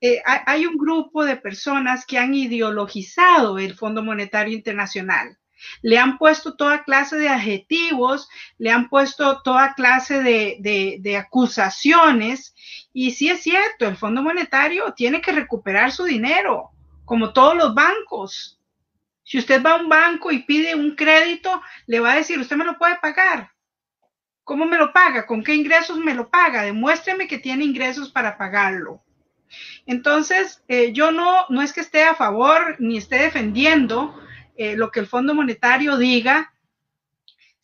Eh, 0.00 0.20
hay 0.24 0.66
un 0.66 0.78
grupo 0.78 1.24
de 1.24 1.36
personas 1.36 2.04
que 2.04 2.18
han 2.18 2.34
ideologizado 2.34 3.60
el 3.60 3.76
Fondo 3.76 4.02
Monetario 4.02 4.52
Internacional. 4.52 5.38
Le 5.80 5.96
han 5.96 6.18
puesto 6.18 6.56
toda 6.56 6.82
clase 6.82 7.18
de 7.18 7.28
adjetivos, 7.28 8.28
le 8.58 8.72
han 8.72 8.88
puesto 8.88 9.42
toda 9.42 9.74
clase 9.74 10.24
de, 10.24 11.16
acusaciones. 11.16 12.52
Y 12.92 13.12
sí 13.12 13.30
es 13.30 13.44
cierto, 13.44 13.86
el 13.86 13.96
Fondo 13.96 14.24
Monetario 14.24 14.92
tiene 14.92 15.20
que 15.20 15.30
recuperar 15.30 15.92
su 15.92 16.02
dinero, 16.02 16.70
como 17.04 17.32
todos 17.32 17.54
los 17.56 17.76
bancos. 17.76 18.55
Si 19.26 19.38
usted 19.38 19.60
va 19.60 19.72
a 19.72 19.80
un 19.80 19.88
banco 19.88 20.30
y 20.30 20.44
pide 20.44 20.76
un 20.76 20.94
crédito, 20.94 21.60
le 21.88 21.98
va 21.98 22.12
a 22.12 22.16
decir, 22.16 22.38
usted 22.38 22.54
me 22.54 22.64
lo 22.64 22.78
puede 22.78 22.96
pagar. 23.02 23.50
¿Cómo 24.44 24.66
me 24.66 24.78
lo 24.78 24.92
paga? 24.92 25.26
¿Con 25.26 25.42
qué 25.42 25.52
ingresos 25.52 25.98
me 25.98 26.14
lo 26.14 26.30
paga? 26.30 26.62
Demuéstreme 26.62 27.26
que 27.26 27.38
tiene 27.38 27.64
ingresos 27.64 28.08
para 28.12 28.38
pagarlo. 28.38 29.02
Entonces, 29.84 30.62
eh, 30.68 30.92
yo 30.92 31.10
no, 31.10 31.44
no 31.48 31.60
es 31.60 31.72
que 31.72 31.80
esté 31.80 32.04
a 32.04 32.14
favor 32.14 32.76
ni 32.78 32.98
esté 32.98 33.18
defendiendo 33.18 34.16
eh, 34.56 34.76
lo 34.76 34.92
que 34.92 35.00
el 35.00 35.08
Fondo 35.08 35.34
Monetario 35.34 35.96
diga, 35.96 36.52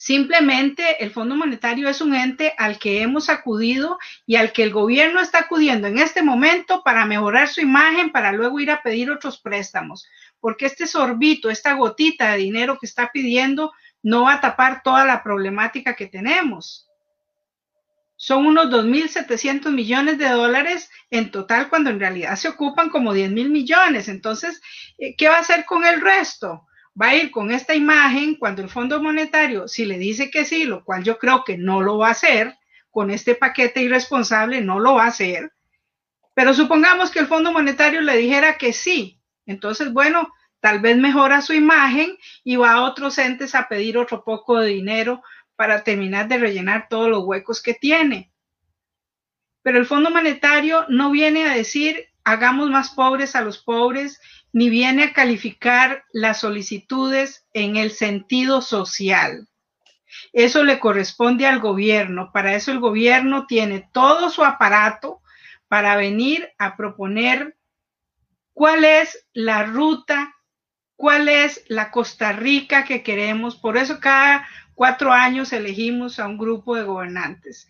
Simplemente 0.02 1.04
el 1.04 1.12
Fondo 1.12 1.36
Monetario 1.36 1.88
es 1.88 2.00
un 2.00 2.12
ente 2.12 2.54
al 2.58 2.80
que 2.80 3.02
hemos 3.02 3.28
acudido 3.28 4.00
y 4.26 4.34
al 4.34 4.50
que 4.50 4.64
el 4.64 4.72
gobierno 4.72 5.20
está 5.20 5.38
acudiendo 5.38 5.86
en 5.86 5.98
este 5.98 6.24
momento 6.24 6.82
para 6.82 7.06
mejorar 7.06 7.46
su 7.46 7.60
imagen, 7.60 8.10
para 8.10 8.32
luego 8.32 8.58
ir 8.58 8.72
a 8.72 8.82
pedir 8.82 9.12
otros 9.12 9.38
préstamos, 9.38 10.04
porque 10.42 10.66
este 10.66 10.86
sorbito, 10.86 11.48
esta 11.48 11.72
gotita 11.72 12.32
de 12.32 12.38
dinero 12.38 12.76
que 12.78 12.84
está 12.84 13.10
pidiendo, 13.10 13.72
no 14.02 14.24
va 14.24 14.34
a 14.34 14.40
tapar 14.42 14.82
toda 14.82 15.06
la 15.06 15.22
problemática 15.22 15.96
que 15.96 16.08
tenemos 16.08 16.86
son 18.22 18.46
unos 18.46 18.66
2.700 18.66 19.72
millones 19.72 20.16
de 20.16 20.28
dólares 20.28 20.88
en 21.10 21.32
total 21.32 21.68
cuando 21.68 21.90
en 21.90 21.98
realidad 21.98 22.36
se 22.36 22.50
ocupan 22.50 22.88
como 22.88 23.12
10 23.12 23.32
mil 23.32 23.50
millones. 23.50 24.06
Entonces, 24.06 24.62
eh, 24.98 25.16
¿qué 25.16 25.26
va 25.26 25.38
a 25.38 25.40
hacer 25.40 25.64
con 25.64 25.84
el 25.84 26.00
resto? 26.00 26.68
Va 27.00 27.08
a 27.08 27.16
ir 27.16 27.32
con 27.32 27.50
esta 27.50 27.74
imagen 27.74 28.36
cuando 28.36 28.62
el 28.62 28.68
Fondo 28.68 29.02
Monetario, 29.02 29.66
si 29.66 29.86
le 29.86 29.98
dice 29.98 30.30
que 30.30 30.44
sí, 30.44 30.66
lo 30.66 30.84
cual 30.84 31.02
yo 31.02 31.18
creo 31.18 31.42
que 31.42 31.58
no 31.58 31.80
lo 31.80 31.98
va 31.98 32.08
a 32.08 32.12
hacer, 32.12 32.56
con 32.92 33.10
este 33.10 33.34
paquete 33.34 33.82
irresponsable 33.82 34.60
no 34.60 34.78
lo 34.78 34.94
va 34.94 35.06
a 35.06 35.08
hacer, 35.08 35.52
pero 36.32 36.54
supongamos 36.54 37.10
que 37.10 37.18
el 37.18 37.26
Fondo 37.26 37.50
Monetario 37.50 38.02
le 38.02 38.16
dijera 38.16 38.56
que 38.56 38.72
sí. 38.72 39.20
Entonces, 39.46 39.92
bueno, 39.92 40.32
tal 40.60 40.80
vez 40.80 40.96
mejora 40.96 41.42
su 41.42 41.52
imagen 41.52 42.16
y 42.44 42.56
va 42.56 42.72
a 42.72 42.82
otros 42.82 43.18
entes 43.18 43.54
a 43.54 43.68
pedir 43.68 43.98
otro 43.98 44.24
poco 44.24 44.60
de 44.60 44.68
dinero 44.68 45.22
para 45.56 45.84
terminar 45.84 46.28
de 46.28 46.38
rellenar 46.38 46.88
todos 46.88 47.08
los 47.08 47.24
huecos 47.24 47.62
que 47.62 47.74
tiene. 47.74 48.32
Pero 49.62 49.78
el 49.78 49.86
Fondo 49.86 50.10
Monetario 50.10 50.86
no 50.88 51.10
viene 51.10 51.48
a 51.48 51.54
decir 51.54 52.08
hagamos 52.24 52.70
más 52.70 52.90
pobres 52.90 53.34
a 53.34 53.42
los 53.42 53.58
pobres, 53.58 54.20
ni 54.52 54.68
viene 54.70 55.04
a 55.04 55.12
calificar 55.12 56.04
las 56.12 56.40
solicitudes 56.40 57.46
en 57.52 57.76
el 57.76 57.90
sentido 57.90 58.62
social. 58.62 59.48
Eso 60.32 60.62
le 60.62 60.78
corresponde 60.78 61.46
al 61.46 61.58
gobierno. 61.58 62.30
Para 62.32 62.54
eso 62.54 62.70
el 62.70 62.80
gobierno 62.80 63.46
tiene 63.46 63.88
todo 63.92 64.30
su 64.30 64.44
aparato 64.44 65.20
para 65.68 65.96
venir 65.96 66.50
a 66.58 66.76
proponer 66.76 67.56
cuál 68.52 68.84
es 68.84 69.26
la 69.32 69.64
ruta, 69.64 70.34
cuál 70.96 71.28
es 71.28 71.64
la 71.68 71.90
Costa 71.90 72.32
Rica 72.32 72.84
que 72.84 73.02
queremos. 73.02 73.56
Por 73.56 73.76
eso 73.76 74.00
cada 74.00 74.46
cuatro 74.74 75.12
años 75.12 75.52
elegimos 75.52 76.18
a 76.18 76.26
un 76.26 76.38
grupo 76.38 76.76
de 76.76 76.84
gobernantes 76.84 77.68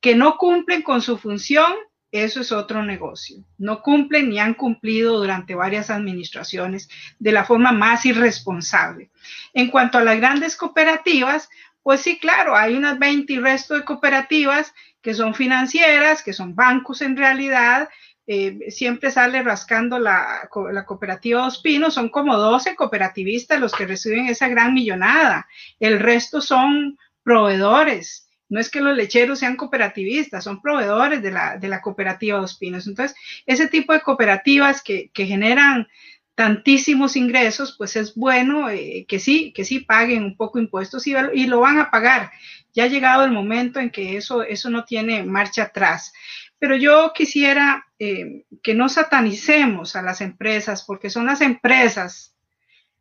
que 0.00 0.14
no 0.14 0.36
cumplen 0.36 0.82
con 0.82 1.00
su 1.00 1.18
función. 1.18 1.72
Eso 2.10 2.42
es 2.42 2.52
otro 2.52 2.84
negocio. 2.84 3.44
No 3.58 3.82
cumplen 3.82 4.28
ni 4.28 4.38
han 4.38 4.54
cumplido 4.54 5.18
durante 5.18 5.56
varias 5.56 5.90
administraciones 5.90 6.88
de 7.18 7.32
la 7.32 7.44
forma 7.44 7.72
más 7.72 8.06
irresponsable. 8.06 9.10
En 9.52 9.68
cuanto 9.68 9.98
a 9.98 10.04
las 10.04 10.18
grandes 10.18 10.56
cooperativas, 10.56 11.48
pues 11.82 12.02
sí, 12.02 12.18
claro, 12.18 12.56
hay 12.56 12.76
unas 12.76 12.98
20 12.98 13.32
y 13.32 13.38
resto 13.40 13.74
de 13.74 13.84
cooperativas 13.84 14.72
que 15.02 15.12
son 15.12 15.34
financieras, 15.34 16.22
que 16.22 16.32
son 16.32 16.54
bancos 16.54 17.02
en 17.02 17.16
realidad, 17.16 17.88
eh, 18.26 18.70
siempre 18.70 19.10
sale 19.10 19.42
rascando 19.42 19.98
la, 19.98 20.48
la, 20.72 20.84
cooperativa 20.86 21.42
Dos 21.42 21.58
Pinos, 21.58 21.94
son 21.94 22.08
como 22.08 22.36
12 22.36 22.74
cooperativistas 22.74 23.60
los 23.60 23.74
que 23.74 23.86
reciben 23.86 24.26
esa 24.26 24.48
gran 24.48 24.72
millonada. 24.72 25.46
El 25.78 26.00
resto 26.00 26.40
son 26.40 26.98
proveedores. 27.22 28.28
No 28.48 28.60
es 28.60 28.70
que 28.70 28.80
los 28.80 28.96
lecheros 28.96 29.40
sean 29.40 29.56
cooperativistas, 29.56 30.44
son 30.44 30.62
proveedores 30.62 31.22
de 31.22 31.32
la, 31.32 31.58
de 31.58 31.68
la 31.68 31.82
cooperativa 31.82 32.38
Dos 32.38 32.56
Pinos. 32.56 32.86
Entonces, 32.86 33.16
ese 33.46 33.68
tipo 33.68 33.92
de 33.92 34.00
cooperativas 34.00 34.82
que, 34.82 35.10
que 35.12 35.26
generan 35.26 35.86
tantísimos 36.34 37.16
ingresos, 37.16 37.74
pues 37.76 37.96
es 37.96 38.14
bueno 38.14 38.68
eh, 38.68 39.06
que 39.08 39.18
sí, 39.18 39.52
que 39.52 39.64
sí 39.64 39.80
paguen 39.80 40.24
un 40.24 40.36
poco 40.36 40.58
impuestos 40.58 41.06
y, 41.06 41.14
y, 41.34 41.46
lo 41.46 41.60
van 41.60 41.78
a 41.78 41.90
pagar. 41.90 42.30
Ya 42.72 42.84
ha 42.84 42.88
llegado 42.88 43.24
el 43.24 43.30
momento 43.30 43.78
en 43.78 43.90
que 43.90 44.16
eso, 44.16 44.42
eso 44.42 44.68
no 44.68 44.84
tiene 44.84 45.22
marcha 45.22 45.64
atrás. 45.64 46.12
Pero 46.58 46.76
yo 46.76 47.12
quisiera 47.14 47.86
eh, 47.98 48.44
que 48.62 48.74
no 48.74 48.88
satanicemos 48.88 49.96
a 49.96 50.02
las 50.02 50.20
empresas, 50.20 50.84
porque 50.84 51.10
son 51.10 51.26
las 51.26 51.40
empresas 51.40 52.36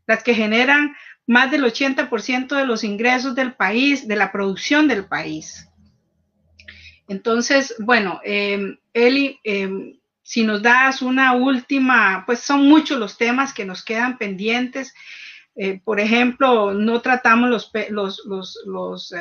las 0.06 0.24
que 0.24 0.36
generan 0.36 0.96
más 1.26 1.50
del 1.52 1.64
80% 1.64 2.56
de 2.56 2.66
los 2.66 2.84
ingresos 2.84 3.36
del 3.36 3.54
país, 3.54 4.08
de 4.08 4.16
la 4.16 4.32
producción 4.32 4.88
del 4.88 5.06
país. 5.06 5.70
Entonces, 7.08 7.76
bueno, 7.80 8.20
eh, 8.24 8.78
Eli, 8.94 9.40
eh, 9.44 9.98
si 10.22 10.44
nos 10.44 10.62
das 10.62 11.02
una 11.02 11.34
última, 11.34 12.24
pues 12.26 12.40
son 12.40 12.68
muchos 12.68 13.00
los 13.00 13.18
temas 13.18 13.54
que 13.54 13.66
nos 13.66 13.84
quedan 13.84 14.18
pendientes. 14.18 14.94
Por 15.84 16.00
ejemplo, 16.00 16.74
no 16.74 17.02
tratamos 17.02 17.48
los, 17.48 17.72
los, 17.90 18.26
los, 18.26 18.60
los 18.66 19.14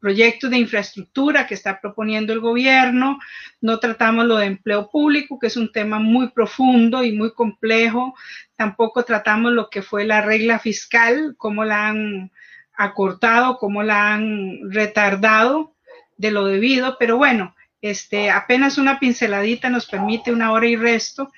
proyectos 0.00 0.50
de 0.50 0.58
infraestructura 0.58 1.46
que 1.46 1.54
está 1.54 1.80
proponiendo 1.80 2.32
el 2.32 2.40
gobierno, 2.40 3.18
no 3.60 3.78
tratamos 3.78 4.24
lo 4.26 4.38
de 4.38 4.46
empleo 4.46 4.90
público, 4.90 5.38
que 5.38 5.48
es 5.48 5.56
un 5.56 5.70
tema 5.70 5.98
muy 5.98 6.30
profundo 6.30 7.04
y 7.04 7.12
muy 7.12 7.32
complejo, 7.32 8.14
tampoco 8.56 9.04
tratamos 9.04 9.52
lo 9.52 9.68
que 9.70 9.82
fue 9.82 10.04
la 10.04 10.22
regla 10.22 10.58
fiscal, 10.58 11.34
cómo 11.36 11.64
la 11.64 11.88
han 11.88 12.32
acortado, 12.74 13.58
cómo 13.58 13.82
la 13.82 14.14
han 14.14 14.70
retardado 14.70 15.74
de 16.16 16.30
lo 16.30 16.46
debido, 16.46 16.96
pero 16.98 17.16
bueno, 17.16 17.54
este, 17.82 18.30
apenas 18.30 18.78
una 18.78 18.98
pinceladita 18.98 19.70
nos 19.70 19.86
permite 19.86 20.32
una 20.32 20.52
hora 20.52 20.66
y 20.66 20.76
resto. 20.76 21.30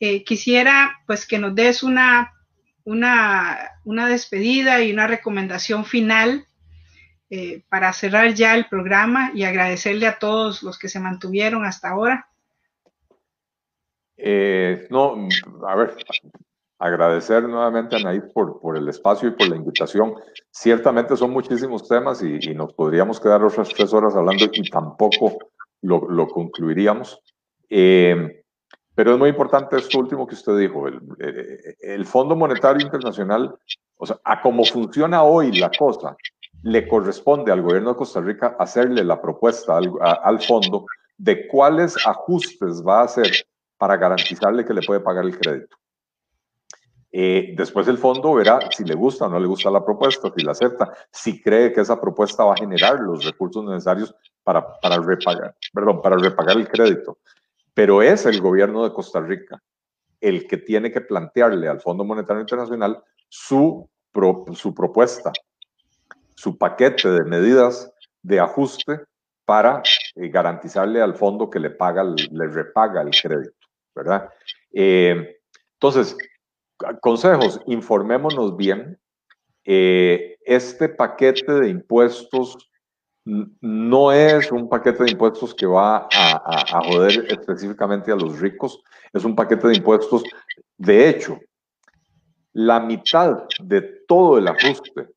Eh, 0.00 0.24
quisiera 0.24 0.98
pues 1.06 1.26
que 1.26 1.38
nos 1.38 1.54
des 1.54 1.82
una, 1.82 2.32
una, 2.84 3.58
una, 3.84 4.08
despedida 4.08 4.82
y 4.82 4.92
una 4.92 5.06
recomendación 5.06 5.84
final 5.84 6.46
eh, 7.30 7.62
para 7.68 7.92
cerrar 7.92 8.34
ya 8.34 8.54
el 8.54 8.66
programa 8.68 9.30
y 9.34 9.44
agradecerle 9.44 10.06
a 10.06 10.18
todos 10.18 10.62
los 10.62 10.78
que 10.78 10.88
se 10.88 11.00
mantuvieron 11.00 11.64
hasta 11.64 11.90
ahora. 11.90 12.28
Eh, 14.16 14.86
no, 14.90 15.28
a 15.66 15.74
ver, 15.76 15.96
agradecer 16.78 17.42
nuevamente 17.44 17.96
a 17.96 17.98
Naid 17.98 18.22
por, 18.32 18.60
por 18.60 18.76
el 18.76 18.88
espacio 18.88 19.28
y 19.28 19.32
por 19.32 19.48
la 19.48 19.56
invitación. 19.56 20.14
Ciertamente 20.50 21.16
son 21.16 21.30
muchísimos 21.30 21.86
temas 21.88 22.22
y, 22.22 22.38
y 22.50 22.54
nos 22.54 22.72
podríamos 22.72 23.20
quedar 23.20 23.42
otras 23.42 23.68
tres 23.68 23.92
horas 23.92 24.14
hablando 24.14 24.46
y 24.52 24.70
tampoco 24.70 25.38
lo, 25.82 26.28
concluiríamos. 26.28 27.20
Eh, 27.68 28.44
pero 28.94 29.12
es 29.12 29.18
muy 29.18 29.28
importante 29.28 29.76
esto 29.76 29.98
último 29.98 30.26
que 30.26 30.34
usted 30.34 30.56
dijo, 30.56 30.88
el, 30.88 31.00
eh, 31.20 31.76
el, 31.80 32.06
Fondo 32.06 32.34
Monetario 32.34 32.84
Internacional, 32.84 33.54
o 33.96 34.06
sea, 34.06 34.18
a 34.24 34.40
cómo 34.40 34.64
funciona 34.64 35.22
hoy 35.22 35.52
la 35.58 35.70
cosa, 35.70 36.16
le 36.66 36.88
corresponde 36.88 37.52
al 37.52 37.62
gobierno 37.62 37.90
de 37.90 37.96
Costa 37.96 38.20
Rica 38.20 38.56
hacerle 38.58 39.04
la 39.04 39.22
propuesta 39.22 39.78
al, 39.78 40.40
fondo 40.40 40.84
de 41.16 41.46
cuáles 41.46 41.96
ajustes 42.04 42.84
va 42.84 43.02
a 43.02 43.04
hacer 43.04 43.30
para 43.78 43.96
garantizarle 43.96 44.64
que 44.64 44.74
le 44.74 44.82
puede 44.82 44.98
pagar 44.98 45.24
el 45.24 45.38
crédito. 45.38 45.76
Eh, 47.12 47.54
después 47.56 47.86
el 47.86 47.98
fondo 47.98 48.34
verá 48.34 48.58
si 48.72 48.82
le 48.82 48.96
gusta 48.96 49.26
o 49.26 49.28
no 49.28 49.38
le 49.38 49.46
gusta 49.46 49.70
la 49.70 49.84
propuesta, 49.84 50.32
si 50.36 50.44
la 50.44 50.50
acepta, 50.50 50.92
si 51.12 51.40
cree 51.40 51.72
que 51.72 51.82
esa 51.82 52.00
propuesta 52.00 52.44
va 52.44 52.54
a 52.54 52.56
generar 52.56 52.98
los 52.98 53.24
recursos 53.24 53.64
necesarios 53.64 54.12
para, 54.42 54.80
para, 54.80 54.98
repagar, 54.98 55.54
perdón, 55.72 56.02
para 56.02 56.16
repagar 56.16 56.56
el 56.56 56.68
crédito. 56.68 57.18
Pero 57.74 58.02
es 58.02 58.26
el 58.26 58.40
gobierno 58.40 58.82
de 58.82 58.92
Costa 58.92 59.20
Rica 59.20 59.62
el 60.20 60.48
que 60.48 60.56
tiene 60.56 60.90
que 60.90 61.00
plantearle 61.00 61.68
al 61.68 61.80
Fondo 61.80 62.02
Monetario 62.02 62.40
Internacional 62.40 63.00
su, 63.28 63.88
su 64.54 64.74
propuesta, 64.74 65.30
su 66.36 66.56
paquete 66.56 67.08
de 67.08 67.24
medidas 67.24 67.92
de 68.22 68.40
ajuste 68.40 69.00
para 69.44 69.82
eh, 70.14 70.28
garantizarle 70.28 71.00
al 71.00 71.14
fondo 71.14 71.48
que 71.48 71.58
le 71.58 71.70
paga, 71.70 72.04
le 72.04 72.46
repaga 72.48 73.02
el 73.02 73.10
crédito, 73.10 73.66
¿verdad? 73.94 74.28
Eh, 74.72 75.38
entonces, 75.74 76.16
consejos, 77.00 77.60
informémonos 77.66 78.56
bien. 78.56 78.98
Eh, 79.64 80.36
este 80.44 80.88
paquete 80.88 81.52
de 81.52 81.68
impuestos 81.68 82.70
no 83.24 84.12
es 84.12 84.52
un 84.52 84.68
paquete 84.68 85.04
de 85.04 85.10
impuestos 85.10 85.52
que 85.54 85.66
va 85.66 86.08
a, 86.12 86.82
joder 86.84 87.26
específicamente 87.28 88.12
a 88.12 88.16
los 88.16 88.38
ricos, 88.38 88.80
es 89.12 89.24
un 89.24 89.34
paquete 89.34 89.66
de 89.68 89.76
impuestos, 89.76 90.22
de 90.76 91.08
hecho, 91.08 91.40
la 92.52 92.78
mitad 92.78 93.44
de 93.58 93.82
todo 94.06 94.38
el 94.38 94.46
ajuste 94.46 95.08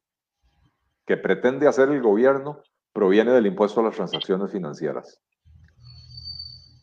que 1.09 1.17
pretende 1.17 1.67
hacer 1.67 1.89
el 1.89 2.03
gobierno 2.03 2.61
proviene 2.93 3.31
del 3.31 3.47
impuesto 3.47 3.79
a 3.79 3.83
las 3.83 3.95
transacciones 3.95 4.51
financieras. 4.51 5.19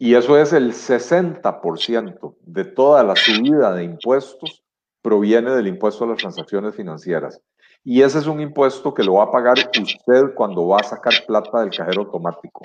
Y 0.01 0.17
eso 0.17 0.37
es 0.37 0.53
el 0.53 0.73
60% 0.73 2.35
de 2.41 2.65
toda 2.65 3.05
la 3.05 3.15
subida 3.15 3.73
de 3.73 3.85
impuestos 3.85 4.65
proviene 5.01 5.53
del 5.53 5.69
impuesto 5.69 6.03
a 6.03 6.09
las 6.09 6.19
transacciones 6.19 6.75
financieras. 6.75 7.41
Y 7.85 8.03
ese 8.03 8.19
es 8.19 8.27
un 8.27 8.41
impuesto 8.41 8.93
que 8.93 9.05
lo 9.05 9.15
va 9.15 9.27
a 9.27 9.31
pagar 9.31 9.59
usted 9.81 10.35
cuando 10.35 10.67
va 10.67 10.79
a 10.79 10.83
sacar 10.83 11.13
plata 11.25 11.61
del 11.61 11.71
cajero 11.71 12.03
automático. 12.03 12.63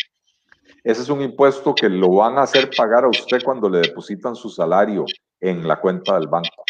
Ese 0.84 1.04
es 1.04 1.10
un 1.10 1.22
impuesto 1.22 1.76
que 1.76 1.90
lo 1.90 2.10
van 2.16 2.40
a 2.40 2.42
hacer 2.42 2.72
pagar 2.76 3.04
a 3.04 3.10
usted 3.10 3.38
cuando 3.46 3.70
le 3.70 3.82
depositan 3.82 4.34
su 4.36 4.50
salario 4.50 5.06
en 5.40 5.68
la 5.68 5.80
cuenta 5.80 6.16
del 6.16 6.28
banco. 6.28 6.64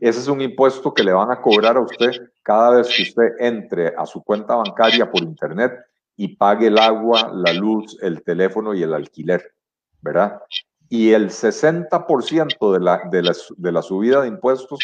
Ese 0.00 0.20
es 0.20 0.28
un 0.28 0.40
impuesto 0.40 0.92
que 0.94 1.02
le 1.02 1.12
van 1.12 1.30
a 1.30 1.40
cobrar 1.40 1.76
a 1.76 1.80
usted 1.80 2.12
cada 2.42 2.76
vez 2.76 2.88
que 2.94 3.02
usted 3.02 3.34
entre 3.38 3.94
a 3.96 4.06
su 4.06 4.22
cuenta 4.22 4.54
bancaria 4.54 5.10
por 5.10 5.22
internet 5.22 5.72
y 6.16 6.36
pague 6.36 6.68
el 6.68 6.78
agua, 6.78 7.30
la 7.32 7.52
luz, 7.52 7.96
el 8.02 8.22
teléfono 8.22 8.74
y 8.74 8.82
el 8.82 8.94
alquiler, 8.94 9.54
¿verdad? 10.00 10.40
Y 10.88 11.12
el 11.12 11.30
60% 11.30 12.72
de 12.72 12.80
la, 12.80 13.02
de, 13.10 13.22
la, 13.22 13.32
de 13.56 13.72
la 13.72 13.82
subida 13.82 14.22
de 14.22 14.28
impuestos 14.28 14.80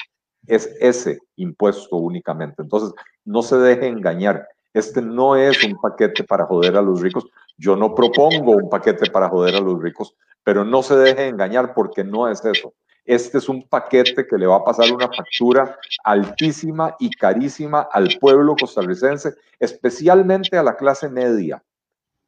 es 0.46 0.74
ese 0.80 1.18
impuesto 1.36 1.96
únicamente. 1.96 2.62
Entonces, 2.62 2.92
no 3.24 3.42
se 3.42 3.56
deje 3.56 3.86
engañar. 3.86 4.46
Este 4.72 5.00
no 5.00 5.36
es 5.36 5.62
un 5.64 5.76
paquete 5.80 6.24
para 6.24 6.44
joder 6.46 6.76
a 6.76 6.82
los 6.82 7.00
ricos. 7.00 7.26
Yo 7.56 7.76
no 7.76 7.94
propongo 7.94 8.52
un 8.52 8.68
paquete 8.68 9.10
para 9.10 9.28
joder 9.28 9.54
a 9.54 9.60
los 9.60 9.80
ricos, 9.80 10.14
pero 10.42 10.64
no 10.64 10.82
se 10.82 10.96
deje 10.96 11.28
engañar 11.28 11.72
porque 11.74 12.04
no 12.04 12.28
es 12.28 12.44
eso. 12.44 12.74
Este 13.05 13.39
es 13.39 13.48
un 13.48 13.68
paquete 13.68 14.26
que 14.26 14.39
le 14.39 14.47
va 14.47 14.56
a 14.56 14.64
pasar 14.64 14.90
una 14.90 15.09
factura 15.09 15.78
altísima 16.05 16.97
y 16.98 17.10
carísima 17.10 17.89
al 17.93 18.09
pueblo 18.18 18.56
costarricense, 18.56 19.35
especialmente 19.59 20.56
a 20.56 20.62
la 20.62 20.74
clase 20.74 21.10
media, 21.10 21.62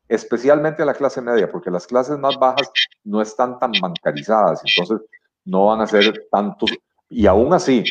especialmente 0.07 0.82
a 0.82 0.86
la 0.86 0.94
clase 0.94 1.23
media, 1.23 1.51
porque 1.51 1.70
las 1.70 1.86
clases 1.86 2.19
más 2.19 2.39
bajas 2.39 2.70
no 3.05 3.23
están 3.23 3.59
tan 3.59 3.73
bancarizadas, 3.81 4.62
entonces 4.65 5.07
no 5.47 5.66
van 5.66 5.81
a 5.81 5.86
ser 5.86 6.27
tantos. 6.31 6.70
Y 7.09 7.27
aún 7.27 7.55
así, 7.55 7.85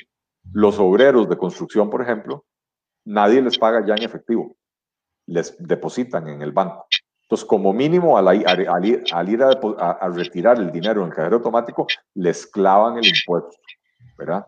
los 0.53 0.77
obreros 0.79 1.27
de 1.27 1.37
construcción, 1.37 1.89
por 1.89 2.03
ejemplo, 2.03 2.45
nadie 3.03 3.41
les 3.41 3.57
paga 3.57 3.83
ya 3.85 3.95
en 3.95 4.03
efectivo, 4.03 4.55
les 5.25 5.55
depositan 5.57 6.27
en 6.27 6.41
el 6.43 6.51
banco. 6.51 6.85
Entonces, 7.25 7.47
como 7.47 7.73
mínimo, 7.73 8.19
al, 8.19 8.35
ir 8.37 8.45
a, 8.47 10.09
retirar 10.09 10.59
el 10.59 10.71
dinero 10.71 11.01
en 11.01 11.07
el 11.07 11.13
cajero 11.13 11.37
automático, 11.37 11.87
les 12.13 12.45
clavan 12.45 12.99
el 12.99 13.07
impuesto, 13.07 13.57
¿verdad? 14.15 14.45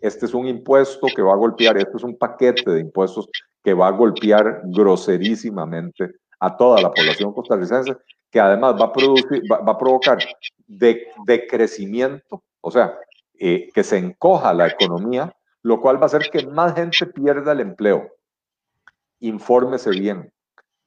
Este 0.00 0.26
es 0.26 0.34
un 0.34 0.48
impuesto 0.48 1.06
que 1.14 1.22
va 1.22 1.32
a 1.32 1.36
golpear, 1.36 1.76
este 1.76 1.96
es 1.96 2.02
un 2.02 2.18
paquete 2.18 2.68
de 2.72 2.80
impuestos 2.80 3.28
que 3.62 3.72
va 3.72 3.86
a 3.86 3.92
golpear 3.92 4.62
groserísimamente 4.64 6.10
a 6.40 6.56
toda 6.56 6.82
la 6.82 6.90
población 6.90 7.32
costarricense, 7.32 7.96
que 8.30 8.40
además 8.40 8.74
va 8.80 8.86
a, 8.86 8.92
producir, 8.92 9.42
va, 9.50 9.72
a 9.72 9.78
provocar 9.78 10.18
decrecimiento, 10.66 12.42
o 12.60 12.70
sea, 12.70 12.98
eh, 13.38 13.68
que 13.72 13.84
se 13.84 13.96
encoja 13.96 14.52
la 14.54 14.66
economía, 14.66 15.32
lo 15.62 15.80
cual 15.80 15.98
va 15.98 16.02
a 16.02 16.06
hacer 16.06 16.28
que 16.30 16.44
más 16.48 16.74
gente 16.74 17.06
pierda 17.06 17.52
el 17.52 17.60
empleo. 17.60 18.08
Infórmese 19.20 19.90
bien. 19.90 20.32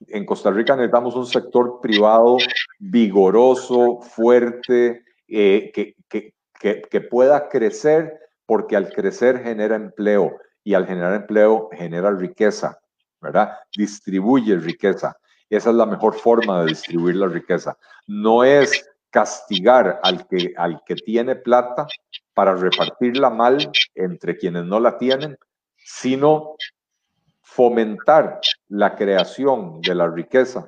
En 0.08 0.26
Costa 0.26 0.52
Rica 0.52 0.76
necesitamos 0.76 1.16
un 1.16 1.26
sector 1.26 1.80
privado 1.82 2.38
vigoroso, 2.80 4.00
fuerte, 4.02 5.04
eh, 5.28 5.72
que, 5.74 5.96
que, 6.10 6.34
que, 6.60 6.82
que 6.82 7.02
pueda 7.02 7.50
crecer, 7.50 8.20
porque 8.46 8.76
al 8.76 8.90
crecer 8.92 9.44
genera 9.44 9.76
empleo 9.76 10.38
y 10.64 10.74
al 10.74 10.86
generar 10.86 11.16
empleo 11.16 11.70
genera 11.72 12.12
riqueza, 12.12 12.80
¿verdad? 13.20 13.58
Distribuye 13.76 14.56
riqueza. 14.58 15.16
Esa 15.50 15.70
es 15.70 15.76
la 15.76 15.86
mejor 15.86 16.16
forma 16.16 16.62
de 16.62 16.68
distribuir 16.68 17.16
la 17.18 17.28
riqueza. 17.28 17.78
No 18.08 18.44
es 18.44 18.90
castigar 19.10 20.00
al 20.04 20.26
que, 20.28 20.54
al 20.56 20.82
que 20.86 20.96
tiene 20.96 21.36
plata 21.36 21.86
para 22.34 22.56
repartirla 22.56 23.30
mal 23.30 23.72
entre 23.94 24.38
quienes 24.38 24.64
no 24.64 24.80
la 24.80 24.98
tienen, 24.98 25.38
sino 25.76 26.56
fomentar 27.42 28.40
la 28.70 28.96
creación 28.96 29.82
de 29.82 29.96
la 29.96 30.08
riqueza 30.08 30.68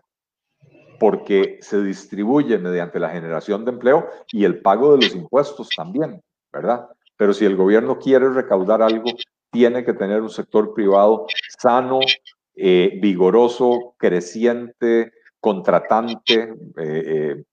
porque 0.99 1.59
se 1.61 1.83
distribuye 1.83 2.57
mediante 2.57 2.99
la 2.99 3.09
generación 3.09 3.65
de 3.65 3.71
empleo 3.71 4.07
y 4.31 4.45
el 4.45 4.61
pago 4.61 4.95
de 4.95 5.05
los 5.05 5.15
impuestos 5.15 5.69
también, 5.75 6.21
¿verdad? 6.51 6.87
Pero 7.17 7.33
si 7.33 7.45
el 7.45 7.55
gobierno 7.55 7.99
quiere 7.99 8.29
recaudar 8.29 8.81
algo, 8.81 9.11
tiene 9.51 9.83
que 9.83 9.93
tener 9.93 10.21
un 10.21 10.29
sector 10.29 10.73
privado 10.73 11.27
sano, 11.59 11.99
eh, 12.55 12.99
vigoroso, 13.01 13.95
creciente, 13.97 15.11
contratante, 15.39 16.53
eh, 16.77 17.03
eh, 17.05 17.43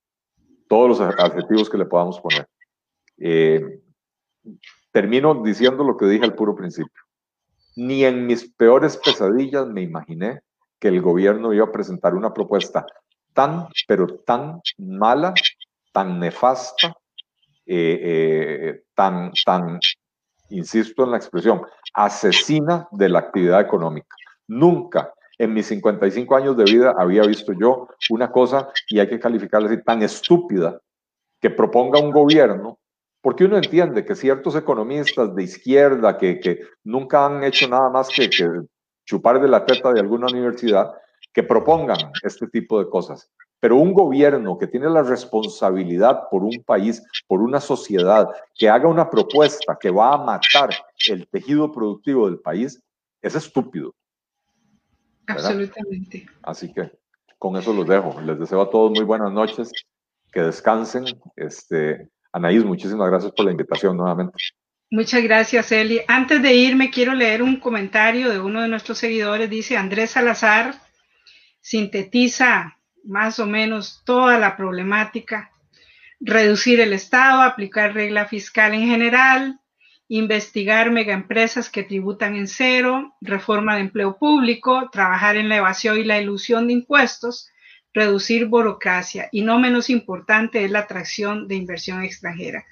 todos 0.68 0.88
los 0.88 1.00
adjetivos 1.00 1.68
que 1.68 1.78
le 1.78 1.86
podamos 1.86 2.20
poner. 2.20 2.46
termino 4.92 5.42
diciendo 5.42 5.84
lo 5.84 5.96
que 5.96 6.06
dije 6.06 6.24
al 6.24 6.34
puro 6.34 6.54
principio. 6.54 6.99
Ni 7.80 8.04
en 8.04 8.26
mis 8.26 8.46
peores 8.58 8.98
pesadillas 8.98 9.66
me 9.66 9.80
imaginé 9.80 10.42
que 10.78 10.88
el 10.88 11.00
gobierno 11.00 11.54
iba 11.54 11.64
a 11.64 11.72
presentar 11.72 12.14
una 12.14 12.34
propuesta 12.34 12.84
tan, 13.32 13.68
pero 13.88 14.06
tan 14.26 14.60
mala, 14.76 15.32
tan 15.90 16.20
nefasta, 16.20 16.94
tan, 18.94 19.32
tan, 19.46 19.80
insisto 20.50 21.04
en 21.04 21.10
la 21.12 21.16
expresión, 21.16 21.62
asesina 21.94 22.86
de 22.90 23.08
la 23.08 23.20
actividad 23.20 23.62
económica. 23.62 24.14
Nunca 24.46 25.14
en 25.38 25.54
mis 25.54 25.64
55 25.68 26.36
años 26.36 26.58
de 26.58 26.64
vida 26.64 26.94
había 26.98 27.22
visto 27.22 27.54
yo 27.54 27.88
una 28.10 28.30
cosa, 28.30 28.68
y 28.90 28.98
hay 28.98 29.08
que 29.08 29.18
calificarla 29.18 29.68
así, 29.68 29.82
tan 29.82 30.02
estúpida, 30.02 30.78
que 31.40 31.48
proponga 31.48 31.98
un 31.98 32.10
gobierno, 32.10 32.78
porque 33.20 33.44
uno 33.44 33.56
entiende 33.56 34.04
que 34.04 34.14
ciertos 34.14 34.56
economistas 34.56 35.34
de 35.34 35.42
izquierda 35.42 36.16
que, 36.16 36.40
que 36.40 36.60
nunca 36.84 37.26
han 37.26 37.44
hecho 37.44 37.68
nada 37.68 37.90
más 37.90 38.08
que, 38.08 38.30
que 38.30 38.48
chupar 39.04 39.40
de 39.40 39.48
la 39.48 39.64
teta 39.66 39.92
de 39.92 40.00
alguna 40.00 40.26
universidad, 40.30 40.92
que 41.32 41.42
propongan 41.42 42.12
este 42.22 42.46
tipo 42.48 42.78
de 42.78 42.88
cosas. 42.88 43.30
Pero 43.60 43.76
un 43.76 43.92
gobierno 43.92 44.56
que 44.56 44.66
tiene 44.66 44.88
la 44.88 45.02
responsabilidad 45.02 46.28
por 46.30 46.42
un 46.42 46.62
país, 46.64 47.02
por 47.26 47.42
una 47.42 47.60
sociedad, 47.60 48.28
que 48.54 48.70
haga 48.70 48.88
una 48.88 49.10
propuesta 49.10 49.76
que 49.78 49.90
va 49.90 50.14
a 50.14 50.16
matar 50.16 50.70
el 51.08 51.28
tejido 51.28 51.70
productivo 51.70 52.26
del 52.26 52.38
país, 52.38 52.82
es 53.20 53.34
estúpido. 53.34 53.94
Absolutamente. 55.26 56.26
Así 56.42 56.72
que 56.72 56.90
con 57.38 57.56
eso 57.56 57.72
los 57.74 57.86
dejo. 57.86 58.18
Les 58.22 58.38
deseo 58.38 58.62
a 58.62 58.70
todos 58.70 58.90
muy 58.90 59.04
buenas 59.04 59.32
noches, 59.32 59.70
que 60.32 60.40
descansen. 60.40 61.04
Este, 61.36 62.08
Anaís, 62.32 62.64
muchísimas 62.64 63.10
gracias 63.10 63.32
por 63.32 63.44
la 63.44 63.50
invitación 63.52 63.96
nuevamente. 63.96 64.34
Muchas 64.90 65.22
gracias, 65.22 65.70
Eli. 65.70 66.00
Antes 66.08 66.42
de 66.42 66.54
irme, 66.54 66.90
quiero 66.90 67.14
leer 67.14 67.42
un 67.42 67.56
comentario 67.56 68.28
de 68.30 68.40
uno 68.40 68.62
de 68.62 68.68
nuestros 68.68 68.98
seguidores. 68.98 69.48
Dice, 69.48 69.76
Andrés 69.76 70.10
Salazar 70.10 70.74
sintetiza 71.60 72.76
más 73.04 73.38
o 73.38 73.46
menos 73.46 74.02
toda 74.04 74.38
la 74.38 74.56
problemática. 74.56 75.52
Reducir 76.18 76.80
el 76.80 76.92
Estado, 76.92 77.42
aplicar 77.42 77.94
regla 77.94 78.26
fiscal 78.26 78.74
en 78.74 78.86
general, 78.86 79.60
investigar 80.08 80.90
megaempresas 80.90 81.70
que 81.70 81.84
tributan 81.84 82.34
en 82.34 82.48
cero, 82.48 83.14
reforma 83.20 83.76
de 83.76 83.82
empleo 83.82 84.18
público, 84.18 84.90
trabajar 84.90 85.36
en 85.36 85.48
la 85.48 85.56
evasión 85.58 85.98
y 85.98 86.04
la 86.04 86.20
ilusión 86.20 86.66
de 86.66 86.72
impuestos, 86.74 87.48
reducir 87.92 88.46
burocracia 88.46 89.28
y 89.32 89.42
no 89.42 89.58
menos 89.58 89.90
importante 89.90 90.64
es 90.64 90.70
la 90.70 90.80
atracción 90.80 91.48
de 91.48 91.56
inversión 91.56 92.02
extranjera. 92.02 92.64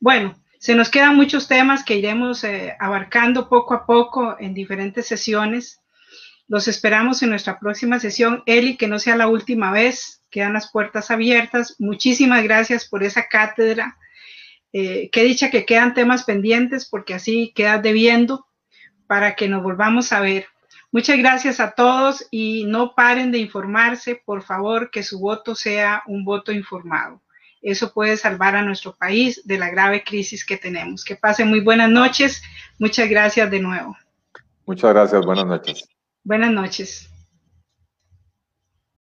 Bueno, 0.00 0.34
se 0.58 0.74
nos 0.74 0.90
quedan 0.90 1.16
muchos 1.16 1.48
temas 1.48 1.84
que 1.84 1.96
iremos 1.96 2.42
eh, 2.44 2.74
abarcando 2.78 3.48
poco 3.48 3.74
a 3.74 3.86
poco 3.86 4.36
en 4.40 4.54
diferentes 4.54 5.06
sesiones. 5.06 5.80
Los 6.48 6.68
esperamos 6.68 7.22
en 7.22 7.30
nuestra 7.30 7.58
próxima 7.58 8.00
sesión. 8.00 8.42
Eli, 8.46 8.76
que 8.76 8.88
no 8.88 8.98
sea 8.98 9.16
la 9.16 9.28
última 9.28 9.70
vez, 9.72 10.22
quedan 10.30 10.54
las 10.54 10.70
puertas 10.70 11.10
abiertas. 11.10 11.76
Muchísimas 11.78 12.42
gracias 12.42 12.88
por 12.88 13.02
esa 13.02 13.28
cátedra 13.28 13.96
eh, 14.78 15.08
qué 15.10 15.22
dicha 15.22 15.50
que 15.50 15.64
quedan 15.64 15.94
temas 15.94 16.24
pendientes 16.24 16.86
porque 16.86 17.14
así 17.14 17.50
quedas 17.54 17.82
debiendo 17.82 18.46
para 19.06 19.34
que 19.34 19.48
nos 19.48 19.62
volvamos 19.62 20.12
a 20.12 20.20
ver. 20.20 20.48
Muchas 20.96 21.18
gracias 21.18 21.60
a 21.60 21.72
todos 21.72 22.26
y 22.30 22.64
no 22.64 22.94
paren 22.94 23.30
de 23.30 23.36
informarse, 23.36 24.22
por 24.24 24.42
favor, 24.42 24.90
que 24.90 25.02
su 25.02 25.18
voto 25.18 25.54
sea 25.54 26.02
un 26.06 26.24
voto 26.24 26.52
informado. 26.52 27.20
Eso 27.60 27.92
puede 27.92 28.16
salvar 28.16 28.56
a 28.56 28.62
nuestro 28.62 28.96
país 28.96 29.42
de 29.44 29.58
la 29.58 29.68
grave 29.68 30.02
crisis 30.02 30.42
que 30.42 30.56
tenemos. 30.56 31.04
Que 31.04 31.14
pasen 31.14 31.48
muy 31.48 31.60
buenas 31.60 31.90
noches. 31.90 32.42
Muchas 32.78 33.10
gracias 33.10 33.50
de 33.50 33.60
nuevo. 33.60 33.94
Muchas 34.64 34.94
gracias. 34.94 35.26
Buenas 35.26 35.44
noches. 35.44 35.86
Buenas 36.24 36.52
noches. 36.52 37.10